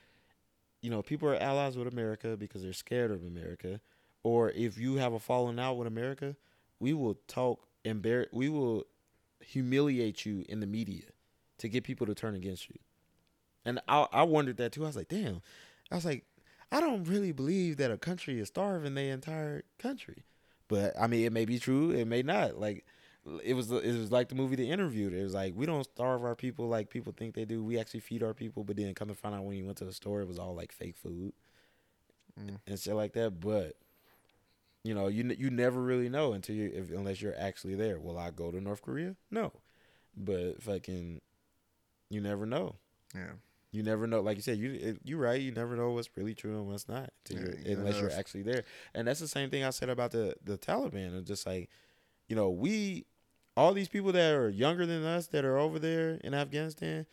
you 0.81 0.89
know, 0.89 1.01
people 1.01 1.27
are 1.29 1.35
allies 1.35 1.75
with 1.77 1.87
America 1.91 2.37
because 2.37 2.61
they're 2.63 2.73
scared 2.73 3.11
of 3.11 3.25
America. 3.25 3.81
Or 4.23 4.51
if 4.51 4.77
you 4.77 4.95
have 4.95 5.13
a 5.13 5.19
falling 5.19 5.59
out 5.59 5.75
with 5.77 5.87
America, 5.87 6.35
we 6.79 6.93
will 6.93 7.15
talk 7.27 7.67
embar- 7.83 8.27
we 8.31 8.49
will 8.49 8.83
humiliate 9.41 10.25
you 10.25 10.45
in 10.47 10.59
the 10.59 10.67
media 10.67 11.03
to 11.57 11.67
get 11.69 11.83
people 11.83 12.05
to 12.07 12.13
turn 12.15 12.35
against 12.35 12.69
you. 12.69 12.75
And 13.67 13.79
I 13.87 14.07
I 14.11 14.23
wondered 14.23 14.57
that 14.57 14.71
too. 14.71 14.83
I 14.83 14.87
was 14.87 14.95
like, 14.95 15.09
damn. 15.09 15.41
I 15.91 15.95
was 15.95 16.05
like, 16.05 16.25
I 16.71 16.79
don't 16.79 17.03
really 17.03 17.31
believe 17.31 17.77
that 17.77 17.91
a 17.91 17.97
country 17.97 18.39
is 18.39 18.47
starving 18.47 18.95
the 18.95 19.09
entire 19.09 19.63
country. 19.77 20.23
But 20.67 20.93
I 20.99 21.07
mean, 21.07 21.25
it 21.25 21.31
may 21.33 21.45
be 21.45 21.59
true, 21.59 21.91
it 21.91 22.05
may 22.07 22.23
not. 22.23 22.59
Like 22.59 22.85
it 23.43 23.53
was 23.55 23.69
it 23.71 23.97
was 23.97 24.11
like 24.11 24.29
the 24.29 24.35
movie 24.35 24.55
The 24.55 24.69
Interview. 24.71 25.09
It 25.09 25.23
was 25.23 25.33
like 25.33 25.53
we 25.55 25.65
don't 25.65 25.83
starve 25.83 26.23
our 26.23 26.35
people 26.35 26.67
like 26.67 26.89
people 26.89 27.13
think 27.15 27.35
they 27.35 27.45
do. 27.45 27.63
We 27.63 27.77
actually 27.79 27.99
feed 28.01 28.23
our 28.23 28.33
people, 28.33 28.63
but 28.63 28.75
then 28.77 28.93
come 28.93 29.09
to 29.09 29.13
find 29.15 29.35
out 29.35 29.43
when 29.43 29.57
you 29.57 29.65
went 29.65 29.77
to 29.79 29.85
the 29.85 29.93
store, 29.93 30.21
it 30.21 30.27
was 30.27 30.39
all 30.39 30.55
like 30.55 30.71
fake 30.71 30.97
food 30.97 31.33
Mm. 32.39 32.59
and 32.67 32.79
shit 32.79 32.93
like 32.93 33.13
that. 33.13 33.39
But 33.39 33.75
you 34.83 34.93
know, 34.93 35.07
you 35.07 35.23
you 35.37 35.49
never 35.49 35.81
really 35.81 36.07
know 36.09 36.33
until 36.33 36.55
you 36.55 36.71
if, 36.73 36.91
unless 36.91 37.21
you're 37.21 37.35
actually 37.37 37.75
there. 37.75 37.99
Will 37.99 38.17
I 38.17 38.29
go 38.31 38.51
to 38.51 38.61
North 38.61 38.81
Korea? 38.81 39.15
No, 39.31 39.51
but 40.15 40.61
fucking, 40.61 41.19
you 42.09 42.21
never 42.21 42.45
know. 42.45 42.75
yeah, 43.15 43.31
You 43.77 43.83
never 43.83 44.07
know. 44.07 44.21
Like 44.21 44.37
you 44.37 44.41
said, 44.41 44.57
you 44.57 44.97
you 45.03 45.17
right. 45.19 45.39
You 45.39 45.51
never 45.51 45.75
know 45.75 45.91
what's 45.91 46.09
really 46.17 46.33
true 46.33 46.57
and 46.57 46.65
what's 46.65 46.89
not 46.89 47.11
Yeah, 47.29 47.41
you 47.63 47.77
unless 47.77 47.93
know, 47.93 48.01
you're 48.01 48.11
actually 48.11 48.41
there. 48.41 48.63
And 48.95 49.07
that's 49.07 49.19
the 49.19 49.27
same 49.27 49.51
thing 49.51 49.63
I 49.63 49.69
said 49.69 49.89
about 49.89 50.09
the 50.09 50.35
the 50.43 50.57
Taliban. 50.57 51.15
It's 51.15 51.27
just 51.27 51.45
like, 51.45 51.69
you 52.27 52.35
know, 52.35 52.49
we 52.49 53.05
all 53.55 53.73
these 53.73 53.87
people 53.87 54.11
that 54.13 54.33
are 54.33 54.49
younger 54.49 54.87
than 54.87 55.03
us 55.03 55.27
that 55.27 55.45
are 55.45 55.59
over 55.59 55.77
there 55.77 56.19
in 56.23 56.33
Afghanistan, 56.33 57.05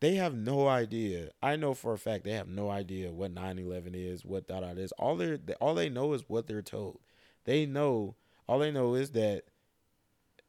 they 0.00 0.16
have 0.16 0.34
no 0.34 0.66
idea. 0.66 1.30
I 1.40 1.54
know 1.54 1.74
for 1.74 1.92
a 1.92 1.98
fact 1.98 2.24
they 2.24 2.32
have 2.32 2.48
no 2.48 2.70
idea 2.70 3.12
what 3.12 3.32
9/11 3.32 3.94
is, 3.94 4.24
what 4.24 4.48
that 4.48 4.64
is. 4.76 4.90
All 4.98 5.14
they 5.14 5.38
all 5.60 5.76
they 5.76 5.88
know 5.88 6.12
is 6.12 6.24
what 6.28 6.48
they're 6.48 6.60
told. 6.60 6.98
They 7.44 7.66
know 7.66 8.16
all 8.48 8.58
they 8.58 8.72
know 8.72 8.94
is 8.94 9.12
that 9.12 9.44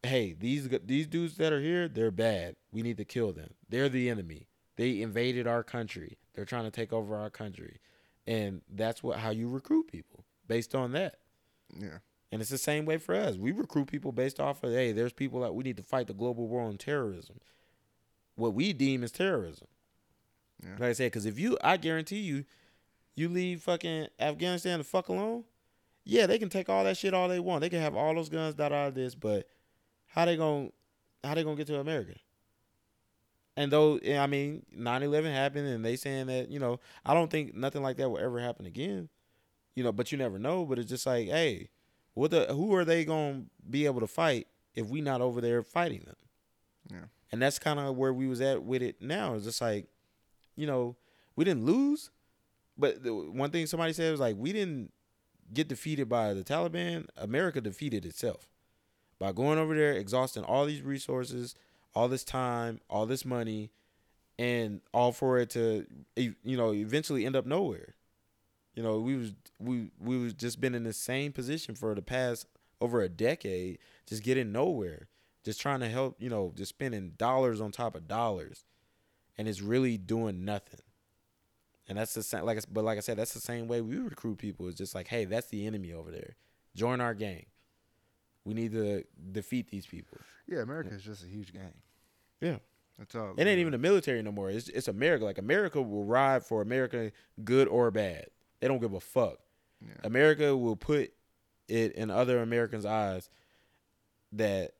hey, 0.02 0.34
these 0.34 0.68
these 0.84 1.06
dudes 1.06 1.38
that 1.38 1.54
are 1.54 1.62
here, 1.62 1.88
they're 1.88 2.10
bad. 2.10 2.56
We 2.72 2.82
need 2.82 2.98
to 2.98 3.06
kill 3.06 3.32
them. 3.32 3.54
They're 3.70 3.90
the 3.90 4.10
enemy. 4.10 4.48
They 4.76 5.02
invaded 5.02 5.48
our 5.48 5.64
country. 5.64 6.18
They're 6.34 6.46
trying 6.46 6.66
to 6.66 6.72
take 6.72 6.92
over 6.92 7.16
our 7.16 7.30
country. 7.30 7.80
And 8.28 8.62
that's 8.70 9.04
what 9.04 9.20
how 9.20 9.30
you 9.30 9.48
recruit 9.48 9.88
people 9.88 10.26
based 10.48 10.76
on 10.76 10.92
that. 10.94 11.20
yeah, 11.78 12.00
And 12.32 12.42
it's 12.42 12.52
the 12.52 12.58
same 12.58 12.86
way 12.86 12.98
for 12.98 13.16
us. 13.16 13.36
We 13.36 13.52
recruit 13.52 13.86
people 13.86 14.12
based 14.12 14.40
off 14.40 14.64
of 14.64 14.72
hey, 14.72 14.92
there's 14.92 15.14
people 15.14 15.42
that 15.42 15.54
we 15.54 15.64
need 15.64 15.78
to 15.78 15.84
fight 15.84 16.08
the 16.08 16.14
global 16.14 16.48
war 16.48 16.64
on 16.64 16.78
terrorism. 16.78 17.40
What 18.36 18.54
we 18.54 18.74
deem 18.74 19.04
as 19.04 19.12
terrorism. 19.12 19.68
Yeah. 20.64 20.72
Like 20.72 20.90
I 20.90 20.94
said, 20.94 21.12
because 21.12 21.26
if 21.26 21.40
you, 21.40 21.58
I 21.64 21.78
guarantee 21.78 22.20
you, 22.20 22.46
you 23.16 23.30
leave 23.30 23.62
fucking 23.62 24.08
Afghanistan 24.20 24.80
the 24.80 24.84
fuck 24.84 25.10
alone. 25.10 25.44
Yeah, 26.04 26.28
they 26.28 26.38
can 26.38 26.50
take 26.50 26.70
all 26.70 26.84
that 26.84 26.98
shit 26.98 27.14
all 27.14 27.28
they 27.28 27.40
want. 27.40 27.62
They 27.62 27.70
can 27.70 27.82
have 27.82 27.96
all 27.96 28.14
those 28.14 28.30
guns, 28.30 28.56
dot 28.56 28.72
all 28.72 28.92
this, 28.92 29.16
but 29.16 29.48
how 30.08 30.26
they 30.26 30.38
gonna, 30.38 30.70
how 31.24 31.34
they 31.34 31.44
gonna 31.44 31.56
get 31.56 31.68
to 31.68 31.80
America? 31.80 32.16
And 33.58 33.72
though 33.72 34.00
I 34.06 34.28
mean, 34.28 34.66
9-11 34.78 35.32
happened, 35.32 35.68
and 35.68 35.84
they 35.84 35.96
saying 35.96 36.28
that 36.28 36.50
you 36.50 36.60
know, 36.60 36.80
I 37.06 37.14
don't 37.14 37.32
think 37.32 37.56
nothing 37.56 37.82
like 37.82 37.98
that 37.98 38.10
will 38.10 38.20
ever 38.20 38.40
happen 38.40 38.66
again. 38.66 39.10
You 39.76 39.84
know, 39.84 39.92
but 39.92 40.12
you 40.12 40.18
never 40.18 40.40
know. 40.40 40.66
But 40.66 40.80
it's 40.80 40.90
just 40.90 41.06
like, 41.06 41.28
hey, 41.28 41.70
what 42.14 42.32
the 42.32 42.46
who 42.46 42.74
are 42.76 42.86
they 42.86 43.06
gonna 43.06 43.44
be 43.70 43.86
able 43.86 44.02
to 44.02 44.08
fight 44.08 44.48
if 44.74 44.88
we 44.88 45.02
not 45.02 45.22
over 45.22 45.42
there 45.42 45.64
fighting 45.64 46.04
them? 46.06 46.16
Yeah. 46.92 47.06
And 47.32 47.42
that's 47.42 47.60
kind 47.60 47.80
of 47.80 47.96
where 47.96 48.14
we 48.14 48.28
was 48.28 48.42
at 48.42 48.64
with 48.64 48.82
it 48.82 49.02
now. 49.02 49.36
It's 49.36 49.46
just 49.46 49.62
like, 49.62 49.88
you 50.56 50.68
know, 50.68 50.96
we 51.36 51.44
didn't 51.44 51.66
lose, 51.66 52.12
but 52.78 53.04
the 53.04 53.14
one 53.14 53.52
thing 53.52 53.66
somebody 53.68 53.94
said 53.94 54.12
was 54.12 54.20
like, 54.20 54.36
we 54.38 54.54
didn't 54.54 54.92
get 55.54 55.68
defeated 55.68 56.08
by 56.08 56.34
the 56.34 56.44
Taliban. 56.44 57.08
America 57.18 57.62
defeated 57.62 58.06
itself 58.06 58.50
by 59.20 59.32
going 59.32 59.58
over 59.58 59.76
there, 59.76 59.94
exhausting 59.94 60.44
all 60.44 60.66
these 60.66 60.82
resources, 60.82 61.56
all 61.96 62.08
this 62.08 62.24
time, 62.24 62.82
all 62.90 63.06
this 63.06 63.26
money, 63.26 63.72
and 64.38 64.82
all 64.94 65.12
for 65.12 65.40
it 65.40 65.50
to, 65.52 65.86
you 66.16 66.58
know, 66.58 66.74
eventually 66.74 67.26
end 67.26 67.36
up 67.36 67.46
nowhere. 67.46 67.96
You 68.76 68.84
know, 68.84 69.00
we 69.00 69.16
was 69.16 69.34
we 69.60 69.92
we 70.00 70.18
was 70.18 70.34
just 70.34 70.60
been 70.60 70.76
in 70.76 70.84
the 70.84 70.94
same 70.94 71.32
position 71.32 71.76
for 71.76 71.96
the 71.96 72.02
past 72.02 72.46
over 72.82 73.02
a 73.02 73.08
decade, 73.08 73.80
just 74.06 74.24
getting 74.24 74.52
nowhere, 74.52 75.08
just 75.46 75.62
trying 75.62 75.80
to 75.80 75.88
help, 75.88 76.18
you 76.20 76.30
know, 76.30 76.52
just 76.56 76.70
spending 76.70 77.14
dollars 77.18 77.62
on 77.62 77.72
top 77.72 77.96
of 77.96 78.08
dollars, 78.08 78.66
and 79.38 79.48
it's 79.48 79.62
really 79.62 79.98
doing 79.98 80.44
nothing. 80.44 80.82
And 81.88 81.98
that's 81.98 82.14
the 82.16 82.24
same, 82.24 82.44
like, 82.44 82.60
but 82.72 82.84
like 82.84 82.98
I 82.98 83.02
said, 83.02 83.18
that's 83.18 83.34
the 83.34 83.40
same 83.40 83.68
way 83.68 83.80
we 83.80 83.98
recruit 83.98 84.40
people. 84.40 84.68
It's 84.68 84.78
just 84.78 84.96
like, 84.96 85.08
hey, 85.08 85.26
that's 85.26 85.48
the 85.48 85.66
enemy 85.68 85.94
over 85.94 86.12
there. 86.12 86.36
Join 86.76 87.00
our 87.00 87.14
gang. 87.14 87.46
We 88.46 88.54
need 88.54 88.72
to 88.74 89.04
defeat 89.32 89.70
these 89.70 89.86
people. 89.86 90.18
yeah. 90.48 90.60
America 90.60 90.94
is 90.94 91.04
just 91.04 91.24
a 91.24 91.28
huge 91.28 91.52
gang. 91.52 91.74
Yeah. 92.42 92.58
That's 92.98 93.16
all. 93.16 93.34
It 93.36 93.46
ain't 93.46 93.60
even 93.60 93.72
the 93.74 93.78
military 93.78 94.22
no 94.22 94.32
more. 94.32 94.50
It's 94.50 94.70
it's 94.70 94.88
America. 94.88 95.26
Like 95.26 95.38
America 95.38 95.82
will 95.82 96.06
ride 96.06 96.46
for 96.46 96.62
America, 96.62 97.12
good 97.44 97.68
or 97.68 97.92
bad. 97.92 98.28
They 98.60 98.68
don't 98.68 98.80
give 98.80 98.94
a 98.94 99.02
fuck. 99.02 99.40
Yeah. 99.82 99.94
America 100.04 100.56
will 100.56 100.78
put 100.78 101.12
it 101.68 101.92
in 101.94 102.10
other 102.10 102.42
Americans' 102.42 102.86
eyes 102.86 103.30
that 104.32 104.76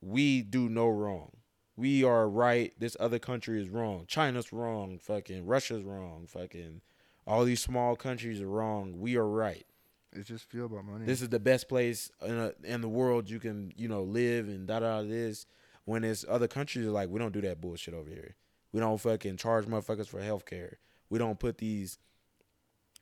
we 0.00 0.40
do 0.40 0.68
no 0.68 0.88
wrong. 0.88 1.32
We 1.76 2.04
are 2.04 2.28
right. 2.28 2.72
This 2.78 2.96
other 2.98 3.18
country 3.18 3.60
is 3.60 3.68
wrong. 3.68 4.04
China's 4.06 4.52
wrong. 4.52 4.98
Fucking 4.98 5.46
Russia's 5.46 5.84
wrong. 5.84 6.26
Fucking 6.28 6.80
all 7.26 7.44
these 7.44 7.60
small 7.60 7.94
countries 7.94 8.40
are 8.40 8.48
wrong. 8.48 9.00
We 9.00 9.16
are 9.16 9.26
right. 9.28 9.66
It's 10.12 10.28
just 10.28 10.44
feel 10.50 10.66
about 10.66 10.84
money. 10.84 11.04
This 11.04 11.22
is 11.22 11.28
the 11.28 11.38
best 11.38 11.68
place 11.68 12.10
in 12.26 12.36
a, 12.36 12.52
in 12.64 12.80
the 12.80 12.88
world 12.88 13.30
you 13.30 13.38
can 13.38 13.72
you 13.76 13.88
know 13.88 14.02
live 14.02 14.48
and 14.48 14.66
da 14.66 14.80
da 14.80 15.02
this. 15.02 15.46
When 15.84 16.04
it's 16.04 16.24
other 16.28 16.48
countries 16.48 16.86
like 16.86 17.08
we 17.08 17.18
don't 17.18 17.32
do 17.32 17.40
that 17.42 17.60
bullshit 17.60 17.94
over 17.94 18.10
here. 18.10 18.36
We 18.72 18.80
don't 18.80 18.98
fucking 18.98 19.36
charge 19.36 19.66
motherfuckers 19.66 20.06
for 20.06 20.20
health 20.20 20.46
care. 20.46 20.78
We 21.08 21.18
don't 21.18 21.38
put 21.38 21.58
these 21.58 21.98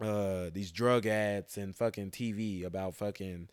uh 0.01 0.51
these 0.53 0.71
drug 0.71 1.07
ads 1.07 1.57
and 1.57 1.75
fucking 1.75 2.11
TV 2.11 2.65
about 2.65 2.95
fucking 2.95 3.49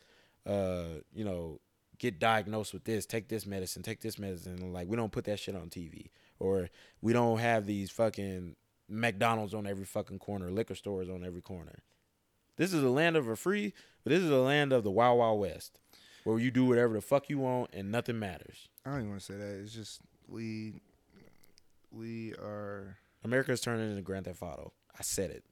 uh 0.45 0.99
you 1.13 1.25
know 1.25 1.59
get 1.97 2.19
diagnosed 2.19 2.73
with 2.73 2.83
this, 2.83 3.05
take 3.05 3.29
this 3.29 3.45
medicine, 3.45 3.81
take 3.81 4.01
this 4.01 4.19
medicine. 4.19 4.73
Like 4.73 4.87
we 4.87 4.97
don't 4.97 5.11
put 5.11 5.25
that 5.25 5.39
shit 5.39 5.55
on 5.55 5.69
TV 5.69 6.09
or 6.39 6.69
we 7.01 7.13
don't 7.13 7.39
have 7.39 7.65
these 7.65 7.89
fucking 7.89 8.55
McDonald's 8.87 9.53
on 9.53 9.65
every 9.65 9.85
fucking 9.85 10.19
corner, 10.19 10.51
liquor 10.51 10.75
stores 10.75 11.09
on 11.09 11.23
every 11.23 11.41
corner. 11.41 11.83
This 12.57 12.73
is 12.73 12.83
a 12.83 12.89
land 12.89 13.15
of 13.17 13.27
a 13.27 13.35
free, 13.35 13.73
but 14.03 14.11
this 14.11 14.21
is 14.21 14.29
a 14.29 14.37
land 14.39 14.71
of 14.73 14.83
the 14.83 14.91
Wild 14.91 15.19
Wild 15.19 15.39
West. 15.41 15.79
where 16.23 16.39
you 16.39 16.51
do 16.51 16.65
whatever 16.65 16.93
the 16.93 17.01
fuck 17.01 17.29
you 17.29 17.37
want 17.39 17.69
and 17.73 17.91
nothing 17.91 18.17
matters. 18.19 18.69
I 18.85 18.89
don't 18.91 18.99
even 18.99 19.09
want 19.11 19.21
to 19.21 19.25
say 19.33 19.37
that. 19.37 19.59
It's 19.61 19.73
just 19.73 19.99
we 20.27 20.81
we 21.91 22.33
are 22.33 22.97
America's 23.23 23.61
turning 23.61 23.89
into 23.89 24.01
Grand 24.01 24.25
Theft 24.25 24.41
Auto. 24.41 24.73
I 24.97 25.01
said 25.03 25.31
it. 25.31 25.43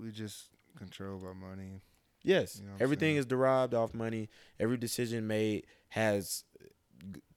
we 0.00 0.10
just 0.10 0.46
control 0.76 1.18
by 1.18 1.32
money. 1.32 1.80
Yes, 2.22 2.58
You 2.60 2.66
know 2.68 2.74
everything 2.80 3.10
saying? 3.10 3.16
is 3.18 3.26
derived 3.26 3.72
off 3.74 3.94
money. 3.94 4.28
Every 4.58 4.76
decision 4.76 5.26
made 5.26 5.66
has 5.90 6.44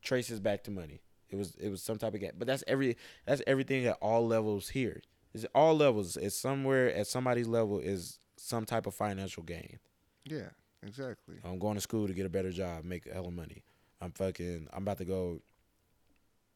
traces 0.01 0.39
back 0.39 0.63
to 0.63 0.71
money. 0.71 1.01
It 1.29 1.35
was 1.35 1.55
it 1.55 1.69
was 1.69 1.81
some 1.83 1.97
type 1.97 2.13
of 2.15 2.19
game, 2.21 2.31
but 2.37 2.47
that's 2.47 2.63
every 2.67 2.97
that's 3.25 3.41
everything 3.45 3.85
at 3.85 3.97
all 4.01 4.25
levels 4.25 4.69
here. 4.69 5.01
It's 5.33 5.45
all 5.53 5.75
levels. 5.77 6.17
It's 6.17 6.35
somewhere 6.35 6.91
at 6.93 7.05
somebody's 7.05 7.47
level 7.47 7.79
is 7.79 8.17
some 8.39 8.65
type 8.65 8.87
of 8.87 8.93
financial 8.93 9.43
gain. 9.43 9.79
Yeah, 10.25 10.49
exactly. 10.85 11.35
I'm 11.43 11.59
going 11.59 11.75
to 11.75 11.81
school 11.81 12.07
to 12.07 12.13
get 12.13 12.25
a 12.25 12.29
better 12.29 12.51
job, 12.51 12.83
make 12.83 13.05
a 13.05 13.13
hell 13.13 13.27
of 13.27 13.33
money. 13.33 13.63
I'm 14.01 14.11
fucking. 14.11 14.67
I'm 14.71 14.83
about 14.83 14.97
to 14.99 15.05
go 15.05 15.41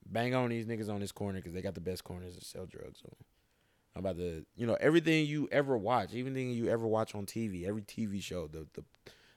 bang 0.05 0.35
on 0.35 0.49
these 0.49 0.65
niggas 0.65 0.89
on 0.89 0.99
this 0.99 1.11
corner 1.11 1.39
because 1.39 1.53
they 1.53 1.61
got 1.61 1.75
the 1.75 1.81
best 1.81 2.03
corners 2.03 2.35
to 2.37 2.45
sell 2.45 2.65
drugs 2.65 3.01
on. 3.05 3.15
I'm 3.95 3.99
about 3.99 4.17
to, 4.17 4.45
you 4.55 4.65
know, 4.65 4.77
everything 4.79 5.25
you 5.25 5.47
ever 5.51 5.77
watch, 5.77 6.09
everything 6.15 6.49
you 6.49 6.67
ever 6.67 6.87
watch 6.87 7.13
on 7.13 7.25
TV, 7.25 7.67
every 7.67 7.81
TV 7.81 8.21
show, 8.21 8.47
the 8.47 8.65
the 8.73 8.83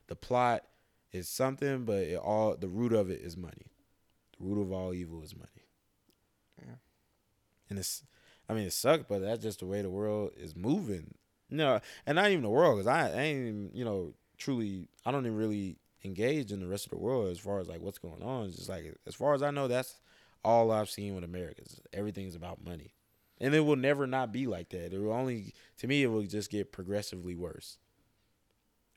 the 0.06 0.16
plot 0.16 0.64
is 1.12 1.28
something, 1.28 1.84
but 1.84 1.98
it 1.98 2.16
all 2.16 2.56
the 2.56 2.68
root 2.68 2.92
of 2.92 3.10
it 3.10 3.20
is 3.20 3.36
money. 3.36 3.72
The 4.38 4.44
root 4.44 4.62
of 4.62 4.72
all 4.72 4.94
evil 4.94 5.22
is 5.22 5.34
money. 5.34 5.50
Yeah. 6.58 6.74
And 7.68 7.78
it's, 7.78 8.02
I 8.48 8.54
mean, 8.54 8.66
it 8.66 8.72
sucks, 8.72 9.04
but 9.08 9.20
that's 9.20 9.42
just 9.42 9.60
the 9.60 9.66
way 9.66 9.82
the 9.82 9.90
world 9.90 10.32
is 10.36 10.54
moving. 10.56 11.14
No, 11.50 11.80
and 12.06 12.16
not 12.16 12.30
even 12.30 12.42
the 12.42 12.50
world, 12.50 12.78
because 12.78 12.88
I, 12.88 13.08
I 13.08 13.22
ain't, 13.22 13.38
even, 13.38 13.70
you 13.72 13.84
know, 13.84 14.14
truly, 14.36 14.88
I 15.04 15.12
don't 15.12 15.26
even 15.26 15.38
really 15.38 15.78
engage 16.04 16.52
in 16.52 16.60
the 16.60 16.66
rest 16.66 16.86
of 16.86 16.90
the 16.90 16.98
world 16.98 17.30
as 17.30 17.38
far 17.38 17.60
as 17.60 17.68
like 17.68 17.80
what's 17.80 17.98
going 17.98 18.22
on. 18.22 18.46
It's 18.46 18.56
just 18.56 18.68
like, 18.68 18.96
as 19.06 19.14
far 19.14 19.34
as 19.34 19.42
I 19.42 19.50
know, 19.50 19.68
that's 19.68 20.00
all 20.44 20.70
I've 20.70 20.90
seen 20.90 21.14
with 21.14 21.24
America. 21.24 21.62
is 21.62 21.80
Everything's 21.92 22.34
about 22.34 22.64
money, 22.64 22.94
and 23.40 23.54
it 23.54 23.60
will 23.60 23.76
never 23.76 24.06
not 24.06 24.32
be 24.32 24.46
like 24.46 24.70
that. 24.70 24.92
It 24.92 24.98
will 24.98 25.12
only, 25.12 25.54
to 25.78 25.86
me, 25.86 26.02
it 26.02 26.08
will 26.08 26.22
just 26.22 26.50
get 26.50 26.72
progressively 26.72 27.36
worse. 27.36 27.78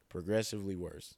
Progressively 0.10 0.76
worse. 0.76 1.16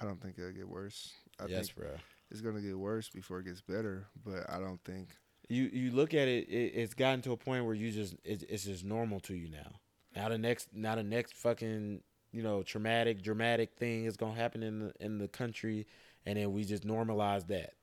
I 0.00 0.04
don't 0.04 0.20
think 0.20 0.38
it'll 0.38 0.52
get 0.52 0.68
worse. 0.68 1.12
I 1.40 1.46
yes, 1.46 1.70
bro. 1.70 1.88
it's 2.30 2.40
gonna 2.40 2.60
get 2.60 2.78
worse 2.78 3.08
before 3.08 3.40
it 3.40 3.46
gets 3.46 3.60
better. 3.60 4.06
But 4.24 4.50
I 4.50 4.58
don't 4.58 4.82
think 4.84 5.08
you 5.48 5.64
you 5.72 5.90
look 5.92 6.14
at 6.14 6.28
it, 6.28 6.48
it 6.48 6.72
it's 6.74 6.94
gotten 6.94 7.22
to 7.22 7.32
a 7.32 7.36
point 7.36 7.64
where 7.64 7.74
you 7.74 7.90
just 7.90 8.14
it, 8.24 8.44
it's 8.48 8.64
just 8.64 8.84
normal 8.84 9.20
to 9.20 9.34
you 9.34 9.50
now. 9.50 9.80
Now 10.14 10.28
the 10.28 10.38
next 10.38 10.68
now 10.74 10.94
the 10.94 11.02
next 11.02 11.34
fucking 11.34 12.00
you 12.32 12.42
know 12.42 12.62
traumatic 12.62 13.22
dramatic 13.22 13.74
thing 13.76 14.04
is 14.04 14.16
gonna 14.16 14.34
happen 14.34 14.62
in 14.62 14.78
the 14.80 14.92
in 15.00 15.18
the 15.18 15.28
country, 15.28 15.86
and 16.26 16.38
then 16.38 16.52
we 16.52 16.64
just 16.64 16.84
normalize 16.86 17.46
that. 17.48 17.74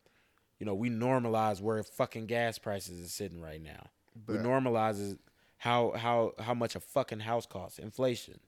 You 0.60 0.66
know 0.66 0.76
we 0.76 0.90
normalize 0.90 1.62
where 1.62 1.82
fucking 1.84 2.28
gas 2.28 2.58
prices 2.58 3.00
is 3.00 3.14
sitting 3.14 3.42
right 3.42 3.62
now. 3.62 3.88
we 4.28 4.36
But- 4.38 4.44
normalize 4.46 5.18
how 5.58 5.92
how 5.92 6.34
how 6.40 6.54
much 6.54 6.76
a 6.76 6.80
fucking 6.80 7.22
house 7.22 7.46
costs, 7.46 7.80
inflation. 7.80 8.40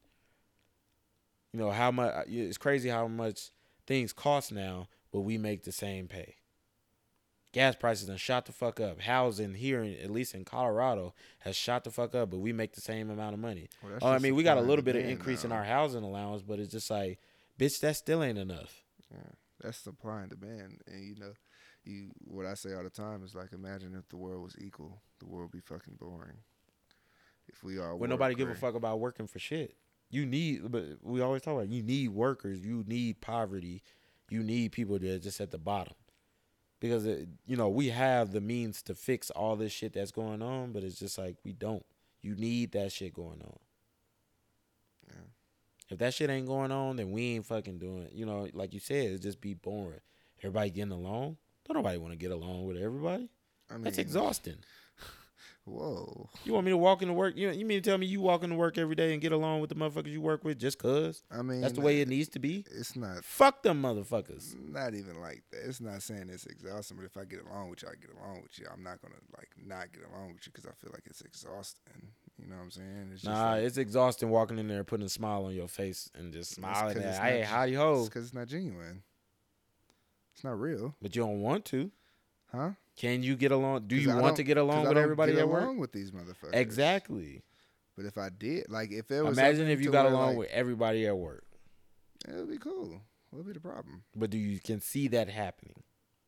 You 1.52 1.60
know 1.60 1.72
how 1.72 1.92
much 1.92 2.28
it's 2.28 2.58
crazy 2.58 2.90
how 2.90 3.08
much 3.08 3.52
things 3.86 4.14
cost 4.14 4.52
now, 4.52 4.88
but 5.12 5.22
we 5.22 5.38
make 5.38 5.64
the 5.64 5.72
same 5.72 6.08
pay. 6.08 6.36
Gas 7.54 7.76
prices 7.76 8.08
done 8.08 8.18
shot 8.18 8.46
the 8.48 8.52
fuck 8.52 8.80
up. 8.80 9.00
Housing 9.00 9.54
here, 9.54 9.84
in, 9.84 9.94
at 10.04 10.10
least 10.10 10.34
in 10.34 10.44
Colorado, 10.44 11.14
has 11.40 11.56
shot 11.56 11.84
the 11.84 11.92
fuck 11.92 12.16
up, 12.16 12.32
but 12.32 12.40
we 12.40 12.52
make 12.52 12.74
the 12.74 12.82
same 12.82 13.10
amount 13.10 13.36
of 13.36 13.40
money. 13.40 13.70
Well, 13.84 13.94
Oh, 14.02 14.10
I 14.10 14.18
mean, 14.18 14.36
we 14.36 14.44
got 14.44 14.58
a 14.58 14.62
little 14.62 14.84
bit 14.84 14.96
of 14.96 15.06
increase 15.06 15.46
in 15.46 15.52
our 15.52 15.64
housing 15.64 16.04
allowance, 16.04 16.42
but 16.42 16.60
it's 16.60 16.72
just 16.72 16.90
like, 16.90 17.20
bitch, 17.60 17.80
that 17.82 17.96
still 17.96 18.24
ain't 18.24 18.40
enough. 18.40 18.84
Yeah, 19.12 19.20
that's 19.62 19.78
supply 19.78 20.22
and 20.22 20.30
demand. 20.32 20.80
And 20.88 21.04
you 21.08 21.16
know, 21.16 21.34
you 21.84 22.10
what 22.26 22.48
I 22.48 22.56
say 22.56 22.74
all 22.74 22.84
the 22.84 22.90
time 22.90 23.24
is 23.24 23.36
like, 23.36 23.54
imagine 23.54 23.94
if 23.96 24.10
the 24.10 24.18
world 24.18 24.42
was 24.44 24.56
equal, 24.60 25.02
the 25.20 25.28
world 25.28 25.52
would 25.54 25.62
be 25.62 25.62
fucking 25.74 25.98
boring. 26.00 26.38
If 27.48 27.64
we 27.64 27.78
all 27.78 27.92
When 27.92 28.00
work 28.00 28.10
nobody 28.10 28.36
give 28.36 28.50
a 28.50 28.56
fuck 28.56 28.74
about 28.74 29.00
working 29.00 29.28
for 29.28 29.38
shit. 29.38 29.76
You 30.10 30.26
need, 30.26 30.72
but 30.72 30.86
we 31.02 31.22
always 31.22 31.42
talk 31.42 31.54
about 31.56 31.70
you 31.70 31.82
need 31.84 32.10
workers, 32.10 32.66
you 32.66 32.84
need 32.88 33.20
poverty, 33.22 33.82
you 34.30 34.42
need 34.44 34.72
people 34.72 34.98
that 35.00 35.10
are 35.10 35.20
just 35.20 35.42
at 35.42 35.50
the 35.52 35.58
bottom, 35.58 35.94
because 36.84 37.06
it, 37.06 37.30
you 37.48 37.56
know 37.56 37.70
we 37.70 37.88
have 37.88 38.34
the 38.34 38.42
means 38.42 38.82
to 38.82 38.94
fix 38.94 39.30
all 39.30 39.56
this 39.56 39.72
shit 39.72 39.94
that's 39.94 40.12
going 40.12 40.42
on, 40.42 40.74
but 40.74 40.84
it's 40.84 41.00
just 41.00 41.18
like 41.18 41.38
we 41.46 41.54
don't. 41.54 41.86
You 42.22 42.36
need 42.36 42.74
that 42.74 42.92
shit 42.92 43.14
going 43.14 43.42
on. 43.42 43.60
Yeah. 45.08 45.22
If 45.92 46.00
that 46.00 46.14
shit 46.14 46.30
ain't 46.30 46.46
going 46.46 46.74
on, 46.74 46.98
then 46.98 47.14
we 47.14 47.36
ain't 47.36 47.46
fucking 47.46 47.78
doing. 47.78 48.10
You 48.12 48.26
know, 48.26 48.50
like 48.52 48.74
you 48.74 48.82
said, 48.82 49.12
it 49.12 49.22
just 49.22 49.40
be 49.40 49.54
boring. 49.54 50.02
Everybody 50.40 50.72
getting 50.72 50.92
along. 50.92 51.38
Don't 51.66 51.78
nobody 51.78 51.98
want 51.98 52.12
to 52.12 52.18
get 52.18 52.32
along 52.32 52.66
with 52.66 52.76
everybody. 52.76 53.30
I 53.70 53.76
mean, 53.76 53.84
That's 53.84 53.98
exhausting. 53.98 54.58
Whoa. 55.66 56.30
You 56.44 56.52
want 56.54 56.66
me 56.66 56.72
to 56.72 56.78
walk 56.78 57.02
into 57.02 57.14
work? 57.14 57.38
You 57.38 57.50
you 57.52 57.66
mean 57.66 57.82
to 57.82 57.90
tell 57.90 57.98
me 57.98 58.06
you 58.06 58.20
walk 58.20 58.44
into 58.44 58.56
work 58.58 58.78
every 58.78 58.96
day 58.96 59.14
and 59.14 59.22
get 59.22 59.32
along 59.32 59.62
with 59.62 59.70
the 59.70 59.76
motherfuckers 59.76 60.12
you 60.12 60.20
work 60.20 60.44
with 60.44 60.60
just 60.60 60.78
cause? 60.78 61.24
I 61.32 61.42
mean, 61.42 61.62
That's 61.62 61.74
the 61.74 61.80
way 61.82 62.02
it 62.02 62.10
needs 62.10 62.28
to 62.30 62.40
be. 62.40 62.66
It's 62.70 62.98
not. 62.98 63.24
Fuck 63.24 63.64
them 63.64 63.82
motherfuckers. 63.82 64.56
Not 64.70 64.94
even 64.94 65.22
like 65.22 65.44
that. 65.52 65.62
It's 65.66 65.80
not 65.80 66.02
saying 66.04 66.30
it's 66.30 66.46
exhausting, 66.46 66.98
but 66.98 67.06
if 67.06 67.16
I 67.16 67.24
get 67.24 67.46
along 67.50 67.70
with 67.70 67.82
you, 67.82 67.88
I 67.88 67.94
get 67.96 68.10
along 68.20 68.42
with 68.44 68.60
you. 68.60 68.66
I'm 68.74 68.84
not 68.84 69.02
gonna 69.02 69.16
like 69.38 69.50
not 69.66 69.94
get 69.94 70.04
along 70.14 70.34
with 70.34 70.46
you 70.46 70.52
because 70.52 70.66
I 70.66 70.74
feel 70.74 70.92
like 70.94 71.04
it's 71.06 71.22
exhausting. 71.22 72.10
You 72.42 72.50
know 72.50 72.58
what 72.58 72.64
I'm 72.64 72.72
saying? 72.72 73.12
It's 73.14 73.24
Nah, 73.24 73.52
like, 73.52 73.64
it's 73.64 73.78
exhausting 73.78 74.30
walking 74.30 74.60
in 74.60 74.68
there, 74.68 74.84
putting 74.84 75.06
a 75.06 75.10
smile 75.10 75.46
on 75.46 75.54
your 75.56 75.70
face, 75.70 76.10
and 76.14 76.34
just 76.34 76.52
smiling 76.52 76.98
at, 76.98 77.22
hey, 77.22 77.42
howdy 77.42 77.76
ho. 77.76 78.04
because 78.04 78.26
it's 78.26 78.34
not 78.34 78.48
genuine. 78.48 79.04
It's 80.34 80.44
not 80.44 80.60
real, 80.60 80.96
But 81.02 81.16
you 81.16 81.22
don't 81.22 81.42
want 81.42 81.64
to. 81.66 81.92
huh? 82.52 82.72
Can 82.96 83.24
you 83.24 83.36
get 83.36 83.52
along? 83.52 83.88
Do 83.88 83.96
you 83.96 84.12
I 84.12 84.22
want 84.22 84.36
to 84.38 84.44
get 84.44 84.58
along 84.58 84.88
with 84.88 84.98
everybody 84.98 85.38
at 85.40 85.48
work? 85.48 85.64
along 85.64 85.80
with 85.80 85.92
these 85.92 86.12
motherfuckers. 86.12 86.54
Exactly. 86.54 87.42
But 87.96 88.06
if 88.06 88.18
I 88.18 88.30
did, 88.30 88.70
like, 88.70 88.92
if 88.92 89.10
it 89.12 89.24
was 89.24 89.38
Imagine 89.38 89.68
if 89.68 89.82
you 89.82 89.92
got 89.92 90.06
along 90.08 90.30
like, 90.30 90.38
with 90.38 90.50
everybody 90.50 91.06
at 91.08 91.16
work. 91.18 91.46
it 92.28 92.36
would 92.36 92.50
be 92.50 92.58
cool. 92.58 93.02
What 93.30 93.38
would 93.38 93.48
be 93.48 93.54
the 93.54 93.60
problem? 93.60 94.04
But 94.16 94.30
do 94.30 94.38
you 94.38 94.60
can 94.60 94.80
see 94.80 95.08
that 95.10 95.30
happening 95.30 95.84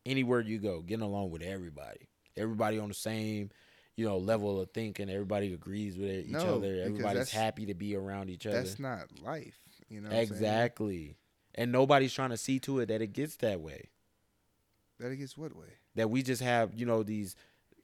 anywhere 0.05 0.41
you 0.41 0.59
go? 0.59 0.82
Getting 0.82 1.05
along 1.05 1.32
with 1.32 1.41
everybody, 1.41 2.09
everybody 2.36 2.80
on 2.80 2.88
the 2.88 2.95
same, 2.95 3.49
you 3.95 4.05
know, 4.05 4.18
level 4.18 4.59
of 4.59 4.72
thinking. 4.72 5.09
Everybody 5.09 5.53
agrees 5.53 5.97
with 5.97 6.09
each 6.26 6.32
No, 6.32 6.55
other. 6.55 6.82
Everybody's 6.84 7.32
happy 7.32 7.68
to 7.68 7.74
be 7.76 7.95
around 7.95 8.30
each 8.30 8.45
other. 8.47 8.57
That's 8.57 8.80
not 8.80 9.05
life. 9.24 9.57
You 9.88 10.01
know, 10.01 10.09
what 10.09 10.18
I'm 10.18 10.24
exactly. 10.24 11.16
And 11.53 11.72
nobody's 11.72 12.13
trying 12.13 12.32
to 12.32 12.38
see 12.38 12.59
to 12.61 12.80
it 12.80 12.88
that 12.88 13.01
it 13.01 13.13
gets 13.13 13.38
that 13.38 13.61
way. 13.61 13.89
That 15.00 15.12
it 15.12 15.18
gets 15.18 15.38
what 15.38 15.56
way? 15.56 15.74
That 15.96 16.10
we 16.10 16.24
just 16.24 16.41
have, 16.41 16.74
you 16.74 16.86
know, 16.86 17.04
these 17.04 17.36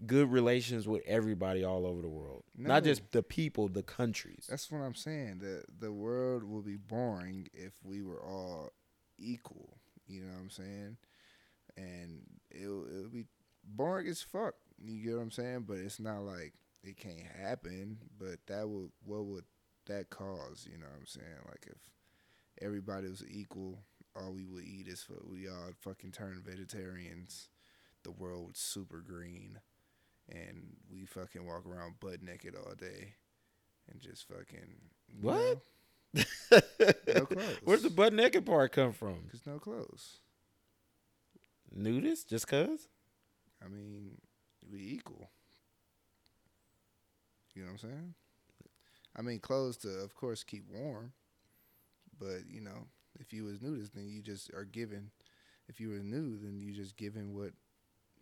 good 0.06 0.32
relations 0.32 0.88
with 0.88 1.04
everybody 1.06 1.64
all 1.64 1.86
over 1.86 2.02
the 2.02 2.10
world. 2.10 2.44
Not 2.58 2.84
just 2.84 3.12
the 3.12 3.24
people, 3.24 3.68
the 3.68 3.84
countries. 3.84 4.48
That's 4.50 4.72
what 4.72 4.80
I'm 4.80 4.96
saying. 4.96 5.40
The 5.40 5.64
the 5.80 5.92
world 5.92 6.44
will 6.44 6.62
be 6.62 6.78
boring 6.78 7.48
if 7.54 7.74
we 7.84 8.02
were 8.02 8.22
all 8.22 8.72
equal. 9.18 9.78
You 10.08 10.22
know 10.22 10.32
what 10.34 10.42
I'm 10.42 10.50
saying? 10.50 10.98
And 11.78 12.22
it'll 12.50 12.86
it'll 12.88 13.10
be 13.10 13.26
boring 13.64 14.08
as 14.08 14.22
fuck. 14.22 14.56
You 14.84 15.04
get 15.04 15.16
what 15.16 15.22
I'm 15.22 15.32
saying? 15.32 15.66
But 15.68 15.78
it's 15.78 16.00
not 16.00 16.22
like 16.22 16.54
it 16.84 16.98
can't 16.98 17.28
happen. 17.40 17.98
But 18.18 18.40
that 18.48 18.68
would 18.68 18.92
what 19.06 19.26
would 19.26 19.46
that 19.88 20.10
cause? 20.10 20.68
You 20.70 20.78
know 20.78 20.88
what 20.88 21.00
I'm 21.00 21.06
saying? 21.06 21.26
Like 21.48 21.68
if 21.68 21.78
everybody 22.62 23.10
was 23.10 23.24
equal, 23.30 23.80
all 24.16 24.32
we 24.32 24.46
would 24.46 24.64
eat 24.64 24.88
is 24.88 25.02
for 25.02 25.16
we 25.30 25.48
all 25.48 25.72
fucking 25.82 26.12
turn 26.12 26.42
vegetarians. 26.46 27.50
The 28.04 28.12
world 28.12 28.58
super 28.58 29.00
green, 29.00 29.60
and 30.30 30.76
we 30.92 31.06
fucking 31.06 31.46
walk 31.46 31.66
around 31.68 32.00
butt 32.00 32.24
naked 32.24 32.56
all 32.56 32.74
day, 32.74 33.14
and 33.92 34.02
just 34.02 34.28
fucking 34.28 34.76
What? 35.22 35.60
know, 36.14 36.62
No 37.16 37.26
clothes. 37.26 37.58
Where's 37.64 37.84
the 37.84 37.90
butt 37.92 38.14
naked 38.14 38.46
part 38.46 38.72
come 38.72 38.92
from? 38.92 39.28
Cause 39.32 39.42
no 39.46 39.60
clothes. 39.60 40.20
Nudist? 41.74 42.28
Just 42.28 42.48
cause? 42.48 42.88
I 43.64 43.68
mean, 43.68 44.18
we 44.72 44.80
equal. 44.80 45.30
You 47.54 47.64
know 47.64 47.68
what 47.68 47.84
I'm 47.84 47.90
saying? 47.90 48.14
I 49.16 49.22
mean, 49.22 49.40
clothes 49.40 49.78
to, 49.78 49.90
of 49.90 50.16
course, 50.16 50.44
keep 50.44 50.64
warm. 50.74 51.14
But 52.20 52.48
you 52.50 52.62
know, 52.62 52.88
if 53.20 53.34
you 53.34 53.44
was 53.46 53.62
nudist, 53.62 53.94
then 53.94 54.08
you 54.10 54.22
just 54.22 54.54
are 54.54 54.66
given. 54.66 55.12
If 55.68 55.80
you 55.80 55.90
were 55.90 56.00
new, 56.00 56.38
then 56.38 56.60
you 56.60 56.74
just 56.74 56.98
given 56.98 57.34
what 57.36 57.52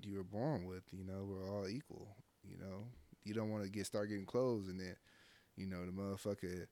you 0.01 0.15
were 0.15 0.23
born 0.23 0.65
with. 0.65 0.83
You 0.91 1.03
know, 1.03 1.25
we're 1.27 1.49
all 1.49 1.67
equal. 1.67 2.15
You 2.43 2.57
know, 2.57 2.85
you 3.23 3.33
don't 3.33 3.49
want 3.51 3.63
to 3.63 3.69
get 3.69 3.85
start 3.85 4.09
getting 4.09 4.25
clothes, 4.25 4.67
and 4.67 4.79
then, 4.79 4.95
you 5.55 5.65
know, 5.65 5.85
the 5.85 5.91
motherfucker 5.91 6.67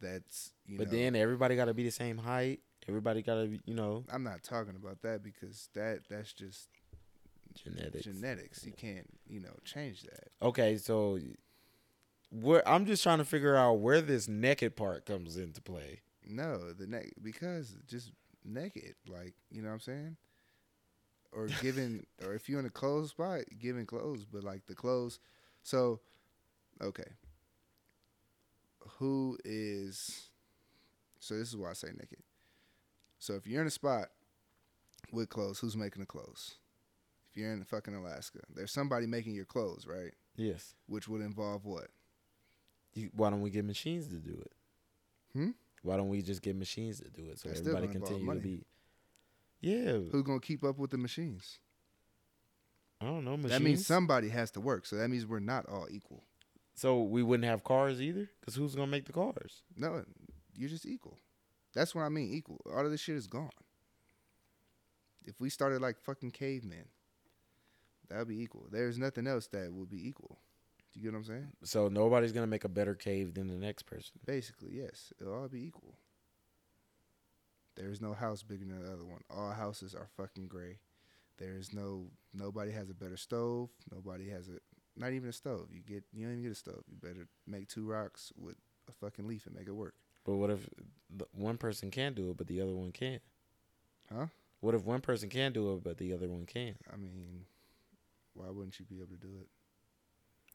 that's 0.00 0.52
you 0.66 0.78
But 0.78 0.90
know. 0.90 0.98
then 0.98 1.14
everybody 1.16 1.56
got 1.56 1.66
to 1.66 1.74
be 1.74 1.84
the 1.84 1.90
same 1.90 2.18
height. 2.18 2.60
Everybody 2.88 3.22
got 3.22 3.34
to 3.42 3.46
be, 3.46 3.60
you 3.66 3.74
know, 3.74 4.04
I'm 4.10 4.22
not 4.24 4.42
talking 4.42 4.74
about 4.76 5.02
that 5.02 5.22
because 5.22 5.68
that 5.74 6.00
that's 6.08 6.32
just 6.32 6.68
genetics. 7.54 8.04
genetics. 8.04 8.64
You 8.64 8.72
can't, 8.72 9.06
you 9.28 9.40
know, 9.40 9.54
change 9.64 10.02
that. 10.02 10.28
Okay, 10.42 10.76
so 10.78 11.18
where 12.30 12.66
I'm 12.66 12.86
just 12.86 13.02
trying 13.02 13.18
to 13.18 13.24
figure 13.24 13.56
out 13.56 13.74
where 13.74 14.00
this 14.00 14.28
naked 14.28 14.76
part 14.76 15.04
comes 15.04 15.36
into 15.36 15.60
play. 15.60 16.00
No, 16.30 16.72
the 16.72 16.86
neck 16.86 17.12
because 17.22 17.76
just 17.86 18.12
naked, 18.44 18.94
like 19.08 19.34
you 19.50 19.62
know 19.62 19.68
what 19.68 19.74
I'm 19.74 19.80
saying, 19.80 20.16
or 21.32 21.46
giving, 21.62 22.06
or 22.24 22.34
if 22.34 22.48
you're 22.48 22.60
in 22.60 22.66
a 22.66 22.70
closed 22.70 23.10
spot, 23.10 23.40
giving 23.58 23.86
clothes, 23.86 24.24
but 24.24 24.44
like 24.44 24.66
the 24.66 24.74
clothes. 24.74 25.18
So, 25.62 26.00
okay, 26.80 27.12
who 28.98 29.36
is? 29.44 30.28
So 31.18 31.36
this 31.36 31.48
is 31.48 31.56
why 31.56 31.70
I 31.70 31.74
say 31.74 31.88
naked. 31.88 32.22
So 33.18 33.34
if 33.34 33.46
you're 33.46 33.60
in 33.60 33.66
a 33.66 33.70
spot 33.70 34.08
with 35.12 35.28
clothes, 35.28 35.58
who's 35.58 35.76
making 35.76 36.00
the 36.00 36.06
clothes? 36.06 36.56
If 37.30 37.36
you're 37.36 37.52
in 37.52 37.62
fucking 37.64 37.94
Alaska, 37.94 38.40
there's 38.54 38.72
somebody 38.72 39.06
making 39.06 39.34
your 39.34 39.44
clothes, 39.44 39.86
right? 39.86 40.12
Yes. 40.36 40.74
Which 40.86 41.08
would 41.08 41.20
involve 41.20 41.64
what? 41.64 41.88
You, 42.94 43.10
why 43.14 43.30
don't 43.30 43.42
we 43.42 43.50
get 43.50 43.64
machines 43.64 44.08
to 44.08 44.16
do 44.16 44.40
it? 44.40 44.52
Hmm? 45.34 45.50
Why 45.82 45.96
don't 45.96 46.08
we 46.08 46.22
just 46.22 46.42
get 46.42 46.56
machines 46.56 47.00
to 47.00 47.08
do 47.08 47.28
it 47.30 47.38
so 47.38 47.48
That's 47.48 47.60
everybody 47.60 47.88
continue 47.88 48.34
to 48.34 48.40
be? 48.40 48.64
Yeah, 49.60 49.92
Who's 50.10 50.22
gonna 50.22 50.40
keep 50.40 50.64
up 50.64 50.78
with 50.78 50.90
the 50.90 50.98
machines? 50.98 51.58
I 53.00 53.06
don't 53.06 53.24
know. 53.24 53.36
Machines. 53.36 53.52
That 53.52 53.62
means 53.62 53.86
somebody 53.86 54.28
has 54.28 54.50
to 54.52 54.60
work. 54.60 54.86
So 54.86 54.96
that 54.96 55.08
means 55.08 55.26
we're 55.26 55.40
not 55.40 55.66
all 55.66 55.86
equal. 55.90 56.24
So 56.74 57.02
we 57.02 57.22
wouldn't 57.22 57.48
have 57.48 57.64
cars 57.64 58.00
either, 58.00 58.30
because 58.40 58.54
who's 58.54 58.74
gonna 58.74 58.90
make 58.90 59.06
the 59.06 59.12
cars? 59.12 59.62
No, 59.76 60.04
you're 60.54 60.68
just 60.68 60.86
equal. 60.86 61.18
That's 61.74 61.94
what 61.94 62.02
I 62.02 62.08
mean. 62.08 62.32
Equal. 62.32 62.60
All 62.74 62.84
of 62.84 62.90
this 62.90 63.00
shit 63.00 63.16
is 63.16 63.26
gone. 63.26 63.50
If 65.24 65.40
we 65.40 65.50
started 65.50 65.80
like 65.80 66.00
fucking 66.00 66.30
cavemen, 66.32 66.86
that 68.08 68.18
would 68.18 68.28
be 68.28 68.42
equal. 68.42 68.66
There's 68.70 68.98
nothing 68.98 69.26
else 69.26 69.46
that 69.48 69.72
would 69.72 69.90
be 69.90 70.08
equal. 70.08 70.38
Do 70.92 71.00
you 71.00 71.04
get 71.04 71.12
what 71.12 71.18
I'm 71.18 71.24
saying? 71.24 71.48
So 71.62 71.88
nobody's 71.88 72.32
gonna 72.32 72.46
make 72.46 72.64
a 72.64 72.68
better 72.68 72.94
cave 72.94 73.34
than 73.34 73.48
the 73.48 73.54
next 73.54 73.84
person. 73.84 74.12
Basically, 74.26 74.72
yes. 74.72 75.12
It'll 75.20 75.34
all 75.34 75.48
be 75.48 75.64
equal. 75.64 75.94
There 77.76 77.90
is 77.90 78.00
no 78.00 78.12
house 78.12 78.42
bigger 78.42 78.64
than 78.64 78.84
the 78.84 78.92
other 78.92 79.04
one. 79.04 79.20
All 79.30 79.52
houses 79.52 79.94
are 79.94 80.08
fucking 80.16 80.48
gray. 80.48 80.78
There 81.38 81.56
is 81.56 81.72
no 81.72 82.06
nobody 82.34 82.72
has 82.72 82.90
a 82.90 82.94
better 82.94 83.16
stove. 83.16 83.70
Nobody 83.92 84.28
has 84.30 84.48
a 84.48 84.58
not 84.96 85.12
even 85.12 85.28
a 85.28 85.32
stove. 85.32 85.68
You 85.70 85.80
get 85.80 86.04
you 86.12 86.24
don't 86.24 86.32
even 86.32 86.42
get 86.42 86.52
a 86.52 86.56
stove. 86.56 86.82
You 86.88 86.96
better 86.96 87.28
make 87.46 87.68
two 87.68 87.86
rocks 87.86 88.32
with 88.36 88.56
a 88.88 88.92
fucking 88.92 89.26
leaf 89.26 89.46
and 89.46 89.54
make 89.54 89.68
it 89.68 89.72
work. 89.72 89.94
But 90.24 90.36
what 90.36 90.50
if 90.50 90.68
one 91.32 91.56
person 91.56 91.90
can 91.90 92.12
do 92.12 92.30
it, 92.30 92.36
but 92.36 92.48
the 92.48 92.60
other 92.60 92.74
one 92.74 92.92
can't? 92.92 93.22
Huh? 94.12 94.26
What 94.60 94.74
if 94.74 94.84
one 94.84 95.00
person 95.00 95.30
can 95.30 95.52
do 95.52 95.72
it, 95.72 95.84
but 95.84 95.96
the 95.96 96.12
other 96.12 96.28
one 96.28 96.44
can't? 96.44 96.76
I 96.92 96.96
mean, 96.96 97.46
why 98.34 98.50
wouldn't 98.50 98.78
you 98.78 98.84
be 98.84 98.96
able 98.96 99.16
to 99.16 99.16
do 99.16 99.38
it? 99.40 99.48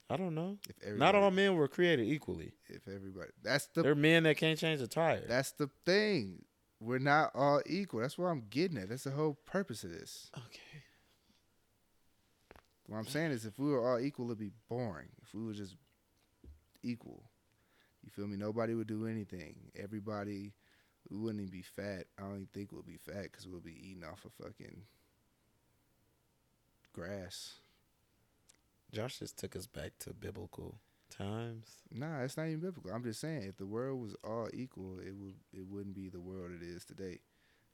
I 0.10 0.18
don't 0.18 0.36
know. 0.36 0.58
If 0.82 0.98
Not 0.98 1.16
all 1.16 1.32
men 1.32 1.56
were 1.56 1.68
created 1.68 2.08
equally. 2.08 2.52
if 2.68 2.88
everybody 2.88 3.32
that's 3.44 3.66
the 3.68 3.82
There 3.82 3.92
are 3.92 3.96
men 3.96 4.24
that 4.24 4.38
can't 4.38 4.58
change 4.60 4.80
a 4.82 4.88
tire. 4.88 5.24
that's 5.28 5.52
the 5.54 5.70
thing. 5.86 6.44
We're 6.80 7.00
not 7.00 7.32
all 7.34 7.62
equal. 7.66 8.02
That's 8.02 8.18
what 8.18 8.28
I'm 8.28 8.44
getting 8.50 8.78
at. 8.78 8.90
That's 8.90 9.06
the 9.06 9.12
whole 9.12 9.38
purpose 9.46 9.84
of 9.84 9.92
this. 9.92 10.30
okay. 10.38 10.60
What 12.88 12.98
I'm 13.00 13.08
saying 13.08 13.32
is, 13.32 13.46
if 13.46 13.58
we 13.58 13.72
were 13.72 13.90
all 13.90 14.00
equal, 14.00 14.26
it'd 14.26 14.38
be 14.38 14.52
boring. 14.70 15.08
If 15.24 15.34
we 15.34 15.44
were 15.44 15.54
just 15.54 15.76
equal, 16.84 17.24
you 18.04 18.12
feel 18.12 18.28
me? 18.28 18.38
Nobody 18.38 18.76
would 18.76 18.86
do 18.86 19.08
anything. 19.08 19.56
Everybody, 19.76 20.54
we 21.10 21.18
wouldn't 21.18 21.40
even 21.42 21.52
be 21.52 21.64
fat. 21.64 22.04
I 22.20 22.22
don't 22.24 22.34
even 22.36 22.48
think 22.54 22.72
we'll 22.72 22.84
be 22.84 22.98
fat 22.98 23.24
because 23.24 23.48
we'll 23.48 23.60
be 23.60 23.74
eating 23.90 24.04
off 24.04 24.24
of 24.24 24.34
fucking 24.34 24.84
grass. 26.94 27.56
Josh 28.92 29.20
just 29.20 29.38
took 29.38 29.56
us 29.56 29.68
back 29.68 29.92
to 30.00 30.14
biblical 30.14 30.80
times. 31.10 31.68
Nah, 31.92 32.22
it's 32.22 32.38
not 32.38 32.48
even 32.48 32.60
biblical. 32.60 32.92
I'm 32.92 33.04
just 33.04 33.20
saying, 33.20 33.44
if 33.44 33.58
the 33.58 33.66
world 33.66 34.02
was 34.02 34.16
all 34.24 34.48
equal, 34.54 35.00
it 35.00 35.16
would 35.16 35.36
it 35.54 35.66
wouldn't 35.68 35.96
be 35.96 36.10
the 36.10 36.20
world 36.20 36.52
it 36.52 36.64
is 36.64 36.86
today. 36.86 37.20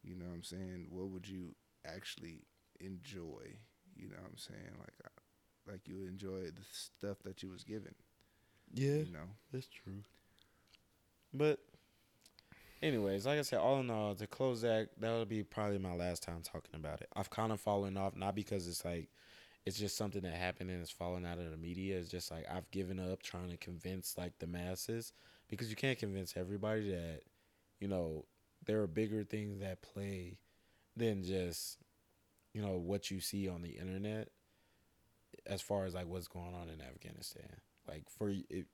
You 0.03 0.15
know 0.15 0.25
what 0.25 0.35
I'm 0.35 0.43
saying? 0.43 0.87
What 0.89 1.09
would 1.09 1.27
you 1.27 1.55
actually 1.85 2.41
enjoy? 2.79 3.57
You 3.95 4.09
know 4.09 4.15
what 4.21 4.31
I'm 4.31 4.37
saying? 4.37 4.71
Like, 4.79 4.93
uh, 5.05 5.71
like 5.71 5.87
you 5.87 6.05
enjoy 6.07 6.45
the 6.45 6.65
stuff 6.71 7.17
that 7.23 7.43
you 7.43 7.49
was 7.49 7.63
given. 7.63 7.93
Yeah, 8.73 9.03
You 9.03 9.11
know. 9.11 9.29
that's 9.51 9.67
true. 9.67 10.01
But, 11.33 11.59
anyways, 12.81 13.25
like 13.25 13.37
I 13.37 13.43
said, 13.43 13.59
all 13.59 13.79
in 13.79 13.89
all, 13.91 14.15
to 14.15 14.27
close 14.27 14.61
that, 14.61 14.89
that 14.99 15.11
would 15.11 15.29
be 15.29 15.43
probably 15.43 15.77
my 15.77 15.93
last 15.93 16.23
time 16.23 16.41
talking 16.41 16.75
about 16.75 17.01
it. 17.01 17.09
I've 17.15 17.29
kind 17.29 17.51
of 17.51 17.59
fallen 17.59 17.95
off, 17.97 18.15
not 18.15 18.33
because 18.33 18.67
it's 18.67 18.83
like, 18.83 19.09
it's 19.65 19.77
just 19.77 19.97
something 19.97 20.21
that 20.23 20.33
happened 20.33 20.69
and 20.69 20.81
it's 20.81 20.91
fallen 20.91 21.25
out 21.25 21.37
of 21.37 21.51
the 21.51 21.57
media. 21.57 21.97
It's 21.97 22.09
just 22.09 22.31
like 22.31 22.45
I've 22.51 22.69
given 22.71 22.99
up 22.99 23.21
trying 23.21 23.49
to 23.49 23.57
convince 23.57 24.17
like 24.17 24.33
the 24.39 24.47
masses 24.47 25.13
because 25.49 25.69
you 25.69 25.75
can't 25.75 25.99
convince 25.99 26.35
everybody 26.35 26.89
that, 26.89 27.21
you 27.79 27.87
know, 27.87 28.25
there 28.65 28.81
are 28.81 28.87
bigger 28.87 29.23
things 29.23 29.59
that 29.59 29.81
play 29.81 30.37
than 30.95 31.23
just, 31.23 31.77
you 32.53 32.61
know, 32.61 32.77
what 32.77 33.11
you 33.11 33.19
see 33.19 33.47
on 33.47 33.61
the 33.61 33.77
internet 33.77 34.29
as 35.45 35.61
far 35.61 35.85
as 35.85 35.93
like 35.93 36.07
what's 36.07 36.27
going 36.27 36.53
on 36.55 36.69
in 36.69 36.81
Afghanistan. 36.81 37.61
Like 37.87 38.03
for 38.09 38.29
it, 38.29 38.65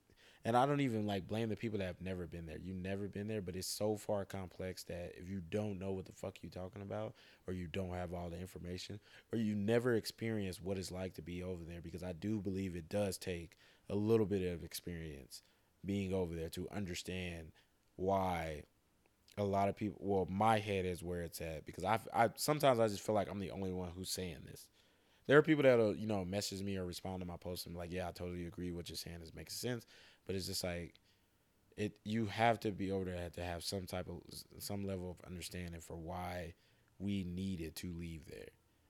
and 0.45 0.55
I 0.55 0.65
don't 0.65 0.81
even 0.81 1.05
like 1.05 1.27
blame 1.27 1.49
the 1.49 1.55
people 1.55 1.79
that 1.79 1.85
have 1.85 2.01
never 2.01 2.25
been 2.25 2.45
there. 2.45 2.57
You've 2.57 2.77
never 2.77 3.07
been 3.07 3.27
there, 3.27 3.41
but 3.41 3.55
it's 3.55 3.67
so 3.67 3.97
far 3.97 4.25
complex 4.25 4.83
that 4.83 5.13
if 5.17 5.29
you 5.29 5.41
don't 5.49 5.79
know 5.79 5.91
what 5.91 6.05
the 6.05 6.13
fuck 6.13 6.37
you're 6.41 6.49
talking 6.49 6.81
about, 6.81 7.13
or 7.47 7.53
you 7.53 7.67
don't 7.67 7.93
have 7.93 8.13
all 8.13 8.29
the 8.29 8.39
information, 8.39 8.99
or 9.31 9.39
you 9.39 9.55
never 9.55 9.95
experienced 9.95 10.63
what 10.63 10.77
it's 10.77 10.91
like 10.91 11.15
to 11.15 11.21
be 11.21 11.43
over 11.43 11.63
there, 11.63 11.81
because 11.81 12.03
I 12.03 12.13
do 12.13 12.39
believe 12.39 12.75
it 12.75 12.89
does 12.89 13.17
take 13.17 13.57
a 13.89 13.95
little 13.95 14.25
bit 14.25 14.41
of 14.53 14.63
experience 14.63 15.43
being 15.85 16.13
over 16.13 16.35
there 16.35 16.49
to 16.49 16.67
understand 16.71 17.51
why 17.95 18.63
a 19.37 19.43
lot 19.43 19.69
of 19.69 19.75
people. 19.75 19.99
Well, 20.01 20.27
my 20.29 20.59
head 20.59 20.85
is 20.85 21.03
where 21.03 21.21
it's 21.21 21.41
at 21.41 21.65
because 21.65 21.83
I, 21.83 21.99
I 22.13 22.29
sometimes 22.35 22.79
I 22.79 22.87
just 22.87 23.01
feel 23.01 23.15
like 23.15 23.29
I'm 23.29 23.39
the 23.39 23.51
only 23.51 23.71
one 23.71 23.89
who's 23.95 24.09
saying 24.09 24.39
this. 24.45 24.67
There 25.27 25.37
are 25.37 25.43
people 25.43 25.63
that'll 25.63 25.95
you 25.95 26.07
know 26.07 26.25
message 26.25 26.61
me 26.61 26.77
or 26.77 26.85
respond 26.85 27.19
to 27.21 27.27
my 27.27 27.37
post 27.37 27.65
and 27.65 27.75
be 27.75 27.79
like, 27.79 27.91
yeah, 27.91 28.07
I 28.07 28.11
totally 28.11 28.47
agree. 28.47 28.71
What 28.71 28.89
you're 28.89 28.95
saying 28.95 29.19
is 29.21 29.33
making 29.33 29.51
sense, 29.51 29.85
but 30.27 30.35
it's 30.35 30.47
just 30.47 30.63
like 30.65 30.95
it. 31.77 31.93
You 32.05 32.27
have 32.27 32.59
to 32.61 32.71
be 32.71 32.91
over 32.91 33.05
there 33.05 33.29
to 33.31 33.43
have 33.43 33.63
some 33.63 33.85
type 33.85 34.07
of 34.09 34.21
some 34.59 34.85
level 34.85 35.11
of 35.11 35.27
understanding 35.27 35.81
for 35.81 35.97
why 35.97 36.53
we 36.99 37.23
needed 37.23 37.75
to 37.77 37.93
leave 37.93 38.25
there, 38.27 38.49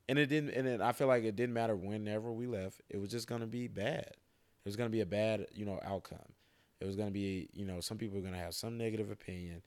and 0.09 0.19
it 0.19 0.27
didn't. 0.27 0.51
And 0.51 0.67
it, 0.67 0.81
I 0.81 0.91
feel 0.93 1.07
like 1.07 1.23
it 1.23 1.35
didn't 1.35 1.53
matter 1.53 1.75
whenever 1.75 2.31
we 2.31 2.47
left. 2.47 2.81
It 2.89 2.97
was 2.99 3.11
just 3.11 3.27
gonna 3.27 3.47
be 3.47 3.67
bad. 3.67 4.07
It 4.09 4.65
was 4.65 4.75
gonna 4.75 4.89
be 4.89 5.01
a 5.01 5.05
bad 5.05 5.47
you 5.53 5.65
know 5.65 5.79
outcome. 5.85 6.33
It 6.81 6.85
was 6.85 6.95
gonna 6.95 7.11
be 7.11 7.49
you 7.53 7.65
know 7.65 7.79
some 7.81 7.97
people 7.97 8.17
are 8.17 8.23
gonna 8.23 8.37
have 8.37 8.55
some 8.55 8.77
negative 8.77 9.11
opinion. 9.11 9.61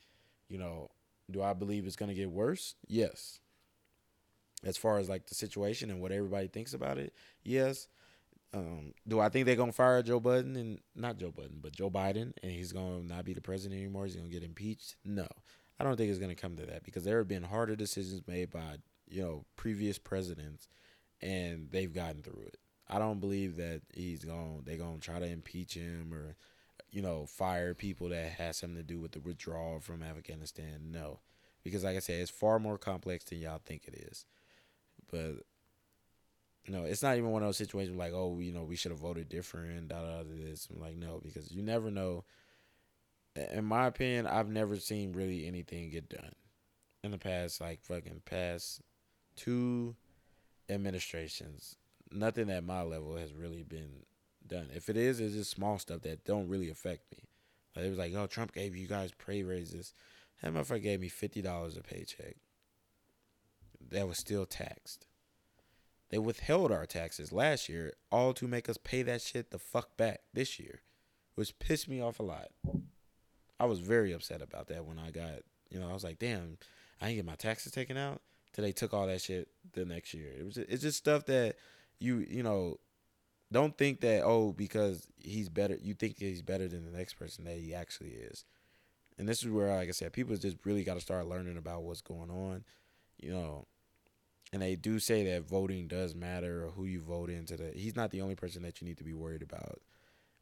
You 0.49 0.59
know, 0.59 0.91
do 1.31 1.43
I 1.43 1.53
believe 1.55 1.87
it's 1.87 1.97
gonna 1.97 2.15
get 2.15 2.31
worse? 2.31 2.75
Yes 2.89 3.41
as 4.65 4.77
far 4.77 4.99
as 4.99 5.09
like 5.09 5.27
the 5.27 5.35
situation 5.35 5.91
and 5.91 6.01
what 6.01 6.13
everybody 6.13 6.49
thinks 6.49 6.75
about 6.75 6.99
it, 6.99 7.15
yes. 7.43 7.89
Um, 8.53 8.95
do 9.07 9.21
I 9.21 9.29
think 9.29 9.47
they're 9.47 9.57
gonna 9.57 9.73
fire 9.73 10.03
Joe 10.03 10.21
Budden 10.21 10.57
and 10.57 10.81
not 10.95 11.19
Joe 11.19 11.31
Budden, 11.31 11.59
but 11.63 11.73
Joe 11.73 11.91
Biden, 11.91 12.33
and 12.43 12.51
he's 12.51 12.73
gonna 12.73 13.03
not 13.03 13.25
be 13.25 13.33
the 13.33 13.41
president 13.41 13.81
anymore? 13.81 14.07
He's 14.07 14.17
gonna 14.17 14.29
get 14.29 14.43
impeached? 14.43 14.97
No, 15.05 15.27
I 15.79 15.85
don't 15.85 15.97
think 15.97 16.11
it's 16.11 16.19
gonna 16.19 16.35
come 16.35 16.57
to 16.57 16.67
that 16.67 16.83
because 16.83 17.05
there 17.05 17.19
have 17.19 17.29
been 17.29 17.45
harder 17.45 17.77
decisions 17.77 18.23
made 18.27 18.51
by 18.51 18.79
you 19.09 19.23
know 19.23 19.45
previous 19.57 19.99
presidents, 19.99 20.67
and 21.21 21.71
they've 21.71 21.93
gotten 21.93 22.23
through 22.23 22.43
it. 22.47 22.57
I 22.89 22.99
don't 22.99 23.21
believe 23.21 23.57
that 23.57 23.83
he's 23.95 24.25
going. 24.25 24.63
They're 24.65 24.77
gonna 24.77 24.99
try 24.99 25.21
to 25.21 25.27
impeach 25.27 25.75
him 25.75 26.13
or 26.13 26.35
you 26.91 27.03
know 27.03 27.27
fire 27.27 27.73
people 27.75 28.09
that 28.09 28.33
has 28.33 28.57
something 28.57 28.77
to 28.77 28.83
do 28.83 28.99
with 28.99 29.13
the 29.13 29.21
withdrawal 29.21 29.79
from 29.79 30.03
Afghanistan. 30.03 30.91
No, 30.91 31.21
because 31.63 31.85
like 31.85 31.97
I 31.97 32.01
said, 32.01 32.21
it's 32.21 32.31
far 32.31 32.59
more 32.59 32.79
complex 32.79 33.25
than 33.25 33.39
y'all 33.39 33.61
think 33.65 33.87
it 33.87 33.95
is 33.95 34.27
but 35.11 35.45
no, 36.69 36.85
it's 36.85 37.03
not 37.03 37.17
even 37.17 37.31
one 37.31 37.43
of 37.43 37.49
those 37.49 37.57
situations 37.57 37.97
like, 37.97 38.13
oh, 38.15 38.39
you 38.41 38.53
know, 38.53 38.65
we 38.65 38.77
should 38.77 38.93
have 38.93 39.01
voted 39.01 39.29
different. 39.29 39.89
Da 39.89 40.01
da 40.01 40.23
da. 40.23 40.25
This 40.29 40.69
I'm 40.71 40.81
like 40.81 40.97
no, 40.97 41.21
because 41.23 41.51
you 41.51 41.63
never 41.63 41.91
know. 41.91 42.25
In 43.53 43.65
my 43.65 43.87
opinion, 43.87 44.27
I've 44.27 44.49
never 44.49 44.77
seen 44.77 45.13
really 45.13 45.47
anything 45.47 45.91
get 45.91 46.09
done 46.09 46.33
in 47.03 47.13
the 47.13 47.19
past, 47.19 47.61
like 47.61 47.83
fucking 47.83 48.23
past 48.25 48.83
two 49.37 49.95
administrations. 50.69 51.77
Nothing 52.13 52.51
at 52.51 52.65
my 52.65 52.83
level 52.83 53.17
has 53.17 53.33
really 53.33 53.63
been 53.63 54.05
done. 54.47 54.69
If 54.75 54.89
it 54.89 54.97
is, 54.97 55.21
it's 55.21 55.35
just 55.35 55.53
small 55.53 55.79
stuff 55.79 56.03
that 56.03 56.25
don't 56.25 56.49
really 56.49 56.71
affect 56.71 57.11
me. 57.13 57.25
Like 57.75 57.87
it 57.87 57.91
was 57.91 57.99
like, 57.99 58.15
oh, 58.15 58.27
Trump 58.27 58.53
gave 58.53 58.77
you 58.77 58.89
guys 58.89 59.13
pay 59.13 59.43
raises. 59.43 59.95
That 60.43 60.53
motherfucker 60.53 60.83
gave 60.83 61.01
me 61.01 61.09
fifty 61.09 61.41
dollars 61.41 61.77
a 61.77 61.83
paycheck 61.83 62.37
that 63.91 64.09
was 64.09 64.19
still 64.19 64.47
taxed. 64.47 65.07
They 66.11 66.19
withheld 66.19 66.73
our 66.73 66.87
taxes 66.87 67.33
last 67.33 67.69
year, 67.69 67.93
all 68.11 68.35
to 68.35 68.49
make 68.49 68.69
us 68.69 68.77
pay 68.77 69.03
that 69.03 69.23
shit 69.23 69.51
the 69.51 69.59
fuck 69.59 69.97
back 69.97 70.23
this 70.35 70.59
year, 70.59 70.83
which 71.37 71.59
pissed 71.59 71.89
me 71.89 72.01
off 72.01 72.19
a 72.19 72.25
lot. 72.25 72.49
I 73.59 73.65
was 73.67 73.79
very 73.81 74.13
upset 74.13 74.43
about 74.43 74.69
that 74.69 74.85
when 74.85 74.99
I 74.99 75.11
got, 75.11 75.43
you 75.71 75.79
know, 75.79 75.89
I 75.89 75.93
was 75.93 76.03
like, 76.03 76.19
damn, 76.19 76.59
I 77.01 77.07
didn't 77.07 77.17
get 77.17 77.27
my 77.27 77.37
taxes 77.37 77.73
taken 77.73 77.97
out. 77.97 78.21
Till 78.53 78.65
they 78.65 78.73
took 78.73 78.93
all 78.93 79.07
that 79.07 79.21
shit 79.21 79.47
the 79.75 79.85
next 79.85 80.13
year. 80.13 80.33
It 80.37 80.45
was, 80.45 80.59
it's 80.59 80.83
just 80.83 80.99
stuff 80.99 81.27
that 81.27 81.55
you, 82.01 82.27
you 82.29 82.43
know, 82.43 82.79
don't 83.53 83.79
think 83.79 84.01
that 84.01 84.23
oh 84.25 84.53
because 84.53 85.07
he's 85.19 85.49
better, 85.49 85.79
you 85.81 85.95
think 85.95 86.19
he's 86.19 86.43
better 86.43 86.67
than 86.67 86.85
the 86.85 86.97
next 86.97 87.15
person 87.15 87.45
that 87.45 87.59
he 87.59 87.73
actually 87.73 88.11
is. 88.11 88.45
and 89.19 89.29
this 89.29 89.43
is 89.45 89.51
where, 89.51 89.69
like 89.77 89.89
I 89.89 89.93
said, 89.93 90.13
people 90.13 90.35
just 90.35 90.57
really 90.65 90.83
got 90.83 90.95
to 90.95 91.01
start 91.01 91.29
learning 91.29 91.59
about 91.59 91.83
what's 91.83 92.01
going 92.01 92.31
on, 92.31 92.65
you 93.19 93.31
know. 93.31 93.67
And 94.53 94.61
they 94.61 94.75
do 94.75 94.99
say 94.99 95.25
that 95.25 95.49
voting 95.49 95.87
does 95.87 96.15
matter, 96.15 96.65
or 96.65 96.71
who 96.71 96.85
you 96.85 97.01
vote 97.01 97.31
into. 97.31 97.57
The 97.57 97.71
he's 97.75 97.95
not 97.95 98.11
the 98.11 98.21
only 98.21 98.35
person 98.35 98.63
that 98.63 98.81
you 98.81 98.87
need 98.87 98.99
to 98.99 99.05
be 99.05 99.15
worried 99.15 99.43
about 99.43 99.81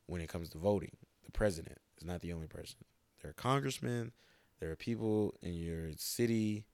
when 0.06 0.20
it 0.20 0.28
comes 0.28 0.48
to 0.50 0.58
voting. 0.58 0.96
The 1.24 1.32
president 1.32 1.78
is 1.98 2.06
not 2.06 2.20
the 2.22 2.32
only 2.32 2.46
person. 2.46 2.78
There 3.20 3.30
are 3.30 3.34
congressmen, 3.34 4.12
there 4.60 4.70
are 4.70 4.76
people 4.76 5.34
in 5.42 5.54
your 5.54 5.90
city, 5.96 6.64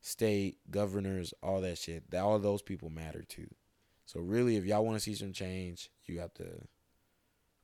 state, 0.00 0.56
governors, 0.70 1.34
all 1.42 1.60
that 1.60 1.78
shit. 1.78 2.10
That 2.10 2.22
all 2.22 2.38
those 2.38 2.62
people 2.62 2.88
matter 2.88 3.22
too. 3.22 3.48
So 4.06 4.20
really, 4.20 4.56
if 4.56 4.64
y'all 4.64 4.84
want 4.84 4.96
to 4.96 5.00
see 5.00 5.14
some 5.14 5.32
change, 5.32 5.90
you 6.06 6.18
have 6.20 6.34
to 6.34 6.46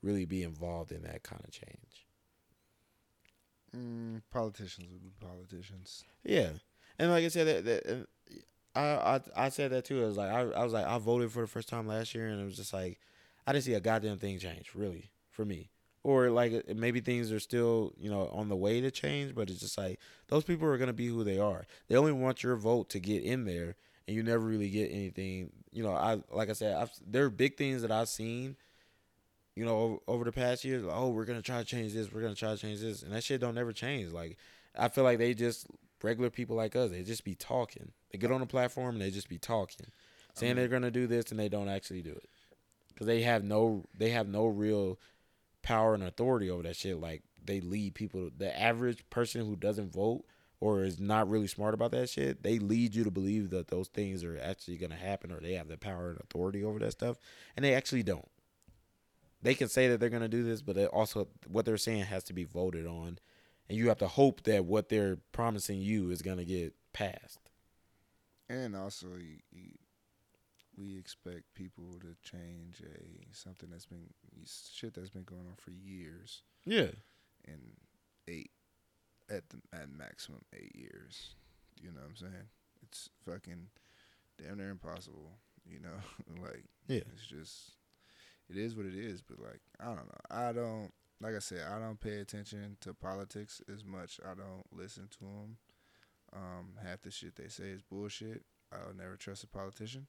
really 0.02 0.26
be 0.26 0.42
involved 0.42 0.92
in 0.92 1.02
that 1.02 1.22
kind 1.22 1.42
of 1.42 1.50
change. 1.50 2.06
Mm, 3.76 4.22
politicians 4.30 4.86
would 4.90 5.02
be 5.02 5.10
politicians. 5.20 6.04
Yeah, 6.22 6.50
and 6.98 7.10
like 7.10 7.24
I 7.24 7.28
said, 7.28 7.64
that, 7.64 7.64
that 7.64 8.06
I, 8.76 9.16
I 9.36 9.46
I 9.46 9.48
said 9.48 9.70
that 9.72 9.84
too. 9.84 10.02
I 10.02 10.06
was 10.06 10.16
like, 10.16 10.30
I, 10.30 10.40
I 10.40 10.64
was 10.64 10.72
like, 10.72 10.86
I 10.86 10.98
voted 10.98 11.32
for 11.32 11.40
the 11.40 11.46
first 11.48 11.68
time 11.68 11.86
last 11.86 12.14
year, 12.14 12.28
and 12.28 12.40
it 12.40 12.44
was 12.44 12.56
just 12.56 12.72
like, 12.72 13.00
I 13.46 13.52
didn't 13.52 13.64
see 13.64 13.74
a 13.74 13.80
goddamn 13.80 14.18
thing 14.18 14.38
change, 14.38 14.70
really, 14.74 15.10
for 15.30 15.44
me. 15.44 15.70
Or 16.02 16.30
like 16.30 16.68
maybe 16.68 17.00
things 17.00 17.32
are 17.32 17.40
still, 17.40 17.92
you 17.98 18.10
know, 18.10 18.28
on 18.32 18.48
the 18.48 18.56
way 18.56 18.80
to 18.80 18.90
change, 18.90 19.34
but 19.34 19.50
it's 19.50 19.60
just 19.60 19.76
like 19.76 19.98
those 20.28 20.44
people 20.44 20.68
are 20.68 20.78
gonna 20.78 20.92
be 20.92 21.08
who 21.08 21.24
they 21.24 21.38
are. 21.38 21.66
They 21.88 21.96
only 21.96 22.12
want 22.12 22.42
your 22.42 22.56
vote 22.56 22.88
to 22.90 23.00
get 23.00 23.24
in 23.24 23.44
there, 23.44 23.74
and 24.06 24.16
you 24.16 24.22
never 24.22 24.44
really 24.44 24.70
get 24.70 24.90
anything. 24.92 25.50
You 25.72 25.82
know, 25.82 25.92
I 25.92 26.22
like 26.30 26.50
I 26.50 26.52
said, 26.52 26.76
I've, 26.76 26.92
there 27.04 27.24
are 27.24 27.30
big 27.30 27.56
things 27.56 27.82
that 27.82 27.90
I've 27.90 28.08
seen 28.08 28.56
you 29.56 29.64
know, 29.64 29.78
over, 29.78 29.96
over 30.06 30.24
the 30.24 30.32
past 30.32 30.64
years, 30.64 30.84
oh, 30.88 31.08
we're 31.08 31.24
gonna 31.24 31.42
try 31.42 31.58
to 31.58 31.64
change 31.64 31.94
this, 31.94 32.12
we're 32.12 32.20
gonna 32.20 32.34
try 32.34 32.50
to 32.50 32.58
change 32.58 32.80
this, 32.80 33.02
and 33.02 33.12
that 33.12 33.24
shit 33.24 33.40
don't 33.40 33.56
ever 33.56 33.72
change. 33.72 34.12
Like, 34.12 34.36
I 34.78 34.88
feel 34.88 35.02
like 35.02 35.18
they 35.18 35.32
just 35.32 35.66
regular 36.02 36.30
people 36.30 36.56
like 36.56 36.76
us, 36.76 36.90
they 36.90 37.02
just 37.02 37.24
be 37.24 37.34
talking. 37.34 37.92
They 38.10 38.18
get 38.18 38.32
on 38.32 38.42
a 38.42 38.46
platform 38.46 38.94
and 38.94 39.02
they 39.02 39.10
just 39.10 39.28
be 39.28 39.38
talking, 39.38 39.86
saying 40.34 40.52
I 40.52 40.54
mean, 40.54 40.62
they're 40.62 40.68
gonna 40.68 40.90
do 40.90 41.06
this 41.06 41.30
and 41.30 41.40
they 41.40 41.48
don't 41.48 41.68
actually 41.68 42.02
do 42.02 42.12
it, 42.12 42.28
because 42.88 43.06
they 43.06 43.22
have 43.22 43.44
no, 43.44 43.84
they 43.96 44.10
have 44.10 44.28
no 44.28 44.46
real 44.46 44.98
power 45.62 45.94
and 45.94 46.02
authority 46.02 46.50
over 46.50 46.62
that 46.62 46.76
shit. 46.76 47.00
Like, 47.00 47.22
they 47.44 47.60
lead 47.60 47.94
people. 47.94 48.30
The 48.36 48.58
average 48.58 49.08
person 49.10 49.46
who 49.46 49.56
doesn't 49.56 49.92
vote 49.92 50.24
or 50.60 50.82
is 50.82 50.98
not 50.98 51.28
really 51.28 51.46
smart 51.46 51.74
about 51.74 51.90
that 51.90 52.08
shit, 52.08 52.42
they 52.42 52.58
lead 52.58 52.94
you 52.94 53.04
to 53.04 53.10
believe 53.10 53.50
that 53.50 53.68
those 53.68 53.88
things 53.88 54.24
are 54.24 54.38
actually 54.42 54.78
gonna 54.78 54.96
happen 54.96 55.30
or 55.30 55.40
they 55.40 55.54
have 55.54 55.68
the 55.68 55.76
power 55.76 56.10
and 56.10 56.20
authority 56.20 56.64
over 56.64 56.78
that 56.78 56.92
stuff, 56.92 57.16
and 57.56 57.64
they 57.64 57.74
actually 57.74 58.02
don't 58.02 58.28
they 59.42 59.54
can 59.54 59.68
say 59.68 59.88
that 59.88 60.00
they're 60.00 60.08
going 60.08 60.22
to 60.22 60.28
do 60.28 60.42
this, 60.42 60.62
but 60.62 60.76
also 60.86 61.28
what 61.46 61.64
they're 61.64 61.76
saying 61.76 62.04
has 62.04 62.24
to 62.24 62.32
be 62.32 62.44
voted 62.44 62.86
on, 62.86 63.18
and 63.68 63.78
you 63.78 63.88
have 63.88 63.98
to 63.98 64.08
hope 64.08 64.42
that 64.44 64.64
what 64.64 64.88
they're 64.88 65.18
promising 65.32 65.80
you 65.80 66.10
is 66.10 66.22
going 66.22 66.38
to 66.38 66.44
get 66.44 66.74
passed. 66.92 67.50
And 68.48 68.76
also, 68.76 69.08
you, 69.18 69.38
you, 69.50 69.70
we 70.76 70.98
expect 70.98 71.54
people 71.54 71.98
to 72.00 72.14
change 72.22 72.80
a 72.80 73.34
something 73.34 73.68
that's 73.70 73.86
been 73.86 74.08
shit 74.44 74.94
that's 74.94 75.10
been 75.10 75.24
going 75.24 75.46
on 75.46 75.56
for 75.56 75.70
years. 75.70 76.42
Yeah. 76.64 76.90
In 77.44 77.58
eight, 78.28 78.50
at 79.30 79.48
the 79.48 79.58
at 79.72 79.90
maximum 79.90 80.42
eight 80.54 80.74
years. 80.76 81.34
You 81.80 81.90
know 81.90 82.00
what 82.00 82.10
I'm 82.10 82.16
saying? 82.16 82.48
It's 82.82 83.08
fucking 83.24 83.68
damn 84.38 84.58
near 84.58 84.70
impossible. 84.70 85.32
You 85.68 85.80
know, 85.80 86.40
like 86.42 86.64
yeah, 86.88 87.02
it's 87.14 87.26
just 87.26 87.72
it 88.48 88.56
is 88.56 88.76
what 88.76 88.86
it 88.86 88.94
is. 88.94 89.22
But 89.22 89.40
like, 89.40 89.60
I 89.80 89.86
don't 89.86 89.96
know. 89.96 90.20
I 90.30 90.52
don't 90.52 90.92
like 91.20 91.34
I 91.34 91.40
said. 91.40 91.62
I 91.70 91.78
don't 91.78 92.00
pay 92.00 92.18
attention 92.20 92.76
to 92.80 92.94
politics 92.94 93.62
as 93.72 93.84
much. 93.84 94.20
I 94.24 94.34
don't 94.34 94.64
listen 94.72 95.08
to 95.18 95.20
them. 95.20 95.56
Um, 96.32 96.72
half 96.82 97.02
the 97.02 97.10
shit 97.10 97.36
they 97.36 97.48
say 97.48 97.64
is 97.64 97.82
bullshit. 97.82 98.42
I'll 98.72 98.94
never 98.94 99.16
trust 99.16 99.44
a 99.44 99.46
politician. 99.46 100.06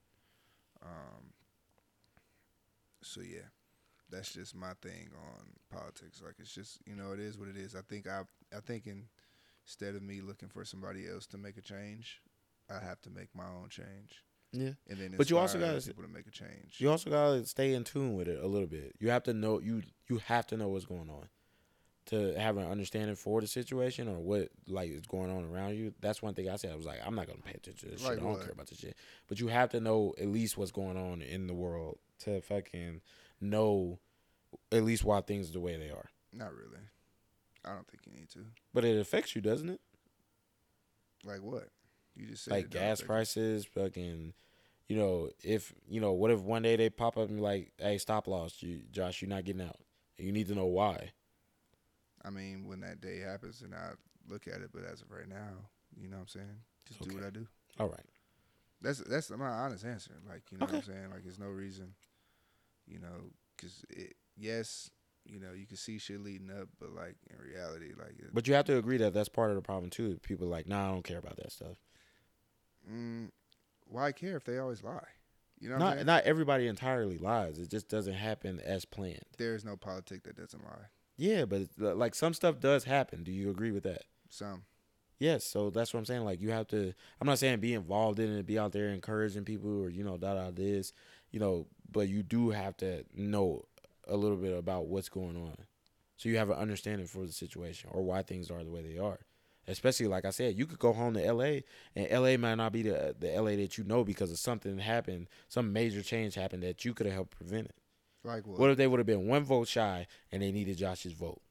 Um, 0.84 1.34
so 3.01 3.21
yeah, 3.21 3.49
that's 4.09 4.34
just 4.34 4.55
my 4.55 4.73
thing 4.81 5.09
on 5.15 5.45
politics. 5.71 6.21
Like 6.23 6.35
it's 6.39 6.53
just 6.53 6.79
you 6.85 6.95
know 6.95 7.11
it 7.11 7.19
is 7.19 7.38
what 7.38 7.49
it 7.49 7.57
is. 7.57 7.75
I 7.75 7.81
think 7.88 8.07
I 8.07 8.21
I 8.55 8.59
think 8.65 8.88
in, 8.88 9.03
instead 9.65 9.95
of 9.95 10.01
me 10.01 10.21
looking 10.21 10.49
for 10.49 10.65
somebody 10.65 11.07
else 11.07 11.27
to 11.27 11.38
make 11.38 11.57
a 11.57 11.61
change, 11.61 12.21
I 12.69 12.84
have 12.84 13.01
to 13.01 13.09
make 13.09 13.29
my 13.35 13.45
own 13.45 13.69
change. 13.69 14.23
Yeah, 14.57 14.71
and 14.89 14.99
then 14.99 15.13
but 15.17 15.29
you 15.29 15.38
also 15.38 15.59
got 15.59 15.84
people 15.84 16.03
to 16.03 16.09
make 16.09 16.27
a 16.27 16.31
change. 16.31 16.75
You 16.77 16.89
also 16.89 17.09
got 17.09 17.31
to 17.31 17.45
stay 17.45 17.73
in 17.73 17.84
tune 17.84 18.15
with 18.15 18.27
it 18.27 18.43
a 18.43 18.47
little 18.47 18.67
bit. 18.67 18.95
You 18.99 19.09
have 19.09 19.23
to 19.23 19.34
know 19.34 19.59
you 19.59 19.84
you 20.07 20.19
have 20.25 20.47
to 20.47 20.57
know 20.57 20.69
what's 20.69 20.85
going 20.85 21.09
on 21.09 21.27
to 22.07 22.34
have 22.39 22.55
an 22.57 22.65
understanding 22.65 23.15
for 23.15 23.41
the 23.41 23.47
situation 23.47 24.07
or 24.07 24.17
what 24.17 24.49
like 24.67 24.89
is 24.89 25.05
going 25.05 25.29
on 25.29 25.43
around 25.43 25.75
you. 25.75 25.93
That's 26.01 26.21
one 26.21 26.34
thing 26.34 26.49
I 26.49 26.55
said. 26.55 26.71
I 26.71 26.75
was 26.75 26.85
like, 26.85 26.99
I'm 27.05 27.15
not 27.15 27.27
gonna 27.27 27.41
pay 27.41 27.51
attention 27.51 27.89
to 27.89 27.95
this 27.95 28.03
like 28.03 28.13
shit. 28.13 28.19
I 28.19 28.23
don't 28.23 28.34
what? 28.34 28.41
care 28.41 28.51
about 28.51 28.67
this 28.67 28.79
shit. 28.79 28.95
But 29.27 29.39
you 29.39 29.47
have 29.47 29.69
to 29.69 29.79
know 29.79 30.13
at 30.19 30.27
least 30.27 30.57
what's 30.57 30.71
going 30.71 30.97
on 30.97 31.21
in 31.21 31.47
the 31.47 31.53
world 31.53 31.99
to 32.19 32.41
fucking 32.41 33.01
know 33.41 33.99
at 34.71 34.84
least 34.84 35.03
why 35.03 35.21
things 35.21 35.49
are 35.49 35.53
the 35.53 35.59
way 35.59 35.77
they 35.77 35.89
are. 35.89 36.09
Not 36.34 36.53
really. 36.53 36.81
I 37.65 37.73
don't 37.73 37.88
think 37.88 38.03
you 38.05 38.13
need 38.13 38.29
to. 38.29 38.39
But 38.73 38.85
it 38.85 38.97
affects 38.97 39.35
you, 39.35 39.41
doesn't 39.41 39.69
it? 39.69 39.81
Like 41.25 41.41
what? 41.41 41.67
You 42.15 42.27
just 42.27 42.45
said. 42.45 42.53
like 42.53 42.69
gas 42.69 43.01
prices, 43.01 43.65
fucking. 43.65 44.34
You 44.88 44.95
know, 44.97 45.30
if 45.43 45.73
you 45.89 45.99
know, 45.99 46.14
what 46.14 46.31
if 46.31 46.41
one 46.41 46.61
day 46.61 46.76
they 46.76 46.89
pop 46.89 47.18
up 47.18 47.27
and 47.27 47.38
be 47.38 47.43
like, 47.43 47.73
"Hey, 47.77 47.97
stop 47.97 48.27
loss, 48.27 48.61
you, 48.61 48.84
Josh, 48.91 49.22
you're 49.22 49.30
not 49.30 49.43
getting 49.43 49.61
out." 49.61 49.77
You 50.18 50.31
need 50.31 50.47
to 50.47 50.55
know 50.55 50.65
why. 50.65 51.11
I 52.23 52.30
mean, 52.30 52.68
when 52.68 52.80
that 52.81 53.01
day 53.01 53.19
happens, 53.19 53.61
and 53.61 53.76
I 53.76 53.91
look 54.30 54.47
at 54.47 54.61
it, 54.61 54.69
but 54.73 54.84
as 54.84 55.01
of 55.01 55.11
right 55.11 55.27
now, 55.27 55.69
you 55.95 56.07
know 56.07 56.18
what 56.18 56.22
I'm 56.22 56.27
saying? 56.27 56.57
Just 56.88 57.01
okay. 57.01 57.09
do 57.09 57.15
what 57.18 57.26
I 57.26 57.30
do. 57.30 57.47
All 57.80 57.89
right. 57.89 58.05
That's 58.81 58.99
that's 58.99 59.30
my 59.31 59.47
honest 59.47 59.85
answer. 59.85 60.14
Like 60.27 60.43
you 60.51 60.57
know 60.57 60.65
okay. 60.65 60.77
what 60.77 60.88
I'm 60.88 60.93
saying? 60.93 61.09
Like 61.11 61.23
there's 61.23 61.39
no 61.39 61.47
reason, 61.47 61.93
you 62.85 62.99
know, 62.99 63.31
because 63.55 63.84
it 63.89 64.15
yes, 64.38 64.89
you 65.26 65.39
know, 65.39 65.51
you 65.53 65.65
can 65.65 65.77
see 65.77 65.97
shit 65.97 66.23
leading 66.23 66.49
up, 66.51 66.69
but 66.80 66.93
like 66.93 67.15
in 67.30 67.38
reality, 67.43 67.93
like. 67.97 68.15
But 68.34 68.47
you 68.47 68.53
have 68.53 68.65
to 68.65 68.77
agree 68.77 68.97
that 68.97 69.14
that's 69.14 69.30
part 69.30 69.49
of 69.49 69.55
the 69.55 69.61
problem 69.61 69.89
too. 69.89 70.19
People 70.23 70.47
like, 70.47 70.68
nah, 70.68 70.89
I 70.89 70.91
don't 70.91 71.03
care 71.03 71.18
about 71.18 71.38
that 71.38 71.51
stuff. 71.51 71.77
Mm, 72.91 73.30
why 73.89 74.11
care 74.11 74.38
if 74.38 74.43
they 74.43 74.57
always 74.57 74.84
lie? 74.84 75.07
You 75.59 75.69
know, 75.69 75.77
not 75.77 76.05
not 76.05 76.23
everybody 76.23 76.68
entirely 76.68 77.18
lies. 77.18 77.57
It 77.57 77.69
just 77.69 77.89
doesn't 77.89 78.14
happen 78.14 78.59
as 78.59 78.85
planned. 78.85 79.26
There 79.38 79.55
is 79.55 79.65
no 79.65 79.76
politic 79.76 80.23
that 80.23 80.38
doesn't 80.38 80.64
lie. 80.64 80.88
Yeah, 81.18 81.45
but 81.45 81.68
like 81.77 82.14
some 82.14 82.34
stuff 82.34 82.59
does 82.59 82.84
happen. 82.84 83.23
Do 83.23 83.31
you 83.31 83.49
agree 83.49 83.72
with 83.72 83.84
that? 83.84 84.03
Some. 84.30 84.64
Yes, 85.19 85.43
so 85.43 85.72
that's 85.72 85.93
what 85.93 85.99
I'm 85.99 86.05
saying. 86.05 86.26
Like 86.26 86.41
you 86.41 86.51
have 86.51 86.68
to. 86.68 86.93
I'm 87.19 87.27
not 87.27 87.39
saying 87.39 87.59
be 87.59 87.73
involved 87.73 88.19
in 88.19 88.31
it, 88.38 88.45
be 88.45 88.59
out 88.59 88.72
there 88.72 88.89
encouraging 88.89 89.45
people, 89.45 89.84
or 89.84 89.89
you 89.89 90.03
know, 90.03 90.18
da 90.18 90.35
da 90.35 90.51
this, 90.51 90.93
you 91.31 91.39
know. 91.39 91.65
But 91.91 92.07
you 92.07 92.22
do 92.22 92.51
have 92.51 92.77
to 92.77 93.03
know 93.15 93.65
a 94.07 94.15
little 94.15 94.38
bit 94.38 94.55
about 94.55 94.88
what's 94.88 95.09
going 95.09 95.38
on, 95.38 95.57
so 96.18 96.30
you 96.30 96.38
have 96.38 96.51
an 96.51 96.57
understanding 96.57 97.07
for 97.07 97.26
the 97.26 97.31
situation 97.31 97.89
or 97.91 98.03
why 98.03 98.22
things 98.22 98.51
are 98.51 98.64
the 98.64 98.69
way 98.69 98.84
they 98.84 98.99
are. 98.99 99.19
Especially 99.68 100.07
like 100.07 100.23
I 100.23 100.30
said, 100.30 100.57
you 100.57 100.65
could 100.65 100.80
go 100.80 100.94
home 100.94 101.14
to 101.15 101.26
L.A. 101.26 101.64
and 101.95 102.07
L.A. 102.10 102.38
might 102.38 102.56
not 102.56 102.72
be 102.72 102.84
the 102.84 103.15
the 103.19 103.34
L.A. 103.34 103.57
that 103.57 103.77
you 103.77 103.84
know 103.84 104.03
because 104.03 104.31
of 104.31 104.39
something 104.39 104.77
happened, 104.77 105.27
some 105.49 105.73
major 105.73 106.02
change 106.02 106.35
happened 106.35 106.64
that 106.64 106.85
you 106.85 106.94
could 106.94 107.06
have 107.06 107.15
helped 107.15 107.35
prevent 107.38 107.68
it. 107.68 107.76
Like 108.23 108.48
what? 108.48 108.60
What 108.60 108.69
if 108.69 108.77
they 108.77 108.88
would 108.88 108.99
have 108.99 109.06
been 109.06 109.27
one 109.27 109.44
vote 109.44 109.68
shy 109.68 110.07
and 110.31 110.41
they 110.41 110.52
needed 110.52 110.77
Josh's 110.77 111.11
vote, 111.11 111.41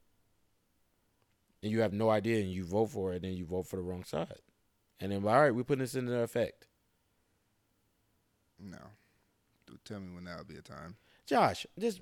and 1.61 1.71
you 1.71 1.81
have 1.81 1.93
no 1.93 2.09
idea 2.09 2.39
and 2.39 2.51
you 2.51 2.63
vote 2.63 2.87
for 2.87 3.13
it 3.13 3.23
and 3.23 3.35
you 3.35 3.45
vote 3.45 3.67
for 3.67 3.75
the 3.75 3.83
wrong 3.83 4.03
side, 4.03 4.41
and 4.99 5.11
then 5.11 5.23
all 5.23 5.39
right, 5.39 5.53
we're 5.53 5.63
putting 5.63 5.83
this 5.83 5.95
into 5.95 6.17
effect. 6.19 6.65
No, 8.59 8.79
tell 9.85 9.99
me 9.99 10.13
when 10.13 10.25
that 10.25 10.39
would 10.39 10.47
be 10.47 10.57
a 10.57 10.61
time. 10.61 10.95
Josh, 11.27 11.67
just 11.77 12.01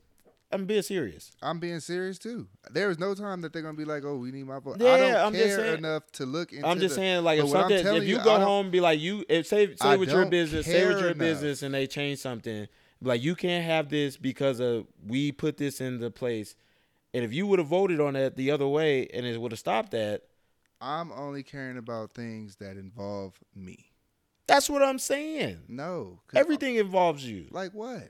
I'm 0.55 0.65
being 0.65 0.81
serious. 0.81 1.31
I'm 1.41 1.59
being 1.59 1.79
serious 1.79 2.17
too. 2.17 2.47
There 2.71 2.89
is 2.89 2.97
no 2.97 3.13
time 3.13 3.41
that 3.41 3.53
they're 3.53 3.61
gonna 3.61 3.77
be 3.77 3.85
like, 3.85 4.03
"Oh, 4.05 4.17
we 4.17 4.31
need 4.31 4.47
my 4.47 4.59
vote." 4.59 4.77
Yeah, 4.79 4.93
I 4.93 4.97
don't 4.97 5.15
I'm 5.15 5.33
care 5.33 5.43
just 5.43 5.55
saying, 5.57 5.77
enough 5.79 6.11
to 6.13 6.25
look 6.25 6.53
into. 6.53 6.65
I'm 6.65 6.79
just 6.79 6.95
the, 6.95 7.01
saying, 7.01 7.23
like, 7.23 7.39
if 7.39 7.49
something, 7.49 7.77
if 7.77 8.03
you, 8.03 8.17
you 8.17 8.23
go 8.23 8.39
home, 8.39 8.67
and 8.67 8.71
be 8.71 8.79
like, 8.79 8.99
you, 8.99 9.25
if 9.27 9.47
say, 9.47 9.75
say 9.75 9.97
with 9.97 10.09
your 10.09 10.25
business, 10.25 10.65
say 10.65 10.87
with 10.87 10.99
your 10.99 11.09
enough. 11.09 11.17
business, 11.19 11.61
and 11.61 11.73
they 11.73 11.87
change 11.87 12.19
something, 12.19 12.67
like, 13.01 13.21
you 13.21 13.35
can't 13.35 13.65
have 13.65 13.89
this 13.89 14.17
because 14.17 14.59
of 14.59 14.87
we 15.05 15.31
put 15.31 15.57
this 15.57 15.81
into 15.81 16.09
place, 16.09 16.55
and 17.13 17.23
if 17.23 17.33
you 17.33 17.45
would 17.47 17.59
have 17.59 17.67
voted 17.67 17.99
on 17.99 18.13
that 18.13 18.37
the 18.37 18.49
other 18.51 18.67
way, 18.67 19.07
and 19.13 19.25
it 19.25 19.39
would 19.39 19.51
have 19.51 19.59
stopped 19.59 19.91
that. 19.91 20.23
I'm 20.81 21.11
only 21.11 21.43
caring 21.43 21.77
about 21.77 22.13
things 22.13 22.57
that 22.57 22.77
involve 22.77 23.33
me. 23.55 23.91
That's 24.47 24.69
what 24.69 24.83
I'm 24.83 24.99
saying. 24.99 25.63
No, 25.67 26.19
everything 26.35 26.75
involves 26.75 27.25
you. 27.25 27.47
Like 27.51 27.73
what? 27.73 28.09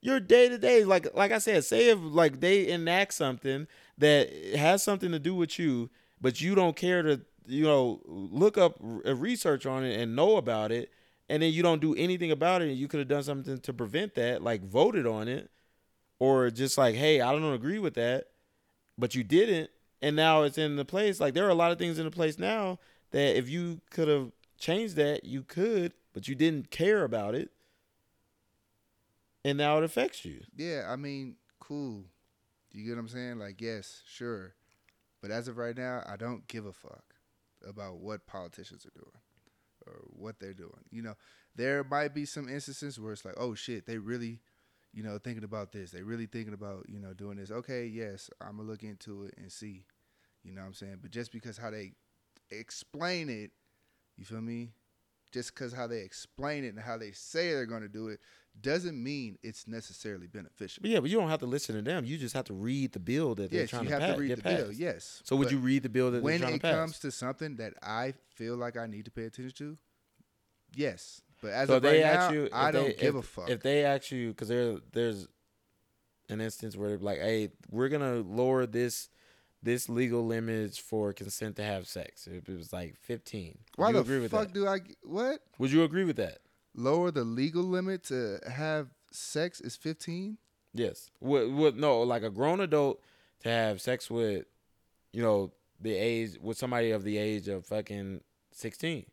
Your 0.00 0.20
day 0.20 0.48
to 0.48 0.58
day. 0.58 0.84
Like 0.84 1.08
like 1.14 1.32
I 1.32 1.38
said, 1.38 1.64
say 1.64 1.88
if 1.90 1.98
like 2.00 2.40
they 2.40 2.68
enact 2.68 3.14
something 3.14 3.66
that 3.98 4.30
has 4.56 4.82
something 4.82 5.12
to 5.12 5.18
do 5.18 5.34
with 5.34 5.58
you, 5.58 5.90
but 6.20 6.40
you 6.40 6.54
don't 6.54 6.76
care 6.76 7.02
to 7.02 7.20
you 7.46 7.64
know 7.64 8.00
look 8.06 8.58
up 8.58 8.78
uh, 9.06 9.14
research 9.14 9.66
on 9.66 9.84
it 9.84 10.00
and 10.00 10.16
know 10.16 10.36
about 10.36 10.72
it, 10.72 10.90
and 11.28 11.42
then 11.42 11.52
you 11.52 11.62
don't 11.62 11.80
do 11.80 11.94
anything 11.94 12.30
about 12.30 12.62
it, 12.62 12.68
and 12.68 12.76
you 12.78 12.88
could 12.88 13.00
have 13.00 13.08
done 13.08 13.22
something 13.22 13.58
to 13.60 13.72
prevent 13.72 14.14
that, 14.14 14.42
like 14.42 14.62
voted 14.64 15.06
on 15.06 15.28
it, 15.28 15.50
or 16.18 16.50
just 16.50 16.78
like 16.78 16.94
hey, 16.94 17.20
I 17.20 17.32
don't 17.32 17.52
agree 17.52 17.78
with 17.78 17.94
that, 17.94 18.28
but 18.98 19.14
you 19.14 19.24
didn't. 19.24 19.70
and 20.02 20.16
now 20.16 20.42
it's 20.42 20.58
in 20.58 20.76
the 20.76 20.84
place. 20.84 21.20
Like 21.20 21.34
there 21.34 21.46
are 21.46 21.50
a 21.50 21.54
lot 21.54 21.72
of 21.72 21.78
things 21.78 21.98
in 21.98 22.04
the 22.04 22.10
place 22.10 22.38
now 22.38 22.78
that 23.12 23.36
if 23.36 23.48
you 23.48 23.80
could 23.90 24.08
have 24.08 24.32
changed 24.58 24.96
that, 24.96 25.24
you 25.24 25.42
could, 25.42 25.92
but 26.12 26.28
you 26.28 26.34
didn't 26.34 26.70
care 26.70 27.04
about 27.04 27.34
it, 27.34 27.50
and 29.44 29.58
now 29.58 29.78
it 29.78 29.84
affects 29.84 30.24
you. 30.24 30.40
Yeah, 30.56 30.86
I 30.88 30.96
mean, 30.96 31.36
cool. 31.58 32.04
You 32.72 32.84
get 32.84 32.94
what 32.94 33.00
I'm 33.00 33.08
saying? 33.08 33.38
Like, 33.38 33.60
yes, 33.60 34.02
sure. 34.06 34.54
But 35.20 35.30
as 35.30 35.48
of 35.48 35.56
right 35.56 35.76
now, 35.76 36.02
I 36.06 36.16
don't 36.16 36.46
give 36.48 36.66
a 36.66 36.72
fuck 36.72 37.14
about 37.66 37.98
what 37.98 38.26
politicians 38.26 38.86
are 38.86 38.98
doing 38.98 39.20
or 39.86 40.04
what 40.08 40.40
they're 40.40 40.54
doing. 40.54 40.84
You 40.90 41.02
know, 41.02 41.14
there 41.56 41.84
might 41.84 42.14
be 42.14 42.24
some 42.24 42.48
instances 42.48 42.98
where 42.98 43.12
it's 43.12 43.24
like, 43.24 43.34
oh 43.36 43.54
shit, 43.54 43.86
they 43.86 43.98
really, 43.98 44.40
you 44.92 45.02
know, 45.02 45.18
thinking 45.18 45.44
about 45.44 45.72
this. 45.72 45.90
They 45.90 46.02
really 46.02 46.26
thinking 46.26 46.54
about, 46.54 46.86
you 46.88 46.98
know, 46.98 47.12
doing 47.12 47.36
this. 47.36 47.50
Okay, 47.50 47.86
yes, 47.86 48.30
I'm 48.40 48.56
gonna 48.56 48.68
look 48.68 48.82
into 48.82 49.24
it 49.24 49.34
and 49.36 49.50
see. 49.50 49.84
You 50.42 50.52
know 50.52 50.62
what 50.62 50.68
I'm 50.68 50.74
saying? 50.74 50.98
But 51.02 51.10
just 51.10 51.32
because 51.32 51.58
how 51.58 51.70
they 51.70 51.92
explain 52.50 53.28
it, 53.28 53.50
you 54.16 54.24
feel 54.24 54.40
me? 54.40 54.70
Just 55.32 55.54
because 55.54 55.72
how 55.72 55.86
they 55.86 56.00
explain 56.00 56.64
it 56.64 56.68
and 56.68 56.78
how 56.80 56.96
they 56.98 57.12
say 57.12 57.52
they're 57.52 57.66
gonna 57.66 57.88
do 57.88 58.08
it 58.08 58.20
doesn't 58.60 59.00
mean 59.00 59.38
it's 59.42 59.68
necessarily 59.68 60.26
beneficial. 60.26 60.80
But 60.82 60.90
yeah, 60.90 60.98
but 61.00 61.08
you 61.08 61.18
don't 61.18 61.28
have 61.28 61.38
to 61.40 61.46
listen 61.46 61.76
to 61.76 61.82
them. 61.82 62.04
You 62.04 62.18
just 62.18 62.34
have 62.34 62.46
to 62.46 62.52
read 62.52 62.92
the 62.92 62.98
bill 62.98 63.34
that 63.36 63.50
they're 63.50 63.60
Yes, 63.60 63.70
trying 63.70 63.84
you 63.84 63.90
have 63.90 64.14
to 64.14 64.20
read 64.20 64.36
the 64.36 64.42
bill. 64.42 64.72
Yes. 64.72 65.22
So 65.24 65.36
would 65.36 65.50
you 65.52 65.58
read 65.58 65.84
the 65.84 65.88
bill 65.88 66.06
that 66.10 66.16
they're 66.18 66.22
when 66.22 66.40
trying 66.40 66.54
it 66.54 66.56
to 66.56 66.62
pass? 66.62 66.74
comes 66.74 66.98
to 67.00 67.10
something 67.12 67.56
that 67.56 67.74
I 67.82 68.14
feel 68.34 68.56
like 68.56 68.76
I 68.76 68.86
need 68.86 69.04
to 69.04 69.10
pay 69.12 69.24
attention 69.24 69.54
to, 69.58 69.78
yes. 70.74 71.22
But 71.42 71.52
as 71.52 71.68
so 71.68 71.76
of 71.76 71.82
they 71.82 72.02
right 72.02 72.12
ask 72.12 72.30
now, 72.30 72.36
you, 72.40 72.48
I 72.52 72.70
don't 72.70 72.86
they- 72.88 72.94
give 72.94 73.14
if, 73.14 73.24
a 73.24 73.26
fuck. 73.26 73.48
If 73.50 73.60
they 73.62 73.84
ask 73.84 74.10
you, 74.10 74.28
because 74.30 74.48
there, 74.48 74.78
there's 74.92 75.26
an 76.28 76.40
instance 76.40 76.76
where 76.76 76.98
like, 76.98 77.18
hey, 77.18 77.50
we're 77.70 77.88
gonna 77.88 78.16
lower 78.16 78.66
this 78.66 79.08
this 79.62 79.88
legal 79.88 80.24
limits 80.26 80.78
for 80.78 81.12
consent 81.12 81.56
to 81.56 81.62
have 81.62 81.86
sex. 81.86 82.26
It 82.26 82.48
was 82.48 82.72
like 82.72 82.96
15, 82.96 83.58
would 83.76 83.82
Why 83.82 83.88
you 83.88 83.94
the 83.94 84.00
agree 84.00 84.18
with 84.20 84.30
fuck 84.30 84.48
that? 84.48 84.54
do 84.54 84.66
I? 84.66 84.78
what 85.02 85.40
Would 85.58 85.72
you 85.72 85.82
agree 85.84 86.04
with 86.04 86.16
that? 86.16 86.38
lower 86.74 87.10
the 87.10 87.24
legal 87.24 87.64
limit 87.64 88.04
to 88.04 88.38
have 88.48 88.88
sex 89.12 89.60
is 89.60 89.74
fifteen? 89.76 90.38
Yes. 90.72 91.10
What? 91.18 91.50
What? 91.50 91.76
No, 91.76 92.00
like 92.02 92.22
a 92.22 92.30
grown 92.30 92.60
adult 92.60 93.00
to 93.40 93.48
have 93.48 93.80
sex 93.80 94.08
with, 94.08 94.44
you 95.12 95.20
know, 95.22 95.52
the 95.80 95.94
age 95.94 96.36
with 96.40 96.56
somebody 96.56 96.92
of 96.92 97.02
the 97.02 97.18
age 97.18 97.48
of 97.48 97.66
fucking 97.66 98.20
16, 98.52 99.06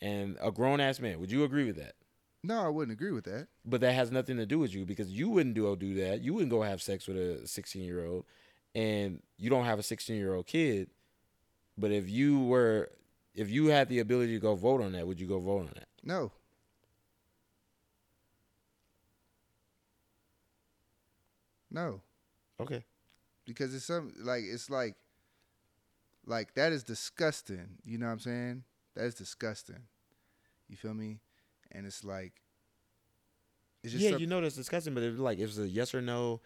and 0.00 0.36
a 0.40 0.50
grown 0.50 0.80
ass 0.80 1.00
man. 1.00 1.20
Would 1.20 1.30
you 1.30 1.44
agree 1.44 1.66
with 1.66 1.76
that? 1.76 1.94
No, 2.42 2.64
I 2.64 2.68
wouldn't 2.68 2.92
agree 2.92 3.10
with 3.10 3.24
that. 3.24 3.48
but 3.64 3.80
that 3.82 3.92
has 3.92 4.10
nothing 4.12 4.36
to 4.38 4.46
do 4.46 4.58
with 4.58 4.72
you 4.72 4.86
because 4.86 5.10
you 5.10 5.28
wouldn't 5.28 5.54
do 5.56 5.74
do 5.76 5.94
that. 5.96 6.22
You 6.22 6.32
wouldn't 6.32 6.50
go 6.50 6.62
have 6.62 6.80
sex 6.80 7.06
with 7.08 7.16
a 7.18 7.46
16 7.46 7.82
year 7.82 8.06
old, 8.06 8.24
and 8.74 9.20
you 9.38 9.50
don't 9.50 9.64
have 9.64 9.78
a 9.78 9.82
16 9.82 10.16
year 10.16 10.34
old 10.34 10.46
kid. 10.46 10.88
But 11.78 11.90
if 11.92 12.08
you 12.08 12.40
were, 12.40 12.90
if 13.34 13.50
you 13.50 13.66
had 13.66 13.88
the 13.88 13.98
ability 13.98 14.32
to 14.34 14.40
go 14.40 14.54
vote 14.54 14.80
on 14.80 14.92
that, 14.92 15.06
would 15.06 15.20
you 15.20 15.26
go 15.26 15.38
vote 15.40 15.60
on 15.60 15.70
that? 15.74 15.88
No. 16.02 16.32
No, 21.70 22.00
Okay. 22.60 22.84
because 23.44 23.74
it's 23.74 23.84
some 23.84 24.12
like 24.20 24.44
it's 24.44 24.70
like 24.70 24.94
like 26.24 26.54
that 26.54 26.72
is 26.72 26.82
disgusting. 26.82 27.78
You 27.84 27.98
know 27.98 28.06
what 28.06 28.12
I'm 28.12 28.20
saying? 28.20 28.64
That 28.94 29.04
is 29.04 29.14
disgusting. 29.14 29.82
You 30.68 30.76
feel 30.76 30.94
me? 30.94 31.18
And 31.72 31.84
it's 31.86 32.04
like 32.04 32.32
it's 33.82 33.92
just 33.92 34.04
Yeah, 34.04 34.12
some- 34.12 34.20
you 34.20 34.26
know 34.26 34.40
that's 34.40 34.54
disgusting, 34.56 34.94
but 34.94 35.02
it's 35.02 35.18
like 35.18 35.38
if 35.38 35.50
it's 35.50 35.58
a 35.58 35.68
yes 35.68 35.94
or 35.94 36.00
no, 36.00 36.40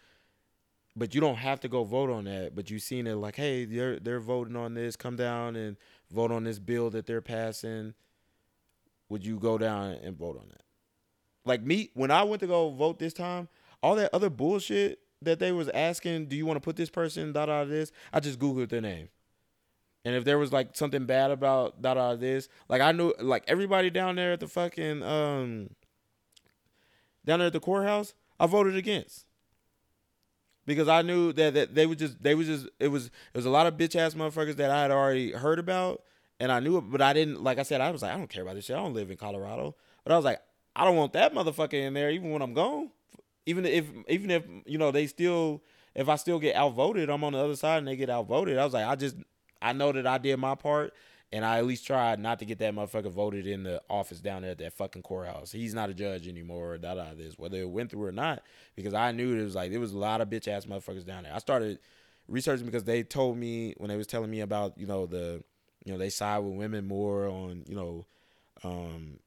but 1.01 1.15
you 1.15 1.21
don't 1.23 1.37
have 1.37 1.61
to 1.61 1.69
go 1.69 1.83
vote 1.83 2.11
on 2.11 2.25
that. 2.25 2.55
But 2.55 2.71
you've 2.71 2.83
seen 2.83 3.07
it 3.07 3.15
like, 3.15 3.35
hey, 3.35 3.65
they're 3.65 3.99
they're 3.99 4.21
voting 4.21 4.55
on 4.55 4.75
this. 4.75 4.97
Come 4.97 5.17
down 5.17 5.57
and 5.57 5.79
vote 6.13 6.31
on 6.31 6.45
this 6.45 6.59
bill 6.59 6.91
that 6.91 7.07
they're 7.07 7.23
passing. 7.23 7.95
Would 9.09 9.25
you 9.25 9.39
go 9.39 9.57
down 9.57 9.93
and 9.93 10.15
vote 10.15 10.37
on 10.39 10.49
that? 10.51 10.61
Like 11.47 11.63
me, 11.63 11.89
when 11.95 12.11
I 12.11 12.23
went 12.25 12.41
to 12.41 12.47
go 12.47 12.69
vote 12.69 12.99
this 12.99 13.15
time, 13.15 13.49
all 13.83 13.95
that 13.97 14.11
other 14.13 14.29
bullshit 14.29 14.99
that 15.23 15.39
they 15.39 15.53
was 15.53 15.71
asking, 15.71 16.27
do 16.27 16.37
you 16.37 16.45
want 16.45 16.59
to 16.59 16.61
put 16.61 16.77
this 16.77 16.91
person 16.91 17.33
da 17.33 17.47
da 17.47 17.65
this? 17.65 17.93
I 18.13 18.21
just 18.21 18.39
googled 18.39 18.69
their 18.69 18.83
name. 18.83 19.09
And 20.05 20.15
if 20.15 20.25
there 20.25 20.39
was 20.39 20.53
like 20.53 20.77
something 20.77 21.07
bad 21.07 21.31
about 21.31 21.81
da 21.81 21.95
da 21.95 22.15
this, 22.15 22.51
like 22.69 22.83
I 22.83 22.93
knew 22.93 23.15
like 23.19 23.45
everybody 23.49 23.89
down 23.89 24.17
there 24.17 24.33
at 24.33 24.41
the 24.41 24.49
fucking 24.49 25.03
um 25.03 25.71
down 27.25 27.39
there 27.39 27.47
at 27.47 27.55
the 27.55 27.61
courthouse, 27.61 28.13
I 28.39 28.47
voted 28.47 28.77
against. 28.77 29.25
Because 30.75 30.89
I 30.89 31.03
knew 31.03 31.33
that, 31.33 31.55
that 31.55 31.75
they 31.75 31.87
were 31.87 31.95
just 31.95 32.23
they 32.23 32.35
was 32.35 32.47
just 32.47 32.69
it 32.79 32.89
was 32.89 33.07
it 33.07 33.37
was 33.37 33.47
a 33.47 33.51
lot 33.51 33.67
of 33.67 33.75
bitch 33.75 33.97
ass 33.97 34.15
motherfuckers 34.15 34.57
that 34.57 34.71
I 34.71 34.83
had 34.83 34.91
already 34.91 35.33
heard 35.33 35.59
about 35.59 36.03
and 36.39 36.51
I 36.51 36.61
knew 36.61 36.79
it, 36.79 36.83
but 36.83 37.03
I 37.03 37.13
didn't 37.13 37.43
like 37.43 37.59
I 37.59 37.63
said, 37.63 37.81
I 37.81 37.91
was 37.91 38.03
like, 38.03 38.13
I 38.13 38.17
don't 38.17 38.31
care 38.31 38.43
about 38.43 38.55
this 38.55 38.65
shit. 38.65 38.77
I 38.77 38.81
don't 38.81 38.95
live 38.95 39.11
in 39.11 39.17
Colorado. 39.17 39.75
But 40.05 40.13
I 40.13 40.17
was 40.17 40.25
like, 40.25 40.41
I 40.75 40.85
don't 40.85 40.97
want 40.97 41.13
that 41.13 41.35
motherfucker 41.35 41.75
in 41.75 41.95
there 41.95 42.11
even 42.11 42.31
when 42.31 42.41
I'm 42.41 42.55
gone. 42.55 42.91
Even 43.47 43.67
if 43.67 43.87
even 44.09 44.31
if, 44.31 44.45
you 44.65 44.79
know, 44.79 44.91
they 44.91 45.07
still 45.07 45.63
if 45.95 46.09
I 46.09 46.17
still 46.17 46.39
get 46.39 46.57
outvoted, 46.57 47.11
I'm 47.11 47.25
on 47.25 47.33
the 47.33 47.41
other 47.41 47.57
side 47.57 47.79
and 47.79 47.89
they 47.89 47.97
get 47.97 48.09
outvoted. 48.09 48.59
I 48.59 48.65
was 48.65 48.73
like, 48.73 48.87
I 48.87 48.95
just 48.95 49.17
I 49.61 49.73
know 49.73 49.93
that 49.93 50.07
I 50.07 50.19
did 50.19 50.39
my 50.39 50.55
part 50.55 50.95
and 51.33 51.45
I 51.45 51.59
at 51.59 51.67
least 51.67 51.87
tried 51.87 52.19
not 52.19 52.41
to 52.41 52.45
get 52.45 52.59
that 52.59 52.75
motherfucker 52.75 53.11
voted 53.11 53.47
in 53.47 53.63
the 53.63 53.81
office 53.89 54.21
down 54.21 54.43
there 54.43 54.51
at 54.51 54.59
that 54.59 54.73
fucking 54.73 55.03
courthouse. 55.03 55.53
He's 55.53 55.75
not 55.75 55.91
a 55.91 55.95
judge 55.95 56.27
anymore, 56.27 56.73
or 56.73 56.79
da 56.79 56.95
da 56.95 57.15
this, 57.15 57.39
whether 57.39 57.59
it 57.59 57.71
went 57.71 57.91
through 57.91 58.07
or 58.07 58.13
not, 58.13 58.43
because 58.75 58.95
I 58.95 59.13
knew 59.13 59.39
it 59.39 59.45
was 59.45 59.55
like 59.55 59.71
there 59.71 59.81
was 59.81 59.93
a 59.93 59.99
lot 59.99 60.21
of 60.21 60.29
bitch 60.29 60.49
ass 60.49 60.67
motherfuckers 60.67 61.07
down 61.07 61.25
there. 61.25 61.35
I 61.35 61.39
started 61.39 61.79
researching 62.27 62.67
because 62.67 62.85
they 62.85 63.03
told 63.03 63.37
me 63.37 63.75
when 63.79 63.89
they 63.89 63.97
was 63.97 64.07
telling 64.07 64.31
me 64.31 64.41
about, 64.41 64.77
you 64.77 64.87
know, 64.87 65.07
the 65.07 65.43
you 65.85 65.93
know, 65.93 65.99
they 65.99 66.11
side 66.11 66.41
with 66.41 66.55
women 66.55 66.87
more 66.87 67.27
on, 67.27 67.65
you 67.67 67.77
know, 67.77 68.07
um 68.65 69.19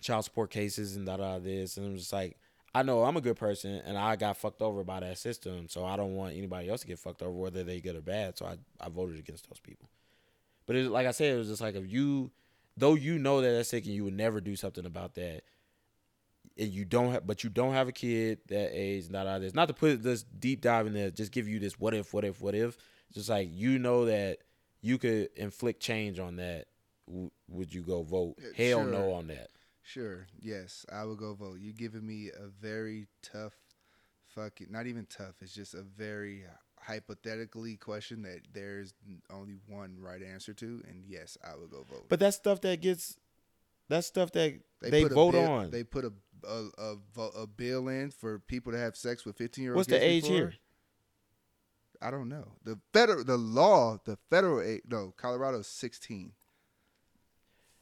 child 0.00 0.24
support 0.24 0.50
cases 0.50 0.94
and 0.94 1.06
da 1.06 1.16
da 1.16 1.38
this. 1.38 1.76
And 1.76 1.86
I'm 1.86 1.96
just 1.96 2.12
like, 2.12 2.36
I 2.74 2.82
know 2.82 3.02
I'm 3.02 3.16
a 3.16 3.20
good 3.20 3.36
person 3.36 3.82
and 3.84 3.96
I 3.96 4.16
got 4.16 4.36
fucked 4.36 4.62
over 4.62 4.84
by 4.84 5.00
that 5.00 5.18
system, 5.18 5.68
so 5.68 5.84
I 5.84 5.96
don't 5.96 6.14
want 6.14 6.36
anybody 6.36 6.68
else 6.68 6.82
to 6.82 6.86
get 6.86 6.98
fucked 6.98 7.22
over, 7.22 7.32
whether 7.32 7.64
they 7.64 7.80
good 7.80 7.96
or 7.96 8.02
bad. 8.02 8.36
So 8.36 8.46
I, 8.46 8.56
I 8.78 8.88
voted 8.88 9.18
against 9.18 9.48
those 9.48 9.58
people. 9.58 9.88
But 10.68 10.76
it, 10.76 10.90
like 10.90 11.06
I 11.06 11.12
said, 11.12 11.34
it 11.34 11.38
was 11.38 11.48
just 11.48 11.62
like 11.62 11.74
if 11.74 11.90
you, 11.90 12.30
though 12.76 12.94
you 12.94 13.18
know 13.18 13.40
that 13.40 13.50
that's 13.50 13.70
sick 13.70 13.86
and 13.86 13.94
you 13.94 14.04
would 14.04 14.14
never 14.16 14.38
do 14.38 14.54
something 14.54 14.84
about 14.84 15.14
that, 15.14 15.40
and 16.58 16.68
you 16.68 16.84
don't 16.84 17.12
have, 17.12 17.26
but 17.26 17.42
you 17.42 17.48
don't 17.48 17.72
have 17.72 17.88
a 17.88 17.92
kid 17.92 18.40
that 18.48 18.70
age, 18.78 19.08
not 19.08 19.26
out 19.26 19.40
this. 19.40 19.54
Not 19.54 19.68
to 19.68 19.74
put 19.74 20.02
this 20.02 20.24
deep 20.24 20.60
dive 20.60 20.86
in 20.86 20.92
there, 20.92 21.10
just 21.10 21.32
give 21.32 21.48
you 21.48 21.58
this 21.58 21.80
what 21.80 21.94
if, 21.94 22.12
what 22.12 22.22
if, 22.22 22.42
what 22.42 22.54
if. 22.54 22.76
Just 23.14 23.30
like 23.30 23.48
you 23.50 23.78
know 23.78 24.04
that 24.04 24.40
you 24.82 24.98
could 24.98 25.30
inflict 25.36 25.80
change 25.80 26.18
on 26.18 26.36
that. 26.36 26.66
W- 27.06 27.30
would 27.48 27.72
you 27.72 27.80
go 27.80 28.02
vote? 28.02 28.36
Hell 28.54 28.82
sure. 28.82 28.84
no 28.84 29.12
on 29.14 29.28
that. 29.28 29.48
Sure. 29.82 30.26
Yes, 30.38 30.84
I 30.92 31.06
would 31.06 31.16
go 31.16 31.32
vote. 31.32 31.60
You're 31.62 31.72
giving 31.72 32.06
me 32.06 32.28
a 32.28 32.48
very 32.48 33.06
tough, 33.22 33.54
fucking, 34.34 34.66
not 34.70 34.86
even 34.86 35.06
tough. 35.06 35.36
It's 35.40 35.54
just 35.54 35.72
a 35.72 35.80
very 35.82 36.44
hypothetically 36.88 37.76
question 37.76 38.22
that 38.22 38.40
there's 38.52 38.94
only 39.30 39.58
one 39.66 39.96
right 40.00 40.22
answer 40.22 40.54
to, 40.54 40.82
and 40.88 41.04
yes, 41.06 41.36
I 41.44 41.54
would 41.54 41.70
go 41.70 41.84
vote. 41.88 42.06
But 42.08 42.18
that's 42.18 42.36
stuff 42.36 42.62
that 42.62 42.80
gets, 42.80 43.16
that's 43.88 44.06
stuff 44.06 44.32
that 44.32 44.60
they, 44.80 45.02
put 45.02 45.12
a 45.12 45.14
vote 45.14 45.32
bill- 45.32 45.50
on. 45.50 45.70
They 45.70 45.84
put 45.84 46.04
a 46.06 46.12
a, 46.46 46.94
a 47.16 47.20
a 47.42 47.46
bill 47.46 47.88
in 47.88 48.10
for 48.10 48.38
people 48.38 48.72
to 48.72 48.78
have 48.78 48.96
sex 48.96 49.24
with 49.24 49.36
15 49.36 49.62
year 49.62 49.72
olds. 49.74 49.88
What's 49.88 49.88
the 50.00 50.04
age 50.04 50.26
here? 50.26 50.54
I 52.00 52.10
don't 52.10 52.28
know. 52.28 52.52
The 52.64 52.78
federal, 52.92 53.24
the 53.24 53.36
law, 53.36 53.98
the 54.04 54.16
federal 54.30 54.60
age. 54.62 54.82
No, 54.88 55.12
Colorado's 55.16 55.66
16. 55.66 56.32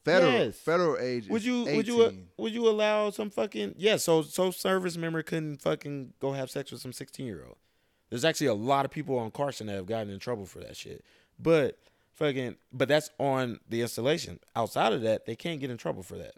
Federal 0.07 0.33
Yes. 0.33 0.57
federal 0.57 0.97
age. 0.99 1.29
Would 1.29 1.43
is 1.43 1.47
you 1.47 1.63
18. 1.63 1.77
would 1.77 1.87
you 1.89 2.03
uh, 2.03 2.13
would 2.39 2.53
you 2.53 2.69
allow 2.69 3.11
some 3.11 3.29
fucking 3.29 3.75
yeah? 3.77 3.97
So 3.97 4.23
so 4.23 4.51
service 4.51 4.97
member 4.97 5.23
couldn't 5.23 5.61
fucking 5.61 6.15
go 6.21 6.33
have 6.33 6.49
sex 6.51 6.73
with 6.73 6.81
some 6.81 6.93
sixteen 6.93 7.27
year 7.27 7.45
old. 7.47 7.57
There's 8.11 8.25
actually 8.25 8.49
a 8.49 8.55
lot 8.55 8.85
of 8.85 8.91
people 8.91 9.19
on 9.19 9.31
Carson 9.31 9.67
that 9.67 9.75
have 9.75 9.87
gotten 9.87 10.11
in 10.11 10.19
trouble 10.19 10.47
for 10.47 10.61
that 10.61 10.77
shit. 10.77 11.05
But 11.39 11.79
fucking 12.15 12.57
but 12.73 12.89
that's 12.89 13.11
on 13.19 13.61
the 13.69 13.83
installation. 13.83 14.41
Outside 14.55 14.93
of 14.93 15.03
that, 15.03 15.27
they 15.27 15.37
can't 15.37 15.61
get 15.61 15.71
in 15.71 15.77
trouble 15.77 16.03
for 16.03 16.17
that. 16.17 16.35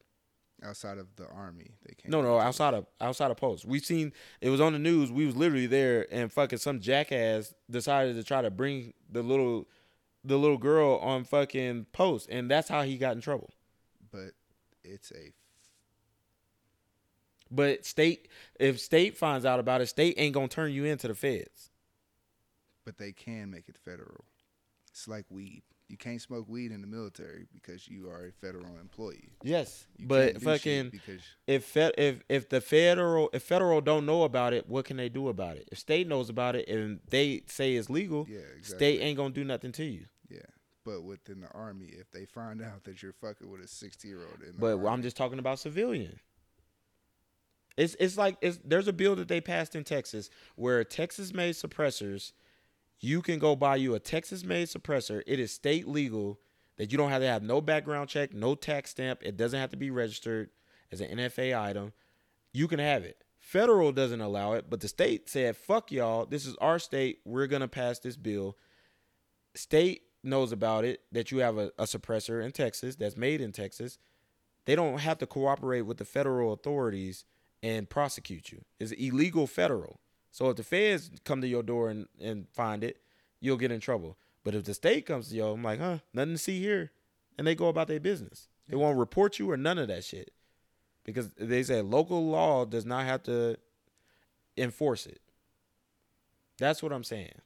outside 0.62 0.98
of 0.98 1.06
the 1.16 1.26
army? 1.28 1.70
They 1.86 1.94
can't. 1.94 2.10
No, 2.10 2.20
no, 2.22 2.38
outside 2.38 2.74
of 2.74 2.86
outside 3.00 3.30
of 3.30 3.36
post. 3.36 3.64
We've 3.64 3.84
seen 3.84 4.12
it 4.40 4.50
was 4.50 4.60
on 4.60 4.72
the 4.72 4.78
news. 4.78 5.12
We 5.12 5.26
was 5.26 5.36
literally 5.36 5.66
there, 5.66 6.06
and 6.10 6.32
fucking 6.32 6.58
some 6.58 6.80
jackass 6.80 7.54
decided 7.70 8.16
to 8.16 8.24
try 8.24 8.42
to 8.42 8.50
bring 8.50 8.94
the 9.10 9.22
little 9.22 9.68
the 10.24 10.36
little 10.36 10.58
girl 10.58 10.96
on 10.96 11.24
fucking 11.24 11.86
post, 11.92 12.28
and 12.30 12.50
that's 12.50 12.68
how 12.68 12.82
he 12.82 12.96
got 12.98 13.14
in 13.14 13.20
trouble. 13.20 13.50
But 14.10 14.32
it's 14.82 15.12
a 15.12 15.32
But 17.50 17.84
state, 17.86 18.28
if 18.58 18.78
state 18.80 19.16
finds 19.16 19.44
out 19.44 19.60
about 19.60 19.80
it, 19.80 19.86
state 19.86 20.14
ain't 20.18 20.34
gonna 20.34 20.48
turn 20.48 20.72
you 20.72 20.84
into 20.84 21.08
the 21.08 21.14
feds. 21.14 21.70
but 22.84 22.96
they 22.98 23.12
can 23.12 23.50
make 23.50 23.68
it 23.68 23.76
federal. 23.84 24.24
It's 24.90 25.06
like 25.06 25.26
weed. 25.30 25.62
You 25.88 25.96
can't 25.96 26.20
smoke 26.20 26.46
weed 26.48 26.70
in 26.70 26.80
the 26.82 26.86
military 26.86 27.46
because 27.52 27.88
you 27.88 28.08
are 28.10 28.26
a 28.26 28.32
federal 28.32 28.78
employee. 28.78 29.30
Yes, 29.42 29.86
You 29.96 30.06
but 30.06 30.32
can't 30.32 30.34
do 30.34 30.38
shit 30.40 30.44
fucking 30.60 30.90
because 30.90 31.22
if 31.46 31.64
fe- 31.64 31.92
if 31.96 32.22
if 32.28 32.48
the 32.50 32.60
federal 32.60 33.30
if 33.32 33.42
federal 33.42 33.80
don't 33.80 34.04
know 34.04 34.22
about 34.24 34.52
it, 34.52 34.68
what 34.68 34.84
can 34.84 34.96
they 34.98 35.08
do 35.08 35.28
about 35.28 35.56
it? 35.56 35.68
If 35.72 35.78
state 35.78 36.06
knows 36.06 36.28
about 36.28 36.56
it 36.56 36.68
and 36.68 37.00
they 37.08 37.42
say 37.46 37.74
it's 37.76 37.88
legal, 37.88 38.26
yeah, 38.28 38.38
exactly. 38.56 38.76
state 38.76 39.00
ain't 39.02 39.16
gonna 39.16 39.32
do 39.34 39.44
nothing 39.44 39.72
to 39.72 39.84
you. 39.84 40.04
Yeah, 40.28 40.40
but 40.84 41.04
within 41.04 41.40
the 41.40 41.48
army, 41.52 41.86
if 41.86 42.10
they 42.10 42.26
find 42.26 42.60
out 42.62 42.84
that 42.84 43.02
you're 43.02 43.14
fucking 43.14 43.50
with 43.50 43.62
a 43.62 43.68
sixty 43.68 44.08
year 44.08 44.20
old 44.20 44.42
But 44.58 44.72
army, 44.76 44.88
I'm 44.88 45.02
just 45.02 45.16
talking 45.16 45.38
about 45.38 45.58
civilian. 45.58 46.20
It's 47.78 47.94
it's 48.00 48.18
like 48.18 48.36
it's 48.40 48.58
there's 48.64 48.88
a 48.88 48.92
bill 48.92 49.14
that 49.16 49.28
they 49.28 49.40
passed 49.40 49.76
in 49.76 49.84
Texas 49.84 50.30
where 50.56 50.82
Texas 50.82 51.32
made 51.32 51.54
suppressors, 51.54 52.32
you 52.98 53.22
can 53.22 53.38
go 53.38 53.54
buy 53.54 53.76
you 53.76 53.94
a 53.94 54.00
Texas 54.00 54.44
made 54.44 54.66
suppressor. 54.66 55.22
It 55.28 55.38
is 55.38 55.52
state 55.52 55.86
legal 55.86 56.40
that 56.76 56.90
you 56.90 56.98
don't 56.98 57.10
have 57.10 57.22
to 57.22 57.28
have 57.28 57.44
no 57.44 57.60
background 57.60 58.08
check, 58.08 58.34
no 58.34 58.56
tax 58.56 58.90
stamp. 58.90 59.20
It 59.22 59.36
doesn't 59.36 59.58
have 59.58 59.70
to 59.70 59.76
be 59.76 59.92
registered 59.92 60.50
as 60.90 61.00
an 61.00 61.16
NFA 61.16 61.56
item. 61.56 61.92
You 62.52 62.66
can 62.66 62.80
have 62.80 63.04
it. 63.04 63.22
Federal 63.38 63.92
doesn't 63.92 64.20
allow 64.20 64.54
it, 64.54 64.66
but 64.68 64.80
the 64.80 64.88
state 64.88 65.28
said, 65.28 65.56
"Fuck 65.56 65.92
y'all. 65.92 66.26
This 66.26 66.46
is 66.46 66.56
our 66.56 66.80
state. 66.80 67.20
We're 67.24 67.46
gonna 67.46 67.68
pass 67.68 68.00
this 68.00 68.16
bill." 68.16 68.58
State 69.54 70.02
knows 70.24 70.50
about 70.50 70.84
it 70.84 71.02
that 71.12 71.30
you 71.30 71.38
have 71.38 71.56
a, 71.56 71.70
a 71.78 71.84
suppressor 71.84 72.44
in 72.44 72.50
Texas 72.50 72.96
that's 72.96 73.16
made 73.16 73.40
in 73.40 73.52
Texas 73.52 73.98
they 74.68 74.74
don't 74.74 74.98
have 74.98 75.16
to 75.16 75.26
cooperate 75.26 75.80
with 75.80 75.96
the 75.96 76.04
federal 76.04 76.52
authorities 76.52 77.24
and 77.62 77.88
prosecute 77.88 78.52
you. 78.52 78.64
It's 78.78 78.92
illegal 78.92 79.46
federal. 79.46 80.00
So 80.30 80.50
if 80.50 80.56
the 80.56 80.62
feds 80.62 81.10
come 81.24 81.40
to 81.40 81.48
your 81.48 81.62
door 81.62 81.90
and, 81.90 82.06
and 82.20 82.46
find 82.52 82.84
it, 82.84 82.98
you'll 83.40 83.56
get 83.56 83.72
in 83.72 83.80
trouble. 83.80 84.16
But 84.44 84.54
if 84.54 84.64
the 84.64 84.74
state 84.74 85.06
comes 85.06 85.28
to 85.28 85.34
you, 85.36 85.44
I'm 85.44 85.62
like, 85.62 85.80
huh, 85.80 85.98
nothing 86.12 86.34
to 86.34 86.38
see 86.38 86.60
here. 86.60 86.92
And 87.36 87.46
they 87.46 87.54
go 87.54 87.68
about 87.68 87.88
their 87.88 88.00
business. 88.00 88.48
They 88.68 88.76
won't 88.76 88.98
report 88.98 89.38
you 89.38 89.50
or 89.50 89.56
none 89.56 89.78
of 89.78 89.88
that 89.88 90.04
shit. 90.04 90.32
Because 91.04 91.30
they 91.38 91.62
say 91.62 91.80
local 91.80 92.26
law 92.26 92.64
does 92.64 92.84
not 92.84 93.06
have 93.06 93.22
to 93.24 93.56
enforce 94.56 95.06
it. 95.06 95.20
That's 96.58 96.82
what 96.82 96.92
I'm 96.92 97.04
saying. 97.04 97.40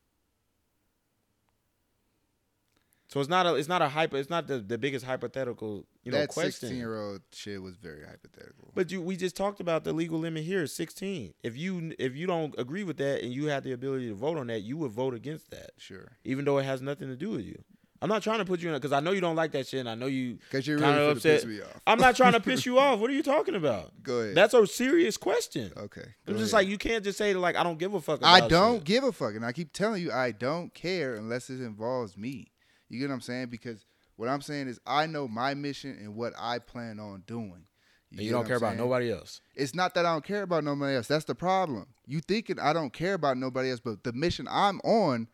So 3.12 3.20
it's 3.20 3.28
not 3.28 3.44
a 3.44 3.56
it's 3.56 3.68
not 3.68 3.82
a 3.82 3.90
hyper 3.90 4.16
it's 4.16 4.30
not 4.30 4.47
the, 4.47 4.59
the 4.59 4.78
biggest 4.78 5.05
hypothetical 5.05 5.84
you 6.02 6.12
know 6.12 6.16
that 6.16 6.30
question. 6.30 6.52
sixteen 6.52 6.78
year 6.78 6.98
old 6.98 7.20
shit 7.30 7.60
was 7.60 7.76
very 7.76 8.06
hypothetical. 8.06 8.70
But 8.74 8.90
you, 8.90 9.02
we 9.02 9.16
just 9.16 9.36
talked 9.36 9.60
about 9.60 9.84
the 9.84 9.93
legal 9.93 10.18
limit 10.18 10.44
here, 10.44 10.62
is 10.62 10.74
16. 10.74 11.34
If 11.43 11.55
you 11.55 11.93
if 11.98 12.16
you 12.16 12.26
don't 12.26 12.55
agree 12.56 12.84
with 12.84 12.97
that 12.97 13.22
and 13.22 13.30
you 13.30 13.48
had 13.48 13.64
the 13.64 13.72
ability 13.72 14.09
to 14.09 14.14
vote 14.14 14.39
on 14.39 14.47
that, 14.47 14.62
you 14.62 14.78
would 14.78 14.93
vote 14.93 15.12
against 15.12 15.51
that, 15.51 15.72
sure, 15.76 16.12
even 16.24 16.47
though 16.47 16.56
it 16.56 16.64
has 16.64 16.80
nothing 16.80 17.09
to 17.09 17.14
do 17.14 17.28
with 17.28 17.44
you. 17.44 17.62
I'm 18.01 18.09
not 18.09 18.22
trying 18.22 18.39
to 18.39 18.47
put 18.47 18.60
you 18.60 18.70
in 18.70 18.74
because 18.74 18.93
I 18.93 19.01
know 19.01 19.10
you 19.10 19.20
don't 19.20 19.36
like 19.36 19.52
that 19.52 19.66
shit, 19.68 19.80
and 19.80 19.90
I 19.90 19.94
know 19.94 20.06
you. 20.06 20.39
because 20.51 20.66
you're 20.66 20.78
really 20.78 21.10
upset. 21.10 21.16
upset. 21.16 21.34
piss 21.34 21.44
me 21.44 21.60
off. 21.60 21.80
I'm 21.86 21.98
not 21.98 22.16
trying 22.16 22.32
to 22.32 22.40
piss 22.40 22.64
you 22.64 22.78
off. 22.80 22.98
What 22.98 23.10
are 23.10 23.14
you 23.14 23.22
talking 23.22 23.56
about? 23.56 23.93
Go 24.02 24.20
ahead. 24.20 24.34
That's 24.34 24.55
a 24.55 24.66
serious 24.66 25.18
question. 25.18 25.70
okay. 25.76 26.14
I'm 26.26 26.32
go 26.32 26.39
just 26.39 26.55
like 26.55 26.66
you 26.66 26.78
can't 26.78 27.05
just 27.05 27.18
say 27.18 27.34
like 27.34 27.56
I 27.56 27.62
don't 27.62 27.78
give 27.78 27.93
a 27.93 28.01
fuck. 28.01 28.20
I 28.22 28.48
don't 28.48 28.78
shit. 28.78 28.84
give 28.84 29.05
a 29.05 29.12
fuck, 29.12 29.34
and 29.34 29.44
I 29.44 29.52
keep 29.52 29.74
telling 29.74 30.02
you 30.02 30.10
I 30.10 30.30
don't 30.30 30.72
care 30.72 31.14
unless 31.14 31.51
it 31.51 31.60
involves 31.60 32.16
me. 32.16 32.51
You 32.93 32.98
get 33.01 33.09
what 33.09 33.14
I'm 33.14 33.20
saying? 33.23 33.47
Because 33.47 33.86
what 34.16 34.28
I'm 34.28 34.43
saying 34.43 34.69
is 34.69 34.78
I 34.86 35.06
know 35.06 35.27
my 35.27 35.55
mission 35.55 35.97
and 35.98 36.14
what 36.14 36.35
I 36.39 36.59
plan 36.59 37.01
on 37.01 37.24
doing. 37.27 37.64
And 38.10 38.20
you 38.20 38.31
don't 38.31 38.47
care 38.47 38.56
about 38.59 38.77
nobody 38.77 39.10
else. 39.10 39.40
It's 39.55 39.74
not 39.74 39.94
that 39.94 40.05
I 40.05 40.12
don't 40.12 40.24
care 40.24 40.43
about 40.43 40.62
nobody 40.62 40.97
else. 40.97 41.06
That's 41.09 41.24
the 41.24 41.35
problem. 41.35 41.86
You 42.06 42.20
thinking 42.20 42.59
I 42.60 42.74
don't 42.74 42.93
care 42.93 43.14
about 43.14 43.39
nobody 43.39 43.70
else, 43.70 43.81
but 43.81 44.05
the 44.05 44.12
mission 44.12 44.47
I'm 44.51 44.81
on 44.81 45.28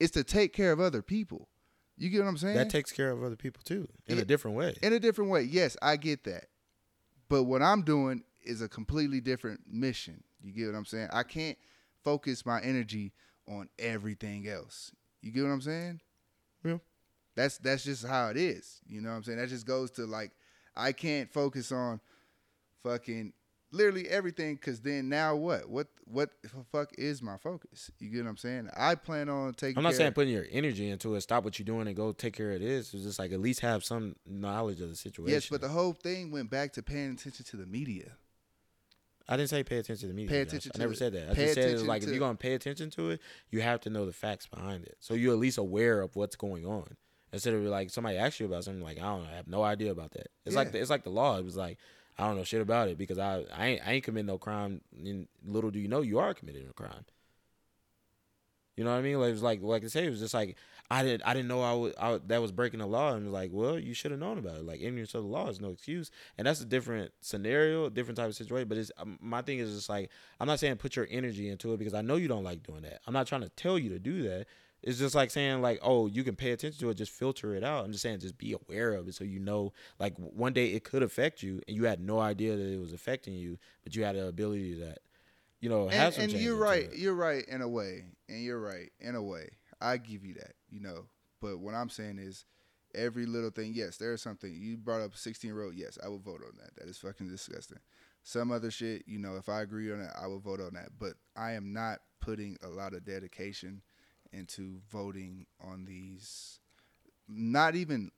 is 0.00 0.10
to 0.12 0.24
take 0.24 0.52
care 0.52 0.72
of 0.72 0.80
other 0.80 1.00
people. 1.00 1.48
You 1.96 2.10
get 2.10 2.22
what 2.22 2.26
I'm 2.28 2.36
saying? 2.36 2.56
That 2.56 2.70
takes 2.70 2.90
care 2.90 3.12
of 3.12 3.22
other 3.22 3.36
people 3.36 3.62
too 3.64 3.88
in 4.08 4.16
Yeah. 4.16 4.22
a 4.22 4.24
different 4.24 4.56
way. 4.56 4.74
in 4.82 4.92
a 4.92 4.98
different 4.98 5.30
way. 5.30 5.42
Yes, 5.42 5.76
I 5.80 5.96
get 5.96 6.24
that. 6.24 6.46
But 7.28 7.44
what 7.44 7.62
I'm 7.62 7.82
doing 7.82 8.24
is 8.42 8.60
a 8.60 8.68
completely 8.68 9.20
different 9.20 9.60
mission. 9.68 10.24
You 10.42 10.52
get 10.52 10.66
what 10.66 10.74
I'm 10.74 10.84
saying? 10.84 11.10
I 11.12 11.22
can't 11.22 11.56
focus 12.02 12.44
my 12.44 12.60
energy 12.60 13.12
on 13.46 13.68
everything 13.78 14.48
else. 14.48 14.90
You 15.22 15.30
get 15.30 15.44
what 15.44 15.50
I'm 15.50 15.60
saying? 15.60 16.00
That's 17.36 17.58
that's 17.58 17.84
just 17.84 18.06
how 18.06 18.28
it 18.28 18.36
is. 18.36 18.80
You 18.86 19.00
know 19.00 19.10
what 19.10 19.16
I'm 19.16 19.24
saying? 19.24 19.38
That 19.38 19.48
just 19.48 19.66
goes 19.66 19.90
to 19.92 20.06
like 20.06 20.32
I 20.76 20.92
can't 20.92 21.32
focus 21.32 21.72
on 21.72 22.00
fucking 22.82 23.32
literally 23.72 24.08
everything 24.08 24.56
cuz 24.56 24.80
then 24.80 25.08
now 25.08 25.34
what? 25.34 25.68
What 25.68 25.88
what 26.04 26.30
the 26.42 26.50
fuck 26.70 26.92
is 26.96 27.22
my 27.22 27.36
focus? 27.36 27.90
You 27.98 28.10
get 28.10 28.24
what 28.24 28.30
I'm 28.30 28.36
saying? 28.36 28.68
I 28.76 28.94
plan 28.94 29.28
on 29.28 29.54
taking 29.54 29.78
I'm 29.78 29.84
not 29.84 29.94
saying 29.94 30.12
putting 30.12 30.32
your 30.32 30.46
energy 30.50 30.88
into 30.90 31.14
it. 31.14 31.22
Stop 31.22 31.44
what 31.44 31.58
you're 31.58 31.64
doing 31.64 31.86
and 31.88 31.96
go 31.96 32.12
take 32.12 32.34
care 32.36 32.52
of 32.52 32.60
this. 32.60 32.94
It's 32.94 33.02
just 33.04 33.18
like 33.18 33.32
at 33.32 33.40
least 33.40 33.60
have 33.60 33.84
some 33.84 34.14
knowledge 34.26 34.80
of 34.80 34.90
the 34.90 34.96
situation. 34.96 35.32
Yes, 35.32 35.48
but 35.48 35.60
the 35.60 35.68
whole 35.68 35.92
thing 35.92 36.30
went 36.30 36.50
back 36.50 36.72
to 36.74 36.82
paying 36.82 37.12
attention 37.12 37.44
to 37.46 37.56
the 37.56 37.66
media. 37.66 38.12
I 39.26 39.38
didn't 39.38 39.48
say 39.48 39.64
pay 39.64 39.78
attention 39.78 40.08
to 40.10 40.14
me. 40.14 40.26
Pay 40.26 40.44
Josh. 40.44 40.48
attention 40.48 40.72
I 40.74 40.78
never 40.78 40.90
the- 40.92 40.96
said 40.96 41.12
that. 41.14 41.30
I 41.30 41.34
pay 41.34 41.42
just 41.44 41.54
said 41.54 41.64
attention 41.64 41.86
like 41.86 42.02
if 42.02 42.10
you're 42.10 42.18
gonna 42.18 42.36
pay 42.36 42.54
attention 42.54 42.90
to 42.90 43.10
it, 43.10 43.20
you 43.50 43.62
have 43.62 43.80
to 43.80 43.90
know 43.90 44.04
the 44.04 44.12
facts 44.12 44.46
behind 44.46 44.84
it. 44.84 44.96
So 45.00 45.14
you're 45.14 45.32
at 45.32 45.38
least 45.38 45.58
aware 45.58 46.02
of 46.02 46.14
what's 46.14 46.36
going 46.36 46.66
on. 46.66 46.96
Instead 47.34 47.54
of 47.54 47.62
like 47.64 47.90
somebody 47.90 48.16
asks 48.16 48.38
you 48.38 48.46
about 48.46 48.62
something, 48.62 48.82
like 48.82 48.98
I 48.98 49.02
don't 49.02 49.24
know, 49.24 49.28
I 49.28 49.34
have 49.34 49.48
no 49.48 49.64
idea 49.64 49.90
about 49.90 50.12
that. 50.12 50.28
It's 50.46 50.54
like 50.54 50.70
the, 50.70 50.80
it's 50.80 50.88
like 50.88 51.02
the 51.02 51.10
law. 51.10 51.36
It 51.36 51.44
was 51.44 51.56
like 51.56 51.78
I 52.16 52.28
don't 52.28 52.36
know 52.36 52.44
shit 52.44 52.60
about 52.60 52.88
it 52.88 52.96
because 52.96 53.18
I 53.18 53.44
I 53.52 53.66
ain't, 53.66 53.86
I 53.86 53.92
ain't 53.94 54.04
committing 54.04 54.26
no 54.26 54.38
crime. 54.38 54.80
And 54.96 55.26
little 55.44 55.72
do 55.72 55.80
you 55.80 55.88
know, 55.88 56.00
you 56.00 56.20
are 56.20 56.32
committing 56.32 56.68
a 56.70 56.72
crime. 56.72 57.04
You 58.76 58.84
know 58.84 58.90
what 58.90 58.98
I 58.98 59.02
mean? 59.02 59.18
Like 59.18 59.30
it 59.30 59.32
was 59.32 59.42
like 59.42 59.62
like 59.62 59.82
I 59.84 59.88
say, 59.88 60.06
it 60.06 60.10
was 60.10 60.20
just 60.20 60.32
like 60.32 60.56
I 60.90 61.02
didn't 61.02 61.22
I 61.26 61.34
didn't 61.34 61.48
know 61.48 61.62
I 61.62 61.72
was 61.72 61.92
I, 62.00 62.20
that 62.26 62.40
was 62.40 62.52
breaking 62.52 62.78
the 62.78 62.86
law, 62.86 63.12
and 63.14 63.22
it 63.22 63.30
was 63.30 63.32
like, 63.32 63.50
well, 63.52 63.80
you 63.80 63.94
should 63.94 64.12
have 64.12 64.20
known 64.20 64.38
about 64.38 64.58
it. 64.58 64.64
Like 64.64 64.80
ignorance 64.80 65.14
of 65.14 65.24
the 65.24 65.28
law 65.28 65.48
is 65.48 65.60
no 65.60 65.70
excuse, 65.70 66.12
and 66.38 66.46
that's 66.46 66.60
a 66.60 66.64
different 66.64 67.12
scenario, 67.20 67.88
different 67.88 68.16
type 68.16 68.28
of 68.28 68.36
situation. 68.36 68.68
But 68.68 68.78
it's 68.78 68.92
um, 68.96 69.18
my 69.20 69.42
thing 69.42 69.58
is 69.58 69.74
just 69.74 69.88
like 69.88 70.08
I'm 70.38 70.46
not 70.46 70.60
saying 70.60 70.76
put 70.76 70.94
your 70.94 71.08
energy 71.10 71.48
into 71.48 71.72
it 71.72 71.78
because 71.78 71.94
I 71.94 72.02
know 72.02 72.14
you 72.14 72.28
don't 72.28 72.44
like 72.44 72.62
doing 72.62 72.82
that. 72.82 73.00
I'm 73.08 73.12
not 73.12 73.26
trying 73.26 73.42
to 73.42 73.48
tell 73.48 73.76
you 73.76 73.90
to 73.90 73.98
do 73.98 74.22
that. 74.28 74.46
It's 74.84 74.98
just 74.98 75.14
like 75.14 75.30
saying 75.30 75.62
like, 75.62 75.80
oh, 75.82 76.06
you 76.08 76.22
can 76.24 76.36
pay 76.36 76.52
attention 76.52 76.78
to 76.80 76.90
it, 76.90 76.96
just 76.96 77.10
filter 77.10 77.54
it 77.54 77.64
out. 77.64 77.86
I'm 77.86 77.92
just 77.92 78.02
saying, 78.02 78.20
just 78.20 78.36
be 78.36 78.54
aware 78.68 78.92
of 78.92 79.08
it 79.08 79.14
so 79.14 79.24
you 79.24 79.40
know, 79.40 79.72
like 79.98 80.14
one 80.18 80.52
day 80.52 80.68
it 80.68 80.84
could 80.84 81.02
affect 81.02 81.42
you, 81.42 81.62
and 81.66 81.74
you 81.74 81.84
had 81.84 82.00
no 82.00 82.20
idea 82.20 82.54
that 82.54 82.72
it 82.72 82.78
was 82.78 82.92
affecting 82.92 83.32
you, 83.32 83.58
but 83.82 83.96
you 83.96 84.04
had 84.04 84.14
the 84.14 84.26
ability 84.26 84.78
to, 84.80 84.94
you 85.60 85.70
know, 85.70 85.88
have 85.88 86.06
and, 86.06 86.14
some. 86.14 86.22
and 86.24 86.32
you're 86.32 86.56
right. 86.56 86.94
You're 86.94 87.14
right 87.14 87.44
in 87.48 87.62
a 87.62 87.68
way, 87.68 88.04
and 88.28 88.44
you're 88.44 88.60
right 88.60 88.92
in 89.00 89.14
a 89.14 89.22
way. 89.22 89.48
I 89.80 89.96
give 89.96 90.24
you 90.24 90.34
that, 90.34 90.52
you 90.70 90.80
know. 90.80 91.06
But 91.40 91.60
what 91.60 91.74
I'm 91.74 91.88
saying 91.88 92.18
is, 92.18 92.44
every 92.94 93.24
little 93.24 93.50
thing. 93.50 93.72
Yes, 93.74 93.96
there 93.96 94.12
is 94.12 94.20
something 94.20 94.54
you 94.54 94.76
brought 94.76 95.00
up. 95.00 95.16
16 95.16 95.50
year 95.50 95.62
old. 95.62 95.74
Yes, 95.74 95.98
I 96.04 96.08
would 96.08 96.22
vote 96.22 96.42
on 96.44 96.56
that. 96.58 96.76
That 96.76 96.88
is 96.88 96.98
fucking 96.98 97.28
disgusting. 97.28 97.78
Some 98.22 98.50
other 98.50 98.70
shit, 98.70 99.04
you 99.06 99.18
know, 99.18 99.36
if 99.36 99.48
I 99.48 99.62
agree 99.62 99.92
on 99.92 100.00
it, 100.00 100.10
I 100.20 100.26
will 100.26 100.40
vote 100.40 100.60
on 100.60 100.74
that. 100.74 100.90
But 100.98 101.14
I 101.36 101.52
am 101.52 101.72
not 101.72 102.00
putting 102.20 102.56
a 102.62 102.68
lot 102.68 102.94
of 102.94 103.04
dedication 103.04 103.82
into 104.34 104.80
voting 104.90 105.46
on 105.60 105.84
these. 105.84 106.58
Not 107.28 107.74
even 107.74 108.10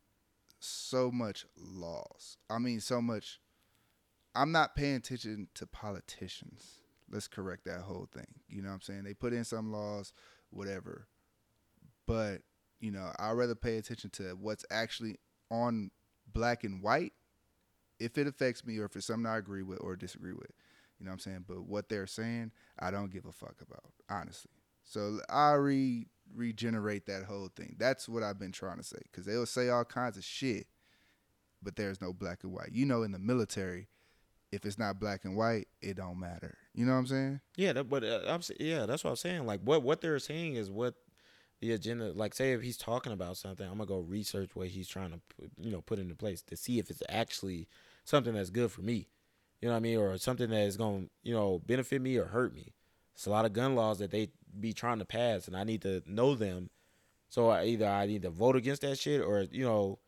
so 0.58 1.10
much 1.10 1.46
laws. 1.56 2.38
I 2.50 2.58
mean, 2.58 2.80
so 2.80 3.00
much. 3.00 3.40
I'm 4.34 4.52
not 4.52 4.74
paying 4.74 4.96
attention 4.96 5.48
to 5.54 5.66
politicians. 5.66 6.80
Let's 7.10 7.28
correct 7.28 7.64
that 7.64 7.80
whole 7.80 8.08
thing. 8.12 8.26
You 8.48 8.62
know 8.62 8.68
what 8.68 8.74
I'm 8.74 8.80
saying? 8.82 9.04
They 9.04 9.14
put 9.14 9.32
in 9.32 9.44
some 9.44 9.72
laws, 9.72 10.12
whatever. 10.50 11.06
But, 12.06 12.42
you 12.80 12.90
know, 12.90 13.12
I'd 13.18 13.32
rather 13.32 13.54
pay 13.54 13.78
attention 13.78 14.10
to 14.10 14.36
what's 14.40 14.64
actually 14.70 15.16
on 15.50 15.90
black 16.32 16.64
and 16.64 16.82
white 16.82 17.12
if 17.98 18.18
it 18.18 18.26
affects 18.26 18.64
me 18.66 18.78
or 18.78 18.84
if 18.84 18.96
it's 18.96 19.06
something 19.06 19.26
I 19.26 19.38
agree 19.38 19.62
with 19.62 19.78
or 19.80 19.96
disagree 19.96 20.32
with. 20.32 20.50
You 20.98 21.04
know 21.04 21.10
what 21.10 21.14
I'm 21.14 21.20
saying? 21.20 21.44
But 21.46 21.66
what 21.66 21.88
they're 21.88 22.06
saying, 22.06 22.52
I 22.78 22.90
don't 22.90 23.12
give 23.12 23.26
a 23.26 23.32
fuck 23.32 23.56
about, 23.60 23.92
honestly. 24.08 24.50
So 24.86 25.20
I 25.28 25.52
re 25.52 26.06
regenerate 26.34 27.06
that 27.06 27.24
whole 27.24 27.48
thing. 27.54 27.76
That's 27.78 28.08
what 28.08 28.22
I've 28.22 28.38
been 28.38 28.52
trying 28.52 28.78
to 28.78 28.82
say. 28.82 28.98
Cause 29.12 29.24
they'll 29.24 29.46
say 29.46 29.68
all 29.68 29.84
kinds 29.84 30.16
of 30.16 30.24
shit, 30.24 30.66
but 31.62 31.76
there's 31.76 32.00
no 32.00 32.12
black 32.12 32.44
and 32.44 32.52
white. 32.52 32.70
You 32.72 32.86
know, 32.86 33.02
in 33.02 33.12
the 33.12 33.18
military, 33.18 33.88
if 34.52 34.64
it's 34.64 34.78
not 34.78 35.00
black 35.00 35.24
and 35.24 35.36
white, 35.36 35.68
it 35.80 35.96
don't 35.96 36.18
matter. 36.18 36.56
You 36.74 36.86
know 36.86 36.92
what 36.92 36.98
I'm 36.98 37.06
saying? 37.06 37.40
Yeah, 37.56 37.72
that, 37.74 37.84
but 37.84 38.04
uh, 38.04 38.20
I'm, 38.28 38.40
yeah, 38.58 38.86
that's 38.86 39.02
what 39.04 39.10
I'm 39.10 39.16
saying. 39.16 39.44
Like 39.44 39.60
what 39.62 39.82
what 39.82 40.00
they're 40.00 40.18
saying 40.18 40.54
is 40.54 40.70
what 40.70 40.94
the 41.60 41.72
agenda. 41.72 42.12
Like, 42.12 42.34
say 42.34 42.52
if 42.52 42.62
he's 42.62 42.76
talking 42.76 43.12
about 43.12 43.36
something, 43.36 43.66
I'm 43.66 43.78
gonna 43.78 43.86
go 43.86 43.98
research 43.98 44.50
what 44.54 44.68
he's 44.68 44.88
trying 44.88 45.12
to 45.12 45.20
put, 45.36 45.50
you 45.60 45.70
know 45.70 45.80
put 45.80 45.98
into 45.98 46.14
place 46.14 46.42
to 46.42 46.56
see 46.56 46.78
if 46.78 46.90
it's 46.90 47.02
actually 47.08 47.68
something 48.04 48.34
that's 48.34 48.50
good 48.50 48.70
for 48.70 48.82
me. 48.82 49.08
You 49.60 49.68
know 49.68 49.74
what 49.74 49.78
I 49.78 49.80
mean, 49.80 49.98
or 49.98 50.16
something 50.18 50.50
that 50.50 50.62
is 50.62 50.76
gonna 50.76 51.06
you 51.22 51.34
know 51.34 51.60
benefit 51.66 52.00
me 52.00 52.16
or 52.16 52.26
hurt 52.26 52.54
me. 52.54 52.74
It's 53.16 53.26
a 53.26 53.30
lot 53.30 53.46
of 53.46 53.54
gun 53.54 53.74
laws 53.74 53.98
that 53.98 54.10
they 54.10 54.28
be 54.60 54.74
trying 54.74 54.98
to 54.98 55.06
pass, 55.06 55.48
and 55.48 55.56
I 55.56 55.64
need 55.64 55.80
to 55.82 56.02
know 56.06 56.34
them. 56.34 56.68
So 57.30 57.48
I, 57.48 57.64
either 57.64 57.86
I 57.86 58.06
need 58.06 58.22
to 58.22 58.30
vote 58.30 58.56
against 58.56 58.82
that 58.82 58.98
shit, 58.98 59.22
or 59.22 59.46
you 59.50 59.64
know, 59.64 59.98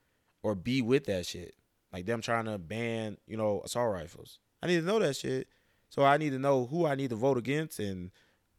or 0.42 0.54
be 0.54 0.82
with 0.82 1.06
that 1.06 1.24
shit. 1.24 1.54
Like 1.90 2.04
them 2.04 2.20
trying 2.20 2.44
to 2.44 2.58
ban, 2.58 3.16
you 3.26 3.38
know, 3.38 3.62
assault 3.64 3.92
rifles. 3.92 4.38
I 4.62 4.66
need 4.66 4.80
to 4.80 4.86
know 4.86 4.98
that 4.98 5.16
shit. 5.16 5.48
So 5.88 6.04
I 6.04 6.18
need 6.18 6.30
to 6.30 6.38
know 6.38 6.66
who 6.66 6.84
I 6.84 6.96
need 6.96 7.08
to 7.10 7.16
vote 7.16 7.38
against 7.38 7.78
and 7.78 8.10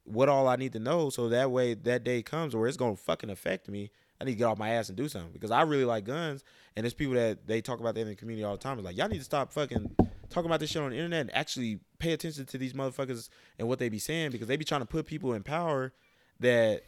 what 0.04 0.30
all 0.30 0.48
I 0.48 0.56
need 0.56 0.74
to 0.74 0.80
know 0.80 1.12
so 1.12 1.30
that 1.30 1.52
way 1.52 1.76
that 1.76 2.04
day 2.04 2.24
comes 2.24 2.56
where 2.56 2.68
it's 2.68 2.76
gonna 2.78 2.96
fucking 2.96 3.30
affect 3.30 3.70
me. 3.70 3.92
I 4.20 4.26
need 4.26 4.32
to 4.32 4.38
get 4.38 4.46
off 4.46 4.58
my 4.58 4.72
ass 4.72 4.90
and 4.90 4.98
do 4.98 5.08
something 5.08 5.32
because 5.32 5.52
I 5.52 5.62
really 5.62 5.86
like 5.86 6.06
guns. 6.06 6.44
And 6.76 6.84
there's 6.84 6.96
people 6.96 7.14
that 7.14 7.46
they 7.46 7.62
talk 7.62 7.80
about 7.80 7.94
that 7.94 8.02
in 8.02 8.08
the 8.08 8.16
community 8.16 8.44
all 8.44 8.54
the 8.54 8.64
time. 8.64 8.80
It's 8.80 8.86
like 8.86 8.98
y'all 8.98 9.08
need 9.08 9.20
to 9.20 9.24
stop 9.24 9.54
fucking 9.54 9.96
talking 10.30 10.50
about 10.50 10.60
this 10.60 10.70
shit 10.70 10.82
on 10.82 10.92
the 10.92 10.96
internet 10.96 11.22
and 11.22 11.36
actually 11.36 11.80
pay 11.98 12.14
attention 12.14 12.46
to 12.46 12.58
these 12.58 12.74
motherfuckers 12.74 13.30
and 13.58 13.68
what 13.68 13.80
they 13.80 13.90
be 13.90 14.00
saying 14.00 14.32
because 14.32 14.48
they 14.48 14.58
be 14.58 14.66
trying 14.66 14.82
to 14.82 14.88
put 14.88 15.06
people 15.06 15.34
in 15.34 15.44
power 15.44 15.92
that 16.40 16.84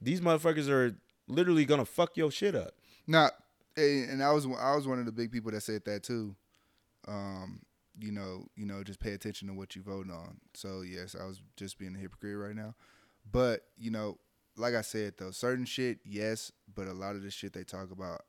these 0.00 0.20
motherfuckers 0.20 0.68
are 0.68 0.96
literally 1.28 1.64
gonna 1.64 1.84
fuck 1.84 2.16
your 2.16 2.30
shit 2.30 2.54
up. 2.54 2.74
Now, 3.06 3.30
and 3.76 4.22
I 4.22 4.32
was 4.32 4.46
I 4.46 4.74
was 4.74 4.86
one 4.86 4.98
of 4.98 5.06
the 5.06 5.12
big 5.12 5.32
people 5.32 5.50
that 5.52 5.62
said 5.62 5.84
that 5.86 6.02
too. 6.02 6.34
Um, 7.08 7.60
you 7.98 8.12
know, 8.12 8.46
you 8.56 8.66
know, 8.66 8.82
just 8.82 9.00
pay 9.00 9.12
attention 9.12 9.48
to 9.48 9.54
what 9.54 9.76
you 9.76 9.82
vote 9.82 10.10
on. 10.10 10.38
So 10.54 10.82
yes, 10.82 11.16
I 11.18 11.24
was 11.24 11.40
just 11.56 11.78
being 11.78 11.94
a 11.94 11.98
hypocrite 11.98 12.38
right 12.38 12.56
now. 12.56 12.74
But 13.30 13.62
you 13.76 13.90
know, 13.90 14.18
like 14.56 14.74
I 14.74 14.82
said 14.82 15.14
though, 15.18 15.30
certain 15.30 15.64
shit, 15.64 15.98
yes, 16.04 16.52
but 16.74 16.88
a 16.88 16.92
lot 16.92 17.16
of 17.16 17.22
the 17.22 17.30
shit 17.30 17.52
they 17.52 17.64
talk 17.64 17.90
about, 17.90 18.22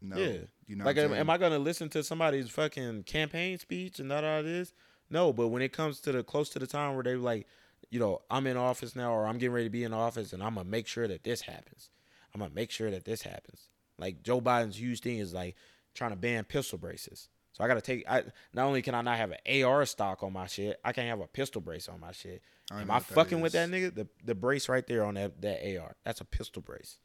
no. 0.00 0.16
Yeah. 0.16 0.38
You 0.66 0.76
know, 0.76 0.84
like, 0.84 0.98
am, 0.98 1.30
I 1.30 1.38
gonna 1.38 1.58
listen 1.58 1.88
to 1.90 2.02
somebody's 2.02 2.50
fucking 2.50 3.04
campaign 3.04 3.58
speech 3.58 3.98
and 3.98 4.10
that 4.10 4.24
all 4.24 4.42
this? 4.42 4.74
No, 5.10 5.32
but 5.32 5.48
when 5.48 5.62
it 5.62 5.72
comes 5.72 6.00
to 6.00 6.12
the 6.12 6.22
close 6.22 6.50
to 6.50 6.58
the 6.58 6.66
time 6.66 6.94
where 6.94 7.04
they 7.04 7.16
like, 7.16 7.46
you 7.90 7.98
know, 7.98 8.20
I'm 8.30 8.46
in 8.46 8.56
office 8.56 8.94
now 8.94 9.12
or 9.12 9.26
I'm 9.26 9.38
getting 9.38 9.52
ready 9.52 9.66
to 9.66 9.70
be 9.70 9.84
in 9.84 9.94
office 9.94 10.32
and 10.32 10.42
I'm 10.42 10.54
gonna 10.54 10.68
make 10.68 10.86
sure 10.86 11.08
that 11.08 11.24
this 11.24 11.42
happens. 11.42 11.90
I'm 12.34 12.40
gonna 12.40 12.54
make 12.54 12.70
sure 12.70 12.90
that 12.90 13.04
this 13.04 13.22
happens. 13.22 13.68
Like 13.98 14.22
Joe 14.22 14.40
Biden's 14.40 14.78
huge 14.78 15.00
thing 15.00 15.18
is 15.18 15.32
like 15.32 15.56
trying 15.94 16.10
to 16.10 16.16
ban 16.16 16.44
pistol 16.44 16.78
braces. 16.78 17.28
So 17.52 17.64
I 17.64 17.68
gotta 17.68 17.80
take. 17.80 18.08
I 18.08 18.22
not 18.52 18.66
only 18.66 18.82
can 18.82 18.94
I 18.94 19.02
not 19.02 19.16
have 19.16 19.32
an 19.32 19.64
AR 19.64 19.84
stock 19.84 20.22
on 20.22 20.32
my 20.32 20.46
shit, 20.46 20.78
I 20.84 20.92
can't 20.92 21.08
have 21.08 21.20
a 21.20 21.26
pistol 21.26 21.60
brace 21.60 21.88
on 21.88 21.98
my 21.98 22.12
shit. 22.12 22.42
I 22.70 22.82
Am 22.82 22.90
I 22.90 23.00
fucking 23.00 23.40
with 23.40 23.52
that 23.52 23.68
nigga? 23.68 23.94
The 23.94 24.06
the 24.24 24.34
brace 24.34 24.68
right 24.68 24.86
there 24.86 25.04
on 25.04 25.14
that 25.14 25.40
that 25.42 25.78
AR. 25.78 25.96
That's 26.04 26.20
a 26.20 26.24
pistol 26.24 26.62
brace, 26.62 26.98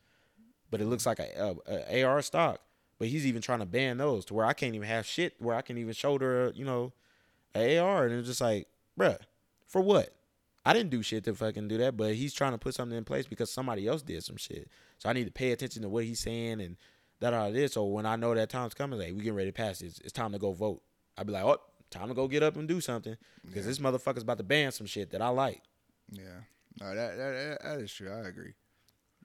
but 0.69 0.81
it 0.81 0.85
looks 0.85 1.05
like 1.05 1.19
a, 1.19 1.55
a, 1.67 1.95
a 1.97 2.03
AR 2.03 2.21
stock. 2.21 2.61
But 2.99 3.07
he's 3.09 3.25
even 3.25 3.41
trying 3.41 3.59
to 3.59 3.65
ban 3.65 3.97
those 3.97 4.25
to 4.25 4.33
where 4.33 4.45
I 4.45 4.53
can't 4.53 4.75
even 4.75 4.87
have 4.87 5.05
shit 5.05 5.33
where 5.39 5.55
I 5.55 5.61
can 5.61 5.77
even 5.77 5.93
shoulder, 5.93 6.51
you 6.55 6.63
know, 6.65 6.93
a 7.55 7.77
AR. 7.77 8.05
And 8.05 8.15
it's 8.15 8.27
just 8.27 8.41
like, 8.41 8.67
bruh, 8.97 9.17
for 9.67 9.81
what? 9.81 10.13
I 10.65 10.71
didn't 10.71 10.91
do 10.91 11.01
shit 11.03 11.25
to 11.25 11.33
fucking 11.35 11.67
do 11.67 11.77
that, 11.79 11.97
but 11.97 12.15
he's 12.15 12.33
trying 12.33 12.53
to 12.53 12.57
put 12.57 12.73
something 12.75 12.97
in 12.97 13.03
place 13.03 13.25
because 13.27 13.51
somebody 13.51 13.87
else 13.87 14.01
did 14.01 14.23
some 14.23 14.37
shit. 14.37 14.69
So 14.99 15.09
I 15.09 15.13
need 15.13 15.25
to 15.25 15.31
pay 15.31 15.51
attention 15.51 15.81
to 15.81 15.89
what 15.89 16.05
he's 16.05 16.21
saying 16.21 16.61
and 16.61 16.77
that 17.19 17.33
all 17.33 17.51
this. 17.51 17.73
So 17.73 17.83
when 17.85 18.05
I 18.05 18.15
know 18.15 18.33
that 18.33 18.49
time's 18.49 18.73
coming, 18.73 18.97
like 18.99 19.09
we 19.13 19.17
getting 19.23 19.35
ready 19.35 19.49
to 19.49 19.53
pass 19.55 19.79
this, 19.79 19.99
it's 19.99 20.13
time 20.13 20.31
to 20.31 20.39
go 20.39 20.53
vote. 20.53 20.81
I'd 21.17 21.27
be 21.27 21.33
like, 21.33 21.43
oh, 21.43 21.57
time 21.89 22.07
to 22.07 22.13
go 22.13 22.27
get 22.29 22.43
up 22.43 22.55
and 22.55 22.67
do 22.67 22.79
something 22.79 23.17
because 23.45 23.65
Yeah. 23.65 23.69
this 23.71 23.79
motherfucker's 23.79 24.23
about 24.23 24.37
to 24.37 24.43
ban 24.43 24.71
some 24.71 24.87
shit 24.87 25.09
that 25.11 25.21
I 25.21 25.27
like. 25.29 25.61
Yeah, 26.11 26.23
no, 26.79 26.95
that, 26.95 27.17
that, 27.17 27.59
that 27.63 27.79
is 27.79 27.93
true. 27.93 28.11
I 28.11 28.27
agree. 28.27 28.53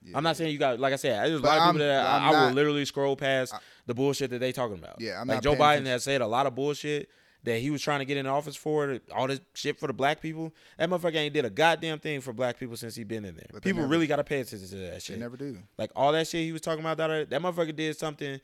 Yeah. 0.04 0.16
I'm 0.16 0.22
not 0.22 0.36
saying 0.36 0.52
you 0.52 0.58
got 0.58 0.78
like 0.80 0.92
I 0.92 0.96
said, 0.96 1.26
there's 1.28 1.40
a 1.40 1.42
But 1.42 1.48
lot 1.48 1.56
of 1.58 1.62
I'm- 1.62 1.74
people 1.74 1.86
that 1.86 2.06
I, 2.06 2.30
I 2.30 2.46
will 2.46 2.52
literally 2.54 2.84
scroll 2.84 3.16
past 3.16 3.54
the 3.86 3.94
bullshit 3.94 4.30
that 4.30 4.38
they 4.38 4.52
talking 4.52 4.78
about. 4.78 5.00
Yeah, 5.00 5.20
I'm 5.20 5.26
like 5.28 5.42
Joe 5.42 5.54
Biden 5.54 5.72
attention. 5.72 5.86
has 5.86 6.04
said 6.04 6.20
a 6.20 6.26
lot 6.26 6.46
of 6.46 6.54
bullshit 6.54 7.08
that 7.44 7.58
he 7.60 7.70
was 7.70 7.80
trying 7.80 8.00
to 8.00 8.04
get 8.04 8.16
in 8.16 8.26
office 8.26 8.56
for, 8.56 8.98
all 9.14 9.28
this 9.28 9.40
shit 9.54 9.78
for 9.78 9.86
the 9.86 9.92
black 9.92 10.20
people. 10.20 10.52
That 10.76 10.90
motherfucker 10.90 11.14
ain't 11.16 11.32
did 11.34 11.44
a 11.44 11.50
goddamn 11.50 12.00
thing 12.00 12.20
for 12.20 12.32
black 12.32 12.58
people 12.58 12.76
since 12.76 12.96
he 12.96 13.04
been 13.04 13.24
in 13.24 13.36
there. 13.36 13.46
But 13.52 13.62
people 13.62 13.82
never- 13.82 13.90
really 13.92 14.06
got 14.08 14.16
to 14.16 14.24
pay 14.24 14.40
attention 14.40 14.68
to 14.68 14.76
that 14.76 15.02
shit. 15.02 15.16
They 15.16 15.20
never 15.22 15.36
do. 15.36 15.58
Like 15.78 15.90
all 15.94 16.12
that 16.12 16.26
shit 16.26 16.44
he 16.44 16.52
was 16.52 16.60
talking 16.60 16.80
about, 16.80 16.96
that 16.98 17.30
that 17.30 17.40
motherfucker 17.42 17.74
did 17.74 17.96
something 17.96 18.40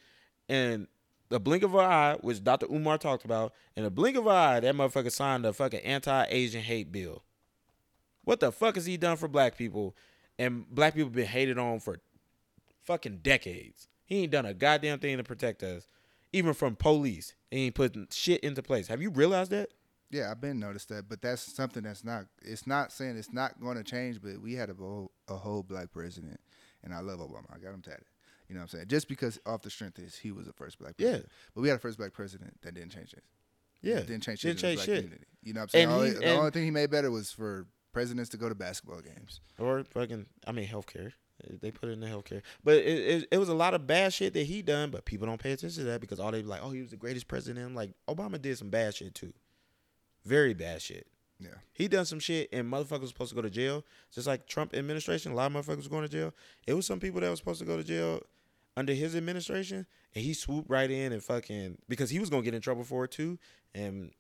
in 0.49 0.87
the 1.31 1.41
blink 1.41 1.63
of 1.65 1.75
an 1.75 1.81
eye, 1.81 2.17
which 2.21 2.45
Dr. 2.45 2.67
Umar 2.67 2.99
talked 2.99 3.25
about. 3.25 3.53
In 3.77 3.83
the 3.83 3.91
blink 3.91 4.17
of 4.17 4.27
an 4.27 4.33
eye, 4.33 4.61
that 4.61 4.75
motherfucker 4.75 5.11
signed 5.11 5.45
a 5.47 5.53
fucking 5.53 5.81
anti-Asian 5.81 6.63
hate 6.63 6.93
bill. 6.93 7.23
What 8.25 8.41
the 8.41 8.53
fuck 8.53 8.77
has 8.77 8.87
he 8.87 8.97
done 8.97 9.17
for 9.17 9.27
black 9.29 9.57
people? 9.59 9.97
And 10.39 10.69
black 10.69 10.95
people 10.95 11.11
been 11.11 11.27
hated 11.27 11.59
on 11.59 11.81
for 11.81 11.99
fucking 12.85 13.19
decades. 13.23 13.89
He 14.05 14.23
ain't 14.23 14.33
done 14.33 14.47
a 14.47 14.55
goddamn 14.55 14.99
thing 14.99 15.17
to 15.17 15.25
protect 15.25 15.63
us, 15.63 15.87
even 16.33 16.53
from 16.55 16.77
police. 16.77 17.35
He 17.51 17.67
ain't 17.67 17.75
putting 17.75 18.09
shit 18.11 18.41
into 18.43 18.63
place. 18.63 18.89
Have 18.89 19.01
you 19.01 19.11
realized 19.11 19.51
that? 19.53 19.71
Yeah, 20.11 20.31
I've 20.31 20.41
been 20.41 20.61
noticed 20.61 20.91
that, 20.91 21.09
but 21.09 21.23
that's 21.23 21.43
something 21.43 21.83
that's 21.83 22.05
not. 22.05 22.27
It's 22.43 22.67
not 22.67 22.93
saying 22.93 23.17
it's 23.17 23.33
not 23.33 23.61
going 23.61 23.77
to 23.77 23.83
change, 23.83 24.21
but 24.23 24.41
we 24.41 24.55
had 24.55 24.71
a 24.71 24.75
whole, 24.75 25.11
a 25.29 25.35
whole 25.35 25.63
black 25.63 25.91
president, 25.93 26.39
and 26.85 26.93
I 26.95 27.01
love 27.01 27.19
Obama. 27.21 27.47
I 27.53 27.59
got 27.59 27.73
him 27.75 27.81
tatted. 27.83 28.05
You 28.49 28.55
know 28.55 28.61
what 28.61 28.65
I'm 28.65 28.69
saying? 28.79 28.89
Just 28.89 29.09
because 29.09 29.41
off 29.47 29.63
the 29.63 29.71
strength 29.71 29.99
is 29.99 30.17
he 30.17 30.31
was 30.31 30.47
the 30.47 30.53
first 30.53 30.79
black 30.79 30.95
Yeah. 30.99 31.07
president. 31.09 31.33
But 31.55 31.61
we 31.63 31.69
had 31.69 31.77
a 31.77 31.81
first 31.81 31.97
black 31.99 32.13
president 32.13 32.61
that 32.63 32.75
didn't 32.75 32.91
change 32.91 33.13
it. 33.15 33.25
Yeah, 33.81 34.01
didn't 34.01 34.21
change 34.23 34.41
shit. 34.41 34.51
Didn't 34.51 34.61
change 34.61 34.77
black 34.77 34.87
shit. 34.87 34.97
Community. 35.05 35.25
You 35.43 35.53
know 35.55 35.61
what 35.61 35.63
I'm 35.65 35.69
saying? 35.71 35.85
And 35.85 35.93
Only- 35.93 36.09
he- 36.11 36.15
the 36.17 36.35
only 36.37 36.51
thing 36.51 36.65
he 36.65 36.71
made 36.71 36.91
better 36.91 37.11
was 37.11 37.33
for 37.33 37.67
presidents 37.95 38.29
to 38.31 38.37
go 38.37 38.49
to 38.49 38.55
basketball 38.55 39.01
games. 39.01 39.41
or 39.59 39.85
fucking 39.85 40.27
I 40.47 40.53
mean 40.53 40.67
healthcare. 40.69 41.13
They 41.61 41.71
put 41.73 41.89
it 41.89 41.93
in 41.93 42.01
the 42.01 42.07
healthcare, 42.07 42.43
but 42.63 42.77
it, 42.77 42.87
it 42.87 43.29
it 43.33 43.39
was 43.39 43.49
a 43.49 43.55
lot 43.55 43.75
of 43.75 43.87
bad 43.87 44.13
shit 44.13 44.35
that 44.35 44.47
he 44.47 44.63
done, 44.63 44.91
but 44.91 45.05
people 45.05 45.27
don't 45.27 45.41
pay 45.41 45.53
attention 45.53 45.85
to 45.85 45.91
that 45.91 46.01
because 46.01 46.21
all 46.21 46.31
they 46.31 46.43
be 46.43 46.49
like, 46.49 46.63
oh, 46.63 46.71
he 46.71 46.81
was 46.81 46.91
the 46.91 46.97
greatest 46.97 47.27
president. 47.27 47.67
I'm 47.67 47.75
like 47.75 47.91
Obama 48.09 48.41
did 48.41 48.57
some 48.59 48.71
bad 48.71 48.95
shit 48.95 49.15
too, 49.15 49.33
very 50.25 50.55
bad 50.55 50.81
shit. 50.83 51.07
Yeah. 51.41 51.57
He 51.73 51.89
done 51.89 52.05
some 52.05 52.21
shit 52.21 52.49
and 52.53 52.71
motherfuckers 52.71 53.01
was 53.01 53.11
supposed 53.11 53.31
to 53.31 53.35
go 53.35 53.43
to 53.43 53.51
jail, 53.51 53.85
just 54.13 54.27
like 54.27 54.47
Trump 54.47 54.75
administration. 54.75 55.33
A 55.33 55.35
lot 55.35 55.51
of 55.51 55.53
motherfuckers 55.53 55.79
was 55.79 55.89
going 55.89 56.05
to 56.05 56.09
jail. 56.09 56.33
It 56.67 56.75
was 56.75 56.87
some 56.87 57.01
people 57.01 57.21
that 57.21 57.29
was 57.29 57.41
supposed 57.41 57.59
to 57.59 57.67
go 57.67 57.77
to 57.77 57.85
jail 57.85 58.21
under 58.77 58.93
his 58.95 59.15
administration, 59.15 59.87
and 60.15 60.25
he 60.25 60.35
swooped 60.35 60.71
right 60.71 60.91
in 60.91 61.13
and 61.13 61.23
fucking 61.23 61.79
because 61.89 62.11
he 62.11 62.19
was 62.19 62.31
gonna 62.31 62.43
get 62.43 62.55
in 62.55 62.61
trouble 62.61 62.85
for 62.85 63.05
it 63.05 63.11
too. 63.11 63.39
And 63.75 64.13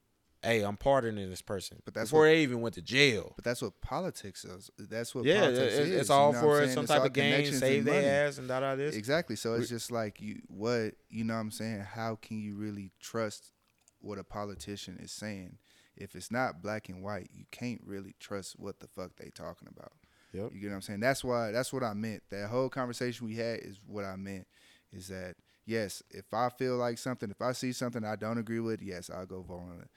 hey, 0.44 0.62
I'm 0.62 0.76
pardoning 0.76 1.28
this 1.30 1.42
person, 1.42 1.80
But 1.84 1.94
that's 1.94 2.10
before 2.10 2.20
what- 2.20 2.26
they 2.26 2.42
even 2.42 2.60
went 2.60 2.74
to 2.76 2.82
jail. 2.82 3.32
But 3.36 3.44
that's 3.44 3.62
what 3.62 3.80
politics 3.80 4.44
is. 4.44 4.70
That's 4.78 5.14
what 5.14 5.24
Yeah, 5.24 5.40
politics 5.40 5.62
it's, 5.74 5.74
is. 5.88 5.90
it's 6.00 6.08
you 6.08 6.14
all 6.14 6.32
know 6.32 6.40
for 6.40 6.68
some 6.68 6.84
It's 6.84 6.92
type 6.92 7.04
of 7.04 7.12
game, 7.12 7.52
save 7.52 7.84
their 7.84 8.26
ass 8.28 8.38
and 8.38 8.46
da 8.48 8.60
da 8.60 8.76
this. 8.76 8.94
Exactly. 8.94 9.36
So 9.36 9.54
it's 9.54 9.68
just 9.68 9.90
like 9.90 10.20
you 10.20 10.42
what 10.48 10.94
you 11.08 11.24
know 11.24 11.34
what 11.34 11.40
I'm 11.40 11.50
saying, 11.50 11.80
how 11.80 12.16
can 12.16 12.40
you 12.40 12.54
really 12.54 12.90
trust 13.00 13.52
what 14.00 14.18
a 14.18 14.24
politician 14.24 14.98
is 15.02 15.10
saying? 15.10 15.58
If 15.96 16.14
it's 16.16 16.30
not 16.30 16.60
black 16.60 16.88
and 16.88 17.02
white, 17.02 17.30
you 17.32 17.44
can't 17.50 17.80
really 17.84 18.14
trust 18.18 18.58
what 18.58 18.80
the 18.80 18.88
fuck 18.88 19.16
they 19.16 19.30
talking 19.30 19.68
about. 19.68 19.92
Yep. 20.32 20.50
You 20.52 20.60
get 20.60 20.68
what 20.70 20.74
I'm 20.74 20.82
saying? 20.82 21.00
That's 21.00 21.22
why 21.22 21.52
that's 21.52 21.72
what 21.72 21.84
I 21.84 21.94
meant. 21.94 22.22
That 22.30 22.48
whole 22.50 22.68
conversation 22.68 23.26
we 23.26 23.36
had 23.36 23.60
is 23.60 23.78
what 23.86 24.04
I 24.04 24.16
meant. 24.16 24.46
Is 24.92 25.06
that 25.08 25.36
yes, 25.64 26.02
if 26.10 26.34
I 26.34 26.48
feel 26.48 26.76
like 26.76 26.98
something, 26.98 27.30
if 27.30 27.40
I 27.40 27.52
see 27.52 27.72
something 27.72 28.04
I 28.04 28.16
don't 28.16 28.38
agree 28.38 28.60
with, 28.60 28.82
yes, 28.82 29.08
I'll 29.08 29.26
go 29.26 29.42
vote 29.42 29.60
on 29.60 29.80
it. 29.82 29.88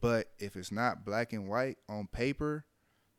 But 0.00 0.28
if 0.38 0.56
it's 0.56 0.72
not 0.72 1.04
black 1.04 1.32
and 1.32 1.48
white 1.48 1.78
on 1.88 2.06
paper, 2.06 2.66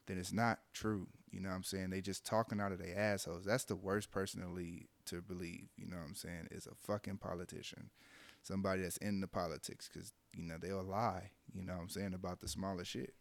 then 0.07 0.17
it's 0.17 0.33
not 0.33 0.59
true. 0.73 1.07
You 1.31 1.41
know 1.41 1.49
what 1.49 1.55
I'm 1.55 1.63
saying? 1.63 1.89
They 1.89 2.01
just 2.01 2.25
talking 2.25 2.61
out 2.61 2.71
of 2.71 2.79
their 2.79 2.97
assholes. 2.97 3.45
That's 3.45 3.65
the 3.65 3.75
worst 3.75 4.11
person 4.11 4.41
to 4.41 4.47
lead 4.47 4.87
to 5.07 5.21
believe. 5.21 5.67
You 5.77 5.87
know 5.87 5.97
what 5.97 6.07
I'm 6.07 6.15
saying? 6.15 6.47
Is 6.51 6.67
a 6.67 6.75
fucking 6.87 7.17
politician, 7.17 7.89
somebody 8.41 8.83
that's 8.83 8.97
in 8.97 9.19
the 9.19 9.27
politics, 9.27 9.89
because 9.91 10.13
you 10.35 10.45
know 10.45 10.55
they'll 10.59 10.83
lie. 10.83 11.31
You 11.53 11.63
know 11.63 11.73
what 11.73 11.81
I'm 11.81 11.89
saying 11.89 12.13
about 12.13 12.39
the 12.39 12.47
smaller 12.47 12.85
shit. 12.85 13.13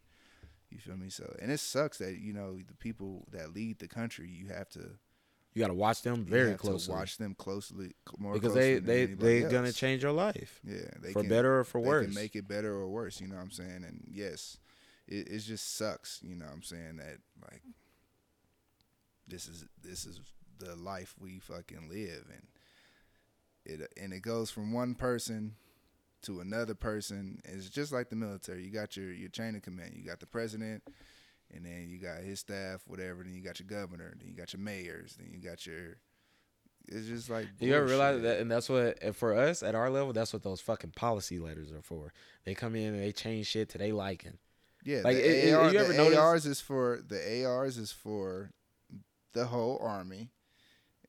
You 0.71 0.79
feel 0.79 0.97
me? 0.97 1.11
So 1.11 1.35
and 1.41 1.51
it 1.51 1.61
sucks 1.61 1.99
that 1.99 2.19
you 2.19 2.33
know 2.33 2.57
the 2.57 2.75
people 2.75 3.27
that 3.33 3.55
lead 3.55 3.79
the 3.79 3.89
country, 3.89 4.29
you 4.29 4.49
have 4.49 4.69
to 4.71 4.99
You 5.55 5.63
got 5.63 5.69
to 5.69 5.75
watch 5.75 6.03
them 6.03 6.25
very 6.25 6.55
closely 6.55 6.93
watch 6.95 7.17
them 7.17 7.35
closely, 7.39 7.93
because 8.05 8.41
closely 8.41 8.79
they 8.81 9.07
they 9.07 9.15
they 9.15 9.43
gonna 9.43 9.73
change 9.73 10.03
your 10.03 10.11
life 10.13 10.61
Yeah, 10.65 10.91
they 11.01 11.13
for 11.13 11.21
can, 11.21 11.29
better 11.29 11.61
or 11.61 11.65
for 11.65 11.81
they 11.81 11.87
worse. 11.87 12.07
can 12.07 12.15
make 12.15 12.35
it 12.35 12.49
better 12.49 12.73
or 12.73 12.89
worse. 12.89 13.21
You 13.21 13.29
know 13.29 13.37
what 13.37 13.43
I'm 13.43 13.51
saying? 13.53 13.85
And 13.87 14.05
yes, 14.11 14.59
it, 15.07 15.29
it 15.29 15.39
just 15.39 15.77
sucks. 15.77 16.21
You 16.25 16.35
know 16.35 16.47
what 16.47 16.55
I'm 16.55 16.63
saying 16.65 16.97
that 16.97 17.19
like 17.41 17.63
this 19.29 19.47
is 19.49 19.65
this 19.83 20.05
is 20.07 20.21
the 20.59 20.75
life 20.77 21.15
we 21.21 21.39
fucking 21.39 21.89
live, 21.89 22.25
and 22.33 22.47
it 23.65 23.93
and 24.01 24.13
it 24.13 24.23
goes 24.23 24.51
from 24.51 24.73
one 24.73 24.95
person 24.95 25.55
to 26.23 26.41
another 26.41 26.75
person. 26.75 27.41
It's 27.45 27.69
just 27.71 27.93
like 27.93 28.11
the 28.11 28.17
military. 28.17 28.65
You 28.65 28.71
got 28.71 28.97
your 28.97 29.13
your 29.13 29.29
chain 29.29 29.55
of 29.55 29.63
command. 29.63 29.93
You 29.95 30.05
got 30.05 30.21
the 30.21 30.27
president. 30.27 30.83
And 31.55 31.65
then 31.65 31.87
you 31.89 31.99
got 31.99 32.23
his 32.23 32.41
staff, 32.41 32.83
whatever. 32.87 33.23
Then 33.23 33.35
you 33.35 33.41
got 33.43 33.61
your 33.61 33.69
governor. 33.69 34.13
Then 34.19 34.29
you 34.29 34.35
got 34.35 34.53
your 34.53 34.61
mayors. 34.61 35.17
Then 35.19 35.29
you 35.31 35.39
got 35.39 35.65
your. 35.67 35.97
It's 36.87 37.07
just 37.07 37.31
like 37.31 37.47
you 37.61 37.75
ever 37.75 37.87
realize 37.87 38.21
that, 38.23 38.41
and 38.41 38.51
that's 38.51 38.69
what 38.69 38.99
and 39.01 39.17
for 39.17 39.35
us 39.35 39.63
at 39.63 39.75
our 39.75 39.89
level, 39.89 40.13
that's 40.13 40.33
what 40.35 40.43
those 40.43 40.61
fucking 40.61 40.91
policy 40.91 41.39
letters 41.39 41.73
are 41.73 41.81
for. 41.81 42.13
They 42.45 42.55
come 42.55 42.75
in 42.77 42.93
and 42.95 43.03
they 43.03 43.13
change 43.13 43.47
shit 43.47 43.71
to 43.71 43.79
they 43.79 43.91
liking. 43.93 44.37
Yeah, 44.85 45.01
Like, 45.03 45.17
the, 45.17 45.49
it- 45.49 45.55
AR, 45.55 45.73
you 45.73 45.79
ever 45.79 45.93
the 45.93 45.97
notice- 45.97 46.19
ARs 46.19 46.45
is 46.47 46.61
for 46.61 47.01
the 47.09 47.45
ARs 47.47 47.79
is 47.79 47.91
for 47.91 48.51
the 49.33 49.47
whole 49.47 49.79
army. 49.81 50.29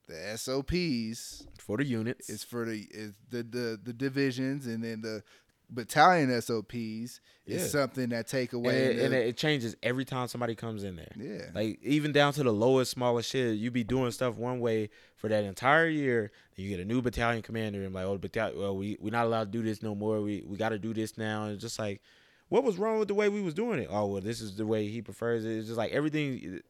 The 0.08 0.38
SOPs 0.38 1.46
For 1.60 1.78
the 1.78 1.84
units, 1.84 2.30
is 2.30 2.44
for 2.44 2.64
the 2.66 2.88
is 2.92 3.14
the, 3.30 3.44
the 3.44 3.80
the 3.84 3.92
divisions, 3.92 4.68
and 4.68 4.82
then 4.84 5.02
the 5.02 5.24
battalion 5.70 6.30
SOPs 6.42 7.20
Yeah. 7.46 7.58
is 7.58 7.72
something 7.72 8.10
that 8.10 8.28
take 8.28 8.54
away. 8.54 8.86
it, 8.86 8.96
the- 8.98 9.06
and 9.06 9.14
it 9.14 9.38
changes 9.38 9.76
every 9.84 10.06
time 10.06 10.28
somebody 10.28 10.56
comes 10.56 10.84
in 10.84 10.96
there. 10.96 11.12
yeah, 11.16 11.46
Like 11.54 11.80
even 11.84 12.12
down 12.12 12.34
to 12.34 12.44
the 12.44 12.52
lowest, 12.54 12.92
smallest 12.92 13.30
shit, 13.30 13.58
you 13.58 13.72
be 13.72 13.84
doing 13.84 14.12
stuff 14.12 14.36
one 14.36 14.60
way 14.60 14.90
for 15.16 15.28
that 15.30 15.44
entire 15.44 15.88
year. 15.88 16.32
Then 16.56 16.66
you 16.66 16.70
get 16.72 16.80
a 16.80 16.86
new 16.86 17.02
battalion 17.02 17.42
commander 17.42 17.84
and 17.84 17.94
like, 17.94 18.06
oh, 18.06 18.18
battalion, 18.18 18.60
well, 18.60 18.76
we 18.78 18.98
we're 19.00 19.12
not 19.12 19.26
allowed 19.26 19.52
to 19.52 19.58
do 19.58 19.64
this 19.64 19.82
no 19.84 19.96
more. 19.96 20.22
We 20.22 20.44
we 20.48 20.58
got 20.58 20.70
to 20.70 20.80
do 20.80 20.94
this 20.94 21.18
now. 21.18 21.44
And 21.46 21.54
it's 21.54 21.62
just 21.62 21.78
like, 21.80 22.02
what 22.50 22.64
was 22.64 22.78
wrong 22.78 23.00
with 23.00 23.08
the 23.08 23.14
way 23.16 23.30
we 23.30 23.42
was 23.42 23.54
doing 23.54 23.80
it? 23.80 23.88
Oh, 23.92 24.06
well, 24.08 24.22
this 24.22 24.40
is 24.42 24.56
the 24.56 24.66
way 24.66 24.88
he 24.88 25.02
prefers 25.02 25.46
it. 25.46 25.52
It's 25.58 25.68
just 25.68 25.78
like 25.78 25.92
everything 25.92 26.62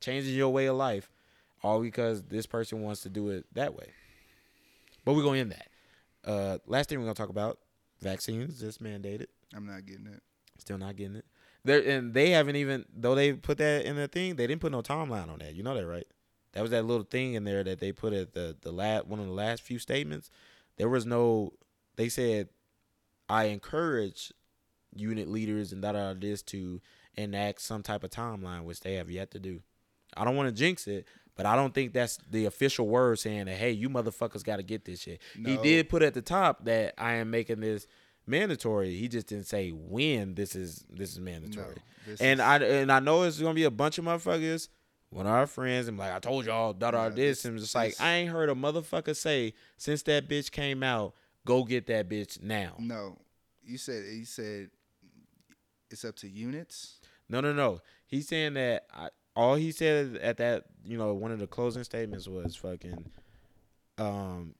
changes 0.00 0.34
your 0.36 0.50
way 0.50 0.66
of 0.66 0.76
life. 0.76 1.10
all 1.62 1.80
because 1.80 2.22
this 2.24 2.44
person 2.46 2.82
wants 2.82 3.00
to 3.02 3.08
do 3.08 3.30
it 3.30 3.46
that 3.54 3.74
way. 3.74 3.86
But 5.04 5.14
we're 5.14 5.22
gonna 5.22 5.38
end 5.38 5.52
that. 5.52 5.68
Uh, 6.30 6.58
last 6.66 6.88
thing 6.90 6.98
we're 6.98 7.04
gonna 7.06 7.14
talk 7.14 7.30
about 7.30 7.58
vaccines 8.00 8.60
just 8.60 8.82
mandated. 8.82 9.26
I'm 9.54 9.66
not 9.66 9.86
getting 9.86 10.06
it. 10.06 10.22
Still 10.58 10.78
not 10.78 10.96
getting 10.96 11.16
it. 11.16 11.24
There 11.64 11.80
and 11.80 12.12
they 12.12 12.30
haven't 12.30 12.56
even 12.56 12.84
though 12.94 13.14
they 13.14 13.32
put 13.32 13.58
that 13.58 13.84
in 13.84 13.96
the 13.96 14.08
thing, 14.08 14.36
they 14.36 14.46
didn't 14.46 14.60
put 14.60 14.72
no 14.72 14.82
timeline 14.82 15.30
on 15.30 15.38
that. 15.38 15.54
You 15.54 15.62
know 15.62 15.74
that, 15.74 15.86
right? 15.86 16.06
That 16.52 16.62
was 16.62 16.70
that 16.70 16.84
little 16.84 17.04
thing 17.04 17.34
in 17.34 17.44
there 17.44 17.64
that 17.64 17.80
they 17.80 17.92
put 17.92 18.12
at 18.12 18.34
the 18.34 18.56
the 18.60 18.72
last 18.72 19.06
one 19.06 19.18
of 19.18 19.26
the 19.26 19.32
last 19.32 19.62
few 19.62 19.78
statements. 19.78 20.30
There 20.76 20.88
was 20.88 21.06
no. 21.06 21.54
They 21.96 22.08
said, 22.08 22.48
"I 23.28 23.44
encourage 23.44 24.32
unit 24.94 25.28
leaders 25.28 25.72
and 25.72 25.82
da 25.82 25.92
da 25.92 26.12
da 26.12 26.20
this 26.20 26.42
to 26.42 26.80
enact 27.14 27.62
some 27.62 27.82
type 27.82 28.04
of 28.04 28.10
timeline, 28.10 28.64
which 28.64 28.80
they 28.80 28.94
have 28.94 29.10
yet 29.10 29.30
to 29.32 29.38
do." 29.38 29.62
I 30.16 30.24
don't 30.24 30.36
want 30.36 30.48
to 30.48 30.54
jinx 30.54 30.86
it, 30.86 31.08
but 31.36 31.46
I 31.46 31.56
don't 31.56 31.74
think 31.74 31.92
that's 31.92 32.18
the 32.30 32.46
official 32.46 32.86
word 32.88 33.18
saying 33.18 33.46
that, 33.46 33.56
"Hey, 33.56 33.70
you 33.72 33.88
motherfuckers 33.90 34.44
got 34.44 34.56
to 34.56 34.62
get 34.62 34.84
this 34.84 35.00
shit." 35.00 35.20
He 35.34 35.56
did 35.58 35.88
put 35.88 36.02
at 36.02 36.14
the 36.14 36.22
top 36.22 36.64
that 36.64 36.94
I 36.98 37.14
am 37.14 37.30
making 37.30 37.60
this 37.60 37.86
mandatory. 38.26 38.94
He 38.96 39.08
just 39.08 39.26
didn't 39.26 39.46
say 39.46 39.70
when 39.70 40.34
this 40.34 40.56
is 40.56 40.84
this 40.90 41.12
is 41.12 41.20
mandatory. 41.20 41.66
No, 41.76 41.82
this 42.06 42.20
And 42.20 42.40
is- 42.40 42.44
I 42.44 42.56
and 42.58 42.90
I 42.92 43.00
know 43.00 43.22
it's 43.22 43.38
gonna 43.38 43.54
be 43.54 43.64
a 43.64 43.70
bunch 43.70 43.98
of 43.98 44.04
motherfuckers. 44.04 44.68
One 45.10 45.26
of 45.26 45.32
our 45.32 45.46
friends 45.46 45.86
and 45.86 45.96
like 45.96 46.12
I 46.12 46.18
told 46.18 46.44
y'all, 46.46 46.72
da 46.72 46.90
da 46.90 47.04
Yeah, 47.04 47.08
this, 47.10 47.44
and 47.44 47.58
just 47.58 47.74
like 47.74 47.90
this- 47.92 48.00
I 48.00 48.14
ain't 48.14 48.30
heard 48.30 48.48
a 48.50 48.54
motherfucker 48.54 49.14
say 49.14 49.54
since 49.76 50.02
that 50.04 50.28
bitch 50.28 50.50
came 50.50 50.82
out, 50.82 51.14
go 51.46 51.62
get 51.64 51.86
that 51.88 52.08
bitch 52.08 52.42
now. 52.42 52.74
no. 52.78 53.18
You 53.66 53.78
said 53.78 54.04
you 54.12 54.24
said 54.26 54.70
it's 55.90 56.04
up 56.04 56.16
to 56.16 56.28
units. 56.28 57.00
No, 57.28 57.40
no, 57.40 57.52
no. 57.52 57.80
He's 58.06 58.28
saying 58.28 58.54
that 58.54 58.86
I, 58.92 59.08
all 59.36 59.54
he 59.54 59.72
said 59.72 60.16
at 60.16 60.36
that, 60.38 60.64
you 60.84 60.96
know, 60.96 61.14
one 61.14 61.32
of 61.32 61.38
the 61.38 61.46
closing 61.46 61.84
statements 61.84 62.28
was 62.28 62.56
fucking. 62.56 63.10
Um, 63.98 64.54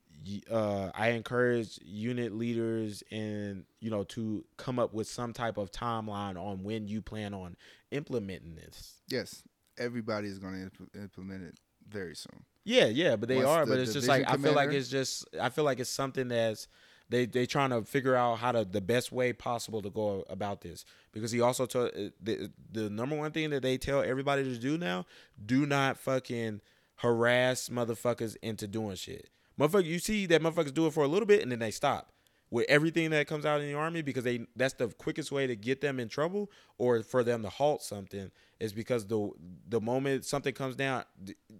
uh, 0.49 0.89
I 0.95 1.09
encourage 1.09 1.79
unit 1.83 2.33
leaders 2.33 3.03
and 3.11 3.65
you 3.79 3.91
know 3.91 4.03
to 4.05 4.43
come 4.57 4.79
up 4.79 4.93
with 4.93 5.07
some 5.07 5.33
type 5.33 5.57
of 5.57 5.71
timeline 5.71 6.41
on 6.41 6.63
when 6.63 6.87
you 6.87 7.01
plan 7.01 7.33
on 7.33 7.55
implementing 7.91 8.55
this. 8.55 9.01
Yes, 9.07 9.43
everybody 9.77 10.27
is 10.27 10.39
going 10.39 10.69
to 10.69 10.99
implement 10.99 11.43
it 11.43 11.59
very 11.87 12.15
soon. 12.15 12.43
Yeah, 12.63 12.85
yeah, 12.85 13.15
but 13.15 13.29
they 13.29 13.37
What's 13.37 13.47
are. 13.47 13.65
the 13.65 13.71
But 13.71 13.79
it's 13.79 13.93
just 13.93 14.07
like 14.07 14.23
I 14.27 14.37
feel 14.37 14.53
like 14.53 14.71
it's 14.71 14.89
just 14.89 15.25
I 15.39 15.49
feel 15.49 15.63
like 15.63 15.79
it's 15.79 15.89
something 15.89 16.27
that's 16.27 16.67
they 17.09 17.25
they 17.25 17.45
trying 17.45 17.69
to 17.69 17.83
figure 17.83 18.15
out 18.15 18.39
how 18.39 18.51
to 18.51 18.65
the 18.65 18.81
best 18.81 19.11
way 19.11 19.33
possible 19.33 19.81
to 19.81 19.89
go 19.89 20.25
about 20.29 20.61
this 20.61 20.85
because 21.11 21.31
he 21.31 21.41
also 21.41 21.65
told 21.65 21.89
uh, 21.89 22.09
the 22.21 22.51
the 22.71 22.89
number 22.89 23.15
one 23.15 23.31
thing 23.31 23.49
that 23.51 23.61
they 23.61 23.77
tell 23.77 24.01
everybody 24.01 24.43
to 24.43 24.57
do 24.57 24.77
now: 24.77 25.05
do 25.45 25.65
not 25.65 25.97
fucking 25.97 26.61
harass 26.97 27.69
motherfuckers 27.69 28.35
into 28.41 28.67
doing 28.67 28.95
shit. 28.95 29.29
Motherfucker, 29.59 29.85
you 29.85 29.99
see 29.99 30.25
that 30.25 30.41
motherfuckers 30.41 30.73
do 30.73 30.87
it 30.87 30.93
for 30.93 31.03
a 31.03 31.07
little 31.07 31.25
bit 31.25 31.41
and 31.41 31.51
then 31.51 31.59
they 31.59 31.71
stop 31.71 32.11
with 32.51 32.65
everything 32.69 33.09
that 33.09 33.27
comes 33.27 33.45
out 33.45 33.61
in 33.61 33.67
the 33.67 33.73
army 33.73 34.01
because 34.01 34.23
they 34.23 34.45
that's 34.55 34.73
the 34.75 34.87
quickest 34.87 35.31
way 35.31 35.47
to 35.47 35.55
get 35.55 35.81
them 35.81 35.99
in 35.99 36.07
trouble 36.07 36.49
or 36.77 37.01
for 37.03 37.23
them 37.23 37.41
to 37.41 37.49
halt 37.49 37.81
something 37.81 38.31
is 38.59 38.73
because 38.73 39.05
the 39.07 39.29
the 39.67 39.81
moment 39.81 40.25
something 40.25 40.53
comes 40.53 40.75
down 40.75 41.03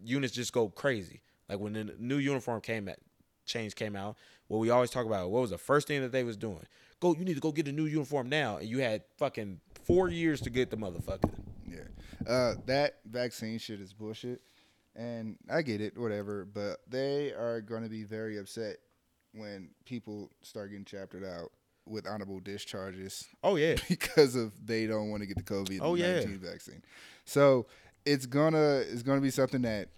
units 0.03 0.33
just 0.33 0.53
go 0.53 0.69
crazy 0.69 1.21
like 1.49 1.59
when 1.59 1.73
the 1.73 1.95
new 1.99 2.17
uniform 2.17 2.61
came 2.61 2.87
at 2.87 2.99
change 3.45 3.75
came 3.75 3.95
out 3.95 4.15
what 4.47 4.57
we 4.59 4.69
always 4.69 4.89
talk 4.89 5.05
about 5.05 5.29
what 5.31 5.41
was 5.41 5.49
the 5.51 5.57
first 5.57 5.87
thing 5.87 6.01
that 6.01 6.11
they 6.11 6.23
was 6.23 6.37
doing 6.37 6.65
go 6.99 7.13
you 7.15 7.25
need 7.25 7.33
to 7.35 7.39
go 7.41 7.51
get 7.51 7.67
a 7.67 7.71
new 7.71 7.85
uniform 7.85 8.29
now 8.29 8.57
and 8.57 8.67
you 8.69 8.79
had 8.79 9.03
fucking 9.17 9.59
four 9.83 10.09
years 10.09 10.41
to 10.41 10.49
get 10.49 10.69
the 10.69 10.77
motherfucker 10.77 11.29
Yeah. 11.67 11.79
Uh, 12.27 12.55
that 12.65 12.99
vaccine 13.05 13.59
shit 13.59 13.79
is 13.81 13.93
bullshit. 13.93 14.41
And 14.95 15.35
I 15.49 15.61
get 15.61 15.81
it, 15.81 15.97
whatever. 15.97 16.45
But 16.45 16.77
they 16.89 17.33
are 17.33 17.59
going 17.61 17.83
to 17.83 17.89
be 17.89 18.03
very 18.03 18.37
upset 18.39 18.77
when 19.33 19.69
people 19.83 20.31
start 20.41 20.69
getting 20.71 20.85
chaptered 20.85 21.25
out 21.25 21.51
with 21.85 22.07
honorable 22.07 22.39
discharges 22.39 23.27
oh 23.43 23.57
yeah 23.57 23.75
because 23.89 24.33
of 24.35 24.53
they 24.65 24.87
don't 24.87 25.09
want 25.11 25.21
to 25.21 25.27
get 25.27 25.37
the 25.37 25.43
COVID 25.43 25.79
Oh, 25.81 25.93
yeah. 25.95 26.21
vaccine. 26.41 26.81
So 27.25 27.67
it's 28.05 28.25
gonna 28.25 28.77
it's 28.89 29.03
gonna 29.03 29.21
be 29.21 29.29
something 29.29 29.61
that 29.63 29.89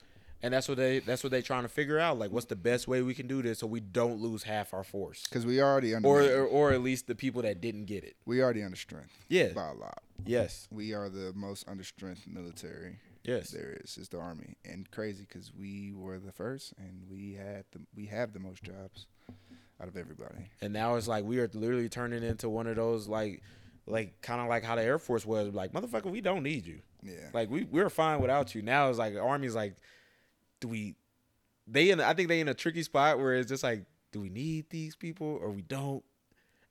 and 0.44 0.54
that's 0.54 0.68
what 0.68 0.78
they 0.78 1.00
that's 1.00 1.24
what 1.24 1.32
they 1.32 1.42
trying 1.42 1.64
to 1.64 1.70
figure 1.70 1.98
out 2.00 2.18
like 2.20 2.32
what's 2.32 2.46
the 2.46 2.56
best 2.56 2.88
way 2.88 3.02
we 3.02 3.14
can 3.14 3.28
do 3.28 3.42
this 3.42 3.60
so 3.60 3.68
we 3.68 3.80
don't 3.80 4.20
lose 4.22 4.44
half 4.44 4.74
our 4.74 4.84
force 4.84 5.24
because 5.24 5.46
we 5.46 5.62
already 5.62 5.96
under 5.96 6.08
or, 6.08 6.22
or 6.22 6.46
or 6.46 6.72
at 6.72 6.82
least 6.82 7.08
the 7.08 7.16
people 7.16 7.42
that 7.42 7.60
didn't 7.62 7.86
get 7.86 8.04
it 8.04 8.16
we 8.26 8.42
already 8.42 8.62
under 8.64 8.78
strength 8.78 9.14
yeah 9.30 9.50
by 9.54 9.68
a 9.70 9.74
lot. 9.74 10.02
yes 10.26 10.68
We 10.72 10.94
are 10.94 11.10
the 11.10 11.34
most 11.36 11.68
under 11.68 11.84
strength 11.84 12.28
military 12.28 12.98
yes 13.24 13.50
there 13.50 13.78
is. 13.84 13.98
Is 13.98 14.10
the 14.10 14.20
army 14.20 14.56
and 14.64 14.90
crazy 14.92 15.26
because 15.28 15.52
we 15.54 15.92
were 15.96 16.20
the 16.20 16.32
first 16.32 16.74
and 16.78 17.02
we 17.10 17.34
had 17.34 17.66
the 17.72 17.80
we 17.96 18.06
have 18.06 18.34
the 18.34 18.40
most 18.40 18.64
jobs 18.64 19.08
out 19.82 19.88
of 19.88 19.98
everybody. 19.98 20.50
and 20.62 20.72
now 20.74 20.96
it's 20.96 21.08
like 21.08 21.24
we 21.26 21.40
are 21.40 21.50
literally 21.54 21.90
turning 21.90 22.24
into 22.24 22.48
one 22.50 22.68
of 22.68 22.76
those 22.76 23.08
like 23.08 23.42
like 23.88 24.22
kind 24.22 24.42
of 24.42 24.48
like 24.50 24.64
how 24.64 24.76
the 24.76 24.84
air 24.84 25.00
force 25.00 25.26
was 25.26 25.54
like 25.54 25.72
motherfucker 25.72 26.12
we 26.12 26.20
don't 26.22 26.44
need 26.44 26.66
you 26.66 26.80
Yeah. 27.04 27.14
like 27.34 27.50
we 27.50 27.64
we're 27.64 27.90
fine 27.90 28.20
without 28.22 28.54
you 28.54 28.62
now 28.62 28.90
it's 28.90 28.98
like 29.00 29.14
the 29.14 29.22
army's 29.22 29.56
like 29.56 29.76
do 30.60 30.68
we 30.68 30.96
they 31.68 31.90
in 31.90 32.00
i 32.00 32.14
think 32.14 32.30
they 32.30 32.40
in 32.40 32.48
a 32.48 32.54
tricky 32.54 32.84
spot 32.84 33.18
where 33.18 33.36
it's 33.36 33.50
just 33.50 33.64
like 33.64 33.86
do 34.12 34.22
we 34.22 34.30
need 34.30 34.70
these 34.70 34.96
people 34.96 35.38
or 35.42 35.52
we 35.52 35.62
don't? 35.62 36.04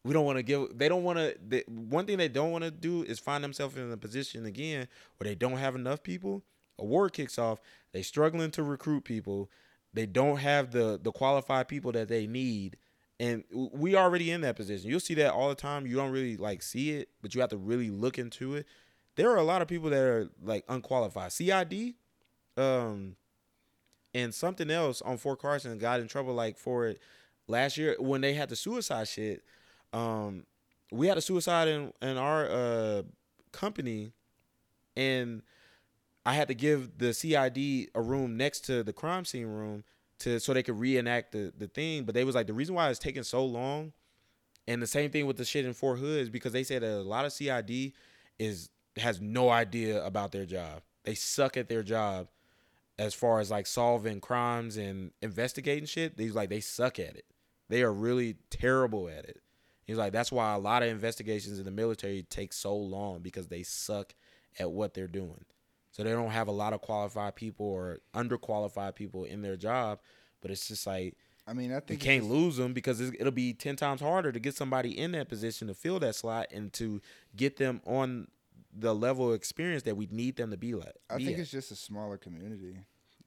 We 0.04 0.12
don't 0.12 0.24
want 0.24 0.38
to 0.38 0.42
give 0.42 0.78
they 0.78 0.88
don't 0.88 1.02
want 1.02 1.18
to 1.18 1.64
one 1.66 2.06
thing 2.06 2.18
they 2.18 2.28
don't 2.28 2.52
want 2.52 2.62
to 2.62 2.70
do 2.70 3.02
is 3.02 3.18
find 3.18 3.42
themselves 3.42 3.76
in 3.76 3.90
a 3.90 3.96
position 3.96 4.46
again 4.46 4.86
where 5.16 5.28
they 5.28 5.34
don't 5.34 5.56
have 5.56 5.74
enough 5.74 6.02
people. 6.02 6.44
A 6.78 6.84
war 6.84 7.08
kicks 7.08 7.38
off 7.38 7.60
they 7.92 8.02
struggling 8.02 8.50
to 8.52 8.62
recruit 8.62 9.04
people 9.04 9.50
they 9.92 10.06
don't 10.06 10.36
have 10.38 10.70
the 10.70 11.00
the 11.02 11.10
qualified 11.10 11.66
people 11.66 11.90
that 11.92 12.08
they 12.08 12.26
need 12.26 12.76
and 13.18 13.42
we 13.52 13.96
already 13.96 14.30
in 14.30 14.42
that 14.42 14.56
position. 14.56 14.90
You'll 14.90 15.00
see 15.00 15.14
that 15.14 15.32
all 15.32 15.48
the 15.48 15.54
time. 15.54 15.86
You 15.86 15.96
don't 15.96 16.12
really 16.12 16.36
like 16.36 16.62
see 16.62 16.92
it 16.92 17.08
but 17.20 17.34
you 17.34 17.40
have 17.40 17.50
to 17.50 17.56
really 17.56 17.90
look 17.90 18.16
into 18.16 18.54
it. 18.54 18.66
There 19.16 19.30
are 19.30 19.38
a 19.38 19.44
lot 19.44 19.60
of 19.60 19.66
people 19.66 19.90
that 19.90 20.02
are 20.02 20.30
like 20.40 20.64
unqualified. 20.68 21.32
Cid 21.32 21.94
um 22.56 23.16
and 24.16 24.34
something 24.34 24.70
else 24.70 25.02
on 25.02 25.16
fort 25.16 25.40
carson 25.40 25.76
got 25.78 26.00
in 26.00 26.08
trouble 26.08 26.34
like 26.34 26.56
for 26.58 26.86
it 26.86 27.00
last 27.48 27.76
year 27.76 27.96
when 27.98 28.20
they 28.20 28.34
had 28.34 28.48
the 28.48 28.56
suicide 28.56 29.06
shit 29.06 29.42
um 29.92 30.44
we 30.90 31.06
had 31.06 31.18
a 31.18 31.20
suicide 31.20 31.68
in 31.68 31.92
in 32.02 32.16
our 32.16 32.48
uh 32.50 33.02
company 33.52 34.12
and 34.96 35.42
I 36.24 36.32
had 36.32 36.48
to 36.48 36.54
give 36.54 36.98
the 36.98 37.14
CID 37.14 37.90
a 37.94 38.02
room 38.02 38.36
next 38.36 38.60
to 38.62 38.82
the 38.82 38.92
crime 38.92 39.24
scene 39.24 39.46
room 39.46 39.84
to 40.20 40.40
so 40.40 40.52
they 40.52 40.62
could 40.62 40.78
reenact 40.78 41.32
the 41.32 41.52
the 41.56 41.68
thing. 41.68 42.04
But 42.04 42.14
they 42.14 42.24
was 42.24 42.34
like 42.34 42.48
the 42.48 42.52
reason 42.52 42.74
why 42.74 42.90
it's 42.90 42.98
taking 42.98 43.22
so 43.22 43.44
long, 43.44 43.92
and 44.66 44.82
the 44.82 44.88
same 44.88 45.10
thing 45.10 45.26
with 45.26 45.36
the 45.36 45.44
shit 45.44 45.64
in 45.64 45.72
Fort 45.72 46.00
Hood 46.00 46.20
is 46.20 46.30
because 46.30 46.52
they 46.52 46.64
said 46.64 46.82
a 46.82 47.02
lot 47.02 47.24
of 47.24 47.32
CID 47.32 47.92
is 48.40 48.70
has 48.96 49.20
no 49.20 49.50
idea 49.50 50.04
about 50.04 50.32
their 50.32 50.46
job. 50.46 50.82
They 51.04 51.14
suck 51.14 51.56
at 51.56 51.68
their 51.68 51.84
job 51.84 52.26
as 52.98 53.14
far 53.14 53.40
as 53.40 53.50
like 53.50 53.66
solving 53.66 54.20
crimes 54.20 54.76
and 54.76 55.12
investigating 55.20 55.86
shit. 55.86 56.16
These 56.16 56.34
like 56.34 56.48
they 56.48 56.60
suck 56.60 56.98
at 56.98 57.16
it. 57.16 57.26
They 57.68 57.82
are 57.82 57.92
really 57.92 58.36
terrible 58.50 59.08
at 59.08 59.24
it. 59.24 59.40
He's 59.84 59.96
like 59.96 60.12
that's 60.12 60.32
why 60.32 60.54
a 60.54 60.58
lot 60.58 60.82
of 60.82 60.88
investigations 60.88 61.58
in 61.58 61.64
the 61.64 61.70
military 61.70 62.22
take 62.28 62.52
so 62.52 62.76
long 62.76 63.20
because 63.20 63.48
they 63.48 63.62
suck 63.62 64.14
at 64.58 64.70
what 64.70 64.94
they're 64.94 65.08
doing. 65.08 65.44
So 65.92 66.02
they 66.02 66.10
don't 66.10 66.30
have 66.30 66.48
a 66.48 66.52
lot 66.52 66.72
of 66.72 66.82
qualified 66.82 67.36
people 67.36 67.66
or 67.66 67.98
underqualified 68.14 68.94
people 68.94 69.24
in 69.24 69.42
their 69.42 69.56
job. 69.56 70.00
But 70.40 70.50
it's 70.50 70.68
just 70.68 70.86
like 70.86 71.16
I 71.48 71.52
mean, 71.52 71.72
I 71.72 71.78
think 71.78 72.02
you 72.02 72.10
can't 72.10 72.24
lose 72.28 72.56
them 72.56 72.72
because 72.72 73.00
it's, 73.00 73.16
it'll 73.18 73.30
be 73.30 73.52
ten 73.52 73.76
times 73.76 74.00
harder 74.00 74.32
to 74.32 74.40
get 74.40 74.56
somebody 74.56 74.98
in 74.98 75.12
that 75.12 75.28
position 75.28 75.68
to 75.68 75.74
fill 75.74 76.00
that 76.00 76.16
slot 76.16 76.48
and 76.52 76.72
to 76.74 77.00
get 77.36 77.56
them 77.56 77.80
on 77.86 78.26
the 78.78 78.94
level 78.94 79.30
of 79.30 79.34
experience 79.34 79.82
that 79.84 79.96
we 79.96 80.08
need 80.10 80.36
them 80.36 80.50
to 80.50 80.56
be 80.56 80.74
like. 80.74 80.94
I 81.10 81.16
be 81.16 81.24
think 81.24 81.36
at. 81.38 81.42
it's 81.42 81.50
just 81.50 81.70
a 81.70 81.76
smaller 81.76 82.16
community. 82.16 82.78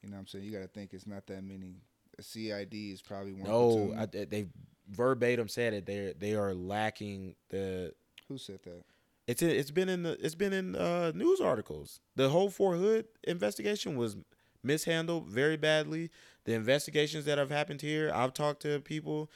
You 0.01 0.09
know 0.09 0.15
what 0.15 0.21
I'm 0.21 0.27
saying? 0.27 0.45
You 0.45 0.51
got 0.51 0.61
to 0.61 0.67
think 0.67 0.93
it's 0.93 1.07
not 1.07 1.27
that 1.27 1.43
many. 1.43 1.75
A 2.17 2.21
CID 2.21 2.73
is 2.73 3.01
probably 3.01 3.33
one. 3.33 3.49
no. 3.49 3.93
I, 3.97 4.05
they 4.05 4.25
they 4.25 4.47
verbatim 4.89 5.47
said 5.47 5.73
it. 5.73 5.85
They 5.85 6.13
they 6.17 6.35
are 6.35 6.53
lacking 6.53 7.35
the. 7.49 7.93
Who 8.27 8.37
said 8.37 8.59
that? 8.63 8.83
It's 9.27 9.41
it's 9.41 9.71
been 9.71 9.89
in 9.89 10.03
the 10.03 10.17
it's 10.23 10.35
been 10.35 10.53
in 10.53 10.75
uh, 10.75 11.11
news 11.13 11.39
articles. 11.39 11.99
The 12.15 12.29
whole 12.29 12.49
Fort 12.49 12.77
Hood 12.77 13.05
investigation 13.23 13.95
was 13.95 14.17
mishandled 14.63 15.27
very 15.27 15.57
badly. 15.57 16.09
The 16.45 16.53
investigations 16.53 17.25
that 17.25 17.37
have 17.37 17.51
happened 17.51 17.81
here, 17.81 18.11
I've 18.13 18.33
talked 18.33 18.61
to 18.63 18.79
people. 18.79 19.29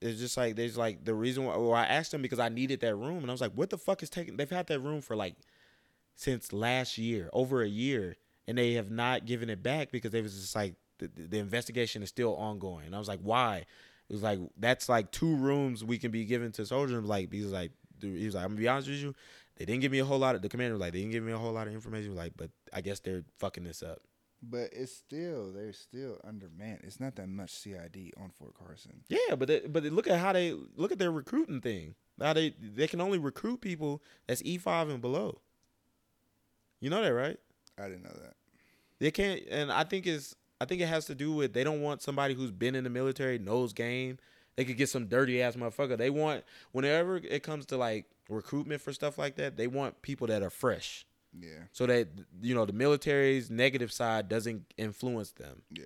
It's 0.00 0.20
just 0.20 0.36
like 0.36 0.56
there's 0.56 0.76
like 0.76 1.04
the 1.04 1.14
reason 1.14 1.44
why. 1.44 1.56
Well, 1.56 1.74
I 1.74 1.84
asked 1.84 2.12
them 2.12 2.22
because 2.22 2.38
I 2.38 2.48
needed 2.48 2.80
that 2.80 2.94
room, 2.94 3.18
and 3.18 3.30
I 3.30 3.32
was 3.32 3.40
like, 3.40 3.52
"What 3.52 3.70
the 3.70 3.78
fuck 3.78 4.02
is 4.02 4.10
taking?" 4.10 4.36
They've 4.36 4.48
had 4.48 4.68
that 4.68 4.80
room 4.80 5.00
for 5.00 5.16
like 5.16 5.34
since 6.14 6.52
last 6.52 6.98
year, 6.98 7.30
over 7.32 7.62
a 7.62 7.68
year, 7.68 8.16
and 8.46 8.56
they 8.56 8.74
have 8.74 8.90
not 8.90 9.26
given 9.26 9.50
it 9.50 9.62
back 9.62 9.90
because 9.90 10.12
they 10.12 10.22
was 10.22 10.34
just 10.34 10.54
like 10.54 10.74
the, 10.98 11.10
the 11.14 11.38
investigation 11.38 12.02
is 12.02 12.08
still 12.08 12.36
ongoing. 12.36 12.86
And 12.86 12.94
I 12.94 12.98
was 12.98 13.08
like, 13.08 13.20
"Why?" 13.20 13.64
It 14.08 14.12
was 14.12 14.22
like 14.22 14.38
that's 14.56 14.88
like 14.88 15.10
two 15.10 15.34
rooms 15.34 15.84
we 15.84 15.98
can 15.98 16.10
be 16.10 16.24
given 16.24 16.52
to 16.52 16.64
soldiers. 16.64 17.04
Like 17.04 17.32
he 17.32 17.42
was 17.42 17.52
like, 17.52 17.72
he 18.00 18.24
was 18.24 18.34
like, 18.34 18.44
I'm 18.44 18.50
gonna 18.50 18.60
be 18.60 18.68
honest 18.68 18.88
with 18.88 18.98
you, 18.98 19.14
they 19.56 19.64
didn't 19.64 19.80
give 19.80 19.92
me 19.92 19.98
a 19.98 20.04
whole 20.04 20.18
lot 20.18 20.34
of 20.34 20.42
the 20.42 20.48
commander 20.48 20.74
was 20.74 20.80
like 20.80 20.92
they 20.92 21.00
didn't 21.00 21.12
give 21.12 21.24
me 21.24 21.32
a 21.32 21.38
whole 21.38 21.52
lot 21.52 21.66
of 21.66 21.74
information. 21.74 22.14
Like, 22.14 22.32
but 22.36 22.50
I 22.72 22.80
guess 22.80 23.00
they're 23.00 23.24
fucking 23.38 23.64
this 23.64 23.82
up. 23.82 24.00
But 24.40 24.70
it's 24.72 24.94
still 24.94 25.52
they're 25.52 25.72
still 25.72 26.20
undermanned. 26.24 26.80
It's 26.84 27.00
not 27.00 27.16
that 27.16 27.28
much 27.28 27.50
CID 27.50 28.12
on 28.16 28.30
Fort 28.38 28.54
Carson. 28.54 29.00
Yeah, 29.08 29.34
but 29.36 29.48
they, 29.48 29.60
but 29.60 29.82
they 29.82 29.90
look 29.90 30.06
at 30.06 30.20
how 30.20 30.32
they 30.32 30.54
look 30.76 30.92
at 30.92 30.98
their 30.98 31.10
recruiting 31.10 31.60
thing. 31.60 31.96
Now 32.16 32.32
they 32.32 32.54
they 32.60 32.86
can 32.86 33.00
only 33.00 33.18
recruit 33.18 33.60
people 33.60 34.02
that's 34.26 34.42
E 34.44 34.56
five 34.58 34.88
and 34.88 35.00
below. 35.00 35.40
You 36.80 36.90
know 36.90 37.02
that, 37.02 37.12
right? 37.12 37.38
I 37.78 37.88
didn't 37.88 38.04
know 38.04 38.16
that. 38.22 38.34
They 39.00 39.10
can't, 39.10 39.42
and 39.50 39.72
I 39.72 39.84
think 39.84 40.06
it's 40.06 40.36
I 40.60 40.64
think 40.64 40.80
it 40.80 40.86
has 40.86 41.06
to 41.06 41.14
do 41.14 41.32
with 41.32 41.52
they 41.52 41.64
don't 41.64 41.82
want 41.82 42.02
somebody 42.02 42.34
who's 42.34 42.50
been 42.50 42.74
in 42.74 42.84
the 42.84 42.90
military, 42.90 43.38
knows 43.38 43.72
game. 43.72 44.18
They 44.56 44.64
could 44.64 44.76
get 44.76 44.88
some 44.88 45.06
dirty 45.06 45.40
ass 45.40 45.54
motherfucker. 45.54 45.96
They 45.96 46.10
want 46.10 46.44
whenever 46.72 47.16
it 47.16 47.42
comes 47.42 47.66
to 47.66 47.76
like 47.76 48.06
recruitment 48.28 48.80
for 48.80 48.92
stuff 48.92 49.18
like 49.18 49.36
that, 49.36 49.56
they 49.56 49.68
want 49.68 50.02
people 50.02 50.26
that 50.26 50.42
are 50.42 50.50
fresh, 50.50 51.06
Yeah, 51.38 51.64
so 51.72 51.86
that 51.86 52.08
you 52.40 52.54
know 52.54 52.64
the 52.64 52.72
military's 52.72 53.50
negative 53.50 53.92
side 53.92 54.28
doesn't 54.28 54.72
influence 54.76 55.32
them. 55.32 55.62
yeah. 55.70 55.84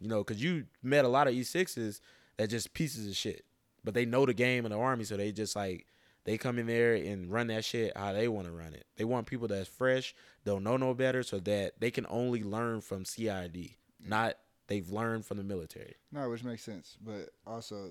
You 0.00 0.08
know, 0.08 0.18
because 0.24 0.42
you 0.42 0.64
met 0.82 1.04
a 1.04 1.08
lot 1.08 1.28
of 1.28 1.34
E 1.34 1.44
sixes 1.44 2.00
that 2.36 2.48
just 2.48 2.74
pieces 2.74 3.06
of 3.06 3.14
shit, 3.14 3.44
but 3.84 3.94
they 3.94 4.04
know 4.04 4.26
the 4.26 4.34
game 4.34 4.64
in 4.66 4.72
the 4.72 4.78
army, 4.78 5.04
so 5.04 5.16
they 5.16 5.30
just 5.30 5.54
like 5.54 5.86
they 6.24 6.36
come 6.36 6.58
in 6.58 6.66
there 6.66 6.94
and 6.94 7.30
run 7.30 7.46
that 7.48 7.64
shit 7.64 7.96
how 7.96 8.12
they 8.12 8.26
want 8.26 8.46
to 8.46 8.52
run 8.52 8.74
it. 8.74 8.84
They 8.96 9.04
want 9.04 9.26
people 9.28 9.46
that's 9.46 9.68
fresh, 9.68 10.14
don't 10.44 10.64
know 10.64 10.76
no 10.76 10.92
better, 10.94 11.22
so 11.22 11.38
that 11.40 11.80
they 11.80 11.92
can 11.92 12.06
only 12.08 12.42
learn 12.42 12.80
from 12.80 13.04
CID, 13.04 13.70
not 14.04 14.38
they've 14.66 14.90
learned 14.90 15.24
from 15.24 15.36
the 15.36 15.44
military. 15.44 15.94
No, 16.10 16.28
which 16.30 16.42
makes 16.42 16.64
sense. 16.64 16.96
But 17.00 17.30
also, 17.46 17.90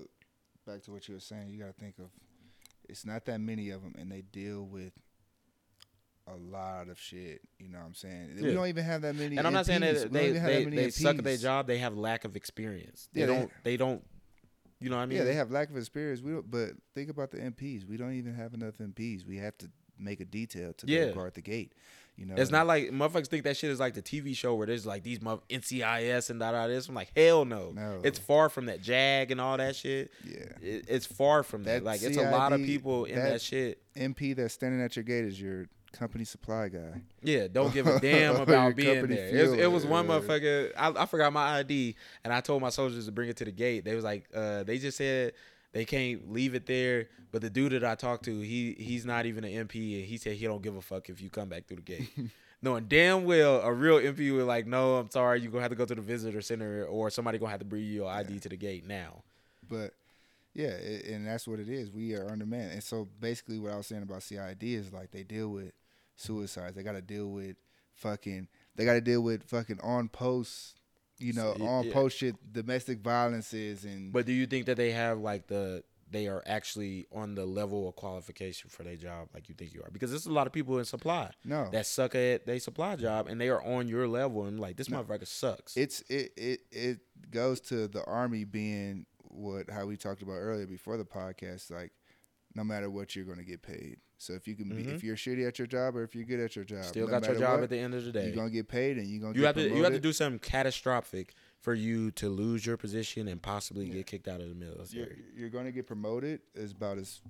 back 0.66 0.82
to 0.82 0.92
what 0.92 1.08
you 1.08 1.14
were 1.14 1.20
saying, 1.20 1.48
you 1.48 1.58
got 1.58 1.74
to 1.74 1.80
think 1.80 1.98
of 1.98 2.10
it's 2.88 3.06
not 3.06 3.24
that 3.24 3.40
many 3.40 3.70
of 3.70 3.82
them, 3.82 3.94
and 3.98 4.10
they 4.10 4.20
deal 4.20 4.64
with 4.64 4.92
a 6.28 6.36
lot 6.36 6.88
of 6.88 6.98
shit. 6.98 7.40
You 7.58 7.68
know 7.68 7.78
what 7.78 7.86
I'm 7.86 7.94
saying? 7.94 8.38
We 8.40 8.52
don't 8.52 8.66
even 8.68 8.84
have 8.84 9.02
that 9.02 9.14
many. 9.16 9.36
And 9.36 9.46
I'm 9.46 9.52
not 9.52 9.66
saying 9.66 9.80
MPs. 9.80 9.84
We 9.84 9.92
that 9.92 10.02
don't 10.02 10.12
they 10.12 10.30
they, 10.32 10.64
that 10.64 10.70
they 10.70 10.90
suck 10.90 11.18
at 11.18 11.24
their 11.24 11.36
job. 11.36 11.66
They 11.66 11.78
have 11.78 11.96
lack 11.96 12.24
of 12.24 12.36
experience. 12.36 13.08
They 13.12 13.20
Yeah, 13.20 13.26
don't. 13.26 13.50
They 13.64 13.76
don't. 13.76 14.02
You 14.80 14.90
know 14.90 14.96
what 14.96 15.02
I 15.02 15.06
mean? 15.06 15.18
yeah, 15.18 15.24
they 15.24 15.34
have 15.34 15.50
lack 15.52 15.70
of 15.70 15.76
experience. 15.76 16.20
We 16.22 16.32
don't, 16.32 16.50
but 16.50 16.70
think 16.94 17.08
about 17.08 17.30
the 17.30 17.38
MPs. 17.38 17.86
We 17.88 17.96
don't 17.96 18.14
even 18.14 18.34
have 18.34 18.52
enough 18.52 18.78
MPs. 18.78 19.24
We 19.26 19.36
have 19.38 19.56
to 19.58 19.70
make 19.98 20.20
a 20.20 20.24
detail 20.24 20.72
to 20.72 20.86
Yeah. 20.88 21.10
guard 21.12 21.34
the 21.34 21.40
gate. 21.40 21.72
You 22.16 22.26
know, 22.26 22.34
It's 22.36 22.50
not 22.50 22.66
like 22.66 22.90
motherfuckers 22.90 23.28
think 23.28 23.44
that 23.44 23.56
shit 23.56 23.70
is 23.70 23.78
like 23.80 23.94
the 23.94 24.02
TV 24.02 24.34
show 24.36 24.54
where 24.54 24.66
there's 24.66 24.84
like 24.84 25.02
these 25.02 25.22
mother 25.22 25.40
NCIS 25.48 26.30
and 26.30 26.40
da 26.40 26.52
da 26.52 26.66
this. 26.66 26.88
I'm 26.88 26.94
like, 26.94 27.10
hell 27.16 27.44
no. 27.44 27.70
No. 27.70 28.00
It's 28.04 28.18
far 28.18 28.48
from 28.48 28.66
that 28.66 28.82
jag 28.82 29.30
and 29.30 29.40
all 29.40 29.56
that 29.56 29.76
shit. 29.76 30.10
Yeah, 30.24 30.40
It, 30.60 30.84
it's 30.88 31.06
far 31.06 31.42
from 31.42 31.62
that. 31.64 31.82
That 31.82 31.84
Like 31.84 32.02
it's 32.02 32.16
a 32.16 32.30
lot 32.30 32.52
of 32.52 32.60
people 32.60 33.04
in 33.06 33.14
that- 33.14 33.30
that 33.30 33.40
shit. 33.42 33.80
MP 33.96 34.34
that's 34.34 34.52
standing 34.54 34.82
at 34.82 34.94
your 34.96 35.04
gate 35.04 35.24
is 35.24 35.40
your 35.40 35.68
company 35.92 36.24
supply 36.24 36.68
guy. 36.68 37.02
Yeah, 37.22 37.48
don't 37.48 37.72
give 37.72 37.86
a 37.86 38.00
damn 38.00 38.36
about 38.36 38.74
being 38.74 39.06
there. 39.06 39.28
It 39.28 39.48
was, 39.48 39.58
it 39.58 39.70
was 39.70 39.86
one 39.86 40.08
motherfucker. 40.08 40.72
I, 40.76 40.92
I 40.96 41.06
forgot 41.06 41.32
my 41.32 41.58
ID, 41.58 41.94
and 42.24 42.32
I 42.32 42.40
told 42.40 42.62
my 42.62 42.70
soldiers 42.70 43.06
to 43.06 43.12
bring 43.12 43.28
it 43.28 43.36
to 43.38 43.44
the 43.44 43.52
gate. 43.52 43.84
They 43.84 43.94
was 43.94 44.04
like, 44.04 44.28
uh, 44.34 44.62
they 44.64 44.78
just 44.78 44.96
said 44.98 45.32
they 45.72 45.84
can't 45.84 46.32
leave 46.32 46.54
it 46.54 46.66
there. 46.66 47.08
But 47.30 47.40
the 47.40 47.50
dude 47.50 47.72
that 47.72 47.84
I 47.84 47.94
talked 47.94 48.24
to, 48.26 48.40
he 48.40 48.74
he's 48.78 49.06
not 49.06 49.26
even 49.26 49.44
an 49.44 49.66
MP, 49.66 50.00
and 50.00 50.04
he 50.06 50.18
said 50.18 50.36
he 50.36 50.44
don't 50.46 50.62
give 50.62 50.76
a 50.76 50.82
fuck 50.82 51.08
if 51.08 51.20
you 51.20 51.30
come 51.30 51.48
back 51.48 51.66
through 51.66 51.78
the 51.78 51.82
gate. 51.82 52.10
Knowing 52.64 52.84
damn 52.84 53.24
well 53.24 53.60
a 53.60 53.72
real 53.72 53.98
MP 53.98 54.32
would 54.36 54.44
like, 54.44 54.66
no, 54.66 54.96
I'm 54.96 55.10
sorry, 55.10 55.40
you're 55.40 55.50
gonna 55.50 55.62
have 55.62 55.70
to 55.70 55.76
go 55.76 55.84
to 55.84 55.94
the 55.94 56.02
visitor 56.02 56.42
center, 56.42 56.84
or 56.84 57.10
somebody 57.10 57.38
gonna 57.38 57.50
have 57.50 57.60
to 57.60 57.66
bring 57.66 57.84
your 57.84 58.08
ID 58.08 58.38
to 58.40 58.48
the 58.48 58.56
gate 58.56 58.86
now. 58.86 59.22
But 59.68 59.94
yeah, 60.54 60.68
it, 60.68 61.06
and 61.06 61.26
that's 61.26 61.48
what 61.48 61.58
it 61.58 61.68
is. 61.68 61.90
We 61.90 62.14
are 62.14 62.28
undermanned. 62.30 62.72
And 62.72 62.82
so 62.82 63.08
basically, 63.20 63.58
what 63.58 63.72
I 63.72 63.76
was 63.76 63.86
saying 63.86 64.02
about 64.02 64.22
CID 64.22 64.62
is 64.62 64.92
like 64.92 65.10
they 65.10 65.22
deal 65.22 65.48
with 65.48 65.72
suicides. 66.16 66.74
They 66.76 66.82
got 66.82 66.92
to 66.92 67.02
deal 67.02 67.28
with 67.30 67.56
fucking. 67.94 68.48
They 68.76 68.84
got 68.84 68.94
to 68.94 69.00
deal 69.00 69.20
with 69.22 69.44
fucking 69.44 69.80
on 69.82 70.08
post. 70.08 70.78
You 71.18 71.34
know, 71.34 71.52
on 71.60 71.88
post 71.92 72.16
shit, 72.18 72.34
domestic 72.52 73.00
violences, 73.00 73.84
and 73.84 74.12
But 74.12 74.26
do 74.26 74.32
you 74.32 74.46
think 74.46 74.66
that 74.66 74.76
they 74.76 74.90
have 74.90 75.18
like 75.18 75.46
the 75.46 75.84
they 76.10 76.26
are 76.26 76.42
actually 76.46 77.06
on 77.12 77.34
the 77.36 77.46
level 77.46 77.88
of 77.88 77.94
qualification 77.96 78.68
for 78.68 78.82
their 78.82 78.96
job 78.96 79.28
like 79.32 79.48
you 79.48 79.54
think 79.54 79.72
you 79.72 79.82
are? 79.82 79.90
Because 79.92 80.10
there's 80.10 80.26
a 80.26 80.32
lot 80.32 80.48
of 80.48 80.52
people 80.52 80.78
in 80.78 80.84
supply. 80.84 81.30
no, 81.44 81.68
that 81.70 81.86
suck 81.86 82.14
at 82.16 82.44
they 82.44 82.58
supply 82.58 82.96
job 82.96 83.28
and 83.28 83.40
they 83.40 83.50
are 83.50 83.62
on 83.62 83.86
your 83.86 84.08
level 84.08 84.46
and 84.46 84.58
like 84.58 84.76
this 84.76 84.90
No. 84.90 85.02
motherfucker 85.04 85.26
sucks. 85.28 85.76
it's 85.76 86.00
it 86.08 86.32
it 86.36 86.60
it 86.72 86.98
goes 87.30 87.60
to 87.62 87.86
the 87.86 88.02
army 88.04 88.42
being 88.42 89.06
what 89.22 89.70
how 89.70 89.86
we 89.86 89.96
talked 89.96 90.22
about 90.22 90.32
earlier 90.38 90.66
before 90.66 90.96
the 90.96 91.04
podcast. 91.04 91.70
Like, 91.70 91.92
no 92.56 92.64
matter 92.64 92.90
what, 92.90 93.14
you're 93.14 93.24
going 93.26 93.38
to 93.38 93.44
get 93.44 93.62
paid. 93.62 93.98
So 94.22 94.34
if 94.34 94.46
you 94.46 94.54
can 94.54 94.68
be, 94.68 94.84
Mhm. 94.84 94.94
if 94.94 95.02
you're 95.02 95.16
shitty 95.16 95.46
at 95.46 95.58
your 95.58 95.66
job 95.66 95.96
or 95.96 96.04
if 96.04 96.14
you're 96.14 96.24
good 96.24 96.38
at 96.38 96.54
your 96.54 96.64
job, 96.64 96.84
Still 96.84 97.06
no 97.06 97.12
got 97.18 97.26
your 97.26 97.38
job 97.38 97.56
what, 97.58 97.64
at 97.64 97.70
the 97.70 97.78
end 97.78 97.92
of 97.94 98.04
the 98.04 98.12
day. 98.12 98.26
You're 98.26 98.36
gonna 98.36 98.50
get 98.50 98.68
paid, 98.68 98.96
and 98.98 99.06
you're 99.06 99.20
gonna 99.20 99.34
You 99.34 99.40
get 99.40 99.46
have 99.46 99.54
to 99.56 99.74
you 99.76 99.82
have 99.82 99.92
to 99.94 100.00
do 100.00 100.12
something 100.12 100.38
catastrophic 100.38 101.34
for 101.58 101.74
you 101.74 102.10
to 102.12 102.28
lose 102.28 102.64
your 102.64 102.76
position 102.76 103.26
and 103.28 103.42
possibly 103.42 103.86
Yeah. 103.86 103.94
get 103.94 104.06
kicked 104.06 104.28
out 104.28 104.40
of 104.40 104.48
the 104.48 104.86
you're, 104.90 105.08
you're 105.34 105.48
going 105.48 105.64
to 105.64 105.72
get 105.72 105.86
promoted 105.86 106.40
is 106.54 106.72
about 106.72 106.98
as 106.98 107.20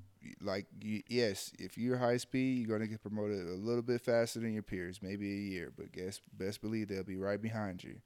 like 0.41 0.67
you, 0.81 1.03
yes 1.09 1.53
if 1.59 1.77
you're 1.77 1.99
high 1.99 2.17
speed 2.17 2.59
you're 2.59 2.67
going 2.69 2.81
to 2.81 2.87
get 2.87 3.03
promoted 3.03 3.47
a 3.47 3.55
little 3.55 3.83
bit 3.83 4.01
faster 4.01 4.41
than 4.41 4.55
your 4.55 4.63
peers 4.63 5.03
maybe 5.03 5.31
a 5.31 5.37
year 5.51 5.73
but 5.77 5.93
guess 5.93 6.21
best 6.33 6.61
believe 6.63 6.89
they'll 6.89 7.03
be 7.05 7.17
right 7.17 7.43
behind 7.43 7.85
you 7.85 8.01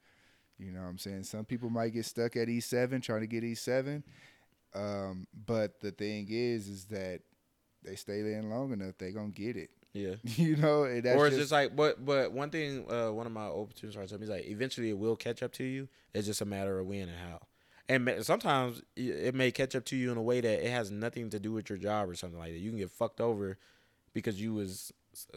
you 0.59 0.73
know 0.73 0.81
what 0.81 0.89
i'm 0.89 0.99
saying 0.99 1.23
some 1.23 1.45
people 1.45 1.71
might 1.71 1.91
get 1.91 2.05
stuck 2.05 2.35
at 2.37 2.49
e7 2.49 3.03
trying 3.03 3.21
to 3.21 3.27
get 3.27 3.45
e7 3.45 4.03
um, 4.75 5.27
but 5.47 5.81
the 5.81 5.93
thing 5.93 6.27
is 6.29 6.69
is 6.69 6.85
that 6.87 7.21
they 7.87 7.95
stay 7.97 8.21
there 8.23 8.43
long 8.43 8.73
enough 8.73 8.99
they 8.99 9.11
gonna 9.13 9.29
get 9.29 9.57
it 9.57 9.71
Yeah. 9.95 10.17
you 10.25 10.57
know 10.57 10.85
and 10.85 11.03
that's 11.03 11.17
or 11.17 11.27
it's 11.29 11.37
just, 11.37 11.45
just 11.51 11.53
like 11.53 11.75
but 11.75 12.05
but 12.05 12.33
one 12.33 12.51
thing 12.51 12.85
uh 12.91 13.11
one 13.13 13.27
of 13.27 13.33
my 13.33 13.47
old 13.47 13.73
sergeants 13.77 14.11
told 14.11 14.21
me 14.21 14.25
is 14.25 14.31
like 14.31 14.47
eventually 14.47 14.91
it 14.91 14.99
will 14.99 15.17
catch 15.17 15.43
up 15.43 15.53
to 15.55 15.65
you. 15.65 15.89
It's 16.13 16.27
just 16.27 16.41
a 16.41 16.45
matter 16.45 16.79
of 16.79 16.87
when 16.87 17.09
and 17.09 17.19
how. 17.19 17.41
And 17.89 18.11
sometimes 18.27 18.83
it 18.97 19.35
may 19.35 19.53
catch 19.53 19.77
up 19.77 19.85
to 19.87 19.97
you 19.97 20.11
in 20.11 20.19
a 20.19 20.23
way 20.23 20.41
that 20.41 20.67
it 20.67 20.71
has 20.71 20.91
nothing 20.91 21.31
to 21.31 21.39
do 21.39 21.53
with 21.53 21.71
your 21.71 21.79
job 21.79 22.09
or 22.09 22.17
something 22.17 22.39
like 22.39 22.53
that. 22.53 22.59
You 22.59 22.71
can 22.71 22.79
get 22.81 22.91
fucked 22.91 23.21
over 23.21 23.59
because 24.13 24.41
you 24.43 24.55
was 24.55 24.93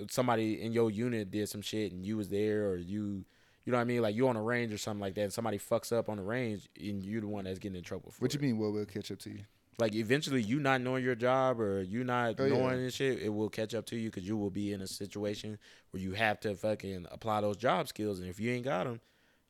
somebody 0.10 0.62
in 0.62 0.72
your 0.72 0.90
unit 0.90 1.30
did 1.32 1.48
some 1.48 1.62
shit 1.62 1.92
and 1.92 2.04
you 2.06 2.18
was 2.18 2.30
there 2.30 2.68
or 2.70 2.76
you 2.78 3.24
you 3.66 3.72
know 3.72 3.78
what 3.78 3.82
I 3.82 3.86
mean 3.86 4.02
like 4.02 4.16
you 4.16 4.28
on 4.28 4.36
a 4.36 4.42
range 4.42 4.74
or 4.74 4.78
something 4.78 5.00
like 5.02 5.14
that 5.16 5.22
and 5.22 5.34
somebody 5.34 5.58
fucks 5.60 5.96
up 5.96 6.10
on 6.10 6.18
the 6.18 6.24
range 6.24 6.68
and 6.80 7.04
you're 7.06 7.22
the 7.22 7.28
one 7.28 7.46
that's 7.46 7.60
getting 7.60 7.78
in 7.78 7.84
trouble 7.84 8.12
for 8.12 8.20
what 8.24 8.34
you 8.34 8.40
it. 8.40 8.42
mean 8.44 8.58
what 8.58 8.72
will 8.74 8.86
catch 8.86 9.12
up 9.12 9.20
to 9.20 9.30
you 9.30 9.42
like 9.80 9.96
eventually 9.96 10.42
you 10.42 10.60
not 10.60 10.82
knowing 10.82 11.04
your 11.04 11.16
job 11.16 11.60
or 11.60 11.82
you 11.82 12.04
not 12.04 12.36
Oh, 12.40 12.46
yeah. 12.46 12.58
knowing 12.58 12.78
this 12.84 12.96
shit 12.96 13.22
it 13.22 13.30
will 13.30 13.50
catch 13.50 13.74
up 13.74 13.86
to 13.88 13.96
you 13.98 14.10
because 14.10 14.28
you 14.28 14.38
will 14.38 14.50
be 14.50 14.74
in 14.74 14.82
a 14.82 14.88
situation 14.88 15.58
where 15.92 16.02
you 16.02 16.14
have 16.14 16.40
to 16.42 16.56
fucking 16.56 17.08
apply 17.12 17.42
those 17.42 17.58
job 17.58 17.88
skills 17.88 18.20
and 18.20 18.30
if 18.30 18.40
you 18.40 18.52
ain't 18.52 18.66
got 18.66 18.84
them 18.86 19.00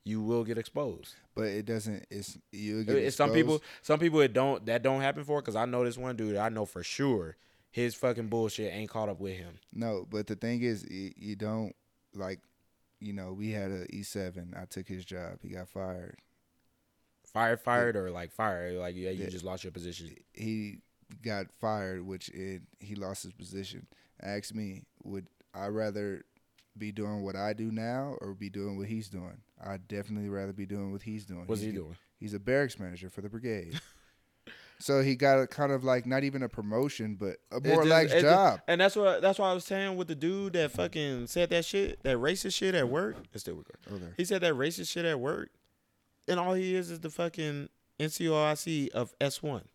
you 0.05 0.21
will 0.21 0.43
get 0.43 0.57
exposed 0.57 1.15
but 1.35 1.45
it 1.45 1.65
doesn't 1.65 2.05
it's 2.09 2.37
you 2.51 2.83
get 2.83 2.95
it's 2.95 3.15
some 3.17 3.31
people 3.31 3.61
some 3.81 3.99
people 3.99 4.19
it 4.21 4.33
don't 4.33 4.65
that 4.65 4.81
don't 4.81 5.01
happen 5.01 5.23
for 5.23 5.41
because 5.41 5.55
i 5.55 5.65
know 5.65 5.83
this 5.83 5.97
one 5.97 6.15
dude 6.15 6.35
i 6.37 6.49
know 6.49 6.65
for 6.65 6.83
sure 6.83 7.35
his 7.71 7.93
fucking 7.95 8.27
bullshit 8.27 8.73
ain't 8.73 8.89
caught 8.89 9.09
up 9.09 9.19
with 9.19 9.35
him 9.37 9.59
No, 9.73 10.07
but 10.09 10.25
the 10.25 10.35
thing 10.35 10.63
is, 10.63 10.83
you, 10.89 11.11
you 11.15 11.35
don't 11.35 11.75
like, 12.15 12.39
you 12.99 13.13
know, 13.13 13.31
we 13.31 13.51
had 13.51 13.69
a 13.69 13.85
E 13.95 14.01
seven. 14.01 14.55
I 14.59 14.65
took 14.65 14.87
his 14.87 15.05
job. 15.05 15.37
He 15.43 15.49
got 15.49 15.69
fired. 15.69 16.17
Fired 17.33 17.59
fired 17.61 17.95
or 17.95 18.09
like 18.11 18.31
fired 18.31 18.75
like 18.75 18.95
yeah 18.95 19.09
you 19.11 19.23
Yeah. 19.23 19.29
just 19.29 19.45
lost 19.45 19.63
your 19.63 19.71
position 19.71 20.09
He 20.33 20.79
got 21.23 21.47
fired, 21.59 22.05
which 22.05 22.29
it, 22.29 22.61
he 22.79 22.93
lost 22.95 23.23
his 23.23 23.33
position. 23.33 23.87
Asked 24.21 24.53
me, 24.53 24.83
would 25.03 25.25
I 25.55 25.67
rather 25.67 26.23
be 26.77 26.91
doing 26.91 27.23
what 27.23 27.35
I 27.35 27.53
do 27.53 27.71
now 27.71 28.15
or 28.21 28.35
be 28.35 28.49
doing 28.49 28.77
what 28.77 28.87
he's 28.87 29.09
doing? 29.09 29.37
I'd 29.63 29.87
definitely 29.87 30.29
rather 30.29 30.53
be 30.53 30.67
doing 30.67 30.91
what 30.91 31.01
he's 31.01 31.25
doing. 31.25 31.45
what's 31.47 31.61
He's- 31.61 31.71
he 31.73 31.77
doing 31.79 31.95
He's 32.19 32.33
a 32.35 32.39
barracks 32.39 32.77
manager 32.77 33.09
for 33.09 33.21
the 33.21 33.29
brigade. 33.29 33.79
so 34.79 35.01
he 35.01 35.15
got 35.15 35.39
a 35.39 35.47
kind 35.47 35.71
of 35.71 35.83
like 35.83 36.05
not 36.05 36.23
even 36.23 36.43
a 36.43 36.49
promotion, 36.49 37.15
but 37.15 37.37
a 37.51 37.55
more 37.59 37.77
just- 37.77 37.79
relaxed 37.79 38.13
it's 38.13 38.23
just- 38.23 38.33
job. 38.35 38.61
and 38.67 38.79
that's 38.81 38.95
what 38.95 39.21
that's 39.21 39.39
why 39.39 39.49
i 39.49 39.53
was 39.53 39.65
saying 39.65 39.95
with 39.97 40.07
the 40.07 40.15
dude 40.15 40.53
that 40.53 40.71
fucking 40.71 41.27
said 41.27 41.49
that 41.49 41.65
shit 41.65 42.01
that 42.03 42.17
racist 42.17 42.53
shit 42.55 42.75
at 42.75 42.87
work 42.87 43.15
it's 43.33 43.41
still 43.43 43.55
oh, 43.55 43.57
recording 43.57 44.07
Okay. 44.07 44.13
He 44.17 44.25
said 44.25 44.41
that 44.41 44.53
racist 44.53 44.91
shit 44.91 45.05
at 45.05 45.19
work, 45.19 45.49
and 46.29 46.39
all 46.39 46.53
he 46.53 46.75
is 46.75 46.91
is 46.91 46.99
the 46.99 47.09
fucking 47.09 47.69
NCOIC 47.99 48.89
of 48.89 49.13
S 49.19 49.43
one. 49.43 49.65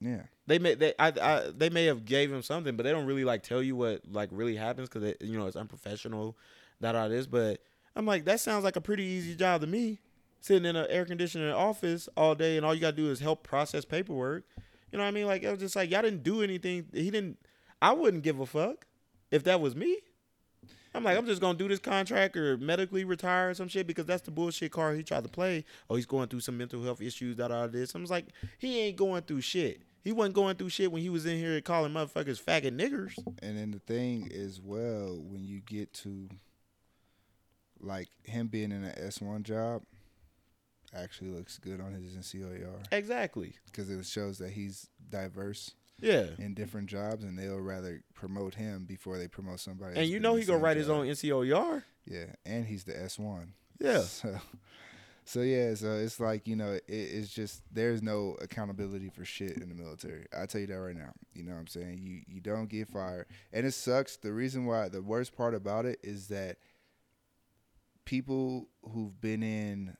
Yeah. 0.00 0.22
They 0.46 0.58
may 0.58 0.74
they 0.74 0.94
I, 0.98 1.12
I 1.20 1.50
they 1.56 1.70
may 1.70 1.84
have 1.86 2.04
gave 2.04 2.32
him 2.32 2.42
something, 2.42 2.76
but 2.76 2.82
they 2.84 2.90
don't 2.90 3.06
really 3.06 3.24
like 3.24 3.42
tell 3.42 3.62
you 3.62 3.76
what 3.76 4.02
like 4.10 4.28
really 4.32 4.56
happens 4.56 4.88
because 4.88 5.14
you 5.20 5.38
know 5.38 5.46
it's 5.46 5.56
unprofessional, 5.56 6.36
that 6.80 6.96
all 6.96 7.08
this. 7.08 7.26
But 7.26 7.60
I'm 7.94 8.06
like 8.06 8.24
that 8.24 8.40
sounds 8.40 8.64
like 8.64 8.76
a 8.76 8.80
pretty 8.80 9.04
easy 9.04 9.36
job 9.36 9.60
to 9.60 9.66
me, 9.66 10.00
sitting 10.40 10.64
in 10.64 10.74
an 10.74 10.86
air 10.88 11.04
conditioning 11.04 11.50
office 11.50 12.08
all 12.16 12.34
day, 12.34 12.56
and 12.56 12.66
all 12.66 12.74
you 12.74 12.80
gotta 12.80 12.96
do 12.96 13.10
is 13.10 13.20
help 13.20 13.44
process 13.44 13.84
paperwork. 13.84 14.44
You 14.90 14.98
know 14.98 15.04
what 15.04 15.08
I 15.08 15.12
mean? 15.12 15.26
Like 15.26 15.44
it 15.44 15.50
was 15.50 15.60
just 15.60 15.76
like 15.76 15.90
y'all 15.90 16.02
didn't 16.02 16.24
do 16.24 16.42
anything. 16.42 16.86
He 16.92 17.10
didn't. 17.10 17.38
I 17.80 17.92
wouldn't 17.92 18.24
give 18.24 18.40
a 18.40 18.46
fuck 18.46 18.86
if 19.30 19.44
that 19.44 19.60
was 19.60 19.76
me. 19.76 19.98
I'm 20.94 21.04
like, 21.04 21.16
I'm 21.16 21.26
just 21.26 21.40
gonna 21.40 21.56
do 21.58 21.68
this 21.68 21.78
contract 21.78 22.36
or 22.36 22.58
medically 22.58 23.04
retire 23.04 23.50
or 23.50 23.54
some 23.54 23.68
shit 23.68 23.86
because 23.86 24.04
that's 24.06 24.22
the 24.22 24.30
bullshit 24.30 24.72
card 24.72 24.96
he 24.96 25.02
tried 25.02 25.22
to 25.24 25.30
play. 25.30 25.64
Oh, 25.88 25.96
he's 25.96 26.06
going 26.06 26.28
through 26.28 26.40
some 26.40 26.58
mental 26.58 26.82
health 26.82 27.00
issues, 27.00 27.36
that 27.36 27.50
all 27.50 27.68
this. 27.68 27.94
I'm 27.94 28.02
just 28.02 28.10
like, 28.10 28.26
he 28.58 28.80
ain't 28.80 28.96
going 28.96 29.22
through 29.22 29.40
shit. 29.40 29.82
He 30.04 30.12
wasn't 30.12 30.34
going 30.34 30.56
through 30.56 30.68
shit 30.70 30.90
when 30.92 31.00
he 31.00 31.08
was 31.10 31.24
in 31.26 31.38
here 31.38 31.60
calling 31.60 31.92
motherfuckers 31.92 32.42
faggot 32.42 32.76
niggers. 32.76 33.12
And 33.42 33.56
then 33.56 33.70
the 33.70 33.78
thing 33.78 34.28
is, 34.30 34.60
well, 34.60 35.18
when 35.22 35.44
you 35.44 35.60
get 35.60 35.92
to 35.94 36.28
like 37.80 38.08
him 38.24 38.48
being 38.48 38.72
in 38.72 38.84
an 38.84 38.94
S 38.96 39.20
one 39.20 39.42
job 39.44 39.82
actually 40.94 41.30
looks 41.30 41.58
good 41.58 41.80
on 41.80 41.92
his 41.94 42.14
NCOER 42.16 42.84
Exactly. 42.92 43.54
because 43.66 43.88
it 43.90 44.04
shows 44.04 44.38
that 44.38 44.50
he's 44.50 44.88
diverse 45.08 45.72
Yeah. 46.02 46.26
in 46.38 46.52
different 46.54 46.88
jobs, 46.88 47.24
and 47.24 47.38
they'll 47.38 47.58
rather 47.60 48.02
promote 48.14 48.54
him 48.56 48.84
before 48.84 49.16
they 49.18 49.28
promote 49.28 49.60
somebody. 49.60 49.98
And 49.98 50.08
you 50.08 50.20
know 50.20 50.34
he 50.34 50.44
gonna 50.44 50.58
write 50.58 50.76
his 50.76 50.88
job. 50.88 50.98
own 50.98 51.06
NCOER. 51.06 51.84
Yeah, 52.04 52.26
and 52.44 52.66
he's 52.66 52.84
the 52.84 53.00
S 53.00 53.18
one. 53.18 53.54
Yeah. 53.80 54.02
So, 54.12 54.38
so 55.24 55.40
yeah, 55.42 55.74
so 55.74 55.92
it's 55.92 56.18
like 56.18 56.48
you 56.48 56.56
know, 56.56 56.72
it, 56.72 56.82
it's 56.88 57.32
just 57.32 57.62
there's 57.72 58.02
no 58.02 58.36
accountability 58.42 59.08
for 59.08 59.24
shit 59.24 59.56
in 59.56 59.68
the 59.68 59.74
military. 59.74 60.26
I 60.36 60.46
tell 60.46 60.60
you 60.60 60.66
that 60.66 60.74
right 60.80 60.96
now. 60.96 61.12
You 61.32 61.44
know 61.44 61.52
what 61.52 61.60
I'm 61.60 61.66
saying? 61.68 62.00
You 62.02 62.22
you 62.26 62.40
don't 62.40 62.68
get 62.68 62.88
fired, 62.88 63.26
and 63.52 63.64
it 63.64 63.72
sucks. 63.72 64.16
The 64.16 64.32
reason 64.32 64.66
why 64.66 64.88
the 64.88 65.00
worst 65.00 65.36
part 65.36 65.54
about 65.54 65.86
it 65.86 66.00
is 66.02 66.26
that 66.28 66.58
people 68.04 68.68
who've 68.92 69.18
been 69.20 69.44
in 69.44 69.96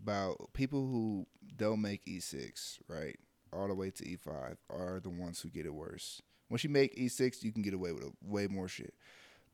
about 0.00 0.52
people 0.52 0.86
who 0.86 1.26
don't 1.56 1.80
make 1.82 2.04
E6 2.06 2.78
right 2.88 3.18
all 3.52 3.68
the 3.68 3.74
way 3.74 3.90
to 3.90 4.04
E5 4.04 4.56
are 4.70 5.00
the 5.00 5.10
ones 5.10 5.40
who 5.40 5.48
get 5.48 5.66
it 5.66 5.74
worse. 5.74 6.22
Once 6.48 6.64
you 6.64 6.70
make 6.70 6.96
E6, 6.96 7.42
you 7.42 7.52
can 7.52 7.62
get 7.62 7.74
away 7.74 7.92
with 7.92 8.04
a, 8.04 8.12
way 8.22 8.46
more 8.46 8.68
shit. 8.68 8.94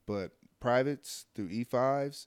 But 0.06 0.32
privates 0.60 1.26
through 1.34 1.48
E5s, 1.50 2.26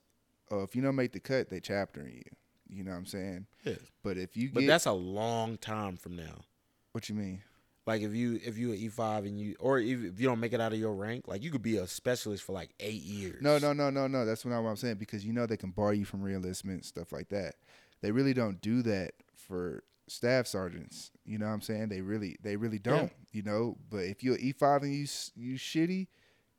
uh, 0.51 0.59
if 0.63 0.75
you 0.75 0.81
don't 0.81 0.95
make 0.95 1.11
the 1.13 1.19
cut, 1.19 1.49
they 1.49 1.59
chaptering 1.59 2.13
you. 2.15 2.77
You 2.77 2.83
know 2.83 2.91
what 2.91 2.97
I'm 2.97 3.05
saying? 3.05 3.47
Yeah. 3.65 3.73
But 4.03 4.17
if 4.17 4.37
you 4.37 4.47
get 4.47 4.53
But 4.53 4.59
get 4.61 4.67
that's 4.67 4.85
a 4.85 4.93
long 4.93 5.57
time 5.57 5.97
from 5.97 6.15
now. 6.15 6.45
what 6.93 7.09
you 7.09 7.15
mean? 7.15 7.41
Like 7.85 8.01
if 8.01 8.13
you 8.13 8.39
if 8.45 8.57
you 8.57 8.71
at 8.71 8.77
E 8.77 8.87
five 8.89 9.25
and 9.25 9.39
you 9.39 9.55
or 9.59 9.79
if, 9.79 10.03
if 10.03 10.19
you 10.19 10.27
don't 10.27 10.39
make 10.39 10.53
it 10.53 10.61
out 10.61 10.71
of 10.71 10.79
your 10.79 10.93
rank, 10.93 11.27
like 11.27 11.43
you 11.43 11.49
could 11.49 11.63
be 11.63 11.77
a 11.77 11.87
specialist 11.87 12.43
for 12.43 12.53
like 12.53 12.69
eight 12.79 13.01
years. 13.01 13.41
No, 13.41 13.57
no, 13.57 13.73
no, 13.73 13.89
no, 13.89 14.07
no. 14.07 14.25
That's 14.25 14.45
not 14.45 14.61
what 14.61 14.69
I'm 14.69 14.75
saying 14.75 14.95
because 14.95 15.25
you 15.25 15.33
know 15.33 15.47
they 15.47 15.57
can 15.57 15.71
bar 15.71 15.93
you 15.93 16.05
from 16.05 16.21
reenlistment 16.21 16.85
stuff 16.85 17.11
like 17.11 17.29
that. 17.29 17.55
They 18.01 18.11
really 18.11 18.33
don't 18.33 18.61
do 18.61 18.81
that 18.83 19.13
for 19.35 19.83
staff 20.11 20.45
sergeants. 20.45 21.11
You 21.25 21.37
know 21.37 21.47
what 21.47 21.53
I'm 21.53 21.61
saying? 21.61 21.89
They 21.89 22.01
really, 22.01 22.37
they 22.43 22.55
really 22.55 22.79
don't. 22.79 23.11
You 23.31 23.43
know, 23.43 23.77
but 23.89 23.99
if 23.99 24.23
you're 24.23 24.37
E5 24.37 24.83
and 24.83 24.93
you 24.93 25.07
you 25.35 25.57
shitty, 25.57 26.07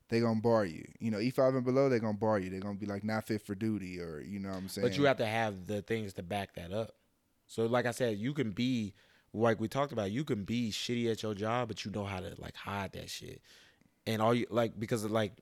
they 0.09 0.19
gonna 0.19 0.41
bar 0.41 0.65
you. 0.65 0.85
You 0.99 1.11
know, 1.11 1.19
E5 1.19 1.57
and 1.57 1.63
below, 1.63 1.87
they 1.87 1.99
gonna 1.99 2.17
bar 2.17 2.39
you. 2.39 2.49
They're 2.49 2.59
gonna 2.59 2.75
be 2.75 2.87
like 2.87 3.03
not 3.03 3.25
fit 3.25 3.45
for 3.45 3.53
duty 3.53 3.99
or 3.99 4.21
you 4.21 4.39
know 4.39 4.49
what 4.49 4.57
I'm 4.57 4.67
saying. 4.69 4.87
But 4.87 4.97
you 4.97 5.05
have 5.05 5.17
to 5.17 5.25
have 5.25 5.67
the 5.67 5.81
things 5.81 6.13
to 6.13 6.23
back 6.23 6.55
that 6.55 6.73
up. 6.73 6.95
So 7.47 7.65
like 7.65 7.85
I 7.85 7.91
said, 7.91 8.17
you 8.17 8.33
can 8.33 8.51
be 8.51 8.95
like 9.33 9.59
we 9.59 9.67
talked 9.67 9.91
about, 9.91 10.11
you 10.11 10.23
can 10.23 10.43
be 10.43 10.71
shitty 10.71 11.11
at 11.11 11.21
your 11.21 11.35
job, 11.35 11.67
but 11.67 11.85
you 11.85 11.91
know 11.91 12.05
how 12.05 12.19
to 12.19 12.33
like 12.39 12.55
hide 12.55 12.93
that 12.93 13.09
shit. 13.09 13.41
And 14.07 14.21
all 14.21 14.33
you 14.33 14.47
like 14.49 14.79
because 14.79 15.03
of 15.03 15.11
like 15.11 15.33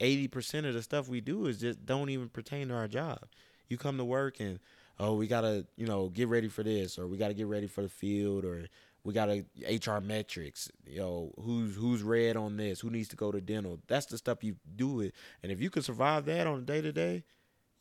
eighty 0.00 0.28
percent 0.28 0.66
of 0.66 0.74
the 0.74 0.82
stuff 0.82 1.08
we 1.08 1.20
do 1.20 1.46
is 1.46 1.58
just 1.58 1.84
don't 1.86 2.10
even 2.10 2.28
pertain 2.28 2.68
to 2.68 2.74
our 2.74 2.88
job. 2.88 3.20
You 3.68 3.78
come 3.78 3.96
to 3.96 4.04
work 4.04 4.38
and 4.40 4.58
oh 4.98 5.14
we 5.14 5.26
gotta 5.26 5.66
you 5.76 5.86
know 5.86 6.08
get 6.08 6.28
ready 6.28 6.48
for 6.48 6.62
this 6.62 6.98
or 6.98 7.06
we 7.06 7.16
gotta 7.16 7.34
get 7.34 7.46
ready 7.46 7.66
for 7.66 7.82
the 7.82 7.88
field 7.88 8.44
or 8.44 8.66
we 9.04 9.12
gotta 9.12 9.44
HR 9.68 10.00
metrics. 10.00 10.70
You 10.86 10.98
know 11.00 11.32
who's 11.40 11.76
who's 11.76 12.02
red 12.02 12.36
on 12.36 12.56
this, 12.56 12.80
who 12.80 12.90
needs 12.90 13.08
to 13.08 13.16
go 13.16 13.30
to 13.30 13.40
dental. 13.40 13.80
That's 13.86 14.06
the 14.06 14.18
stuff 14.18 14.42
you 14.42 14.56
do 14.76 15.00
it. 15.00 15.14
And 15.42 15.52
if 15.52 15.60
you 15.60 15.70
can 15.70 15.82
survive 15.82 16.24
that 16.26 16.46
on 16.46 16.60
a 16.60 16.62
day 16.62 16.80
to 16.80 16.92
day, 16.92 17.24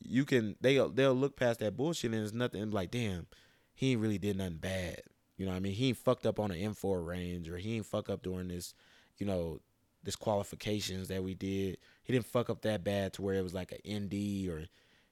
you 0.06 0.26
can 0.26 0.56
they'll 0.61 0.90
they'll 0.90 1.14
look 1.14 1.35
past 1.35 1.60
that 1.60 1.77
bullshit 1.77 2.14
and 2.14 2.23
it's 2.23 2.34
nothing 2.34 2.72
like 2.72 2.91
damn 2.91 3.27
he 3.73 3.91
ain't 3.91 4.02
really 4.02 4.18
did 4.18 4.38
nothing 4.38 4.57
bad 4.57 5.02
you 5.38 5.45
know 5.45 5.52
what 5.52 5.57
i 5.57 5.61
mean 5.61 5.73
he 5.73 5.90
ain't 5.90 5.98
fucked 5.98 6.26
up 6.26 6.40
on 6.40 6.52
an 6.52 6.73
m4 6.73 7.06
range 7.06 7.49
or 7.49 7.57
he 7.57 7.76
ain't 7.76 7.85
fuck 7.85 8.10
up 8.10 8.22
during 8.22 8.48
this 8.48 8.73
you 9.18 9.26
know 9.26 9.60
this 10.03 10.15
qualifications 10.15 11.07
that 11.07 11.23
we 11.23 11.34
did 11.34 11.77
he 12.03 12.14
didn't 12.14 12.26
fuck 12.26 12.49
up 12.49 12.61
that 12.61 12.84
bad 12.84 13.14
to 13.14 13.22
where 13.22 13.35
it 13.35 13.44
was 13.44 13.53
like 13.53 13.72
an 13.72 14.06
nd 14.06 14.49
or 14.49 14.65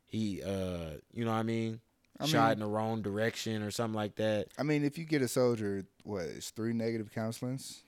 he 0.06 0.42
uh 0.44 0.98
you 1.14 1.24
know 1.24 1.32
what 1.32 1.38
i 1.38 1.44
mean 1.44 1.80
I 2.20 2.26
shot 2.26 2.44
mean- 2.50 2.54
in 2.54 2.60
the 2.60 2.66
wrong 2.76 3.02
direction 3.02 3.64
or 3.64 3.72
something 3.72 3.96
like 3.96 4.16
that 4.16 4.48
I 4.58 4.64
mean, 4.64 4.84
if 4.84 4.98
you 4.98 5.06
get 5.06 5.22
a 5.22 5.28
soldier, 5.28 5.86
what 6.04 6.24
it's 6.26 6.50
three 6.52 6.74
negative 6.74 7.12
counselings. 7.12 7.82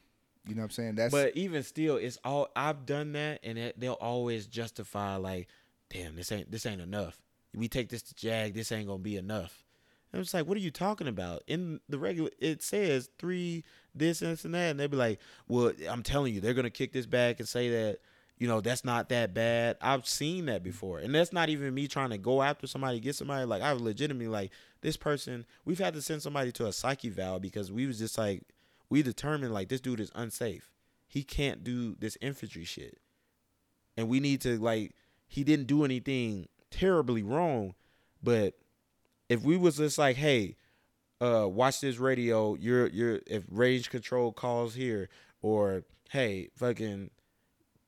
You 0.48 0.56
know 0.56 0.62
what 0.62 0.66
I'm 0.66 0.72
saying? 0.72 0.96
That's 0.96 1.12
but 1.14 1.38
even 1.38 1.64
still 1.64 1.96
it's 1.98 2.18
all 2.26 2.50
i've 2.56 2.86
done 2.86 3.14
that 3.14 3.40
and 3.44 3.58
it, 3.58 3.80
they'll 3.80 3.94
always 3.94 4.46
justify 4.46 5.16
like 5.16 5.48
damn 5.90 6.16
this 6.18 6.32
ain't 6.34 6.52
this 6.52 6.66
ain't 6.66 6.82
enough 6.82 7.18
we 7.56 7.68
take 7.70 7.88
this 7.90 8.02
to 8.02 8.14
jag 8.16 8.54
this 8.54 8.72
ain't 8.72 8.88
gonna 8.88 9.00
be 9.00 9.16
enough 9.16 9.64
and 10.12 10.22
it's 10.22 10.34
like 10.34 10.46
what 10.46 10.58
are 10.58 10.62
you 10.62 10.70
talking 10.72 11.08
about 11.08 11.44
in 11.48 11.80
the 11.88 11.98
regular 11.98 12.30
it 12.40 12.62
says 12.62 13.10
three 13.20 13.64
this 13.96 14.22
and 14.22 14.32
this 14.34 14.44
and 14.44 14.54
that 14.54 14.72
and 14.72 14.80
they'd 14.82 14.92
be 14.92 14.98
like 14.98 15.20
well 15.48 15.72
i'm 15.90 16.04
telling 16.04 16.34
you 16.34 16.42
they're 16.42 16.54
gonna 16.54 16.70
kick 16.70 16.92
this 16.92 17.06
back 17.06 17.40
and 17.40 17.48
say 17.48 17.70
that 17.70 18.00
you 18.38 18.48
know 18.48 18.62
that's 18.62 18.84
not 18.84 19.10
that 19.10 19.34
bad. 19.34 19.78
I've 19.82 20.08
seen 20.08 20.46
that 20.48 20.64
before. 20.64 21.00
And 21.00 21.14
that's 21.14 21.34
not 21.34 21.50
even 21.50 21.74
me 21.74 21.88
trying 21.88 22.10
to 22.10 22.18
go 22.18 22.42
after 22.42 22.68
somebody 22.68 23.00
get 23.00 23.16
somebody. 23.16 23.46
Like 23.46 23.62
i 23.62 23.74
was 23.74 23.82
legitimately 23.82 24.28
like 24.28 24.52
this 24.82 24.98
person 24.98 25.46
we've 25.66 25.80
had 25.80 25.94
to 25.94 26.02
send 26.02 26.22
somebody 26.22 26.52
to 26.54 26.68
a 26.68 26.74
psych 26.74 27.06
eval 27.06 27.40
because 27.40 27.72
we 27.72 27.86
was 27.86 28.00
just 28.00 28.18
like 28.18 28.44
we 28.90 29.02
determined 29.02 29.54
like 29.54 29.70
this 29.70 29.82
dude 29.82 30.00
is 30.00 30.12
unsafe. 30.16 30.72
He 31.08 31.24
can't 31.24 31.64
do 31.64 31.96
this 31.96 32.18
infantry 32.22 32.66
shit. 32.66 32.98
And 33.96 34.10
we 34.10 34.20
need 34.20 34.42
to 34.42 34.58
like 34.58 34.94
he 35.28 35.44
didn't 35.44 35.68
do 35.68 35.86
anything 35.86 36.48
terribly 36.72 37.24
wrong. 37.24 37.76
But 38.22 38.56
if 39.30 39.42
we 39.44 39.58
was 39.58 39.78
just 39.78 39.98
like 39.98 40.18
hey 40.18 40.58
uh 41.22 41.48
watch 41.48 41.80
this 41.80 41.98
radio. 41.98 42.56
You're 42.56 42.88
you're 42.88 43.20
if 43.28 43.44
range 43.50 43.90
control 43.90 44.32
calls 44.32 44.76
here 44.76 45.10
or 45.42 45.84
hey 46.10 46.50
fucking 46.56 47.12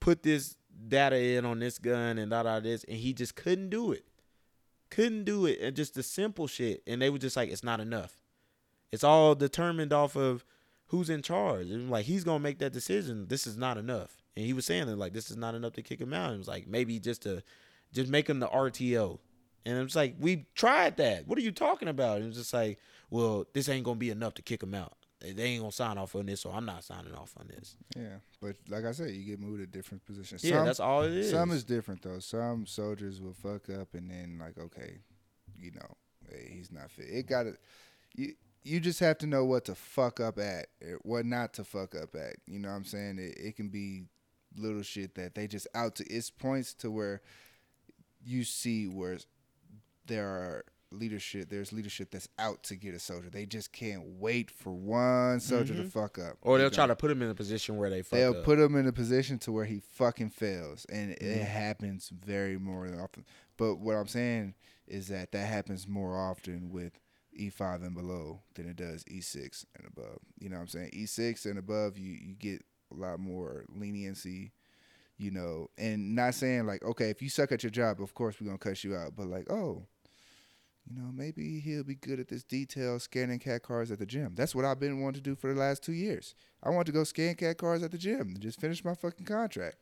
put 0.05 0.21
this 0.21 0.55
data 0.87 1.17
in 1.17 1.45
on 1.45 1.57
this 1.57 1.79
gun 1.79 2.19
and 2.19 2.29
da 2.29 2.43
da 2.43 2.59
this 2.59 2.83
and 2.83 2.95
he 2.95 3.11
just 3.11 3.35
couldn't 3.35 3.71
do 3.71 3.91
it. 3.91 4.05
Couldn't 4.91 5.23
do 5.23 5.47
it. 5.47 5.59
And 5.59 5.75
just 5.75 5.95
the 5.95 6.03
simple 6.03 6.45
shit. 6.45 6.83
And 6.85 7.01
they 7.01 7.09
were 7.09 7.17
just 7.17 7.35
like 7.35 7.49
it's 7.49 7.63
not 7.63 7.79
enough. 7.79 8.21
It's 8.91 9.03
all 9.03 9.33
determined 9.33 9.91
off 9.91 10.15
of 10.15 10.45
who's 10.87 11.09
in 11.09 11.23
charge. 11.23 11.71
And 11.71 11.89
like 11.89 12.05
he's 12.05 12.23
gonna 12.23 12.37
make 12.37 12.59
that 12.59 12.71
decision. 12.71 13.25
This 13.29 13.47
is 13.47 13.57
not 13.57 13.79
enough. 13.79 14.21
And 14.37 14.45
he 14.45 14.53
was 14.53 14.67
saying 14.67 14.85
that 14.85 14.95
like 14.95 15.13
this 15.13 15.31
is 15.31 15.37
not 15.37 15.55
enough 15.55 15.73
to 15.73 15.81
kick 15.81 15.99
him 15.99 16.13
out. 16.13 16.27
And 16.27 16.35
it 16.35 16.37
was 16.37 16.47
like 16.47 16.67
maybe 16.67 16.99
just 16.99 17.23
to 17.23 17.41
just 17.91 18.11
make 18.11 18.29
him 18.29 18.39
the 18.39 18.47
rto 18.47 19.19
and 19.65 19.77
it's 19.79 19.95
like 19.95 20.15
we 20.19 20.45
tried 20.53 20.97
that. 20.97 21.27
What 21.27 21.39
are 21.39 21.41
you 21.41 21.51
talking 21.51 21.87
about? 21.87 22.17
And 22.17 22.27
it's 22.27 22.37
just 22.37 22.53
like 22.53 22.77
well 23.09 23.47
this 23.53 23.69
ain't 23.69 23.85
gonna 23.85 23.97
be 23.97 24.11
enough 24.11 24.35
to 24.35 24.43
kick 24.43 24.61
him 24.61 24.75
out 24.75 25.04
they 25.33 25.43
ain't 25.43 25.61
gonna 25.61 25.71
sign 25.71 25.97
off 25.97 26.15
on 26.15 26.25
this 26.25 26.41
so 26.41 26.51
i'm 26.51 26.65
not 26.65 26.83
signing 26.83 27.13
off 27.15 27.33
on 27.39 27.47
this 27.47 27.75
yeah. 27.95 28.17
But 28.41 28.57
like 28.69 28.85
I 28.85 28.91
said, 28.91 29.11
you 29.11 29.23
get 29.23 29.39
moved 29.39 29.59
to 29.61 29.65
different 29.65 30.05
positions. 30.05 30.43
yeah 30.43 30.57
Some- 30.57 30.65
that's 30.65 30.79
all 30.79 31.03
it 31.03 31.13
is 31.13 31.31
Some 31.31 31.51
is 31.51 31.63
different 31.63 32.01
though. 32.03 32.19
Some 32.19 32.65
soldiers 32.67 33.21
will 33.21 33.33
fuck 33.33 33.69
up 33.69 33.93
and 33.95 34.09
then 34.11 34.37
like, 34.39 34.57
okay, 34.59 34.99
you 35.57 35.71
know, 35.71 35.95
hey, 36.29 36.51
he's 36.53 36.71
not 36.71 36.91
fit. 36.91 37.05
It 37.09 37.25
got 37.27 37.43
to 37.43 37.55
you. 38.15 38.33
You 38.63 38.79
just 38.79 38.99
have 38.99 39.17
to 39.19 39.27
know 39.27 39.45
what 39.45 39.65
to 39.65 39.75
fuck 39.75 40.19
up 40.19 40.37
at, 40.39 40.67
or 40.83 40.99
what 41.03 41.25
not 41.25 41.53
to 41.53 41.63
fuck 41.63 41.95
up 41.95 42.15
at. 42.15 42.35
You 42.47 42.59
know 42.59 42.69
what 42.69 42.75
I'm 42.75 42.83
saying? 42.85 43.17
It, 43.19 43.37
it 43.37 43.55
can 43.55 43.69
be 43.69 44.03
little 44.57 44.81
shit 44.83 45.15
that 45.15 45.33
they 45.35 45.47
just 45.47 45.67
out 45.73 45.95
to. 45.95 46.03
It's 46.05 46.29
points 46.29 46.73
to 46.75 46.91
where 46.91 47.21
you 48.23 48.43
see 48.43 48.87
where 48.87 49.17
there 50.07 50.27
are 50.27 50.65
leadership. 50.95 51.49
There's 51.49 51.71
leadership 51.73 52.11
that's 52.11 52.27
out 52.39 52.63
to 52.63 52.75
get 52.75 52.93
a 52.95 52.99
soldier. 52.99 53.29
They 53.29 53.45
just 53.45 53.71
can't 53.71 54.03
wait 54.19 54.49
for 54.51 54.73
one 54.73 55.39
soldier 55.39 55.73
to 55.75 55.83
Mhm. 55.83 55.91
fuck 55.91 56.17
up. 56.19 56.37
or 56.41 56.57
They 56.57 56.63
they'll 56.63 56.71
try 56.71 56.83
gonna- 56.83 56.95
put 56.95 57.11
him 57.11 57.21
in 57.21 57.29
a 57.29 57.35
position 57.35 57.77
where 57.77 57.89
they 57.89 58.01
fuck 58.01 58.11
they'll 58.17 58.37
up. 58.37 58.43
put 58.43 58.59
him 58.59 58.75
in 58.75 58.87
a 58.87 58.91
position 58.93 59.37
to 59.39 59.51
where 59.51 59.65
he 59.65 59.79
fucking 59.79 60.29
fails, 60.31 60.85
and 60.85 61.11
it 61.11 61.19
Mhm. 61.21 61.45
happens 61.45 62.09
very 62.09 62.57
more 62.57 62.87
often. 63.01 63.25
But 63.57 63.75
what 63.75 63.95
I'm 63.95 64.07
saying 64.07 64.55
is 64.87 65.07
that 65.07 65.31
that 65.31 65.47
happens 65.47 65.87
more 65.87 66.17
often 66.17 66.69
with 66.69 66.99
E5 67.37 67.83
and 67.83 67.93
below 67.95 68.41
than 68.53 68.67
it 68.69 68.75
does 68.77 69.03
E6 69.07 69.65
and 69.75 69.85
above. 69.85 70.19
You 70.39 70.49
know 70.49 70.55
what 70.57 70.61
I'm 70.63 70.67
saying? 70.69 70.89
E6 70.93 71.45
and 71.45 71.57
above, 71.59 71.97
you 71.97 72.13
you 72.13 72.33
get 72.35 72.63
a 72.91 72.95
lot 72.95 73.19
more 73.19 73.65
leniency. 73.69 74.51
You 75.17 75.31
know, 75.31 75.69
and 75.77 76.13
not 76.13 76.33
saying 76.35 76.65
like, 76.65 76.83
okay, 76.83 77.09
if 77.09 77.21
you 77.21 77.29
suck 77.29 77.53
at 77.53 77.63
your 77.63 77.69
job, 77.69 78.01
of 78.01 78.13
course 78.13 78.39
we're 78.39 78.47
gonna 78.47 78.57
cut 78.57 78.83
you 78.83 78.95
out. 78.97 79.15
But 79.15 79.27
like, 79.27 79.49
oh, 79.49 79.87
you 80.87 80.95
know, 80.95 81.11
maybe 81.13 81.59
he'll 81.59 81.83
be 81.83 81.95
good 81.95 82.19
at 82.19 82.27
this 82.27 82.43
detail 82.43 82.99
scanning 82.99 83.39
CAC 83.39 83.63
cards 83.63 83.91
at 83.91 83.99
the 83.99 84.05
gym. 84.05 84.33
That's 84.35 84.53
what 84.53 84.65
I've 84.65 84.79
been 84.79 85.01
wanting 85.01 85.23
to 85.23 85.29
do 85.29 85.35
for 85.35 85.51
the 85.51 85.59
last 85.59 85.83
two 85.83 85.93
years. 85.93 86.35
I 86.61 86.69
want 86.69 86.85
to 86.87 86.91
go 86.91 87.03
scan 87.03 87.35
CAC 87.35 87.57
cards 87.57 87.83
at 87.83 87.91
the 87.91 87.97
gym 87.97 88.21
and 88.21 88.39
just 88.39 88.61
finish 88.61 88.85
my 88.85 88.93
fucking 88.93 89.25
contract. 89.25 89.77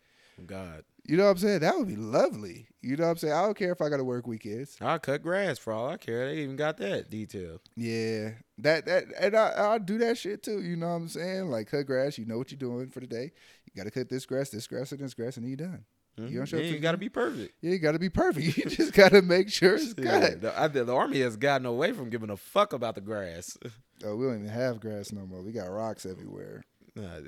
god 0.45 0.83
You 1.05 1.17
know 1.17 1.25
what 1.25 1.31
I'm 1.31 1.37
saying? 1.39 1.59
That 1.59 1.77
would 1.77 1.89
be 1.89 1.97
lovely. 1.97 2.67
You 2.81 2.95
know 2.95 3.03
what 3.03 3.11
I'm 3.11 3.17
saying? 3.17 3.33
I 3.33 3.41
don't 3.41 3.57
care 3.57 3.73
if 3.73 3.81
I 3.81 3.89
got 3.89 3.97
to 3.97 4.05
work 4.05 4.27
weekends. 4.27 4.77
I'll 4.79 4.99
cut 4.99 5.21
grass 5.21 5.57
for 5.59 5.73
all 5.73 5.89
i 5.89 5.97
care 5.97 6.27
they 6.27 6.37
even 6.41 6.55
got 6.55 6.77
that 6.77 7.09
detail 7.09 7.59
Yeah, 7.75 8.31
that 8.59 8.85
that 8.85 9.05
and 9.19 9.35
I 9.35 9.49
I'll 9.49 9.79
do 9.79 9.97
that 9.97 10.17
shit 10.17 10.41
too. 10.41 10.61
You 10.61 10.77
know 10.77 10.87
what 10.87 10.93
I'm 10.93 11.09
saying? 11.09 11.49
Like 11.49 11.69
cut 11.69 11.85
grass. 11.85 12.17
You 12.17 12.25
know 12.25 12.37
what 12.37 12.51
you're 12.51 12.57
doing 12.57 12.89
for 12.89 13.01
the 13.01 13.07
day. 13.07 13.31
You 13.65 13.73
got 13.75 13.83
to 13.83 13.91
cut 13.91 14.07
this 14.07 14.25
grass, 14.25 14.49
this 14.49 14.67
grass, 14.67 14.91
and 14.93 15.01
this 15.01 15.13
grass, 15.13 15.35
and 15.35 15.45
then 15.45 15.49
you're 15.49 15.67
done. 15.67 15.83
Mhm. 16.17 16.33
don't 16.35 16.45
show 16.45 16.57
Yeah, 16.57 16.63
you 16.65 16.79
got 16.79 16.91
to 16.91 16.97
be 16.97 17.09
perfect 17.09 17.55
Yeah, 17.61 17.71
you 17.71 17.79
got 17.79 17.93
to 17.93 17.99
be 17.99 18.09
perfect. 18.09 18.57
You 18.57 18.65
just 18.69 18.93
got 18.93 19.13
to 19.13 19.21
make 19.21 19.49
sure 19.49 19.75
it's 19.75 19.95
Yeah, 19.97 20.19
cut. 20.19 20.41
the, 20.41 20.59
I, 20.61 20.67
the 20.67 20.93
army 20.93 21.19
has 21.21 21.35
gotten 21.37 21.65
away 21.65 21.91
from 21.91 22.09
giving 22.09 22.29
a 22.29 22.37
fuck 22.37 22.73
about 22.73 22.95
the 22.95 23.01
grass. 23.01 23.57
Oh, 24.05 24.17
we 24.17 24.25
don't 24.25 24.39
even 24.39 24.49
have 24.49 24.81
grass 24.81 25.13
no 25.13 25.25
more. 25.25 25.41
We 25.41 25.53
got 25.53 25.69
rocks 25.69 26.05
everywhere. 26.05 26.65
Nah, 26.93 27.21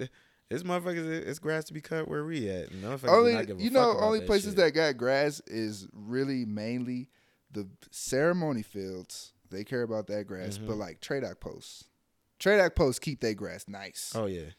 This 0.50 0.62
motherfuckers, 0.62 1.08
it's 1.26 1.40
grass 1.40 1.64
to 1.66 1.74
be 1.74 1.80
cut 1.80 2.10
where 2.10 2.26
we 2.26 2.50
at. 2.50 2.68
Only 3.08 3.34
not 3.34 3.48
give 3.48 3.60
a 3.60 3.62
you 3.64 3.70
know 3.70 3.98
only 3.98 4.20
places 4.22 4.50
shit. 4.52 4.58
that 4.58 4.72
got 4.72 4.98
grass 4.98 5.42
is 5.48 5.88
really 5.94 6.44
mainly 6.44 7.08
the 7.52 7.70
ceremony 7.92 8.62
fields. 8.62 9.32
They 9.52 9.64
care 9.64 9.84
about 9.84 10.08
that 10.08 10.28
grass, 10.28 10.58
Mhm. 10.58 10.68
but 10.68 10.76
like 10.76 11.00
trade 11.00 11.24
posts, 11.40 11.86
trade 12.40 12.76
posts 12.76 13.00
keep 13.00 13.22
their 13.22 13.36
grass 13.36 13.66
nice. 13.70 14.12
Oh 14.14 14.26
yeah, 14.26 14.50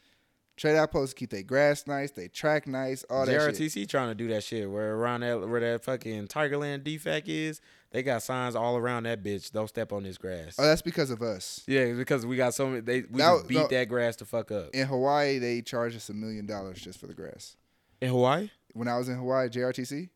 Trade 0.56 0.90
posts 0.90 1.12
keep 1.12 1.30
their 1.30 1.42
grass 1.42 1.86
nice, 1.86 2.10
they 2.12 2.28
track 2.28 2.66
nice, 2.66 3.04
all 3.10 3.26
that 3.26 3.32
shit. 3.56 3.72
JRTC 3.74 3.88
trying 3.88 4.08
to 4.08 4.14
do 4.14 4.26
that 4.28 4.42
shit 4.42 4.70
where 4.70 4.94
around 4.94 5.20
that 5.20 5.46
where 5.46 5.60
that 5.60 5.84
fucking 5.84 6.28
Tigerland 6.28 6.82
DFAC 6.82 7.24
is. 7.26 7.60
They 7.90 8.02
got 8.02 8.22
signs 8.22 8.56
all 8.56 8.76
around 8.76 9.04
that 9.04 9.22
bitch. 9.22 9.52
Don't 9.52 9.68
step 9.68 9.92
on 9.92 10.02
this 10.02 10.18
grass. 10.18 10.56
Oh, 10.58 10.64
that's 10.64 10.82
because 10.82 11.10
of 11.10 11.22
us. 11.22 11.62
yeah, 11.66 11.92
because 11.92 12.26
we 12.26 12.36
got 12.36 12.52
so 12.54 12.66
many. 12.68 12.80
They 12.80 13.02
we 13.02 13.18
That- 13.18 13.46
beat 13.46 13.54
no. 13.58 13.68
that 13.68 13.88
grass 13.88 14.16
to 14.16 14.24
fuck 14.24 14.50
up. 14.50 14.74
In 14.74 14.86
Hawaii, 14.86 15.38
they 15.38 15.62
charge 15.62 15.94
us 15.96 16.08
a 16.10 16.14
million 16.14 16.46
dollars 16.46 16.80
just 16.80 16.98
for 16.98 17.06
the 17.06 17.14
grass. 17.14 17.56
In 18.00 18.08
Hawaii, 18.08 18.50
When 18.74 18.88
I 18.88 18.98
was 18.98 19.08
in 19.08 19.16
Hawaii, 19.16 19.48
JRTC, 19.48 20.08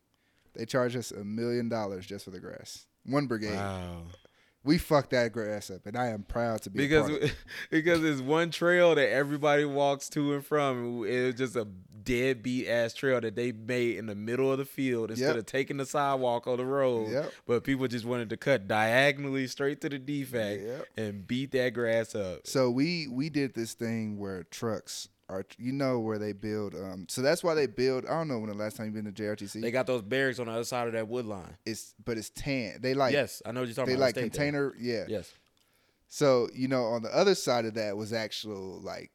they 0.54 0.64
charged 0.66 0.96
us 0.96 1.10
a 1.12 1.24
million 1.24 1.68
dollars 1.68 2.04
just 2.06 2.24
for 2.24 2.30
the 2.30 2.40
grass. 2.40 2.86
One 3.06 3.26
brigade. 3.26 3.54
wow. 3.54 4.02
We 4.62 4.76
fucked 4.76 5.10
that 5.10 5.32
grass 5.32 5.70
up, 5.70 5.86
and 5.86 5.96
I 5.96 6.08
am 6.08 6.22
proud 6.22 6.60
to 6.62 6.70
be 6.70 6.78
because 6.80 7.08
it. 7.08 7.34
because 7.70 8.04
it's 8.04 8.20
one 8.20 8.50
trail 8.50 8.94
that 8.94 9.10
everybody 9.10 9.64
walks 9.64 10.08
to 10.10 10.34
and 10.34 10.44
from. 10.44 11.04
It's 11.06 11.38
just 11.38 11.56
a 11.56 11.66
deadbeat 12.02 12.66
ass 12.68 12.92
trail 12.94 13.20
that 13.20 13.36
they 13.36 13.52
made 13.52 13.96
in 13.96 14.06
the 14.06 14.14
middle 14.14 14.50
of 14.52 14.58
the 14.58 14.64
field 14.64 15.10
instead 15.10 15.28
Yep. 15.28 15.36
of 15.36 15.46
taking 15.46 15.76
the 15.76 15.86
sidewalk 15.86 16.46
on 16.46 16.56
the 16.58 16.64
road. 16.66 17.10
Yep. 17.10 17.32
But 17.46 17.64
people 17.64 17.86
just 17.88 18.04
wanted 18.04 18.30
to 18.30 18.36
cut 18.36 18.66
diagonally 18.68 19.46
straight 19.46 19.80
to 19.82 19.88
the 19.88 19.98
DFAC 19.98 20.62
Yep. 20.66 20.86
and 20.96 21.26
beat 21.26 21.52
that 21.52 21.70
grass 21.74 22.14
up. 22.14 22.46
So 22.46 22.70
we 22.70 23.06
we 23.08 23.30
did 23.30 23.54
this 23.54 23.74
thing 23.74 24.18
where 24.18 24.44
trucks 24.44 25.08
are, 25.30 25.46
you 25.58 25.72
know, 25.72 26.00
where 26.00 26.18
they 26.18 26.32
build. 26.32 26.74
Um, 26.74 27.06
so 27.08 27.22
that's 27.22 27.42
why 27.44 27.54
they 27.54 27.66
build. 27.66 28.04
I 28.06 28.10
don't 28.10 28.28
know 28.28 28.38
when 28.38 28.50
the 28.50 28.56
last 28.56 28.76
time 28.76 28.86
you've 28.86 28.94
been 28.94 29.12
to 29.12 29.22
JRTC. 29.22 29.60
They 29.60 29.70
got 29.70 29.86
those 29.86 30.02
barracks 30.02 30.38
on 30.38 30.46
the 30.46 30.52
other 30.52 30.64
side 30.64 30.86
of 30.88 30.92
that 30.94 31.08
wood 31.08 31.26
line. 31.26 31.56
it's 31.64 31.94
but 32.04 32.18
it's 32.18 32.30
tan. 32.30 32.78
They 32.80 32.94
like 32.94 33.12
yes, 33.12 33.40
I 33.46 33.52
know 33.52 33.60
what 33.60 33.68
you're 33.68 33.74
talking 33.74 33.88
they 33.90 33.94
about. 33.94 34.04
Like 34.06 34.14
stayed 34.14 34.20
there. 34.22 34.30
container. 34.30 34.74
Yeah. 34.78 35.04
Yes. 35.08 35.32
So 36.08 36.48
you 36.54 36.68
know, 36.68 36.84
on 36.86 37.02
the 37.02 37.16
other 37.16 37.34
side 37.34 37.64
of 37.64 37.74
that 37.74 37.96
was 37.96 38.12
actual 38.12 38.80
like 38.80 39.10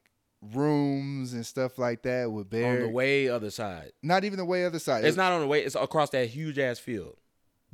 rooms 0.53 1.33
and 1.33 1.45
stuff 1.45 1.77
like 1.77 2.03
that 2.03 2.31
with 2.31 2.49
barracks. 2.49 2.81
On 2.83 2.87
the 2.87 2.93
way 2.93 3.27
other 3.29 3.49
side. 3.51 3.91
Not 4.01 4.23
even 4.23 4.37
the 4.37 4.45
way 4.45 4.65
other 4.65 4.79
side. 4.79 5.03
It's 5.05 5.15
It- 5.15 5.17
not 5.17 5.31
on 5.31 5.41
the 5.41 5.47
way. 5.47 5.63
It's 5.63 5.75
across 5.75 6.09
that 6.11 6.27
huge 6.29 6.59
ass 6.59 6.79
field. 6.79 7.17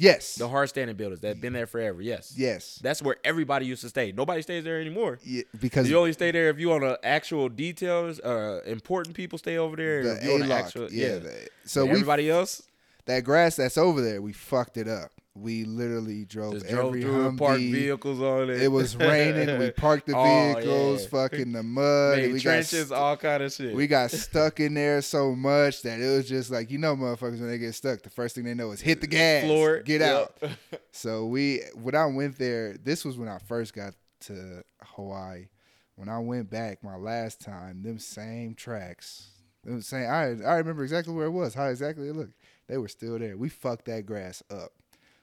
Yes. 0.01 0.35
The 0.35 0.47
hard 0.47 0.67
standing 0.69 0.95
buildings 0.95 1.19
that 1.21 1.27
have 1.27 1.41
been 1.41 1.53
there 1.53 1.67
forever. 1.67 2.01
Yes. 2.01 2.33
yes. 2.35 2.79
That's 2.81 3.03
where 3.03 3.17
everybody 3.23 3.67
used 3.67 3.81
to 3.83 3.89
stay. 3.89 4.11
Nobody 4.11 4.41
stays 4.41 4.63
there 4.63 4.81
anymore. 4.81 5.19
Yeah, 5.23 5.43
because 5.59 5.87
You 5.87 5.97
only 5.99 6.13
stay 6.13 6.31
there 6.31 6.49
if 6.49 6.59
you 6.59 6.71
on 6.73 6.81
the 6.81 6.99
actual 7.03 7.49
details. 7.49 8.19
Uh, 8.19 8.61
important 8.65 9.15
people 9.15 9.37
stay 9.37 9.57
over 9.57 9.75
there. 9.75 10.03
the 10.03 10.17
if 10.17 10.23
you 10.23 10.31
on 10.33 10.41
A 10.41 10.43
the 10.45 10.49
lock. 10.49 10.65
actual, 10.65 10.91
yeah. 10.91 11.07
yeah. 11.07 11.17
the- 11.19 11.47
so 11.65 11.87
everybody 11.87 12.29
else 12.31 12.63
that 13.05 13.23
grass 13.23 13.55
that's 13.57 13.77
over 13.77 14.01
there, 14.01 14.21
we 14.23 14.33
fucked 14.33 14.77
it 14.77 14.87
up. 14.87 15.11
We 15.33 15.63
literally 15.63 16.25
drove 16.25 16.55
just 16.55 16.67
drove 16.67 16.93
every 16.93 17.03
parked 17.37 17.39
Humvee. 17.61 17.71
vehicles 17.71 18.19
on 18.21 18.49
it. 18.49 18.61
It 18.61 18.67
was 18.67 18.97
raining. 18.97 19.57
We 19.59 19.71
parked 19.77 20.07
the 20.07 20.17
Oh, 20.17 20.23
vehicles, 20.23 21.03
yeah. 21.03 21.07
fucking 21.09 21.51
the 21.53 21.63
mud. 21.63 22.17
Made 22.17 22.33
we 22.33 22.39
trenches, 22.41 22.89
got 22.89 22.97
all 22.97 23.15
kind 23.15 23.41
of 23.41 23.53
shit. 23.53 23.73
we 23.73 23.87
got 23.87 24.11
stuck 24.11 24.59
in 24.59 24.73
there 24.73 25.01
so 25.01 25.33
much 25.33 25.83
that 25.83 26.01
it 26.01 26.17
was 26.17 26.27
just 26.27 26.51
like 26.51 26.69
you 26.69 26.77
know, 26.77 26.97
motherfuckers 26.97 27.39
when 27.39 27.47
they 27.47 27.57
get 27.57 27.73
stuck, 27.75 28.01
the 28.01 28.09
first 28.09 28.35
thing 28.35 28.43
they 28.43 28.53
know 28.53 28.71
is 28.71 28.81
hit 28.81 28.99
the 28.99 29.07
gas, 29.07 29.45
Floor 29.45 29.79
get 29.79 30.01
Yep. 30.01 30.37
out. 30.43 30.51
So 30.91 31.25
we 31.27 31.61
when 31.75 31.95
I 31.95 32.07
went 32.07 32.37
there, 32.37 32.75
this 32.77 33.05
was 33.05 33.17
when 33.17 33.29
I 33.29 33.37
first 33.37 33.73
got 33.73 33.93
to 34.21 34.63
Hawaii. 34.83 35.47
When 35.95 36.09
I 36.09 36.19
went 36.19 36.49
back 36.49 36.83
my 36.83 36.97
last 36.97 37.39
time, 37.39 37.83
them 37.83 37.99
same 37.99 38.53
tracks, 38.53 39.29
them 39.63 39.81
same. 39.81 40.09
I 40.09 40.23
I 40.45 40.55
remember 40.57 40.83
exactly 40.83 41.13
where 41.13 41.27
it 41.27 41.31
was, 41.31 41.53
how 41.53 41.67
exactly 41.67 42.09
it 42.09 42.15
looked. 42.17 42.33
They 42.67 42.77
were 42.77 42.89
still 42.89 43.17
there. 43.17 43.37
We 43.37 43.47
fucked 43.47 43.85
that 43.85 44.05
grass 44.05 44.43
up. 44.51 44.71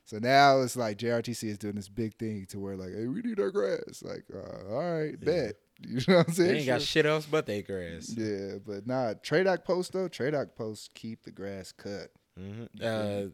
So 0.08 0.18
now 0.18 0.62
it's 0.62 0.74
like 0.74 0.96
JRTC 0.96 1.44
is 1.44 1.58
doing 1.58 1.74
this 1.74 1.90
big 1.90 2.14
thing 2.16 2.46
to 2.46 2.58
where 2.58 2.76
like, 2.76 2.94
hey, 2.94 3.06
we 3.08 3.20
need 3.20 3.38
our 3.38 3.50
grass. 3.50 4.02
Like, 4.02 4.24
uh, 4.34 4.72
all 4.72 4.98
right, 4.98 5.14
Yeah. 5.20 5.24
bet. 5.24 5.54
You 5.86 6.00
know 6.08 6.16
what 6.16 6.28
I'm 6.28 6.34
saying? 6.34 6.48
They 6.50 6.56
ain't 6.60 6.66
got 6.66 6.80
shit 6.82 7.04
else 7.06 7.24
but 7.26 7.44
they 7.46 7.60
grass. 7.62 8.12
Yeah, 8.16 8.54
but 8.66 8.86
nah, 8.86 9.12
Tradoc 9.22 9.64
post 9.64 9.92
though, 9.92 10.08
Tradoc 10.08 10.56
posts 10.56 10.88
keep 10.94 11.22
the 11.24 11.30
grass 11.30 11.70
cut. 11.72 12.08
hmm 12.36 12.64
You 12.72 12.86
Uh, 12.88 13.24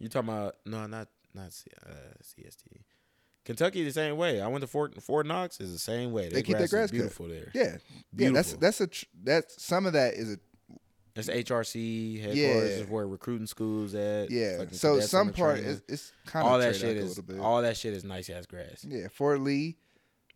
you 0.00 0.08
talking 0.08 0.30
about 0.30 0.56
no, 0.64 0.86
not 0.86 1.08
not 1.34 1.52
C, 1.52 1.70
uh, 1.86 1.92
CST. 2.22 2.80
Kentucky 3.44 3.84
the 3.84 3.92
same 3.92 4.16
way. 4.16 4.40
I 4.40 4.48
went 4.48 4.62
to 4.62 4.66
Fort 4.66 5.00
Fort 5.00 5.24
Knox 5.26 5.60
is 5.60 5.72
the 5.72 5.78
same 5.78 6.10
way. 6.10 6.24
They 6.24 6.30
Their 6.30 6.42
keep 6.42 6.58
their 6.58 6.66
grass, 6.66 6.86
is 6.86 6.90
cut. 6.90 6.96
beautiful 6.96 7.28
there. 7.28 7.52
Yeah, 7.54 7.76
Beautiful. 8.12 8.24
yeah. 8.24 8.32
That's 8.32 8.52
that's 8.54 8.80
a 8.80 8.86
tr- 8.88 9.04
that's 9.22 9.62
some 9.62 9.86
of 9.86 9.92
that 9.92 10.14
is 10.14 10.32
a 10.32 10.38
It's 11.16 11.28
HRC 11.28 12.20
headquarters 12.20 12.36
Yeah. 12.36 12.82
is 12.84 12.88
where 12.90 13.06
recruiting 13.08 13.46
schools 13.46 13.94
at. 13.94 14.30
yeah. 14.30 14.58
fucking 14.58 14.74
So 14.76 15.00
some 15.00 15.32
part 15.32 15.58
is 15.60 15.82
it's 15.88 16.12
kind 16.26 16.46
of 16.46 16.52
all 16.52 16.58
that 16.58 16.76
shit 16.76 16.96
is 16.96 17.20
all 17.40 17.62
that 17.62 17.76
shit 17.76 17.94
is 17.94 18.04
nice 18.04 18.28
ass 18.30 18.46
grass. 18.46 18.84
yeah, 18.88 19.08
Fort 19.08 19.40
Lee, 19.40 19.76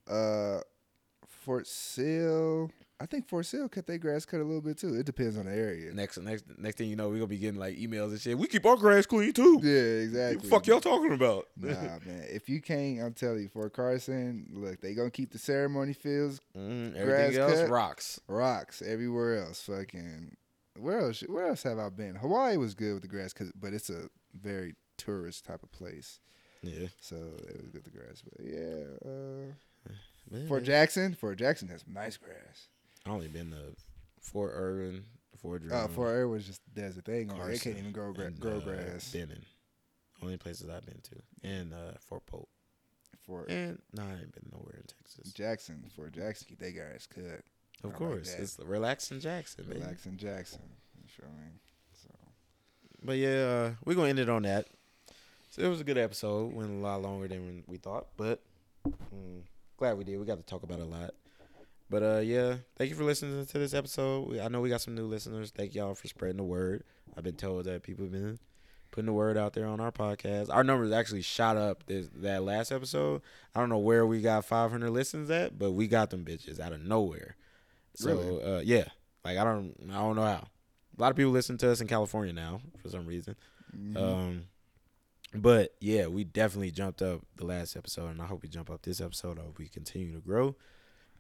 uh, 0.09 0.61
Fort 1.27 1.67
Sill. 1.67 2.71
I 3.03 3.07
think 3.07 3.27
Fort 3.27 3.47
Sill 3.47 3.67
cut 3.67 3.87
their 3.87 3.97
grass 3.97 4.27
cut 4.27 4.41
a 4.41 4.45
little 4.45 4.61
bit 4.61 4.77
too. 4.77 4.95
It 4.95 5.07
depends 5.07 5.39
on 5.39 5.47
the 5.47 5.53
area. 5.55 5.91
Next 5.95 6.19
next 6.19 6.45
next 6.59 6.77
thing 6.77 6.91
you 6.91 6.97
know, 6.97 7.09
we're 7.09 7.15
gonna 7.15 7.29
be 7.29 7.39
getting 7.39 7.59
like 7.59 7.79
emails 7.79 8.11
and 8.11 8.21
shit. 8.21 8.37
We 8.37 8.47
keep 8.47 8.67
our 8.67 8.77
grass 8.77 9.07
clean 9.07 9.33
too. 9.33 9.59
Yeah, 9.63 10.05
exactly. 10.05 10.49
Fuck 10.51 10.67
y'all 10.67 10.81
talking 10.83 11.13
about? 11.13 11.47
Nah, 11.57 11.71
man. 11.73 12.27
If 12.31 12.51
you 12.51 12.61
can't, 12.61 13.01
I'm 13.01 13.15
telling 13.15 13.41
you, 13.41 13.49
Fort 13.49 13.73
Carson, 13.73 14.49
look, 14.53 14.83
they 14.83 14.93
gonna 14.93 15.11
keep 15.11 15.33
the 15.33 15.39
ceremony 15.39 15.95
fields 15.95 16.41
Mm, 16.57 16.95
everything 16.95 17.39
else 17.41 17.61
cut. 17.61 17.71
rocks. 17.71 18.21
rocks 18.29 18.83
everywhere 18.83 19.45
else. 19.45 19.63
Fucking 19.63 20.37
where 20.79 21.01
else? 21.01 21.21
Where 21.23 21.47
else 21.49 21.63
have 21.65 21.79
I 21.79 21.89
been? 21.89 22.15
Hawaii 22.17 22.57
was 22.57 22.75
good 22.75 22.95
with 22.95 23.03
the 23.03 23.09
grass, 23.09 23.33
cause, 23.33 23.53
but 23.59 23.73
it's 23.73 23.91
a 23.91 24.09
very 24.41 24.75
tourist 24.97 25.45
type 25.45 25.63
of 25.63 25.73
place, 25.73 26.21
Yeah. 26.63 26.89
so 27.01 27.17
it 27.17 27.57
was 27.61 27.71
good 27.71 27.85
with 27.85 27.93
the 27.93 27.99
grass. 27.99 28.23
But 28.23 28.45
yeah, 28.47 29.11
uh, 29.11 29.93
Man, 30.31 30.47
Fort 30.47 30.63
Jackson, 30.65 31.15
Fort 31.15 31.39
Jackson 31.39 31.69
has 31.69 31.85
nice 31.87 32.17
grass. 32.17 32.69
I 33.07 33.11
only 33.11 33.29
been 33.29 33.51
to 33.51 33.75
Fort 34.21 34.53
Irwin, 34.55 35.05
Fort 35.39 35.63
Uh, 35.71 35.89
Fort 35.89 36.11
Air 36.11 36.29
was 36.29 36.47
just 36.47 36.61
desert. 36.75 37.05
They 37.07 37.21
ain't 37.21 37.31
gonna, 37.31 37.41
they 37.45 37.49
Carson, 37.53 37.73
can't 37.73 37.79
even 37.81 37.93
grow 37.93 38.13
gra- 38.13 38.27
and, 38.27 38.39
grow 38.39 38.59
uh, 38.59 38.61
grass. 38.61 39.11
Benton. 39.13 39.45
Only 40.23 40.37
places 40.37 40.69
I've 40.69 40.85
been 40.85 41.01
to, 41.01 41.49
and 41.49 41.73
uh, 41.73 41.93
Fort 42.01 42.27
Polk. 42.27 42.49
Fort 43.27 43.49
And 43.51 43.81
no, 43.95 44.03
I 44.03 44.11
ain't 44.13 44.33
been 44.35 44.51
nowhere 44.53 44.77
in 44.77 44.85
Texas. 44.87 45.33
Jackson, 45.33 45.83
Fort 45.97 46.13
Jackson, 46.13 46.57
they 46.59 46.73
grass 46.73 47.07
cut. 47.07 47.41
I 47.83 47.87
Of 47.87 47.93
like 47.93 47.99
course, 47.99 48.35
that. 48.35 48.43
it's 48.43 48.59
relaxing 48.63 49.21
Jackson, 49.21 49.65
baby. 49.67 49.81
Relaxing 49.81 50.17
Jackson. 50.17 50.61
You 51.03 51.09
feel 51.09 51.29
me? 51.31 51.45
So 51.95 52.09
But 53.03 53.17
yeah, 53.17 53.29
uh, 53.31 53.71
we're 53.85 53.95
gonna 53.95 54.09
end 54.11 54.19
it 54.19 54.29
on 54.29 54.43
that. 54.43 54.67
So 55.51 55.63
it 55.63 55.69
was 55.69 55.81
a 55.81 55.85
good 55.85 55.99
episode. 55.99 56.53
Went 56.55 56.71
a 56.71 56.75
lot 56.75 57.03
longer 57.03 57.27
than 57.27 57.65
we 57.67 57.77
thought, 57.79 58.07
but 58.17 58.41
mm, 58.87 59.43
glad 59.77 59.99
we 59.99 60.05
did. 60.05 60.19
We 60.19 60.25
got 60.27 60.37
to 60.37 60.45
talk 60.45 60.63
about 60.63 60.79
a 60.79 60.85
lot. 60.85 61.11
But 61.89 62.03
uh, 62.05 62.19
yeah, 62.21 62.57
thank 62.77 62.91
you 62.91 62.97
for 62.97 63.03
listening 63.03 63.45
to 63.45 63.59
this 63.59 63.75
episode. 63.75 64.29
We, 64.29 64.41
I 64.41 64.47
know 64.47 64.61
we 64.61 64.69
got 64.69 64.81
some 64.81 64.95
new 64.95 65.07
listeners. 65.07 65.51
Thank 65.51 65.75
y'all 65.75 65.97
for 65.97 66.07
spreading 66.07 66.37
the 66.37 66.45
word. 66.45 66.85
I've 67.17 67.25
been 67.25 67.35
told 67.35 67.65
that 67.65 67.83
people 67.83 68.05
have 68.05 68.13
been 68.13 68.39
putting 68.93 69.07
the 69.07 69.13
word 69.13 69.37
out 69.37 69.55
there 69.55 69.67
on 69.67 69.81
our 69.81 69.91
podcast. 69.91 70.51
Our 70.55 70.63
numbers 70.63 70.93
actually 70.93 71.23
shot 71.23 71.57
up 71.57 71.87
this 71.87 72.07
that 72.17 72.45
last 72.45 72.71
episode. 72.71 73.23
I 73.57 73.59
don't 73.61 73.71
know 73.71 73.79
where 73.79 74.07
we 74.07 74.21
got 74.21 74.45
500 74.45 74.89
listens 74.91 75.31
at, 75.31 75.59
but 75.59 75.73
we 75.73 75.89
got 75.89 76.11
them 76.11 76.25
bitches 76.25 76.61
out 76.61 76.73
of 76.73 76.81
nowhere. 76.81 77.35
So 78.01 78.15
Really? 78.17 78.43
uh, 78.43 78.61
yeah, 78.61 78.85
like 79.25 79.37
I 79.39 79.45
don't 79.45 79.75
I 79.91 79.95
don't 79.95 80.17
know 80.17 80.23
how. 80.23 80.47
A 80.99 81.01
lot 81.01 81.11
of 81.11 81.17
people 81.17 81.33
listen 81.33 81.57
to 81.59 81.71
us 81.71 81.81
in 81.81 81.87
California 81.87 82.33
now 82.33 82.61
for 82.83 82.89
some 82.89 83.07
reason. 83.07 83.37
mhm. 83.77 83.97
Um, 83.97 84.43
but 85.35 85.75
yeah, 85.81 86.07
we 86.09 86.25
definitely 86.25 86.71
jumped 86.73 87.03
up 87.03 87.21
the 87.37 87.45
last 87.47 87.77
episode, 87.77 88.09
and 88.09 88.21
I 88.21 88.27
hope 88.27 88.43
we 88.43 88.49
jump 88.49 88.71
up 88.71 88.83
this 88.83 89.01
episode. 89.01 89.39
I 89.39 89.43
hope 89.43 89.59
we 89.59 89.69
continue 89.69 90.13
to 90.15 90.21
grow. 90.21 90.57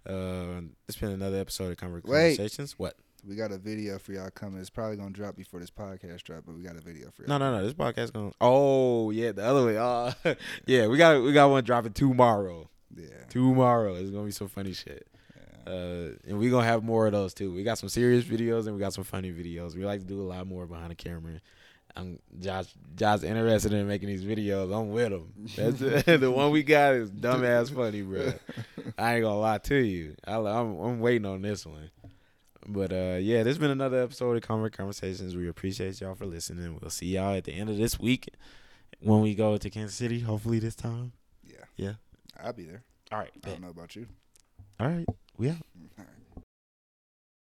Uh, 0.07 0.63
it's 0.89 0.97
been 0.99 1.11
another 1.11 1.39
episode 1.39 1.71
of 1.73 1.77
Conver- 1.77 2.05
Wait. 2.05 2.37
Conversations. 2.37 2.79
What? 2.79 2.97
we 3.29 3.37
got 3.37 3.53
a 3.53 3.59
video 3.59 3.99
for 3.99 4.13
y'all 4.13 4.31
coming. 4.31 4.59
It's 4.61 4.71
probably 4.71 4.97
gonna 4.97 5.11
drop 5.11 5.37
before 5.37 5.61
this 5.61 5.71
podcast 5.71 6.23
drop, 6.23 6.45
but 6.47 6.55
we 6.57 6.63
got 6.63 6.77
a 6.77 6.81
video 6.81 7.11
for 7.11 7.23
y'all. 7.23 7.39
no, 7.39 7.53
no. 7.53 7.59
No. 7.59 7.63
This 7.65 7.75
podcast 7.75 8.13
gonna. 8.15 8.33
Oh 8.41 9.11
yeah, 9.11 9.33
the 9.33 9.45
other 9.45 9.67
way. 9.67 9.77
Uh, 9.77 10.13
yeah, 10.67 10.87
we 10.87 10.97
got 10.97 11.23
we 11.23 11.33
got 11.35 11.51
one 11.51 11.63
dropping 11.63 11.93
tomorrow. 11.93 12.69
Yeah. 12.97 13.07
Tomorrow 13.29 13.95
it's 13.97 14.11
gonna 14.11 14.25
be 14.25 14.31
some 14.31 14.49
funny 14.49 14.73
shit. 14.73 15.07
Uh, 15.71 16.17
and 16.27 16.39
we 16.39 16.51
gonna 16.51 16.67
have 16.67 16.83
more 16.83 17.07
of 17.07 17.13
those 17.13 17.33
too. 17.33 17.53
We 17.53 17.63
got 17.63 17.79
some 17.79 17.89
serious 17.89 18.25
videos 18.25 18.67
and 18.67 18.75
we 18.75 18.81
got 18.81 18.93
some 18.93 19.05
funny 19.05 19.31
videos. 19.33 19.77
We 19.77 19.85
like 19.85 20.01
to 20.01 20.07
do 20.07 20.21
a 20.21 20.25
lot 20.25 20.47
more 20.47 20.67
behind 20.67 20.91
the 20.91 20.97
camera. 20.97 21.41
I'm 21.97 22.19
Josh. 22.39 22.67
Josh 22.97 23.23
interested 23.23 23.73
in 23.73 23.87
making 23.87 24.09
these 24.09 24.25
videos. 24.25 24.77
I'm 24.77 24.91
with 24.91 25.13
him. 25.13 25.33
That's 25.57 25.79
the 26.21 26.31
one 26.31 26.51
we 26.51 26.63
got 26.63 26.95
is 26.95 27.11
dumbass 27.11 27.75
funny, 27.75 28.03
bro. 28.03 28.33
I 28.99 29.15
ain't 29.15 29.23
gonna 29.23 29.39
lie 29.39 29.59
to 29.59 29.77
you. 29.77 30.17
I, 30.27 30.37
I'm 30.37 30.79
I'm 30.79 31.01
waiting 31.01 31.27
on 31.27 31.43
this 31.43 31.65
one. 31.65 31.91
But 32.67 32.93
uh, 32.93 33.19
yeah, 33.21 33.39
this 33.39 33.53
has 33.53 33.59
been 33.59 33.71
another 33.71 34.03
episode 34.03 34.37
of 34.37 34.43
Convert 34.43 34.77
Conversations. 34.77 35.35
We 35.35 35.49
appreciate 35.49 36.01
y'all 36.01 36.15
for 36.15 36.27
listening. 36.27 36.79
We'll 36.81 36.91
see 36.91 37.07
y'all 37.07 37.35
at 37.35 37.45
the 37.45 37.53
end 37.53 37.71
of 37.71 37.77
this 37.77 37.99
week 37.99 38.29
when 39.01 39.23
we 39.23 39.35
go 39.35 39.57
to 39.57 39.71
Kansas 39.71 39.97
City. 39.97 40.21
Hopefully 40.21 40.59
this 40.59 40.75
time. 40.75 41.13
yeah. 41.45 41.65
Yeah. 41.77 41.93
I'll 42.43 42.53
be 42.53 42.65
there. 42.65 42.83
All 43.13 43.19
right. 43.19 43.31
I 43.45 43.49
don't 43.49 43.63
know 43.63 43.69
about 43.71 43.97
you. 43.97 44.07
All 44.79 44.87
right. 44.89 45.07
Yeah. 45.41 45.55